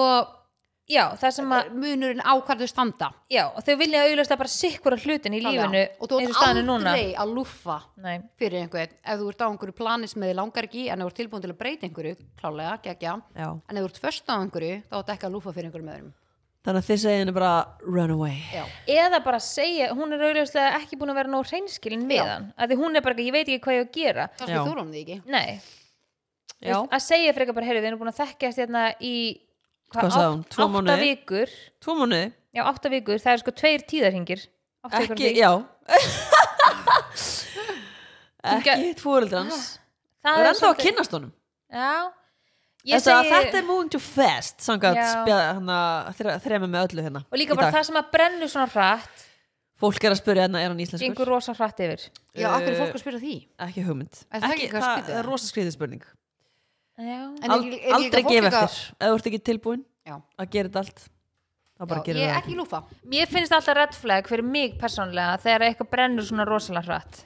Já, 0.84 1.14
það 1.16 1.30
sem 1.32 1.52
að, 1.56 1.68
munurinn 1.80 2.20
á 2.20 2.36
hvað 2.44 2.60
þau 2.60 2.68
standa. 2.68 3.06
Já, 3.32 3.46
og 3.46 3.62
þau 3.64 3.76
vilja 3.80 4.02
auðvitað 4.04 4.40
bara 4.42 4.52
sikkura 4.52 4.98
hlutin 5.00 5.32
í 5.32 5.38
lífinu 5.40 5.80
og 5.96 6.10
þú 6.10 6.18
og 6.18 6.26
ert 6.26 6.40
aldrei 6.44 7.06
að 7.16 7.32
lúffa 7.38 7.76
Nei, 8.04 8.18
fyrir 8.36 8.66
einhvern, 8.66 8.92
ef 9.00 9.22
þú 9.22 9.30
ert 9.32 9.40
á 9.40 9.48
einhverju 9.48 9.76
plani 9.78 10.10
sem 10.12 10.26
þið 10.26 10.34
langar 10.36 10.68
ekki, 10.68 10.82
en 10.92 11.00
þú 11.00 11.06
ert 11.08 11.18
tilbúin 11.22 11.44
til 11.46 11.52
að 11.54 11.56
breyta 11.62 11.88
einhverju 11.88 12.18
klálega, 12.36 12.74
geggja, 12.84 13.16
já. 13.32 13.48
en 13.48 13.80
ef 13.80 13.80
þú 13.80 13.88
ert 13.88 14.02
först 14.04 14.28
á 14.28 14.36
einhverju, 14.36 14.76
þá 14.92 15.00
ert 15.00 15.14
ekki 15.16 15.28
að 15.30 15.34
lúffa 15.38 15.56
fyrir 15.56 15.70
einhverjum 15.70 15.92
öðrum 15.94 16.12
þannig 16.64 16.80
að 16.80 16.88
þið 16.88 17.00
segja 17.04 17.20
henni 17.22 17.34
bara 17.36 17.52
run 17.84 18.14
away. 18.14 18.40
Já, 18.54 18.64
eða 19.04 19.20
bara 19.24 19.40
segja, 19.44 19.90
hún 19.94 20.16
er 20.16 20.24
auðvitað 20.24 20.78
ekki 20.80 20.98
búin 21.00 21.12
að 21.12 21.20
vera 21.20 21.32
nóg 21.34 21.48
hreinskilin 21.50 22.06
við 22.10 22.24
hann. 22.24 22.50
Að 22.56 22.72
því 22.72 22.80
hún 22.80 22.98
er 22.98 23.04
bara, 23.04 23.16
ekki, 23.16 23.28
ég 23.28 23.36
veit 23.36 23.44
ekki 23.46 23.64
hvað 23.66 23.78
ég 23.78 23.82
á 23.82 23.84
að 23.84 23.96
gera. 23.98 24.28
Kannski 24.38 24.56
Já. 24.56 24.62
þú 24.64 24.76
því 24.94 25.02
ekki. 25.04 25.18
Nei, 25.34 25.60
Já. 26.64 26.76
að 26.80 27.04
segja 27.04 27.36
frekar 27.36 27.58
bara, 27.58 27.68
heyrðu, 27.68 27.84
við 27.84 27.90
erum 27.92 28.02
búin 28.02 28.12
að 28.14 28.20
þekkjast 28.22 28.64
hérna 28.64 28.86
í 29.00 29.16
Hvað? 29.94 30.40
Tvo 30.50 30.64
átta 30.74 30.96
vikur. 30.98 31.50
Tvo 31.84 31.94
mánuði, 32.00 32.32
já, 32.56 32.62
átta 32.66 32.90
vikur, 32.90 33.20
það 33.22 33.36
er 33.36 33.42
sko 33.44 33.52
tveir 33.54 33.84
tíðarhingir 33.86 34.40
ekki, 34.90 35.30
já. 35.38 35.50
Ekki 38.44 38.74
hans. 39.32 39.78
Það 40.24 40.36
það 40.36 40.42
er 40.42 40.50
ennþá 40.50 40.68
að 40.68 40.80
kynnast 40.82 41.16
honum? 41.16 41.32
Já, 41.72 41.92
Þetta, 42.84 43.04
segi 43.22 43.30
þetta 43.32 43.58
er 43.58 43.64
moving 43.68 43.90
too 43.94 44.00
fast 44.02 44.60
þrema 46.44 46.68
með 46.68 46.82
öllu 46.90 47.04
hérna 47.06 47.22
og 47.30 47.38
líka 47.40 47.56
bara 47.56 47.70
það 47.72 47.86
sem 47.88 47.96
að 48.00 48.10
brennu 48.12 48.48
svona 48.52 48.68
hratt. 48.74 49.22
Fólk 49.80 50.04
er 50.06 50.12
að 50.14 50.20
spyrja 50.20 50.44
hérna 50.46 50.60
er 50.62 50.68
hann 50.70 50.78
íslenskur? 50.84 51.06
Gengur 51.08 51.26
rosa 51.32 51.52
hratt 51.56 51.80
yfir. 51.82 52.04
Já, 52.36 52.46
akkur 52.52 52.68
er 52.68 52.74
Eh, 52.76 52.82
fólk 52.84 52.94
að 52.94 53.02
spyrja 53.02 53.20
því? 53.24 53.32
ekki 53.66 53.82
hugmynd. 53.88 54.20
Það 54.30 54.44
ekki, 54.50 54.66
eitthvað 54.68 54.84
það 54.84 54.92
skrítið? 54.98 55.16
er 55.18 55.26
rosa 55.30 55.46
skriðið 55.50 55.72
spurning. 55.74 56.04
Aldrei 56.94 58.22
fólk 58.22 58.30
gefa 58.30 58.50
eftir. 58.52 58.78
Ef 59.00 59.08
þú 59.08 59.16
ert 59.18 59.28
ekki 59.32 59.40
tilbúin 59.48 59.82
Já. 60.06 60.16
að 60.38 60.50
gera 60.54 60.68
þetta 60.68 60.82
allt 60.84 61.00
þá 61.74 61.86
bara 61.90 62.00
Já, 62.04 62.06
ég 62.14 62.22
er 62.28 62.34
það 62.34 62.42
ekki 62.44 62.56
lúfa. 62.60 62.82
Mér 63.10 63.26
finnst 63.32 63.52
alltaf 63.56 63.76
red 63.80 63.94
flag 63.98 64.28
fyrir 64.30 64.44
mig 64.46 64.76
persónlega 64.78 65.40
þegar 65.42 65.66
eitthvað 65.68 65.90
brennur 65.90 66.22
svona 66.28 66.46
rosalega 66.46 66.86
hratt. 66.86 67.24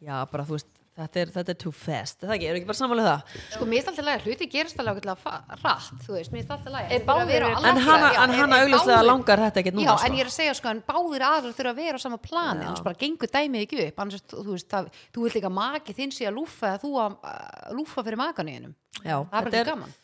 Já 0.00 0.20
bara 0.30 0.44
þú 0.44 0.58
veist 0.58 0.68
þetta 1.00 1.20
er, 1.22 1.30
þetta 1.34 1.52
er 1.54 1.58
too 1.60 1.72
fast. 1.74 2.22
Er 2.22 2.28
það 2.30 2.34
ekki, 2.36 2.48
er 2.50 2.58
ekki 2.58 2.68
bara 2.68 2.78
samanlega 2.78 3.10
það? 3.10 3.34
Sko, 3.54 3.66
mér 3.70 3.80
finnst 3.80 3.90
alltaf 3.92 4.06
lægi, 4.06 4.22
hluti 4.28 4.48
gerist 4.52 4.80
alveg 4.82 5.08
hratt, 5.10 5.90
þú 6.04 6.14
veist, 6.16 6.32
mér 6.32 6.40
finnst 6.40 6.54
alltaf 6.56 6.74
lægi 6.74 6.96
Er 6.96 7.04
báðir- 7.08 7.46
en 7.50 7.80
hana, 7.86 8.10
en 8.24 8.34
hana 8.38 8.60
augljóslega 8.64 9.02
langar 9.06 9.42
þetta 9.44 9.62
ekkert 9.62 9.78
núna 9.78 9.86
Já, 9.86 9.96
sko. 9.96 10.06
en 10.06 10.16
ég 10.18 10.24
er 10.24 10.30
að 10.30 10.36
segja 10.36 10.54
sko, 10.60 10.72
en 10.74 10.82
báðir 10.88 11.26
aðrar 11.30 11.56
þurfa 11.58 11.72
að 11.74 11.80
vera 11.82 11.96
á 11.96 12.04
sama 12.04 12.18
plani, 12.22 12.64
annars 12.66 12.84
bara 12.86 13.00
gengur 13.00 13.32
dæmið 13.32 13.66
ekki 13.66 13.82
upp, 13.88 14.02
annars, 14.04 14.24
þú 14.30 14.46
veist, 14.54 14.68
það, 14.70 14.90
þú 15.14 15.26
vilt 15.26 15.38
líka 15.40 15.52
maki 15.60 15.96
þinn 15.96 16.12
sé 16.16 16.28
að 16.30 16.36
lúfa 16.40 16.74
þú 16.82 16.92
að 17.04 17.16
uh, 17.20 17.74
lúfa 17.76 18.04
fyrir 18.06 18.20
makaníðinum, 18.20 18.74
já, 19.04 19.16
það 19.16 19.20
er 19.20 19.30
bara 19.30 19.44
þetta 19.50 19.56
ekki 19.56 19.66
er, 19.66 19.72
gaman. 19.74 19.94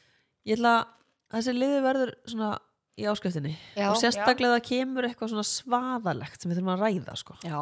ég 0.47 0.59
ætla 0.59 0.75
að 0.77 1.37
þessi 1.37 1.57
liði 1.57 1.83
verður 1.87 2.15
svona 2.27 2.53
í 2.97 3.05
áskriftinni. 3.11 3.51
Já. 3.77 3.91
og 3.91 3.99
sérstaklega 4.01 4.57
það 4.57 4.63
kemur 4.71 5.05
eitthvað 5.05 5.33
svona 5.35 5.45
svaðalegt 5.45 6.41
sem 6.41 6.49
við 6.51 6.61
þurfum 6.63 6.73
að 6.73 6.85
ræða 6.87 7.17
sko. 7.21 7.35
Já, 7.45 7.59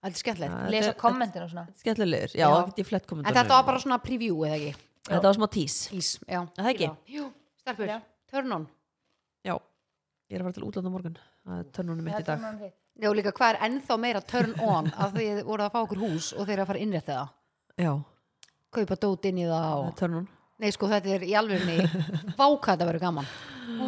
þetta 0.00 0.10
er 0.14 0.20
skemmtilegt. 0.22 0.70
Lesa 0.72 0.90
er- 0.94 0.98
kommentin 1.00 1.42
og 1.44 1.50
svona 1.52 1.66
skemmtilegur, 1.80 2.32
já, 2.34 2.46
Já. 2.48 2.74
ég 2.76 2.86
flett 2.88 3.02
En 3.04 3.08
kommentar 3.08 3.34
þetta 3.36 3.48
var 3.58 3.64
bara 3.68 3.78
svona 3.78 3.98
preview 4.02 4.36
eða 4.46 4.56
ekki? 4.58 4.74
þetta 5.10 5.22
var 5.28 5.34
smá 5.38 5.48
tís 5.50 5.76
Ís, 5.92 6.10
já. 6.28 6.40
Er 6.58 6.64
það 6.64 6.70
ekki? 6.74 6.90
Jú, 7.16 7.30
Já. 7.86 8.00
turn 8.30 8.52
on. 8.52 8.66
já, 9.44 9.54
ég 10.30 10.36
er 10.36 10.40
að 10.40 10.44
fara 10.48 10.52
til 10.58 10.64
útlanda 10.68 10.90
morgun 10.90 11.16
það 11.46 11.58
er 11.58 11.64
törnunum 11.72 12.04
mitt 12.04 12.20
í 12.20 12.24
dag 12.24 12.72
Já, 13.00 13.08
líka 13.16 13.32
hvað 13.32 13.54
er 13.54 13.58
ennþá 13.68 13.96
meira 13.98 14.20
turn 14.20 14.54
on 14.60 14.90
að 15.00 15.14
þið 15.16 15.44
voru 15.48 15.62
að 15.64 15.72
fá 15.72 15.78
okkur 15.84 15.98
hús 16.02 16.32
og 16.36 16.44
þeir 16.46 16.52
eru 16.58 16.62
að 16.62 16.66
fara 16.72 16.78
að 16.78 16.82
innrétta 16.84 17.14
það. 17.16 17.28
já, 17.80 17.92
Kaupa 18.70 18.96
dót 19.02 19.24
inn 19.30 19.38
í 19.40 19.46
það 19.48 19.70
og... 19.78 19.86
er 19.88 19.96
törnun 20.00 20.28
Nei, 20.60 20.68
sko, 20.76 20.86
þetta 20.92 21.08
er 21.16 21.22
í 21.24 21.32
alvegni 21.34 21.78
váka 22.40 22.74
þetta 22.74 22.84
verður 22.90 23.00
gaman. 23.00 23.28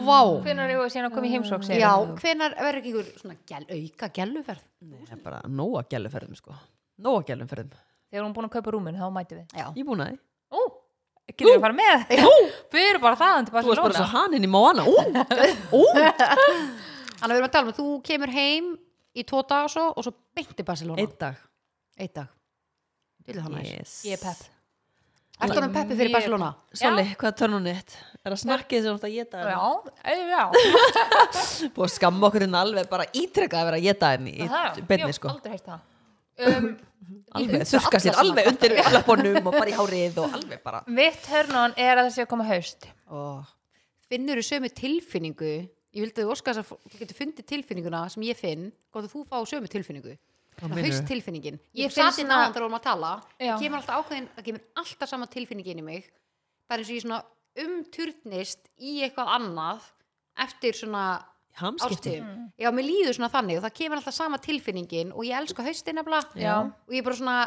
Vá. 0.06 0.18
hvenær 0.44 0.68
er 0.68 0.74
ég 0.74 0.92
síðan 0.92 1.08
að 1.08 1.14
koma 1.16 1.28
í 1.28 1.32
heimsók 1.32 1.64
Já, 1.78 1.92
hvenar 2.20 2.54
verður 2.58 2.80
ekki 2.80 2.92
ykkur 2.92 3.08
svona 3.22 3.36
gæl, 3.48 3.64
auka 3.76 4.08
gæluferð? 4.18 4.62
það 4.92 5.16
er 5.16 5.22
bara 5.24 5.40
nóga 5.48 5.82
gæluferðum 5.92 6.38
sko. 6.38 6.56
Nóga 7.02 7.24
gæluferðum, 7.30 7.72
þegar 8.10 8.26
hún 8.26 8.36
búin 8.36 8.48
að 8.48 8.54
kaupa 8.56 8.74
rúmin, 8.74 9.00
þá 9.00 9.08
mæti 9.14 9.38
við. 9.38 9.46
Já. 9.56 9.66
ég 9.76 9.88
búin 9.88 10.04
að 10.04 10.16
ó, 10.52 10.60
ekki 11.30 11.48
við 11.48 11.56
að 11.56 11.64
fara 11.66 11.78
með 11.78 12.06
við 12.76 12.88
erum 12.90 13.04
bara 13.06 13.20
það 13.22 13.48
þú 13.48 13.56
varst 13.56 13.82
bara 13.82 13.98
svo 13.98 14.08
haninn 14.12 14.46
í 14.46 14.52
ú, 15.72 15.82
Þannig 17.22 17.30
að 17.30 17.36
við 17.36 17.38
erum 17.38 17.48
að 17.48 17.54
tala 17.54 17.70
um 17.70 17.76
þú 17.76 17.88
kemur 18.06 18.32
heim 18.34 18.72
í 19.14 19.24
tvo 19.28 19.42
dag 19.46 19.68
og 19.68 19.72
svo 19.72 19.84
og 19.94 20.06
svo 20.06 20.12
beinti 20.34 20.64
Barcelona. 20.66 20.98
einn 21.04 21.18
dag. 21.20 21.38
Eitt 22.00 22.16
dag. 22.18 22.32
Yes. 23.22 24.02
ég 24.08 24.16
er 24.16 24.22
pepp 24.24 24.51
Ertu 25.42 25.58
hann 25.62 25.72
peppi 25.74 25.96
fyrir 25.98 26.12
Barcelona? 26.14 26.50
Soli, 26.76 27.04
hvað 27.18 27.28
er 27.32 27.36
törnunni 27.40 27.72
þitt? 27.78 27.94
Er 28.22 28.34
það 28.34 28.40
snakkið 28.44 28.84
sem 28.84 28.92
þú 28.92 28.98
ert 28.98 29.06
að 29.08 29.14
geta 29.16 29.40
henni? 29.40 29.54
já, 29.54 29.64
eh, 30.04 30.20
já 30.30 30.42
Búið 31.74 31.86
að 31.88 31.94
skamma 31.96 32.28
okkur 32.28 32.44
inn 32.46 32.58
alveg 32.60 32.90
bara 32.92 33.06
ítrekkað 33.10 33.62
að 33.62 33.68
vera 33.70 33.80
að 33.80 33.86
geta 33.88 34.10
henni 34.12 34.34
í 34.36 34.46
Það, 34.52 34.78
beinni 34.92 35.16
sko 35.16 35.32
aldrei 35.32 35.56
heist 35.56 35.66
það 35.72 36.52
um, 36.52 36.68
alveg, 37.40 37.64
þurka 37.72 38.02
sér 38.04 38.20
alveg 38.22 38.50
undir 38.52 38.76
löpunum 38.94 39.40
og 39.50 39.56
bara 39.56 39.72
í 39.72 39.76
hárið 39.80 40.20
og 40.22 40.36
alveg 40.38 40.62
bara 40.62 40.84
mitt 40.86 41.26
hörnun 41.32 41.74
er 41.80 41.96
að 41.96 42.04
það 42.04 42.14
sé 42.18 42.26
að 42.26 42.30
koma 42.36 42.46
haust 42.52 42.88
Oh. 43.12 43.42
Finnur 44.08 44.38
þú 44.40 44.44
sömu 44.46 44.68
tilfinningu? 44.72 45.50
Ég 45.92 46.00
vildi 46.06 46.24
óska 46.24 46.54
þess 46.54 46.62
að 46.62 46.92
þú 46.92 47.00
getur 47.02 47.16
fundið 47.18 47.46
tilfinninguna 47.50 47.98
sem 48.12 48.22
ég 48.24 48.38
finn, 48.38 48.70
hvort 48.92 49.04
að 49.04 49.12
þú 49.12 49.24
fá 49.28 49.36
sömu 49.50 49.68
tilfinningu. 49.68 50.14
Hvað 50.52 50.68
Það 50.68 50.74
meinarðu? 50.76 50.92
haust 50.92 51.08
tilfinningin. 51.08 51.58
Ég 51.74 51.92
satt 51.92 52.18
á 52.22 52.36
hann 52.36 52.52
þegar 52.52 52.62
vorum 52.66 52.78
að 52.78 52.84
tala. 52.86 53.12
Það 53.40 53.62
kemur 53.62 53.78
alltaf 53.80 54.02
ákveðin, 54.02 54.28
það 54.36 54.44
kemur 54.48 54.64
alltaf 54.82 55.08
sama 55.08 55.26
tilfinningin 55.32 55.78
í 55.80 55.84
mig. 55.86 56.10
Það 56.68 56.74
er 56.76 56.82
eins 56.82 56.90
og 56.90 56.96
ég 56.96 57.04
svona 57.06 57.22
umturnist 57.62 58.68
í 58.80 58.92
eitthvað 59.04 59.32
annað 59.36 59.88
eftir 60.42 60.76
svona 60.76 61.04
hamskipti 61.60 62.14
ástíðum. 62.16 62.44
Já, 62.60 62.68
mér 62.72 62.86
líður 62.88 63.16
svona 63.18 63.32
þannig 63.32 63.58
og 63.58 63.64
það 63.66 63.74
kemur 63.80 64.00
alltaf 64.00 64.16
sama 64.16 64.38
tilfinningin 64.40 65.10
og 65.12 65.26
ég 65.28 65.36
elska 65.40 65.64
haustin. 65.66 65.98
Og 66.00 66.94
ég 66.94 67.00
er 67.00 67.04
bara 67.04 67.18
svona, 67.18 67.38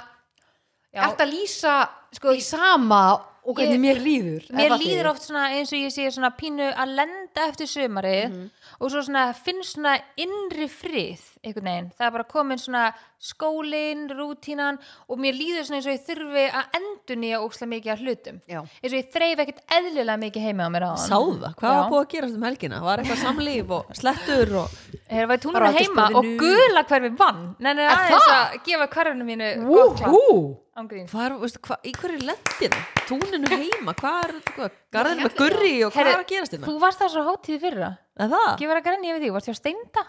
Já. 0.93 1.01
ert 1.09 1.23
að 1.25 1.33
lýsa 1.33 1.73
sko, 2.13 2.33
í 2.35 2.41
sama 2.45 3.01
og 3.45 3.55
hvernig 3.55 3.77
Ég- 3.77 3.81
mér 3.85 3.99
líður. 4.01 4.43
mér 4.57 4.71
líður 4.81 5.09
oft 5.11 5.29
eins 5.29 5.71
og 5.73 5.77
ég 5.79 5.91
sé 5.93 6.07
svona 6.11 6.31
pínu 6.35 6.73
að 6.73 6.95
lenda 6.95 7.41
eftir 7.49 7.67
sumarið 7.67 8.29
Mhm. 8.31 8.49
og 8.81 8.89
svo 8.91 9.01
svona 9.05 9.33
finnst 9.35 9.75
svona 9.77 9.99
innri 10.17 10.67
frið 10.67 11.19
einhvern 11.45 11.63
veginn, 11.69 11.91
það 11.99 12.07
er 12.07 12.11
bara 12.11 12.23
komin 12.23 12.57
svona 12.57 12.93
skólin, 13.21 14.07
rútínan 14.09 14.77
og 15.09 15.19
mér 15.19 15.33
líður 15.37 15.65
svona 15.67 15.77
eins 15.77 15.85
og 15.85 15.93
ég 15.93 16.05
þurfi 16.07 16.45
að 16.51 16.65
endur 16.79 17.17
nýja 17.21 17.39
ókslega 17.45 17.69
mikið 17.73 17.91
af 17.93 17.99
hlutum 17.99 18.41
Já. 18.49 18.59
eins 18.83 18.93
og 18.93 18.99
ég 18.99 19.11
þreif 19.13 19.37
ekkert 19.43 19.61
eðlilega 19.77 20.17
mikið 20.25 20.41
heima 20.47 20.65
á 20.65 20.69
mér 20.73 20.83
á 20.89 20.91
Sáðu 20.97 21.37
það, 21.43 21.55
hvað 21.55 21.75
var 21.75 21.89
búið 21.91 22.05
að 22.05 22.09
gerast 22.15 22.35
um 22.35 22.41
helgina? 22.49 22.81
Var 22.81 22.97
eitthvað 23.03 23.23
samlíf 23.25 23.69
og 23.69 23.85
slettur 23.93 24.55
og 24.55 24.69
Hér 25.11 25.27
var 25.27 25.37
túnum 25.37 25.61
að 25.69 25.79
heima 25.79 26.09
og 26.15 26.25
gula 26.41 26.83
hverfi 26.83 27.15
vann 27.17 27.55
Nei, 27.59 27.73
nei, 27.73 27.83
Er 27.85 27.95
það? 27.95 28.29
að 28.35 28.63
gefa 28.65 28.87
hverfinu 28.87 29.23
mínu 29.23 30.64
Ángrín 30.75 31.07
hvað 31.07 31.25
er, 31.29 31.35
veistu, 31.39 31.59
hvað, 31.63 31.85
í 31.87 31.93
hverju 31.95 32.17
er 32.19 32.25
lendinu? 32.31 32.81
Túninu 33.07 33.51
heima, 33.55 33.93
hvað 33.95 34.17
er, 34.25 34.33
hvað, 34.57 34.75
garðin 34.91 35.23
með 35.23 35.37
gurri 35.39 35.73
og 35.87 35.93
hvað 35.95 36.11
er 36.11 36.19
að 36.19 36.27
gerast 36.33 36.55
hérna? 36.57 36.67
Þú 36.67 36.75
varst 36.83 36.99
það 37.03 37.13
svo 37.15 37.23
hátíð 37.29 37.61
fyrra 37.63 37.91
Er 38.19 38.31
það? 38.35 38.47
Ekki 38.53 38.67
vera 38.73 38.81
að 38.83 38.87
grenja 38.89 39.13
yfir 39.15 39.23
því, 39.25 39.33
varst 39.37 39.51
ég 39.51 39.55
á 39.55 39.61
steinda 39.63 40.05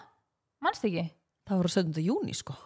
Manst 0.67 0.87
ekki? 0.89 1.05
Það 1.47 1.61
voru 1.63 1.71
17. 1.77 2.03
júni 2.03 2.35
sko 2.35 2.57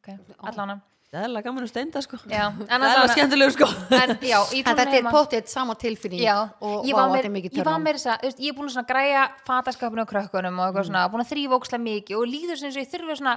Ok, 0.00 0.14
allána 0.50 0.80
Það 1.10 1.18
er 1.18 1.26
alveg 1.26 1.42
gaman 1.48 1.64
um 1.66 1.68
steinda 1.70 2.00
sko 2.06 2.18
Já, 2.30 2.44
en 2.54 2.66
Það 2.70 2.84
er 2.86 2.98
alveg 3.00 3.12
skemmtilegu 3.16 3.54
sko 3.56 3.66
En 3.98 4.12
já, 4.22 4.36
í 4.54 4.60
En 4.62 4.76
þetta 4.78 4.94
er 5.00 5.08
potið 5.10 5.48
sama 5.50 5.74
tilfinning 5.78 6.22
Já, 6.22 6.36
og 6.62 6.84
vá, 6.86 6.92
var, 7.00 7.16
þetta 7.16 7.26
er 7.30 7.34
mikið 7.34 7.50
ég 7.58 7.64
var 7.66 7.66
törnum. 7.72 7.86
meira 7.88 7.98
þess 7.98 8.10
að, 8.14 8.38
ég 8.44 8.52
er 8.52 8.58
búin 8.60 8.70
að 8.70 8.86
græja 8.92 9.24
fataskapinu 9.48 10.04
á 10.06 10.10
krökkunum 10.12 10.54
og 10.54 10.60
Mm. 10.60 10.68
eitthvað 10.70 10.86
svona, 10.86 11.02
búin 11.10 11.24
að 11.24 11.32
þrýfa 11.32 11.58
ókslega 11.58 11.82
mikið 11.88 12.20
og 12.20 12.30
líður 12.30 12.60
sem 12.62 12.70
eins 12.70 12.78
og 12.78 12.84
ég 12.84 12.92
þurfi 12.94 13.16
svona 13.18 13.34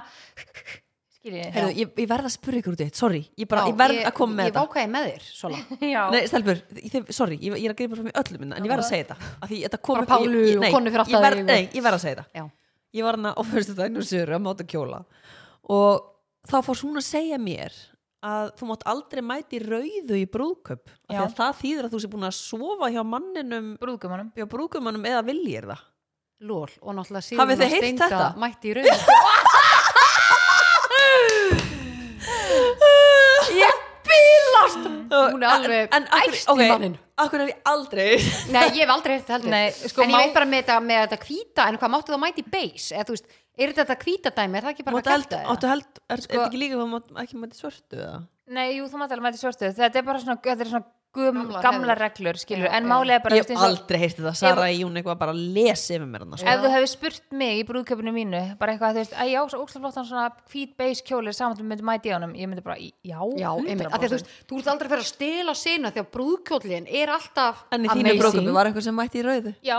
Heyrðu, 1.24 1.70
ég, 1.78 1.92
ég 2.02 2.08
verð 2.10 2.26
að 2.28 2.32
spura 2.34 2.58
ykkur 2.60 2.74
út 2.76 2.82
eitt, 2.84 2.98
sorry. 2.98 3.20
Ég, 3.40 3.48
bara, 3.48 3.62
Já, 3.64 3.70
ég 3.70 3.76
verð 3.80 4.00
að 4.04 4.14
koma 4.18 4.34
með 4.36 4.44
Ég 4.44 4.52
þetta. 4.52 4.64
vákaði 4.66 4.90
með 4.92 5.06
þér, 5.08 5.22
Sola 5.38 5.60
Nei, 6.14 6.18
stelpur, 6.28 6.58
ég, 6.84 7.06
sorry, 7.16 7.38
ég, 7.40 7.54
ég 7.56 7.64
er 7.64 7.72
að 7.72 7.78
greipa 7.78 7.96
frá 7.96 8.04
mig 8.04 8.18
öllum 8.20 8.42
minna 8.44 8.58
En 8.58 8.66
ég 8.66 8.72
verð 8.74 8.84
að 8.84 8.90
segja 8.90 9.06
þetta 9.08 9.48
Því 9.48 9.60
Bara 9.88 10.04
ég- 10.04 10.10
Pálu 10.12 10.42
ég- 10.44 10.58
og 10.60 10.76
konu 10.76 10.92
fyrir 10.92 11.08
ég 11.14 11.24
verð- 11.24 11.46
Nei, 11.48 11.62
ég 11.72 11.86
verð 11.86 11.96
að 11.96 12.04
segja 12.04 12.18
þetta. 12.20 12.26
Já. 12.36 12.44
Ég 12.94 13.02
var 13.08 13.18
hana 13.18 13.32
á 13.34 13.42
fyrstu 13.48 13.72
og 13.80 14.06
sögur 14.10 14.34
að 14.36 14.44
máta 14.44 14.66
kjóla. 14.74 15.00
Og 15.72 16.04
þá 16.46 16.56
fór 16.68 16.82
hún 16.84 17.00
að 17.00 17.06
segja 17.08 17.38
mér 17.40 17.72
að 18.24 18.52
þú 18.60 18.68
mátt 18.70 18.84
aldrei 18.92 19.22
mæti 19.24 19.58
rauðu 19.64 20.16
í 20.20 20.28
brúðköp 20.30 20.92
það 21.36 21.56
þýðir 21.64 21.88
að 21.88 21.92
þú 21.96 22.00
sé 22.04 22.08
búin 22.12 22.28
að 22.28 22.36
sofa 22.36 22.92
hjá 22.92 23.02
manninum 23.04 23.72
brúðkömanum 23.80 25.04
eða 25.08 25.24
viljir 25.26 25.66
það. 25.72 25.82
Hafið 26.44 27.60
þið 27.64 27.76
Steinda 27.78 28.08
þetta? 28.10 28.28
mætti 28.44 28.68
í 28.68 28.76
raun 28.76 28.84
Ég 33.54 33.74
bílast 34.08 34.88
Hún 35.34 35.42
er 35.44 35.48
alveg 35.54 35.94
en, 35.98 36.06
akkur, 36.18 36.34
æst 36.34 36.48
í 36.54 36.68
manninn. 36.70 36.96
Akkur 37.24 37.42
hef 37.44 37.48
ég 37.52 37.60
aldrei 37.70 38.06
Nei, 38.54 38.62
ég 38.74 38.80
hef 38.84 38.92
aldrei 38.96 39.12
heyrt 39.14 39.26
þetta 39.26 39.36
heldur. 39.36 39.50
Nei, 39.54 39.70
sko, 39.70 40.02
En 40.02 40.10
ég 40.10 40.14
má- 40.16 40.22
veit 40.24 40.34
bara 40.34 40.48
með 40.50 40.62
þetta, 40.64 40.78
með 40.90 41.02
þetta 41.04 41.18
hvíta 41.28 41.68
En 41.70 41.78
hvað 41.78 41.92
máttu 41.94 42.14
þá 42.14 42.20
mæti 42.24 42.42
í 42.42 42.50
beis 42.56 42.88
Eða 42.92 43.04
þú 43.10 43.14
veist, 43.16 43.28
er 43.58 43.74
þetta 43.76 43.96
hvíta 44.02 44.34
dæmi 44.34 44.58
Er 44.58 44.66
það 44.66 44.74
ekki 44.74 44.86
bara 44.88 44.96
Máttu 44.98 45.14
held, 45.14 45.28
kjafta 45.30 45.54
áttu 45.54 45.70
held, 45.70 45.86
er, 45.94 46.16
er 46.16 46.24
Sko- 46.24 46.34
þetta 46.34 46.48
ekki 46.50 46.62
líka 46.64 46.74
að 46.78 46.82
þú 46.84 46.90
mátt 46.96 47.14
ekki 47.24 47.40
mæti 47.44 47.60
svörtu 47.62 48.00
eða? 48.02 48.18
Nei, 48.54 48.66
jú, 48.76 48.90
þú 48.90 49.00
mátt 49.00 49.14
alveg 49.14 49.26
mæti 49.30 49.40
svörstu 49.40 49.72
Þetta 49.78 49.98
er 50.00 50.06
bara 50.10 50.20
svona, 50.20 50.36
þetta 50.44 50.64
er 50.66 50.70
svona 50.74 50.84
gum, 51.14 51.36
Gamlar 51.38 51.62
gamla 51.62 51.94
hefðir. 51.94 52.00
reglur, 52.02 52.38
skilur 52.42 52.66
En 52.74 52.90
er 52.90 53.20
bara 53.22 53.36
Ég 53.38 53.46
hef 53.46 53.62
aldrei 53.62 53.98
heyrti 54.02 54.24
það, 54.24 54.34
Sara 54.40 54.66
í 54.74 54.80
hún 54.82 54.98
eitthvað 54.98 55.18
bara 55.20 55.32
að 55.32 55.42
lesa 55.54 55.94
yfir 55.94 56.08
mér 56.10 56.24
hana 56.26 56.36
sko. 56.40 56.48
Ef 56.50 56.60
þú 56.64 56.72
hefði 56.74 56.90
spurt 56.90 57.36
mig 57.38 57.60
í 57.60 57.64
brúðköpunu 57.70 58.12
mínu 58.16 58.42
bara 58.58 58.74
eitthvað, 58.74 58.96
þú 58.98 59.00
veist, 59.04 59.14
að 59.22 59.30
já, 59.30 59.40
svo 59.52 59.62
ógslaflottan 59.62 60.08
svona 60.10 60.26
hvít 60.50 60.74
beige 60.76 61.06
kjóli 61.06 61.32
saman 61.38 61.56
þú 61.60 61.68
myndi 61.70 61.86
mæti 61.86 62.10
á 62.10 62.18
honum. 62.18 62.34
Ég 62.34 62.50
myndi 62.50 62.64
bara, 62.66 62.76
já, 62.82 63.18
Já, 63.38 63.50
einmitt, 63.54 63.86
af 63.86 64.00
því 64.02 64.04
að 64.04 64.10
þú 64.10 64.18
veist, 64.18 64.32
þú 64.50 64.58
ert 64.58 64.72
aldrei 64.74 64.88
að 64.88 64.94
fyrir 64.96 65.04
að 65.06 65.12
stela 65.14 65.54
sena 65.54 65.94
því 65.94 66.02
að 66.02 66.10
brúðkjólin 66.18 66.90
er 66.90 67.14
alltaf 67.14 67.62
En 67.70 67.86
í 67.86 67.92
þínu 67.94 68.18
brókupi 68.18 68.56
var 68.58 68.66
einhver 68.72 68.82
sem 68.90 68.98
mætti 68.98 69.22
í 69.22 69.26
rauðu? 69.30 69.54
Já, 69.62 69.78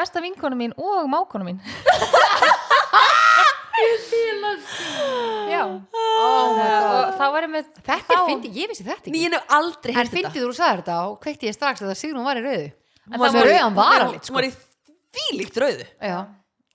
besta 0.00 0.24
vinkonu 0.24 0.56
mín 0.56 0.72
og 0.80 1.04
mákonu 1.12 1.44
mín 1.44 1.60
Já. 5.50 5.62
Oh 5.66 6.56
my 6.56 6.66
God. 6.66 6.90
og 6.96 7.14
þá 7.18 7.24
verðum 7.34 7.54
við 7.58 7.70
Þetta 7.86 8.14
er 8.16 8.22
fyndið, 8.28 8.58
ég 8.60 8.70
vissi 8.70 8.84
þetta 8.86 9.10
ekki. 9.10 9.22
Ég 9.24 9.34
hef 9.34 9.54
aldrei 9.56 9.92
En 9.92 9.98
heyrti 10.00 10.16
fyndið 10.16 10.44
þú 10.46 10.52
sagði 10.58 10.80
þetta 10.82 10.96
og 11.06 11.14
kveikti 11.24 11.48
ég 11.50 11.56
strax 11.56 11.82
að 11.82 11.90
það 11.90 11.98
Sigrún 12.00 12.26
var 12.26 12.40
í 12.40 12.44
rauðu. 12.44 12.68
En 12.70 13.14
það 13.14 13.24
var- 13.24 13.32
var 13.36 13.48
rauðan 13.50 13.78
varalit 13.80 14.20
Hún 14.20 14.28
sko 14.30 14.34
var 14.38 14.46
í 14.48 14.52
þvílíkt 15.16 15.56
rauðu. 15.64 15.86
Já, 16.00 16.18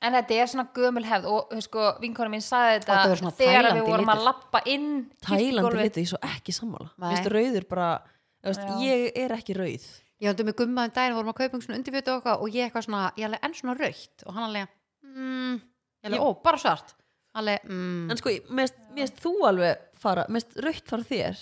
En 0.05 0.13
þetta 0.13 0.35
er 0.37 0.47
svona 0.51 0.67
gömul 0.75 1.05
hefð 1.07 1.25
og 1.31 1.49
þú 1.49 1.61
sko, 1.65 1.83
vinkonu 2.03 2.29
mín 2.29 2.43
sagði 2.43 2.81
Þetta 2.83 2.93
þetta 2.95 3.09
var 3.09 3.17
svona 3.21 3.35
þegar 3.39 3.61
Tælandi 3.63 3.79
við 3.79 3.87
vorum 3.89 4.09
að 4.11 4.19
litur. 4.19 4.25
lappa 4.25 4.59
inn 4.65 4.89
Tælandi 5.25 5.45
kirkjugólfið. 5.45 5.83
litu 5.87 5.99
ég 6.03 6.09
svo 6.11 6.19
ekki 6.21 6.51
sammála. 6.53 6.89
Nei. 6.99 7.09
Vist 7.15 7.29
rauður 7.31 7.67
bara 7.69 7.87
þú 8.43 8.47
veist, 8.51 8.65
Já. 8.65 8.75
Ég 8.85 9.11
er 9.15 9.29
ekki 9.37 9.53
rauð. 9.57 9.85
Ég 10.21 10.27
höndum 10.29 10.45
með 10.47 10.55
gumma 10.59 10.83
um 10.85 10.91
daginn 10.91 11.15
vorum 11.15 11.31
að 11.33 11.39
kaupa 11.41 11.61
svona 11.63 11.77
undirfjötu 11.79 12.07
og 12.11 12.21
eitthvað 12.21 12.41
og 12.41 12.47
ég 12.53 12.61
eitthvað 12.69 12.85
svona, 12.85 13.01
ég 13.17 13.25
alveg 13.25 13.39
enn 13.43 13.53
svona 13.55 13.75
raukt 13.79 14.23
og 14.27 14.33
hann 14.35 14.43
alveg, 14.49 14.67
mm, 15.03 15.55
ég 15.55 15.61
alveg, 16.05 16.19
Ég- 16.19 16.25
ó, 16.25 16.43
bara 16.43 16.57
svart. 16.61 16.95
Alveg, 17.35 17.63
mm, 17.67 18.11
En 18.11 18.17
sko, 18.17 18.29
mest, 18.49 18.75
þú 19.19 19.33
alveg 19.49 19.77
fara 19.99 20.25
Mest 20.29 20.55
rautt 20.63 20.87
fara 20.87 21.03
þér 21.03 21.35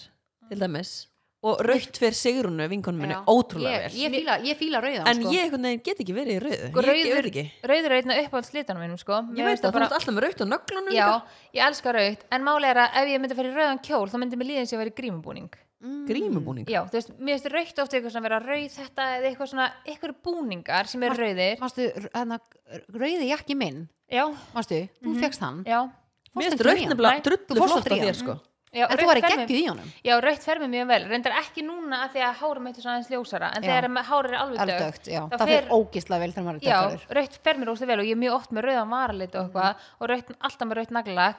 Til 0.50 0.60
dæmis. 0.60 1.08
Og 1.44 1.60
rautt 1.60 1.98
fyrir 2.00 2.16
Sigrunu, 2.16 2.64
vinkonum 2.72 3.02
minni, 3.04 3.16
ótrúlega 3.28 3.82
ég, 3.84 3.92
vel. 3.92 4.00
ég, 4.00 4.12
fíla, 4.14 4.36
ég 4.48 4.56
fíla 4.58 4.80
rauðan 4.80 5.08
En 5.12 5.20
sko. 5.22 5.32
ég 5.36 5.50
veginn 5.52 5.82
get 5.84 6.00
ekki 6.00 6.14
verið 6.16 6.38
í 6.38 6.40
rauðu. 6.40 6.70
Sko, 6.72 6.80
Ég 6.80 6.88
rauður, 6.88 7.52
rauður 7.68 7.92
er 7.92 7.96
einna 7.98 8.16
uppáhald 8.24 8.48
slitanum 8.48 8.82
mínum 8.86 8.98
sko. 9.02 9.18
Ég 9.36 9.44
veit 9.44 9.60
finnst 9.60 9.66
að 9.66 9.70
þú 9.70 9.74
bara- 9.74 9.86
ert 9.90 9.98
alltaf 9.98 10.14
með 10.16 10.24
rautt 10.24 10.40
á 10.40 10.46
nöglunum 10.48 10.94
Já, 10.96 11.04
líka. 11.04 11.24
ég 11.54 11.62
elska 11.68 11.94
rautt. 11.94 12.22
En 12.32 12.42
máli 12.48 12.64
er 12.72 12.76
að 12.80 12.90
ef 12.96 13.08
ég 13.12 13.20
myndi 13.20 13.34
að 13.34 13.36
fara 13.36 13.50
í 13.52 13.56
rauðan 13.60 13.82
kjól 13.84 14.08
þá 14.08 14.16
myndi 14.24 14.36
mér 14.40 14.48
líðin 14.54 14.68
sem 14.72 14.80
að 14.80 14.84
vera 14.86 14.94
í 14.96 15.00
grímubúning 15.02 15.50
mm, 15.84 16.06
Grímubúning. 16.08 16.66
Já, 16.72 16.82
þú 16.88 16.98
veist, 16.98 17.12
mér 17.20 17.36
finnst 17.38 17.52
rautt 17.54 17.80
ofta 17.84 17.98
eitthvað 17.98 18.14
svona 18.16 18.28
vera 18.30 18.40
rauð 18.40 18.78
þetta 18.80 19.08
eða 19.18 19.28
eitthvað 19.32 19.52
svona, 19.54 19.68
eitthvað 19.86 20.16
búningar 20.24 20.88
sem 20.88 21.04
eru 21.04 21.16
rauðir. 21.20 21.60
Manstu, 21.60 21.90
hérna, 22.14 22.40
rauði 22.96 23.28
jakki 23.30 23.56
minn? 23.60 23.84
Já, 24.12 24.26
Manstu, 24.56 24.82
þú 25.04 25.12
Mhm. 25.14 25.22
fegst 25.22 25.40
hann? 25.44 25.64
Já, 25.66 25.84
Mér 26.36 26.50
finnst 26.50 26.60
ekki 26.62 26.70
hann? 26.88 26.90
nefnilega 26.98 27.24
drullu 27.24 27.68
flott 27.68 27.86
á 27.92 27.96
þér 28.00 28.16
sko. 28.16 28.40
Já 28.74 28.88
En 28.90 28.98
þú 28.98 29.06
var 29.06 29.18
mér- 29.18 29.30
geggjuð 29.30 29.60
í 29.62 29.68
honum. 29.70 29.90
Já, 30.04 30.20
rautt 30.20 30.42
fer 30.42 30.58
mér 30.58 30.70
mjög 30.74 30.88
vel, 30.88 31.04
reyndar 31.06 31.34
ekki 31.38 31.62
núna 31.62 32.06
af 32.06 32.14
því 32.16 32.22
að 32.26 32.34
hárum 32.42 32.64
mitt 32.64 32.78
er 32.78 32.82
svona 32.82 32.98
aðeins 32.98 33.12
ljósara 33.14 33.52
en 33.56 33.62
Já. 33.62 33.70
þegar 33.70 34.04
hárið 34.04 34.32
er 34.34 34.40
alveg 34.42 34.60
Alveg 34.60 34.80
dögt 34.82 35.04
dögt, 35.06 35.30
það 35.30 35.48
fer- 35.48 35.70
ógislega 35.70 36.20
vel 36.20 36.32
þegar 36.34 36.44
maður 36.48 36.56
er 36.56 36.66
Já, 36.66 36.82
dögtarur 36.90 37.16
rautt 37.16 37.38
fer 37.44 37.54
mér 37.54 37.70
óslega 37.70 37.88
vel 37.88 38.00
og 38.00 38.06
ég 38.06 38.12
er 38.18 38.22
mjög 38.24 38.34
oft 38.34 38.50
með 38.52 38.64
rauðan 38.66 38.90
varalit 38.90 39.36
og 39.36 39.46
eitthvað 39.54 39.76
og 40.02 40.10
rautt, 40.10 40.32
alltaf 40.42 40.68
með 40.68 40.74
rautt 40.82 40.90
naglag 40.92 41.36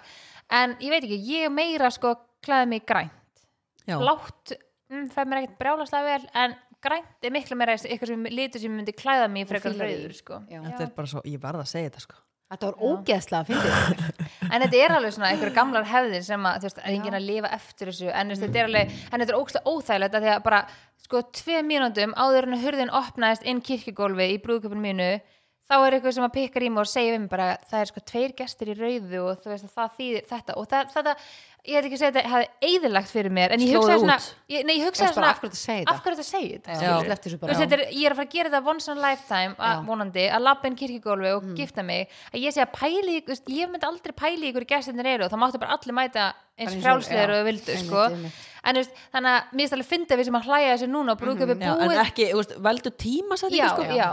en 0.51 0.77
ég 0.79 0.91
veit 0.95 1.03
ekki, 1.03 1.19
ég 1.27 1.45
er 1.47 1.51
meira 1.51 1.91
sko 1.91 2.15
klæði 2.41 2.69
mig 2.69 2.83
í 2.83 2.87
grænt 2.87 3.11
Já. 3.85 3.99
blátt, 4.01 4.55
mm, 4.91 5.09
fer 5.15 5.27
mér 5.29 5.43
ekkert 5.43 5.59
brjálaslega 5.61 6.05
vel 6.13 6.29
en 6.45 6.59
grænt 6.85 7.25
er 7.25 7.33
miklu 7.33 7.57
meira 7.57 7.79
eitthvað 7.79 8.13
sem 8.13 8.29
litur 8.33 8.61
sem 8.61 8.77
myndi 8.77 8.93
klæða 8.97 9.31
mig 9.33 9.47
í 9.47 9.49
frekar 9.49 9.77
rauður 9.79 10.15
sko. 10.17 10.45
Já. 10.49 10.61
Þetta 10.61 10.87
er 10.87 10.95
bara 10.97 11.13
svo, 11.15 11.25
ég 11.29 11.43
varð 11.43 11.65
að 11.65 11.73
segja 11.73 11.91
þetta 11.91 12.07
sko 12.07 12.23
Þetta 12.55 12.69
var 12.69 12.83
ógeðslega 12.87 13.41
að 13.41 13.49
fyndið 13.51 14.11
en 14.53 14.63
þetta 14.63 14.81
er 14.85 14.93
alveg 14.95 15.15
svona 15.17 15.29
einhverja 15.33 15.57
gamlar 15.57 15.87
hefðir 15.89 16.25
sem 16.27 16.45
að 16.47 16.59
þú 16.59 16.69
veist, 16.69 16.81
er 16.83 16.91
enginn 16.93 17.17
að 17.17 17.29
lifa 17.31 17.51
eftir 17.57 17.91
þessu 17.91 18.11
en, 18.11 18.29
mm. 18.31 18.41
þetta 18.43 18.61
er 18.61 18.69
alveg, 18.69 18.93
en 19.09 19.23
þetta 19.23 19.33
er 19.33 19.39
ógstlega 19.39 19.73
óþægilegt 19.73 20.19
af 20.19 20.25
því 20.25 20.31
að 20.35 20.43
bara, 20.45 20.61
sko, 21.07 21.23
tvei 21.41 21.63
mínúndum 21.67 22.15
áður 22.21 22.49
en 22.51 22.61
hurðin 22.63 22.93
opnaðist 23.01 23.49
inn 23.49 23.63
kirkjugólfi 23.65 24.29
í 24.35 24.39
brúðköpun 24.45 24.85
mínu 24.85 25.09
þá 25.65 25.75
er 25.87 25.95
eitthvað 25.97 26.13
sem 26.19 26.27
að 26.27 26.35
pikkar 26.37 26.63
í 26.67 26.69
mig 26.75 26.83
og 26.85 26.91
segja 26.91 27.15
við 27.15 27.21
mig 27.25 27.31
bara 27.33 27.49
það 27.71 27.81
er 27.81 27.91
sko 27.91 28.01
tveir 28.11 28.33
gestir 28.37 28.69
í 28.69 28.77
rauðu 28.77 29.21
og 29.25 29.39
þú 29.41 29.49
veist 29.55 29.65
að 29.65 29.75
það 29.79 29.95
þýðir 29.99 30.27
þetta. 30.29 30.57
Og 30.61 30.67
það, 30.69 30.91
þetta, 30.93 31.15
ég 31.65 31.79
ætla 31.79 31.89
ekki 31.89 31.97
að 31.97 32.03
segja 32.03 32.11
að 32.13 32.17
þetta 32.19 32.33
hafi 32.35 32.49
eðilagt 32.69 33.09
fyrir 33.15 33.33
mér 33.33 33.55
en 33.55 33.65
ég 33.65 33.73
hugsaði 33.79 34.03
svona, 34.03 34.17
út. 34.21 34.27
ég, 34.53 34.67
nei 34.69 34.75
ég 34.77 34.85
hugsaði 34.85 35.15
svona 35.17 35.31
af 35.33 35.41
hverju 35.41 35.51
þetta 35.55 35.61
segir 35.65 35.89
af 35.89 35.95
þetta? 35.95 36.05
Hverju 36.05 36.19
Já, 36.85 36.91
er, 37.79 37.85
ég 37.97 38.05
er 38.05 38.13
að 38.13 38.21
fara 38.21 38.29
að 38.29 38.35
gera 38.37 38.53
þetta 38.53 38.71
once 38.75 38.89
in 38.93 38.99
a 39.01 39.05
lifetime 39.09 39.55
að, 39.57 39.73
Já. 39.73 39.79
Mm. 39.81 39.89
vonandi, 39.89 40.27
að 40.37 40.45
labba 40.45 40.69
inn 40.69 40.77
kirkigólfi 40.83 41.33
og 41.39 41.49
gifta 41.57 41.87
mig. 41.89 42.13
Að 42.35 42.45
ég 42.45 42.53
sé 42.59 42.61
að 42.67 42.73
pæli, 42.77 43.17
í- 43.17 43.25
þú 43.25 43.33
veist, 43.33 43.49
ég 43.57 43.73
myndi 43.73 43.89
aldrei 43.89 44.13
pæli 44.21 44.45
í 44.45 44.53
ykkur 44.53 44.69
gestinir 44.75 45.09
eru 45.15 45.25
og 45.25 45.33
það 45.33 45.43
máttu 45.47 45.63
bara 45.65 45.79
allir 45.81 45.97
mæta 45.97 46.27
eins 46.61 46.77
eins 46.77 46.85
og- 46.85 47.09
já, 47.09 47.41
vildu 47.49 47.79
sko. 47.81 48.05
en 48.65 48.77
þú 48.77 48.85
veist, 48.85 48.93
þannig 49.17 49.33
að 49.33 49.41
mér 49.57 49.65
finnst 49.65 49.73
alveg 49.79 49.91
fyndið 49.95 50.21
við 50.21 50.25
sem 50.29 50.39
að 50.39 50.47
hlæja 50.53 50.77
þessu 50.77 50.93
núna 50.93 51.17
og 51.17 51.19
brúðköpi 51.25 51.57
Já, 51.65 51.73
en 51.73 51.89
búið 51.89 52.05
ekki, 52.05 52.29
þú 52.31 52.39
veist, 52.43 52.55
veldu 52.69 52.91
tíma 53.01 53.37
sætti 53.41 53.57
já, 53.59 53.69
sko. 53.73 53.83
já, 53.89 54.11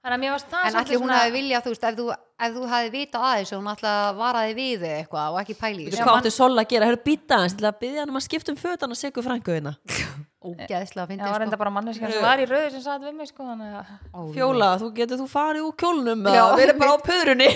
þannig 0.00 0.16
að 0.16 0.22
mér 0.24 0.32
varst 0.34 0.50
það 0.50 0.66
En 0.70 0.78
allir 0.80 0.96
hún 0.98 1.06
svona- 1.06 1.18
hafi 1.20 1.32
viljað, 1.36 1.64
þú 1.66 1.72
veist, 1.74 1.84
ef 1.90 1.96
þú, 1.98 2.06
ef 2.40 2.54
þú 2.56 2.68
hafi 2.70 2.90
vitað 2.94 3.26
aðeins 3.30 3.52
og 3.52 3.60
hún 3.60 3.70
að 3.74 4.16
varaði 4.20 4.54
við 4.56 4.80
þig 4.84 4.94
eitthvað 5.00 5.34
og 5.34 5.40
ekki 5.42 5.56
pæli 5.60 5.82
í 5.82 5.84
Veitu 5.84 5.96
þessu. 5.96 6.06
hvað 6.08 6.20
áttu 6.20 6.32
Sol 6.32 6.54
að 6.56 6.68
gera, 6.72 6.86
hörðu 6.90 7.02
býta 7.04 7.40
hans 7.42 7.54
til 7.58 7.66
að 7.68 7.78
byggja 7.84 8.00
hann 8.00 8.10
um 8.14 8.16
að 8.20 8.26
skipta 8.28 8.50
um 8.54 8.56
fötana 8.60 8.96
Sigur 8.96 9.22
Franku 9.26 9.52
hérna 9.52 9.74
Ógeðslega 10.40 11.04
að 11.04 11.04
það 11.04 11.10
fyndið, 11.12 11.30
var 11.34 11.42
enda 11.44 11.56
bara 11.60 11.70
manneskjan 11.74 12.12
sem 12.14 12.22
var 12.24 12.40
í 12.40 12.46
rauðu 12.48 12.70
sem 12.72 12.80
satt 12.80 13.02
við 13.04 13.12
mig 13.18 13.28
sko, 13.28 13.44
þannig 13.44 13.74
að 13.76 14.30
Fjóla, 14.32 14.68
þú 14.80 14.88
getur 14.96 15.20
þú 15.20 15.26
farið 15.28 15.66
úr 15.68 15.74
kjólnum 15.82 16.22
Já, 16.24 16.38
eða 16.40 16.56
verið 16.56 16.78
bara 16.80 16.94
á 16.96 16.98
pöðrunni. 17.04 17.48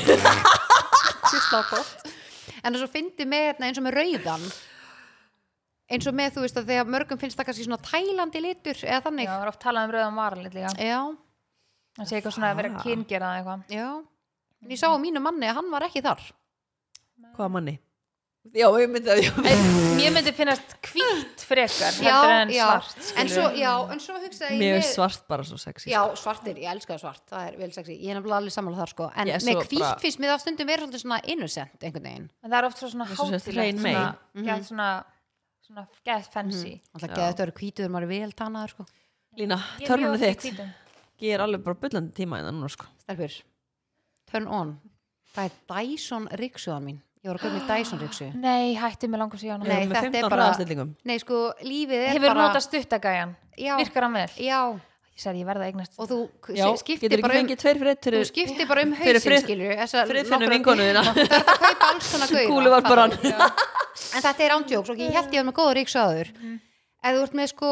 Sýsla 1.32 1.62
gott. 1.70 2.12
En 2.60 2.77
þess 2.77 2.85
að 2.85 2.93
fyndi 2.93 3.24
með 3.28 3.47
hérna, 3.48 3.70
eins 3.70 3.81
og 3.81 3.86
með 3.86 3.97
rauðan. 4.02 4.44
Eins 5.94 6.09
og 6.09 6.16
með, 6.16 6.35
þú 6.36 6.44
veist, 6.44 6.60
að 6.60 6.68
þegar 6.74 6.93
mörgum 6.93 7.20
finnst 7.20 7.40
það 7.40 7.48
kannski 7.48 7.64
svona 7.70 7.81
tælandi 7.89 8.44
litur 8.44 8.77
eða 8.85 9.01
já, 9.01 9.05
þannig. 9.09 9.32
það 9.32 9.40
var 9.47 9.52
oft 9.55 9.64
talað 9.64 9.89
um 9.89 9.94
rauðan 9.97 10.78
Já, 10.85 11.01
það 11.98 12.08
sé 12.10 12.16
eitthvað 12.20 12.36
svona 12.38 12.50
að 12.52 12.56
vera 12.62 12.82
kyngerða 12.84 13.32
eitthvað 13.38 13.64
já. 13.78 13.88
En 14.64 14.70
ég 14.70 14.78
sá 14.80 14.88
á 14.88 14.96
mínu 14.98 15.20
manni 15.20 15.46
að 15.46 15.58
hann 15.60 15.70
var 15.70 15.82
ekki 15.88 16.00
þar. 16.04 16.22
Hvað 17.36 17.50
manni? 17.52 17.78
Já, 18.52 18.66
ég 18.76 18.90
myndi 18.92 19.08
að 19.08 19.22
En 19.48 19.62
mér 19.96 20.10
myndi 20.12 20.32
finnast 20.36 20.74
hvít 20.84 21.40
frekar 21.48 21.94
Já, 21.96 22.12
heldur 22.12 22.32
en 22.34 22.50
já. 22.52 22.64
svart 22.68 22.98
En 22.98 23.28
skilurðu. 23.30 23.30
svo, 23.38 23.44
já, 23.56 23.70
en 23.94 24.00
svo 24.04 24.16
hugsaði 24.20 24.50
ég 24.52 24.58
Mér 24.60 24.74
með- 24.74 24.80
er 24.82 24.88
svart 24.90 25.22
bara 25.32 25.46
svo 25.48 25.56
sexy 25.56 25.88
Já, 25.88 26.00
svartir, 26.20 26.58
ég 26.60 26.68
elskaði 26.74 27.00
svart, 27.00 27.22
það 27.30 27.46
er 27.48 27.56
vel 27.56 27.70
sexy 27.72 27.96
Ég 27.96 28.10
er 28.12 28.18
nefnilega 28.20 28.36
alveg 28.42 28.52
sammála 28.52 28.76
þar 28.82 28.92
sko 28.92 29.06
En 29.16 29.30
Ég 29.32 29.38
með 29.40 29.48
svo 29.48 29.64
hvítt 29.64 29.80
bara- 29.80 29.98
finnst 30.04 30.20
mér 30.20 30.34
það 30.34 30.42
stundum 30.44 30.68
verið 30.68 30.84
svolítið 30.84 31.04
svona 31.06 31.20
innocent 31.24 31.80
einhvern 31.88 32.04
veginn 32.10 32.28
en 32.44 32.50
það 32.50 32.58
er 32.58 32.64
oft 32.68 32.78
svo 32.84 32.88
svona 32.92 33.06
hátilegt 33.08 33.80
svona, 33.80 34.04
Mhm. 34.34 34.44
gett 36.04 36.28
fancy 36.36 36.80
Alltaf 36.92 37.08
Já. 37.10 37.14
geða 37.16 37.32
þetta 37.32 37.40
eru 37.48 37.52
hvítuður, 37.52 37.88
maður 37.96 38.02
er 38.02 38.12
vel 38.12 38.32
tannaður 38.32 38.68
sko 38.76 38.86
Lína, 39.38 39.56
Ég 39.80 39.88
í 39.88 40.18
þitt. 40.20 40.74
Ég 41.24 41.34
er 41.38 41.44
alveg 41.44 41.62
bara 41.64 41.78
bullandi 41.80 42.12
tíma 42.16 42.40
innan 42.42 42.59
núna 42.59 42.68
sko. 42.72 42.86
Stelpur, 43.05 43.34
turn 44.30 44.48
on. 44.52 44.74
Það 45.34 45.48
er 45.51 45.59
Dyson 45.72 46.26
ryksuðan 46.40 46.84
mín. 46.88 46.98
Ég 47.24 47.30
var 47.32 47.38
að 47.38 47.44
köpa 47.46 47.55
mér 47.56 47.68
Dyson 47.70 48.01
ryksu 48.02 48.26
nei, 48.46 48.74
hætti 48.76 49.09
mig 49.09 49.20
langur 49.22 49.40
síðan 49.40 49.62
Nei, 49.64 49.86
með 49.88 49.94
þetta 49.96 50.01
er 50.01 50.10
15 50.10 50.28
bara- 50.28 50.40
hraðastillingum. 50.42 50.90
Nei, 51.09 51.14
sko, 51.22 51.38
lífið 51.64 52.02
er 52.02 52.10
hefur 52.12 52.28
bara 52.34 52.42
notað 52.51 52.64
stuttagæjan? 52.66 53.32
Já, 53.56 53.72
virkar 53.80 54.05
hann 54.06 54.18
vel? 54.18 54.26
Já, 54.44 54.59
ég 55.14 55.22
sagði 55.24 55.40
ég 55.40 55.48
verða 55.48 55.64
að 55.64 55.70
eignast 55.72 55.96
og 56.02 56.10
þú 56.10 56.18
Já, 56.59 56.66
skiptir 56.82 57.09
getur 57.09 57.16
ekki 57.16 57.24
bara 57.24 57.38
um 57.38 57.40
fengið 57.40 57.60
tveir 57.64 57.80
fyrir 57.80 57.92
eitt 57.94 58.02
Þú 58.05 58.10
fyrir 58.12 58.28
skiptir 58.30 58.68
bara 58.74 58.84
um 58.84 58.92
Fyrir 58.98 59.16
hausinn, 59.16 59.30
frið- 59.30 59.44
skilur 59.46 60.30
nokkra- 60.34 60.52
vinkonu 60.55 60.88
þína. 60.90 61.05
Þú 61.09 61.24
ert 61.24 61.34
að 61.40 61.59
kaupa 61.64 61.88
alls 61.94 62.10
svona 62.12 62.28
gauða 62.34 62.46
Kúluvarparan. 62.52 63.16
fattar 63.16 63.40
þú? 63.40 64.14
En 64.18 64.22
þetta 64.28 64.44
er 64.44 64.55
ándjóks 64.59 64.90
og 64.92 65.01
ég 65.01 65.16
held 65.16 65.32
ég 65.32 65.40
var 65.40 65.48
með 65.48 65.56
góða 65.62 65.74
ríksu 65.80 65.98
áður. 66.05 66.32
Mhm. 66.34 66.56
Ef 67.05 67.14
þú 67.16 67.22
ert 67.28 67.36
með 67.40 67.48
sko 67.55 67.70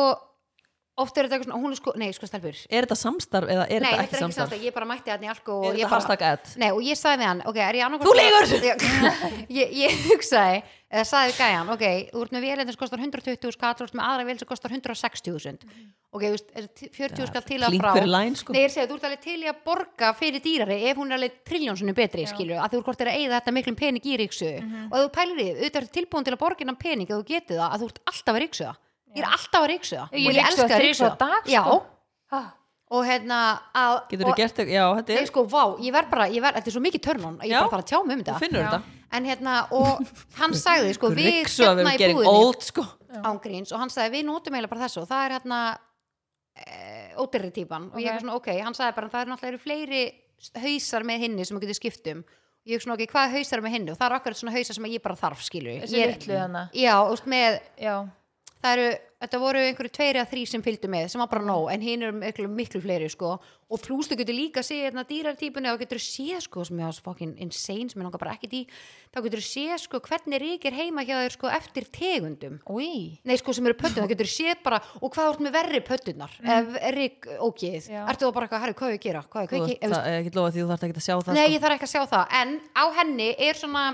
oft 1.00 1.16
er 1.16 1.24
þetta 1.24 1.38
eitthvað 1.38 1.48
svona, 1.48 1.60
hún 1.62 1.72
er 1.72 1.78
sko, 1.78 1.92
nei, 1.96 2.10
sko 2.12 2.28
stelpur. 2.28 2.58
Er 2.68 2.84
þetta 2.84 2.98
samstarf 3.00 3.48
eða 3.48 3.64
er 3.64 3.80
nei, 3.80 3.88
þetta 3.88 3.96
þetta 3.96 4.02
ekki 4.02 4.12
er 4.12 4.18
ekki 4.18 4.22
samstarf? 4.26 4.52
ég 4.60 4.74
bara 4.76 4.88
mætti 4.90 5.08
hann 5.14 5.24
í 5.24 5.30
alko 5.32 5.52
og 5.56 5.64
Er 5.64 5.72
ég 5.72 5.76
þetta 5.80 5.88
bara, 5.88 5.96
hashtag 6.02 6.20
ad? 6.28 6.44
Nei, 6.60 6.68
og 6.68 6.80
ég 6.84 6.96
sagði 7.00 7.22
við 7.22 7.28
hann, 7.30 7.40
ok, 7.48 7.58
er 7.64 7.74
ég 7.78 7.84
annarkvort 7.86 8.08
Þú 8.08 8.14
lýgur! 8.20 8.44
ég, 9.58 9.66
ég 9.80 9.90
hugsaði, 10.10 10.58
eða 10.92 11.04
sagði 11.08 11.32
við 11.32 11.38
gæjan 11.40 11.72
ok, 11.72 11.84
þú 12.12 12.18
ert 12.26 12.32
með 12.36 12.44
vélinn 12.44 12.68
sem 12.68 12.80
kostar 12.82 13.00
120 13.00 13.56
skall 13.56 13.74
þú 13.78 13.88
ert 13.88 13.96
með 13.96 14.06
aðra 14.10 14.28
vél 14.28 14.38
sem 14.42 14.50
kostar 14.52 14.70
160.000 14.76 15.64
ok, 16.12 16.22
þú 16.28 16.32
veist, 16.36 16.48
er 16.52 16.64
40 17.00 17.32
skall 17.32 17.46
til 17.48 17.60
að 17.64 17.80
frá? 17.80 17.92
læn 18.12 18.36
sko. 18.36 18.52
Nei, 18.52 18.60
ég 18.60 18.68
er 18.68 18.74
segja, 18.76 18.88
þú 18.90 18.96
ert 19.00 19.08
alveg 19.08 19.22
til 19.24 19.40
í 19.40 19.48
að 19.48 19.64
borga 19.64 20.12
fyrir 20.18 20.44
dýrari 20.44 20.76
ef 20.90 21.00
hún 21.00 21.08
er 21.08 21.16
alveg 21.16 21.40
triljónsunni 21.48 21.96
betri, 21.96 22.28
skilju 29.12 29.28
að 29.28 29.28
er 29.28 29.28
að 29.28 29.28
er 29.28 29.28
að 29.28 29.28
að 29.28 29.28
að 29.28 29.28
ég 29.28 29.28
er 29.28 29.30
alltaf 29.36 29.60
að 29.62 29.70
ríksu 29.72 29.96
Ég 29.96 30.26
og 30.26 30.32
ég 30.32 30.42
ryksuga 30.42 30.48
elska 30.48 30.64
að 30.64 30.72
þrisvar 30.72 30.82
ríksu 30.82 31.04
á 31.04 31.22
dag, 31.22 31.48
Já, 31.52 31.62
sko. 31.62 32.42
Og 32.92 33.06
hérna 33.08 33.38
að, 33.72 33.94
Getur 34.10 34.26
þú 34.26 34.32
og, 34.32 34.36
gert 34.36 34.56
þetta? 34.58 34.72
Já, 34.72 34.82
þetta 34.98 35.14
Nei, 35.14 35.20
er 35.22 35.28
sko, 35.30 35.44
vá, 35.48 35.62
ég 35.80 35.94
verð 35.94 36.10
bara, 36.12 36.26
ég 36.28 36.42
verð, 36.44 36.58
þetta 36.58 36.68
er 36.68 36.74
svo 36.74 36.82
mikið 36.84 37.02
törnun 37.06 37.38
að 37.38 37.46
ég 37.48 37.54
Já. 37.54 37.60
bara 37.62 37.72
fara 37.72 37.84
að 37.84 37.88
tjá 37.88 37.98
mig 38.04 38.18
um 38.18 38.24
þetta. 38.26 38.80
En 39.12 39.28
hérna, 39.28 39.54
og 39.76 40.02
hann 40.38 40.54
sagði 40.56 40.92
sko, 40.96 41.08
við 41.12 41.30
að 41.30 41.48
hérna 41.48 41.72
erum 41.72 41.88
í 41.88 41.96
getting 42.00 42.18
búðinni 42.18 42.42
old 42.42 42.66
sko. 42.66 42.84
Ángríns 43.28 43.72
og 43.72 43.80
hann 43.80 43.92
sagði 43.92 44.12
við 44.18 44.26
notum 44.28 44.56
eiginlega 44.56 44.72
bara 44.72 44.84
þessu. 44.84 45.04
Og 45.04 45.08
það 45.08 45.24
er 45.24 45.34
hérna 45.38 45.58
e, 46.56 46.76
ódyrri 47.20 47.50
típan. 47.56 47.88
Og 47.92 48.00
ég 48.00 48.12
er 48.12 48.20
svona 48.24 48.36
ok, 48.36 48.48
hann 48.60 48.76
sagði 48.76 48.96
bara 48.98 49.12
það 49.12 49.24
er 49.24 49.32
náttúrulega 49.32 49.52
eru 49.52 49.64
fleiri 49.64 50.02
hausar 50.64 51.04
með 51.08 51.26
hinni 51.26 51.48
sem 51.48 51.56
þú 51.56 51.64
getur 51.64 51.80
skipt 51.80 52.12
um. 52.12 52.24
Og 52.62 52.72
ég 52.72 52.76
er 52.76 52.84
svona 52.84 52.96
ok, 52.96 53.04
hvað 53.12 53.36
hausar 53.38 53.60
er 53.60 53.64
með 53.64 53.76
hinni? 53.76 53.92
Og 53.92 54.00
það 54.00 54.08
er 54.08 54.16
akkurat 54.20 54.40
svona 54.40 54.56
hausar 54.56 54.76
sem 54.78 54.88
ég 54.92 55.04
bara 55.04 55.16
þarf 55.18 55.44
skilu 55.44 55.76
Það 58.62 58.76
eru 58.76 58.92
þetta 59.22 59.38
voru 59.38 59.62
einhverju 59.62 59.92
tveiri 59.94 60.20
að 60.22 60.30
þrý 60.32 60.42
sem 60.50 60.62
fylgdu 60.64 60.90
með 60.90 61.08
sem 61.12 61.22
var 61.22 61.30
bara 61.30 61.46
nóg, 61.46 61.68
en 61.72 61.82
hinn 61.84 62.02
eru 62.02 62.14
miklu, 62.18 62.48
miklu 62.50 62.80
fleiri 62.82 63.08
sko, 63.12 63.36
og 63.72 63.80
pluss 63.84 64.10
þú 64.10 64.18
getur 64.20 64.36
líka 64.36 64.62
að 64.62 64.68
sé 64.68 64.78
hérna, 64.82 65.04
dýrartípunni 65.08 65.70
og 65.70 65.78
getur 65.80 66.00
að 66.00 66.06
sé 66.06 66.40
sko, 66.42 66.64
sem 66.66 66.80
ég 66.82 66.88
var 66.88 66.98
fucking 67.06 67.36
insane, 67.42 67.88
sem 67.90 68.02
ég 68.02 68.06
langar 68.06 68.22
bara 68.22 68.34
ekki 68.34 68.50
í 68.50 68.62
þá 69.14 69.20
getur 69.26 69.42
að 69.42 69.46
sé 69.46 69.78
sko, 69.84 70.00
hvernig 70.08 70.42
ríkir 70.42 70.76
heima 70.76 71.06
hjá 71.06 71.14
þér 71.20 71.36
sko, 71.36 71.50
eftir 71.54 71.88
tegundum. 71.94 72.58
Úi. 72.72 72.92
Nei 73.28 73.34
sko 73.38 73.54
sem 73.56 73.70
eru 73.70 73.78
pöttunar, 73.78 74.10
getur 74.10 74.28
að 74.28 74.34
sé 74.34 74.56
bara 74.64 74.82
og 75.00 75.14
hvað 75.14 75.32
ert 75.32 75.44
með 75.46 75.56
verri 75.58 75.82
pöttunar 75.86 76.38
mm. 76.42 76.54
ef 76.58 76.94
rík 76.98 77.30
ógið, 77.38 77.90
ertu 78.02 78.28
þá 78.28 78.34
bara 78.34 78.48
eitthvað 78.48 78.64
herri, 78.66 78.78
hvað 78.80 78.94
ég 78.96 79.02
að 79.02 79.06
gera, 79.06 79.26
hvað 79.28 79.42
á 79.42 79.50
Þú 79.52 79.62
ég 79.62 79.76
ert- 79.76 79.84
að 79.86 79.98
Það 80.02 80.08
er 80.12 80.22
ekki 80.22 80.38
lofa 80.38 80.54
því 80.54 80.62
þú 80.62 80.70
þarf 80.72 80.86
ekki 80.88 81.02
að 81.02 81.06
sjá 81.06 81.14
það 81.14 81.36
Nei, 81.36 81.44
sko. 81.44 81.52
ég 81.52 81.62
þarf 81.62 81.76
ekki 81.76 81.88
að 81.88 81.92
sjá 81.92 82.02
það 82.12 82.34
En 82.40 82.54
á 82.72 82.84
henni 82.98 83.28
er 83.38 83.58
svona 83.58 83.84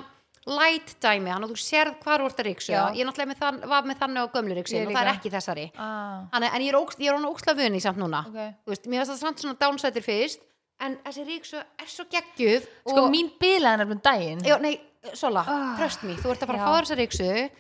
light 0.49 0.95
dæmi 1.05 1.31
hann 1.33 1.45
og 1.45 1.51
þú 1.53 1.57
sérð 1.61 1.99
hvað 2.03 2.23
þú 2.23 2.27
ert 2.31 2.41
að 2.43 2.47
ríksu 2.49 2.73
ég 2.73 3.05
náttúrulega 3.07 3.31
með 3.33 3.41
þann, 3.43 3.59
var 3.69 3.87
með 3.89 3.99
þannig 4.03 4.25
á 4.25 4.27
gömlu 4.35 4.57
ríksu 4.59 4.81
og 4.81 4.93
það 4.95 5.01
er 5.03 5.11
ekki 5.13 5.33
þessari. 5.35 5.67
Ah, 5.77 6.25
Þannig, 6.33 6.55
en 6.57 6.65
ég 6.65 6.73
er, 6.73 6.79
ógst, 6.81 6.99
ég 7.05 7.09
er 7.13 7.19
hann 7.19 7.29
óksla 7.29 7.55
vunni 7.59 7.81
samt 7.85 8.01
núna. 8.01 8.25
Ok. 8.29 8.39
Þú 8.65 8.73
veist, 8.75 8.87
mér 8.89 9.03
finnst 9.05 9.13
það 9.13 9.23
samt 9.27 9.43
svona 9.45 9.59
downsætir 9.61 10.07
fyrst 10.07 10.41
en 10.81 10.97
þessi 11.05 11.25
ríksu 11.29 11.59
er 11.61 11.89
svo 11.91 12.05
geggjuð 12.13 12.67
Sko 12.89 13.01
og, 13.05 13.11
mín 13.13 13.31
bilaði 13.41 13.83
nefnum 13.85 14.01
daginn. 14.03 14.45
Já, 14.47 14.59
nei, 14.63 14.77
Sola, 15.15 15.45
Ah. 15.47 15.77
tröst 15.79 16.03
mér 16.05 16.19
þú 16.23 16.31
ert 16.35 16.43
að 16.43 16.47
fara 16.51 16.59
að 16.59 16.67
fá 16.69 16.81
þessa 16.83 16.97
ríksu 16.99 17.51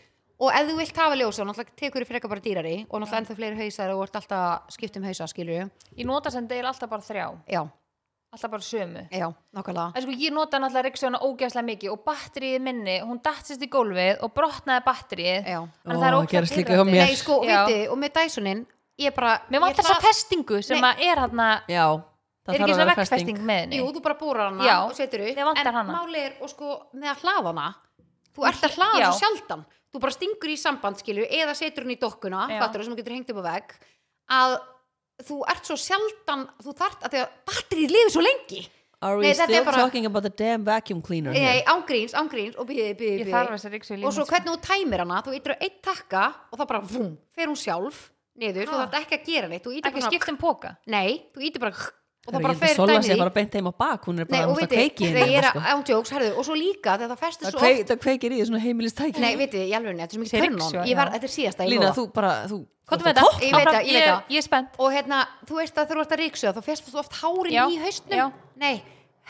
og 0.40 0.52
ef 0.54 0.66
þú 0.68 0.76
vilt 0.78 0.96
hafa 1.02 1.16
ljósa, 1.18 1.44
náttúrulega 1.46 1.74
tekur 1.78 2.02
þér 2.02 2.08
frekar 2.12 2.30
bara 2.30 2.40
dýrari 2.40 2.76
og 2.88 3.00
náttúrulega 3.00 3.20
ennþá 3.22 3.36
fleiri 3.38 3.56
hausar 3.64 3.90
og 3.94 4.02
ert 4.06 4.16
alltaf 4.20 4.38
að 4.38 4.72
skipta 4.74 4.98
um 5.00 5.04
hausa, 5.06 5.26
skilju 5.26 5.70
Ég 5.98 6.06
nota 6.06 6.30
sem 6.30 6.46
deil 6.46 6.64
alltaf 6.66 6.88
bara 6.90 7.02
þrjá. 7.02 7.26
Já, 7.50 7.62
Alltaf 8.28 8.50
bara 8.52 8.60
sömu 8.62 9.02
já, 9.10 9.28
nákvæmlega 9.56 9.92
En 9.96 10.02
sko 10.04 10.12
ég 10.12 10.32
nota 10.36 10.58
náttúrulega 10.60 10.84
ryksuðuna 10.90 11.20
ógæslega 11.24 11.64
mikið 11.64 11.92
og 11.94 12.02
batterið 12.04 12.58
minni, 12.60 12.96
hún 13.00 13.20
dattist 13.24 13.62
í 13.64 13.68
gólfið 13.72 14.20
og 14.26 14.34
brotnaði 14.36 14.84
batterið 14.84 15.48
Ó, 15.48 15.62
það 15.86 16.04
er 16.08 16.16
það 16.18 16.68
hjá 16.68 16.84
mér. 16.84 17.06
Nei, 17.06 17.14
sko, 17.16 17.38
Já. 17.48 17.64
viti, 17.64 17.88
og 17.88 17.96
með 18.02 18.12
Dysonin 18.18 18.60
ég 19.00 19.14
bara 19.16 19.32
Mér 19.48 19.56
ég 19.56 19.64
vantar 19.64 19.84
það- 19.84 19.96
þessa 19.96 20.06
festingu 20.10 20.62
sem 20.62 20.80
Nei. 20.80 20.90
að 20.92 21.00
er 21.08 21.22
hérna 21.24 21.48
Já, 21.72 21.86
það 21.88 22.52
Er 22.52 22.52
þarf 22.52 22.54
ekki 22.58 22.62
að 22.62 22.68
svona 22.68 22.84
vera 22.84 22.90
veggfesting 22.94 23.18
festing 23.18 23.38
með 23.48 23.60
henni? 23.64 23.76
Jú, 23.80 23.88
þú 23.96 24.02
bara 24.02 24.14
búrar 24.20 24.50
hana 24.52 24.64
Já, 24.68 24.76
og 24.84 24.92
setur 24.94 25.20
upp 25.24 25.36
mér 25.36 25.44
vantar 25.48 25.66
En 25.66 25.74
hana. 25.74 25.92
máli 26.04 26.18
er, 26.26 26.32
og 26.42 26.48
sko, 26.50 26.82
með 26.94 27.08
að 27.14 27.20
hlaða 27.24 27.46
hana 27.54 27.74
Þú 28.36 28.46
ert 28.48 28.62
að 28.68 28.76
hlaða 28.76 29.00
Já. 29.00 29.10
svo 29.10 29.18
sjaldan 29.24 29.64
Þú 29.88 30.00
bara 30.00 30.12
stingur 30.12 30.50
í 30.52 30.56
samband, 30.60 30.96
skilju 31.00 31.24
Eða 31.32 31.54
setur 31.56 31.84
hún 31.88 31.96
í 31.96 31.98
dokkuna, 31.98 32.44
Já. 32.52 32.60
fattur 32.60 32.84
sem 32.84 32.92
þú 32.92 32.96
getur 33.00 33.14
hengt 33.16 33.30
upp 33.32 33.40
á 33.40 33.44
vegg 33.56 33.72
Að 34.28 34.60
þú 35.26 35.40
ert 35.50 35.64
svo 35.66 35.76
sjaldan 35.76 36.46
Þú 36.62 36.74
þart 36.78 37.06
að 37.06 37.14
því 37.14 37.22
að 37.24 37.30
batterið 37.50 37.94
lifir 37.96 38.12
svo 38.14 38.22
lengi. 38.24 38.60
Are 39.00 39.14
we 39.16 39.22
Nei, 39.28 39.30
þetta 39.34 39.42
er 39.44 39.52
still 39.52 39.64
bara- 39.64 39.82
talking 39.84 40.06
about 40.06 40.22
the 40.26 40.30
damn 40.34 40.64
vacuum 40.66 41.00
cleaner 41.02 41.30
Nei, 41.32 41.62
ángríns, 41.70 42.14
ángríns 42.18 42.56
og 42.58 42.66
byggði 42.66 43.28
þessa 43.30 43.70
ryksuðu 43.70 44.02
Og 44.04 44.12
svo 44.16 44.24
hvernig 44.26 44.50
þú 44.50 44.60
tæmir 44.66 44.98
hana 45.04 45.20
Þú 45.22 45.36
yttir 45.38 45.54
á 45.54 45.58
eitt 45.62 45.76
takka 45.86 46.24
og 46.50 46.58
það 46.58 46.66
bara, 46.72 46.80
vum, 46.82 47.12
fer 47.38 47.46
hún 47.46 47.54
sjálf 47.58 48.08
Niður, 48.38 48.66
þú 48.66 48.74
Ha. 48.74 48.86
þarf 48.86 48.98
ekki 49.06 49.14
að 49.20 49.24
gera 49.30 49.48
neitt 49.52 49.62
Þú 49.62 49.70
ýtir 49.76 49.86
Ekki 49.92 50.00
bara, 50.02 50.10
skipt 50.10 50.28
um 50.34 50.36
póka 50.42 50.72
nei, 50.86 51.22
þú 51.34 51.46
ytir 51.46 51.60
bara 51.62 51.74
Og 52.28 52.34
það 52.34 52.44
bara 52.44 52.54
fer 52.60 52.74
Sola 52.76 52.92
dæmið 52.92 53.06
sé 53.08 53.14
bara 53.18 53.32
beint 53.38 53.54
heim 53.56 53.68
á 53.68 53.74
bak 53.82 54.04
Hún 54.08 54.18
er 54.20 54.26
Nei, 54.28 54.32
bara 54.38 54.48
og 54.48 54.58
að 54.58 54.60
viti, 54.62 54.76
kveiki 54.76 55.06
þegar 55.14 55.30
er 55.38 55.46
að 55.48 55.68
ándjóks, 55.72 56.10
herðu, 56.12 56.32
og 56.36 56.44
svo 56.44 56.56
líka 56.58 56.96
þegar 56.98 57.12
það 57.14 57.22
festist 57.22 57.46
Það 57.46 57.54
svo 57.54 57.68
oft 57.68 57.92
það 57.92 58.00
kveikir 58.04 58.34
í 58.36 58.40
svona 58.48 58.60
heimilistæki 58.64 59.22
Nei, 59.24 59.30
viti, 59.40 59.62
ég 59.64 59.78
alveg, 59.78 59.96
þetta 59.96 60.08
er 60.08 60.18
svo 60.18 60.24
mikið 60.24 60.44
törnum 60.44 60.60
þetta 60.68 61.28
er 61.28 61.32
síðasta, 61.32 61.64
ég 61.64 61.72
Lína, 61.72 61.86
lofa 61.88 61.96
þú 61.98 62.04
bara 62.18 62.32
þú, 62.50 62.58
topp- 62.88 63.06
þetta? 63.08 63.24
Ég 63.40 63.56
veit 63.56 63.68
það, 63.68 63.80
ég 63.88 63.96
veit 63.96 64.08
það. 64.08 64.20
ég 64.34 64.42
er 64.42 64.46
spennt 64.48 64.78
Og 64.78 64.92
hérna, 64.92 65.22
þú 65.48 65.58
veist 65.62 65.80
að 65.80 65.88
þú 65.94 66.02
ert 66.04 66.14
að 66.18 66.22
ríksuða 66.22 66.52
þá 66.58 66.62
festist 66.68 66.92
þú 66.94 67.00
oft 67.02 67.18
hárin 67.22 67.56
í 67.72 67.80
hausnum. 67.82 68.32
Nei, 68.60 68.76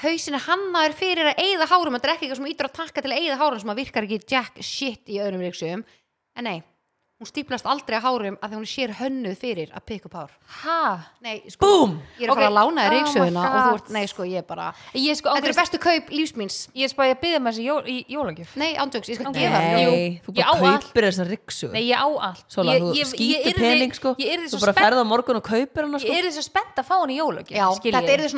hausin 0.02 0.34
er 0.38 0.44
hannaður 0.48 0.98
fyrir 0.98 1.30
að 1.32 1.42
eyða 1.44 1.70
hárum 1.70 1.94
Þetta 1.98 2.08
er 2.08 2.14
ekki 2.16 2.26
eitthvað 2.26 2.40
sem 2.42 2.50
ítur 2.52 2.68
að 2.68 2.76
takka 2.78 3.02
til 3.04 3.12
að 3.14 3.22
eyða 3.22 3.38
hárum 3.42 3.62
sem 3.62 3.72
að 3.74 3.80
virkar 3.82 4.06
ekki 4.08 4.20
jack 4.34 4.58
shit 4.62 5.10
í 5.10 5.18
öðrum 5.22 5.42
ríksuðum 5.46 5.82
En 6.38 6.46
nei, 6.46 6.58
hún 7.18 7.26
stíplast 7.26 7.66
aldrei 7.66 7.96
að 7.98 8.04
hárum 8.06 8.36
að 8.38 8.52
því 8.52 8.58
hún 8.60 8.66
sér 8.70 8.92
hönnuð 8.94 9.36
fyrir 9.40 9.70
að 9.74 9.82
pikka 9.90 10.06
upp 10.06 10.14
hár 10.14 10.30
Ha? 10.62 10.76
Nei, 11.20 11.42
sko, 11.50 11.66
Búm! 11.66 11.96
ég 12.18 12.28
er 12.28 12.30
að 12.30 12.36
fara 12.38 12.46
Ok. 12.46 12.52
að 12.52 12.54
lána 12.58 12.78
þér 12.84 12.88
Oh 12.88 12.94
my 12.94 12.98
ríksuðuna 13.02 13.42
og 13.42 13.58
þú 13.58 13.74
ert, 13.74 13.90
nei, 13.96 14.06
sko, 14.06 14.22
ég 14.30 14.46
bara 14.46 14.66
Ég 14.94 15.10
er 15.10 15.18
sko 15.18 15.28
Þetta 15.34 15.48
er 15.50 15.56
bestu 15.58 15.78
kaup 15.82 16.12
lífsmíns 16.14 16.56
Ég 16.78 16.84
er 16.86 16.92
spáði 16.94 17.14
að 17.16 17.20
byggja 17.24 17.40
með 17.42 17.50
þessi 17.58 17.64
jól, 17.66 17.82
í 17.90 17.96
jólagjöf. 18.14 18.56
Nei, 18.56 18.70
ándjóks, 18.78 19.08
ég 19.10 19.18
skal 19.18 19.26
Ok. 19.32 19.38
gefa 19.40 19.58
Jú, 19.58 19.90
Nei, 19.90 20.22
þú 20.26 20.34
ég 20.38 20.46
á 20.46 20.52
bara 20.62 20.78
kaupir 20.78 21.02
þessa 21.08 21.26
riksu 21.28 21.72
Nei, 21.74 21.82
ég 21.90 21.98
á 21.98 22.06
allt. 22.06 22.44
Sola, 22.48 22.72
ég, 22.72 22.80
þú 22.82 22.88
ég- 22.94 22.98
ég 23.02 23.06
skýtur 23.12 23.54
pening 23.58 23.92
sko. 23.98 24.14
Ég 24.18 24.32
er 24.32 24.38
Þú 24.46 24.60
bara 24.62 24.72
spennt 24.72 24.84
ferð 24.86 24.98
á 25.02 25.04
morgun 25.10 25.36
og 25.36 25.42
kaupir 25.42 25.82
hana 25.82 25.98
sko. 25.98 26.08
Ég 26.08 26.22
er 26.24 26.30
svo 26.30 26.42
spennt 26.46 26.76
að 26.78 26.86
fá 26.86 26.94
hann 27.02 27.10
í 27.10 27.18
skiljiði. 27.74 27.98
þetta 27.98 28.12
er 28.14 28.20
þið 28.22 28.30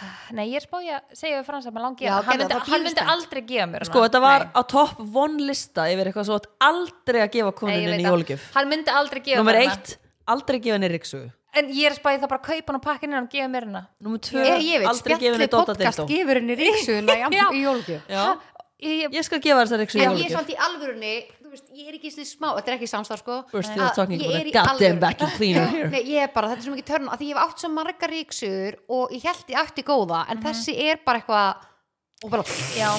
að 0.00 0.10
að 0.10 0.12
riksu 0.20 0.36
Nei, 0.36 0.44
ég 0.50 0.56
er 0.60 0.64
spáði 0.66 0.92
að 0.96 1.16
segja 1.20 1.38
við 1.40 1.46
Frans 1.50 1.66
að 1.68 1.74
maður 1.76 1.86
langi 1.86 2.06
Já, 2.06 2.12
hann, 2.26 2.38
myndi, 2.40 2.58
hann 2.70 2.84
myndi 2.86 3.04
aldrei 3.14 3.42
gefa 3.50 3.66
mér 3.72 3.84
Sko, 3.88 3.98
hana. 3.98 4.08
þetta 4.08 4.20
var 4.24 4.44
Nei. 4.46 4.52
á 4.56 4.60
topp 4.74 5.02
one 5.24 5.46
lista 5.50 5.86
yfir 5.92 6.10
eitthvað 6.10 6.28
svo 6.30 6.38
átt 6.40 6.48
aldrei 6.68 7.20
að 7.24 7.30
gefa 7.36 7.52
konuninni 7.60 8.00
í 8.00 8.08
jólgjöf 8.08 8.46
Hann 8.56 8.70
myndi 8.72 8.94
aldrei 9.00 9.20
gefa 9.26 9.42
Númer 9.42 9.58
mér 9.58 9.68
hana. 9.68 9.76
eitt, 9.76 9.96
aldrei 10.34 10.58
gefa 10.60 10.78
henni 10.78 10.92
riksu 10.94 11.22
En 11.50 11.66
ég 11.74 11.88
er 11.90 11.96
spáði 11.98 12.20
það 12.22 12.30
bara 12.30 12.40
að 12.40 12.46
kaupa 12.46 12.70
hann 12.70 12.78
og 12.78 12.84
pakka 12.84 13.06
henni 13.08 13.18
og 13.18 13.30
gefa 13.32 13.48
mér 13.50 13.64
hana. 13.66 13.80
Númer 14.06 14.20
tvö, 14.22 14.44
aldrei 14.46 15.16
gefa 15.18 15.34
henni 15.34 15.48
spjalli 15.48 15.48
Dota 15.50 15.74
podcast 15.74 15.98
Dildo 15.98 16.06
gefur 16.14 16.38
henni 16.38 16.56
ríksuðuna 16.60 17.16
í, 17.20 17.22
Já, 18.06 18.24
Ég, 18.80 19.12
skal 19.26 19.40
gefa 19.44 19.60
þessa 19.66 19.76
riksu 19.82 19.98
í 19.98 20.00
er 20.00 20.08
jólgjöf 20.08 20.30
samt 20.38 20.52
í 20.54 20.54
alvörunni, 20.56 21.10
þú 21.50 21.56
veist, 21.58 21.70
ég 21.74 21.88
er 21.90 21.96
ekki 21.98 22.10
svona 22.14 22.28
smá, 22.30 22.48
þetta 22.56 22.70
er 22.72 22.76
ekki 22.78 22.88
samstarf 22.90 23.22
sko. 23.24 23.38
We're 23.52 23.66
still 23.66 23.82
að 23.84 23.94
talking 23.98 24.20
ég 24.22 24.30
about 24.30 24.40
er 24.40 24.46
a 24.46 24.50
í 24.50 24.54
goddamn 24.54 24.76
alvörunni- 24.78 25.02
vacuum 25.04 25.32
cleaner 25.36 25.66
here. 25.74 25.90
Nei, 25.90 26.02
ég 26.14 26.22
er 26.24 26.30
bara, 26.34 26.52
þetta 26.52 26.62
er 26.62 26.68
svo 26.68 26.76
mikið 26.76 26.88
törn 26.92 27.10
að 27.10 27.18
því 27.24 27.28
ég 27.30 27.34
hef 27.34 27.42
átt 27.48 27.64
svo 27.64 27.70
margar 27.74 28.14
ríksuður 28.14 28.78
og 28.98 29.12
ég 29.18 29.26
held 29.28 29.50
ég 29.54 29.60
átti 29.64 29.84
góða 29.90 30.22
en 30.30 30.42
þessi 30.46 30.76
er 30.86 31.02
bara 31.04 31.20
eitthvað 31.20 31.66
og 32.20 32.30
bara, 32.34 32.44
já, 32.76 32.90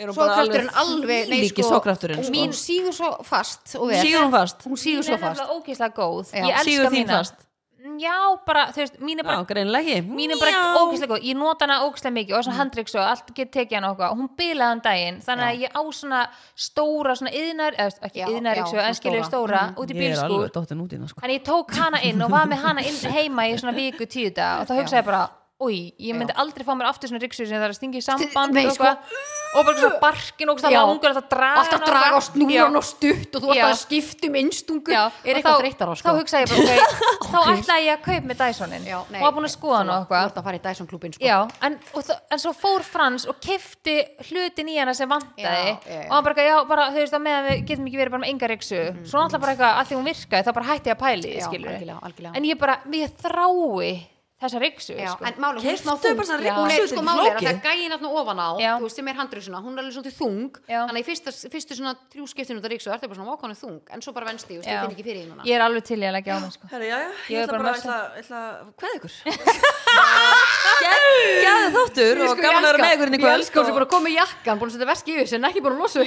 Erum 0.00 0.14
svo 0.16 0.22
bara 0.24 0.36
krafturinn 0.38 0.70
alveg, 0.80 1.28
nei 1.28 1.40
sko, 1.50 1.64
sókrafturinn, 1.66 2.22
sko. 2.24 2.32
mín 2.32 2.52
sígur 2.56 2.94
svo 2.96 3.10
fast 3.26 3.74
og 3.76 3.90
vel, 3.90 3.98
Sígur 4.00 4.22
hún 4.24 4.32
fast. 4.32 4.62
Hún 4.64 4.78
sígur 4.80 5.04
svo 5.04 5.16
er 5.18 5.20
fast. 5.20 5.42
ógeðslega 5.52 5.92
góð. 5.98 6.30
Já. 6.32 6.44
Ég 6.46 6.54
elska 6.54 6.64
Sígur 6.70 6.86
þín 6.94 7.02
mína. 7.02 7.18
fast 7.18 7.34
Já, 8.00 8.14
bara, 8.46 8.62
þú 8.72 8.80
veist, 8.80 8.94
mín 9.04 9.18
er 9.20 9.26
bara 9.28 9.40
Já, 9.42 9.46
greinlega 9.50 9.94
ekki. 9.96 10.12
Mín 10.16 10.32
er 10.32 10.38
bara 10.40 10.52
Mjá. 10.54 10.78
ógeðslega 10.80 11.10
góð, 11.12 11.24
ég 11.28 11.36
nota 11.36 11.66
hana 11.66 11.76
ógeðslega 11.84 12.14
mikið 12.16 12.36
og 12.38 12.44
svona 12.46 12.58
handriks 12.60 12.94
og 12.96 13.02
allt 13.04 13.32
get 13.36 13.50
tekið 13.56 13.76
hana 13.78 13.90
og 13.90 13.98
eitthvað. 13.98 14.14
Hún 14.20 14.30
bilaði 14.38 14.70
hann 14.70 14.82
daginn, 14.86 15.18
þannig 15.26 15.46
að 15.50 15.64
ég 15.64 15.74
á 15.76 15.82
svona 16.00 16.20
stóra, 16.56 17.16
svona 17.20 17.32
yðnar, 17.34 17.76
eða 17.76 18.06
ekki 18.08 18.22
Já, 18.22 18.26
já, 18.30 18.86
en 18.86 18.94
skilur 18.94 19.18
svona 19.20 19.28
stóra. 19.28 19.28
stóra. 19.28 19.62
út 19.76 19.90
í 19.90 19.98
Ég 19.98 20.06
er 20.12 20.22
alveg 20.24 20.30
bílskúr, 20.30 20.54
dóttin 20.56 20.80
út 20.84 20.92
í 20.94 21.00
það 21.02 21.10
sko. 21.12 21.24
En 21.26 21.30
ég 21.34 21.42
tók 21.44 21.74
hana 21.76 22.00
inn 22.08 22.22
og 22.22 22.30
var 22.30 22.46
með 22.46 22.64
hana 22.64 22.80
inn 22.86 23.00
heima 23.18 23.48
í 23.50 23.58
svona 23.60 23.74
viku 23.76 24.06
tíu 24.06 24.30
dag 24.34 24.62
og 24.62 24.70
þá 24.70 24.74
hugsaði 24.80 25.02
ég 25.02 25.08
bara, 25.10 25.22
oi, 25.60 25.92
ég 26.00 26.16
myndi 26.16 26.32
aldrei 26.40 26.64
fá 26.64 26.72
mér 26.78 26.88
aftur 26.88 27.10
svona 27.10 27.20
riksu 27.20 27.44
sem 27.44 27.58
það 27.58 27.66
er 27.68 27.74
að 27.74 27.78
stinga 27.80 27.98
í 28.00 28.04
samband 28.06 28.54
Nei, 28.56 28.64
og 28.66 28.72
sko. 28.78 28.84
eitthvað 28.84 29.38
og 29.50 29.64
bara 29.66 29.76
svona 29.80 29.98
barkin 30.02 30.50
og 30.52 30.60
svona 30.62 30.70
langur 30.86 31.10
að 31.10 31.24
draga 31.32 31.62
alltaf 31.64 31.80
draga 31.86 32.20
Já. 32.54 32.64
hann 32.66 32.76
og 32.78 32.84
stutt 32.86 33.34
og 33.34 33.42
þú 33.42 33.48
ert 33.50 33.58
Já. 33.58 33.64
að 33.66 33.78
skipta 33.80 34.28
um 34.30 34.36
einstungu. 34.40 34.92
Já, 34.94 35.02
er 35.24 35.34
eitthvað 35.40 35.56
þá- 35.56 35.62
þreytara 35.64 35.90
þá 35.90 35.98
sko? 36.00 36.14
hugsaði 36.20 36.42
ég 36.44 36.50
bara, 36.50 36.60
ok, 36.60 36.70
þá 37.32 37.38
ætlaði 37.54 37.86
ég 37.88 37.94
að 37.96 38.04
kaupa 38.06 38.26
með 38.30 38.38
Dysonin 38.44 38.86
og 38.94 39.10
var 39.24 39.32
búin 39.34 39.48
að 39.48 39.54
skoða 39.56 39.78
hann 39.80 39.90
og 39.90 39.96
Þú 39.96 40.04
eitthvað. 40.06 40.26
ert 40.30 40.38
að 40.40 40.46
fara 40.50 40.60
í 40.60 40.62
Dyson 40.68 40.86
klubin 40.92 41.12
sko. 41.16 41.24
Já, 41.26 41.38
en, 41.66 41.78
og 41.94 42.12
en 42.30 42.38
svo 42.44 42.52
fór 42.60 42.86
Frans 42.86 43.26
og 43.26 43.40
kefti 43.42 43.96
hlutin 44.30 44.70
í 44.70 44.78
hana 44.78 44.94
sem 44.94 45.10
vantaði. 45.10 45.74
Og 46.06 46.14
hann 46.14 46.24
bara, 46.30 46.46
já, 46.46 46.56
bara, 46.70 46.86
þú 46.94 47.02
veist 47.02 47.18
að 47.18 47.26
meðan 47.26 47.48
við 47.50 47.66
getum 47.72 47.90
ekki 47.90 48.00
verið 48.04 48.14
bara 48.16 48.22
með 48.24 48.32
enga 48.34 48.52
riksu 48.54 48.80
svo 49.02 49.18
náttúrulega 49.24 49.40
bara 49.42 49.52
eitthvað, 49.56 49.74
að 49.82 49.90
því 49.90 49.98
hún 50.00 50.08
virkaði 50.12 50.46
þá 50.46 50.54
bara 50.60 50.70
hætti 50.70 50.90
ég 50.90 50.96
að 50.96 51.02
pæli, 51.04 51.34
Já, 51.34 51.46
algjörlega, 51.50 51.98
algjörlega. 52.06 52.34
Ég 54.40 54.46
ég 54.46 54.48
þessa 54.48 54.60
riksu 54.60 54.94
Já, 54.96 55.12
sko. 55.12 55.24
en 55.28 55.34
máli, 55.36 55.60
hún 55.60 55.68
er 55.68 55.76
smá 55.76 55.92
þung. 56.00 56.16
hún 56.16 56.70
er 56.70 56.86
sko 56.88 56.96
til 56.96 57.04
máli 57.04 57.26
er 57.28 57.36
að 57.36 57.44
það 57.44 57.60
gæin 57.66 57.92
hérna 57.92 58.08
ofan 58.08 58.38
á 58.40 58.48
veist, 58.80 58.96
sem 58.96 59.08
er 59.08 59.14
handryggsuna, 59.20 59.58
hún 59.60 59.72
er 59.76 59.80
alveg 59.84 59.94
svolítið 59.96 60.14
þung 60.16 60.52
Já. 60.64 60.80
þannig 60.88 60.96
að 60.96 61.00
í 61.00 61.04
fyrsta, 61.10 61.30
fyrstu 61.52 61.72
svona 61.76 61.92
þrjú 62.14 62.24
skiptinu 62.30 62.58
út 62.60 62.64
af 62.64 62.70
ryksu, 62.72 62.88
það 62.88 62.96
er 62.96 63.08
bara 63.10 63.18
svona 63.20 63.30
vákvæmlega 63.34 63.60
þung. 63.60 63.80
En 63.90 64.00
svo 64.00 64.12
bara 64.16 64.26
vensti, 64.30 64.54
ég 64.56 64.64
finn 64.64 64.94
ekki 64.94 65.04
fyrir 65.04 65.24
núna. 65.28 65.42
Ég 65.44 65.54
er 65.56 65.60
alveg 65.64 65.84
til 65.84 66.00
í 66.00 66.06
að 66.08 66.14
leggja 66.16 66.32
á 66.32 66.48
sko. 66.50 66.64
Herra, 66.72 66.84
já, 66.88 66.96
já, 66.96 67.10
Ég 67.10 67.36
ég 67.36 67.40
ætla 67.44 67.58
bara 67.60 67.70
að 67.70 67.76
ætla 68.20 68.38
að 68.40 68.54
hvað 68.80 68.92
ykkur. 68.96 69.12
Gæði 70.80 71.68
þáttur 71.76 72.16
og 72.24 72.32
gaman 72.40 72.64
að 72.64 72.70
vera 72.70 72.80
með 72.80 72.92
ykkur 72.96 73.08
inn 73.10 73.16
í 73.16 73.20
Ég 73.20 73.24
kvöld. 73.26 73.36
elska 73.40 73.56
hún 73.60 73.66
sem 73.68 73.76
bara 73.76 73.90
komið 73.90 74.12
jakkan, 74.16 74.56
búin 74.60 74.70
að 74.70 74.74
setja 74.78 74.88
veski 74.88 75.10
yfir 75.18 75.36
en 75.36 75.48
ekki 75.50 75.60
búin 75.60 75.76
að 75.76 75.82
losa 75.84 75.98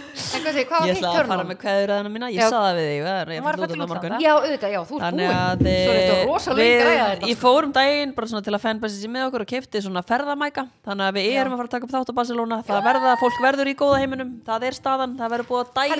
ég 0.34 0.44
bara 0.44 0.44
En 0.44 0.44
hvað 0.44 0.54
þið, 0.54 0.66
hvað 0.68 0.80
var 0.80 0.88
Ég 0.88 0.94
þitt 0.94 1.04
ætla 1.04 1.20
að 1.20 1.28
fara 1.30 1.44
með 1.48 1.58
kveðurðana 1.64 2.10
mína, 2.14 2.28
ég 2.34 2.50
saði 2.54 2.74
við 2.78 2.88
þig 2.90 2.98
ég 3.34 3.42
fallin 3.44 3.64
út 3.64 3.84
á 3.84 3.92
morgun. 3.94 4.14
Já, 4.24 4.32
auðvitað, 4.34 4.70
já, 4.74 4.80
þú 4.84 4.94
ert 4.94 5.04
Þannig 5.04 5.24
búin 5.24 5.38
að 5.44 5.62
Svo 5.64 5.92
er 5.94 5.98
þetta 6.00 6.16
rosalega 6.28 6.94
þetta. 7.04 7.28
ég 7.30 7.38
fór 7.44 7.68
um 7.68 7.72
daginn 7.74 8.14
bara 8.14 8.26
svona 8.30 8.44
til 8.44 8.54
að 8.54 8.62
fanbase 8.64 8.96
sér 9.00 9.12
með 9.14 9.26
okkur 9.28 9.44
og 9.44 9.50
kefti 9.54 9.82
svona 9.84 10.02
ferðamæka. 10.04 10.66
Þannig 10.84 11.04
að 11.08 11.14
við 11.18 11.28
erum 11.34 11.54
að 11.54 11.58
fara 11.62 11.68
að 11.68 11.74
taka 11.74 11.84
upp 11.88 11.94
þátt 11.94 12.10
á 12.10 12.14
Barcelona. 12.18 12.58
Það 12.64 12.80
verða, 12.88 13.14
fólk 13.22 13.38
verður 13.44 13.70
í 13.70 13.74
góða 13.78 14.00
heiminum. 14.02 14.30
Það 14.46 14.66
er 14.68 14.78
staðan, 14.78 15.16
það 15.18 15.34
verður 15.34 15.48
búið 15.50 15.62
að 15.64 15.70
dæla 15.78 15.94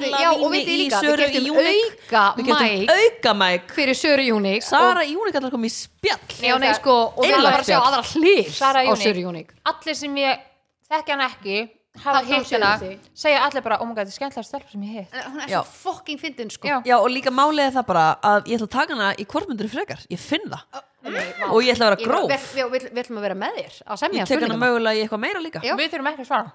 víni 0.55 0.75
í 0.75 0.91
Söru 0.95 1.25
keyptum 1.25 1.49
Júnik 1.51 1.95
við 2.05 2.47
keftum 2.49 2.55
mæk. 2.55 2.91
auka 2.95 3.35
mæk. 3.35 3.71
fyrir 3.75 3.97
Söru 3.99 4.25
Júnik 4.25 4.63
Sara 4.65 5.05
Júnik 5.05 5.35
allar 5.39 5.51
kom 5.55 5.65
í 5.65 5.71
spjall. 5.73 6.19
Já, 6.41 6.57
nei, 6.59 6.73
sko, 6.79 6.95
og 7.17 7.25
við 7.25 7.33
erum 7.33 7.41
Einlægt 7.41 7.55
bara 7.55 7.63
að 7.63 7.69
sjá 7.69 7.79
spjall. 7.79 7.89
aðra 7.89 8.03
hlið 8.15 8.51
Sara 8.55 8.81
á 8.81 8.85
Júnik. 8.89 9.05
Söru 9.05 9.25
Júnik 9.25 9.49
allir 9.65 9.97
sem 9.99 10.15
ég 10.17 10.45
þekki 10.91 11.15
hann 11.15 11.25
ekki 11.29 11.59
hafa 12.03 12.25
hitt 12.27 12.51
hana 12.51 12.71
segja 13.15 13.45
allir 13.47 13.63
bara, 13.63 13.79
oh 13.81 13.87
my 13.87 13.95
god, 13.95 14.07
þetta 14.07 14.15
er 14.15 14.19
skemmtilega 14.19 14.49
stelp 14.49 14.71
sem 14.71 14.83
ég 14.83 14.97
hitt 14.99 15.15
En 15.15 15.31
Hún 15.33 15.41
er 15.45 15.49
Já. 15.49 15.61
svo 15.63 15.93
fucking 15.95 16.19
fyndin, 16.21 16.51
sko 16.51 16.67
Já. 16.69 16.81
Já, 16.85 16.97
og 16.99 17.09
líka 17.11 17.31
málið 17.31 17.69
er 17.69 17.73
það 17.79 17.87
bara 17.87 18.07
að 18.23 18.49
ég 18.51 18.59
ætla 18.59 18.67
að 18.67 18.75
taka 18.79 18.95
hana 18.95 19.13
í 19.15 19.25
hvort 19.27 19.71
frekar, 19.71 20.01
ég 20.11 20.19
finn 20.19 20.49
það 20.51 20.83
Nei, 21.05 21.27
vá. 21.39 21.51
og 21.53 21.63
ég 21.63 21.75
ætla 21.75 21.87
að 21.87 21.91
vera 21.91 22.01
Ég 22.01 22.07
bara- 22.09 22.19
gróf 22.19 22.31
við- 22.31 22.55
Við 22.55 22.71
við- 22.75 22.93
við 22.95 23.03
ætlum 23.05 23.19
að 23.19 23.27
vera 23.29 23.35
með 23.35 23.55
þér 23.61 23.75
að 23.87 23.97
semja 24.03 24.21
ég 24.23 24.27
tek 24.27 24.41
hana 24.41 24.55
spurninguna. 24.55 24.67
mögulega 24.67 24.95
í 24.97 25.03
eitthvað 25.05 25.21
meira 25.21 25.41
líka 25.41 25.61
Já. 25.63 25.75
við 25.77 25.91
þurfum 25.93 26.09
ekki 26.13 26.23
að 26.25 26.31
svara 26.33 26.53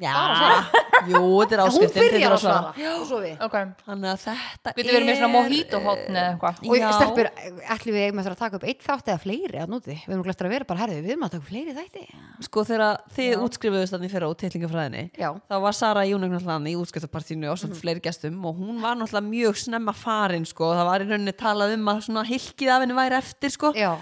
Já, 0.00 0.14
jú, 1.10 1.20
þetta 1.40 1.56
er 1.56 1.60
Hún 1.60 1.66
áskriftin 1.66 2.00
þið 2.00 2.14
byrjar 2.14 2.34
að 2.34 2.40
svara. 2.40 2.70
og 2.94 3.04
svo 3.08 3.18
við. 3.20 3.34
Ok, 3.44 3.56
Þannig 3.86 4.10
að 4.10 4.22
þetta 4.24 4.72
við 4.76 4.88
þurfum 4.90 5.06
með 5.10 5.18
svona 5.20 5.32
mojito 5.34 5.80
hotn 5.84 6.16
eða 6.16 6.28
eitthvað? 6.30 6.54
Og 6.64 6.74
ég 6.78 6.94
stelpur, 6.96 7.30
ætlum 7.74 7.94
við 7.96 8.20
að 8.20 8.38
taka 8.40 8.56
upp 8.60 8.66
eitt 8.70 8.86
þátt 8.86 9.10
eða 9.10 9.20
fleiri 9.24 9.60
að 9.60 9.74
núti? 9.74 9.96
Við 10.00 10.14
erum 10.14 10.24
glæstur 10.24 10.48
að 10.48 10.54
vera 10.56 10.68
bara, 10.70 10.80
herðu, 10.84 11.00
við 11.04 11.14
erum 11.14 11.26
að 11.26 11.34
taka 11.34 11.42
upp 11.42 11.50
fleiri 11.50 11.76
þætti. 11.76 12.04
Sko 12.46 12.64
þegar 12.70 13.00
þið 13.16 13.44
útskrifuðust 13.44 13.94
þannig 13.96 14.14
fyrir 14.14 14.26
á 14.26 14.30
titlingafræðinni 14.40 15.04
Já. 15.20 15.30
þá 15.50 15.56
var 15.66 15.76
Sara 15.76 16.04
náttúrulega 16.08 16.70
í 16.70 16.76
útskrifapartínu 16.80 17.50
og 17.50 17.60
svona 17.60 17.76
fleiri 17.76 18.00
gestum 18.04 18.40
og 18.48 18.56
hún 18.60 18.80
var 18.80 18.96
náttúrulega 18.96 19.28
mjög 19.28 19.60
snemma 19.60 19.92
farin 19.96 20.46
sko. 20.48 20.72
Það 20.76 20.88
var 20.90 21.04
í 21.04 21.08
rauninni 21.10 21.36
talað 21.36 21.76
um 21.76 21.92
að 21.92 22.02
svona 22.08 22.24
hilkið 22.28 22.72
af 22.72 22.84
henni 22.84 22.96
væri 22.96 23.18
eftir 23.20 23.54
sko 23.54 23.72
Já, 23.76 23.92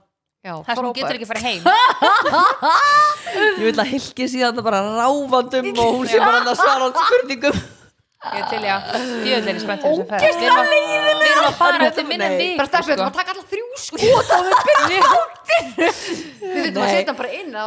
það 0.46 0.62
svoleiðis. 0.62 0.78
og 0.78 0.84
hún 0.86 0.90
sko 0.90 0.90
Já, 0.90 1.00
getur 1.00 1.16
ekki 1.16 1.26
að 1.26 1.32
fara 1.32 1.44
heim. 1.46 1.62
Ég 3.56 3.64
vil 3.66 3.80
að 3.82 3.92
hilkið 3.94 4.28
síðan 4.34 4.62
bara 4.66 4.80
ráfandum 5.00 5.72
og 5.74 5.90
hún 5.98 6.06
sé 6.10 6.18
bara 6.22 6.44
að 6.44 6.60
svara 6.60 6.84
á 6.86 6.90
spurningum. 7.02 7.56
Ég 8.26 8.40
er 8.42 8.46
til 8.50 8.58
í 8.64 8.68
að 8.72 8.86
djöðlega 9.22 9.52
er 9.52 9.60
spennt 9.62 9.82
fyrir 9.84 10.06
þess 10.08 10.16
að 10.16 10.22
ferð 10.22 10.38
við 10.40 10.46
erum 10.46 10.60
að- 10.60 10.70
við 11.20 11.28
erum 11.30 11.46
að 11.46 11.56
fara 11.60 11.86
eftir 11.86 12.06
minna 12.08 12.28
Nei. 12.28 12.38
vik 12.40 12.56
Bara 12.58 12.80
við 12.86 12.92
ætlum 12.94 13.06
að 13.06 13.18
taka 13.18 13.30
alla 13.34 13.44
þrjú 13.52 13.66
skot 13.82 14.30
á 14.32 14.38
við 14.46 14.54
byrjum 14.68 15.04
þáttir 15.12 15.66
Við 16.46 16.62
þurfum 16.64 16.82
að 16.82 16.90
setja 16.90 17.12
hann 17.12 17.18
bara 17.20 17.32
inn 17.36 17.52
á 17.54 17.66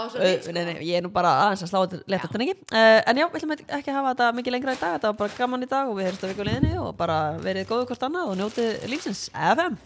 nei, 0.51 0.76
ég 0.89 0.97
er 0.97 1.06
nú 1.06 1.11
bara 1.14 1.31
aðeins 1.45 1.64
að 1.64 1.72
slá 1.72 1.80
þetta 1.85 2.01
leta 2.11 2.27
þetta 2.27 2.43
ekki? 2.43 2.57
Uh, 2.73 2.99
en 3.06 3.22
já, 3.22 3.26
við 3.30 3.38
ætlum 3.39 3.56
ekki 3.56 3.93
að 3.93 3.99
hafa 3.99 4.14
þetta 4.14 4.31
mikið 4.39 4.56
lengra 4.56 4.76
í 4.76 4.81
dag. 4.81 4.97
Þetta 4.97 5.11
var 5.11 5.19
bara 5.22 5.38
gaman 5.38 5.64
í 5.64 5.69
dag 5.69 5.85
og 5.88 5.95
við 5.99 6.10
heyrst 6.10 6.26
að 6.26 6.34
vikuleginni 6.34 6.73
og 6.81 6.91
bara 6.97 7.19
verið 7.39 7.69
góðu 7.69 7.88
hvort 7.91 8.07
annað 8.10 8.34
og 8.34 8.39
njótið 8.41 8.89
lífsins. 8.91 9.30
FM 9.35 9.80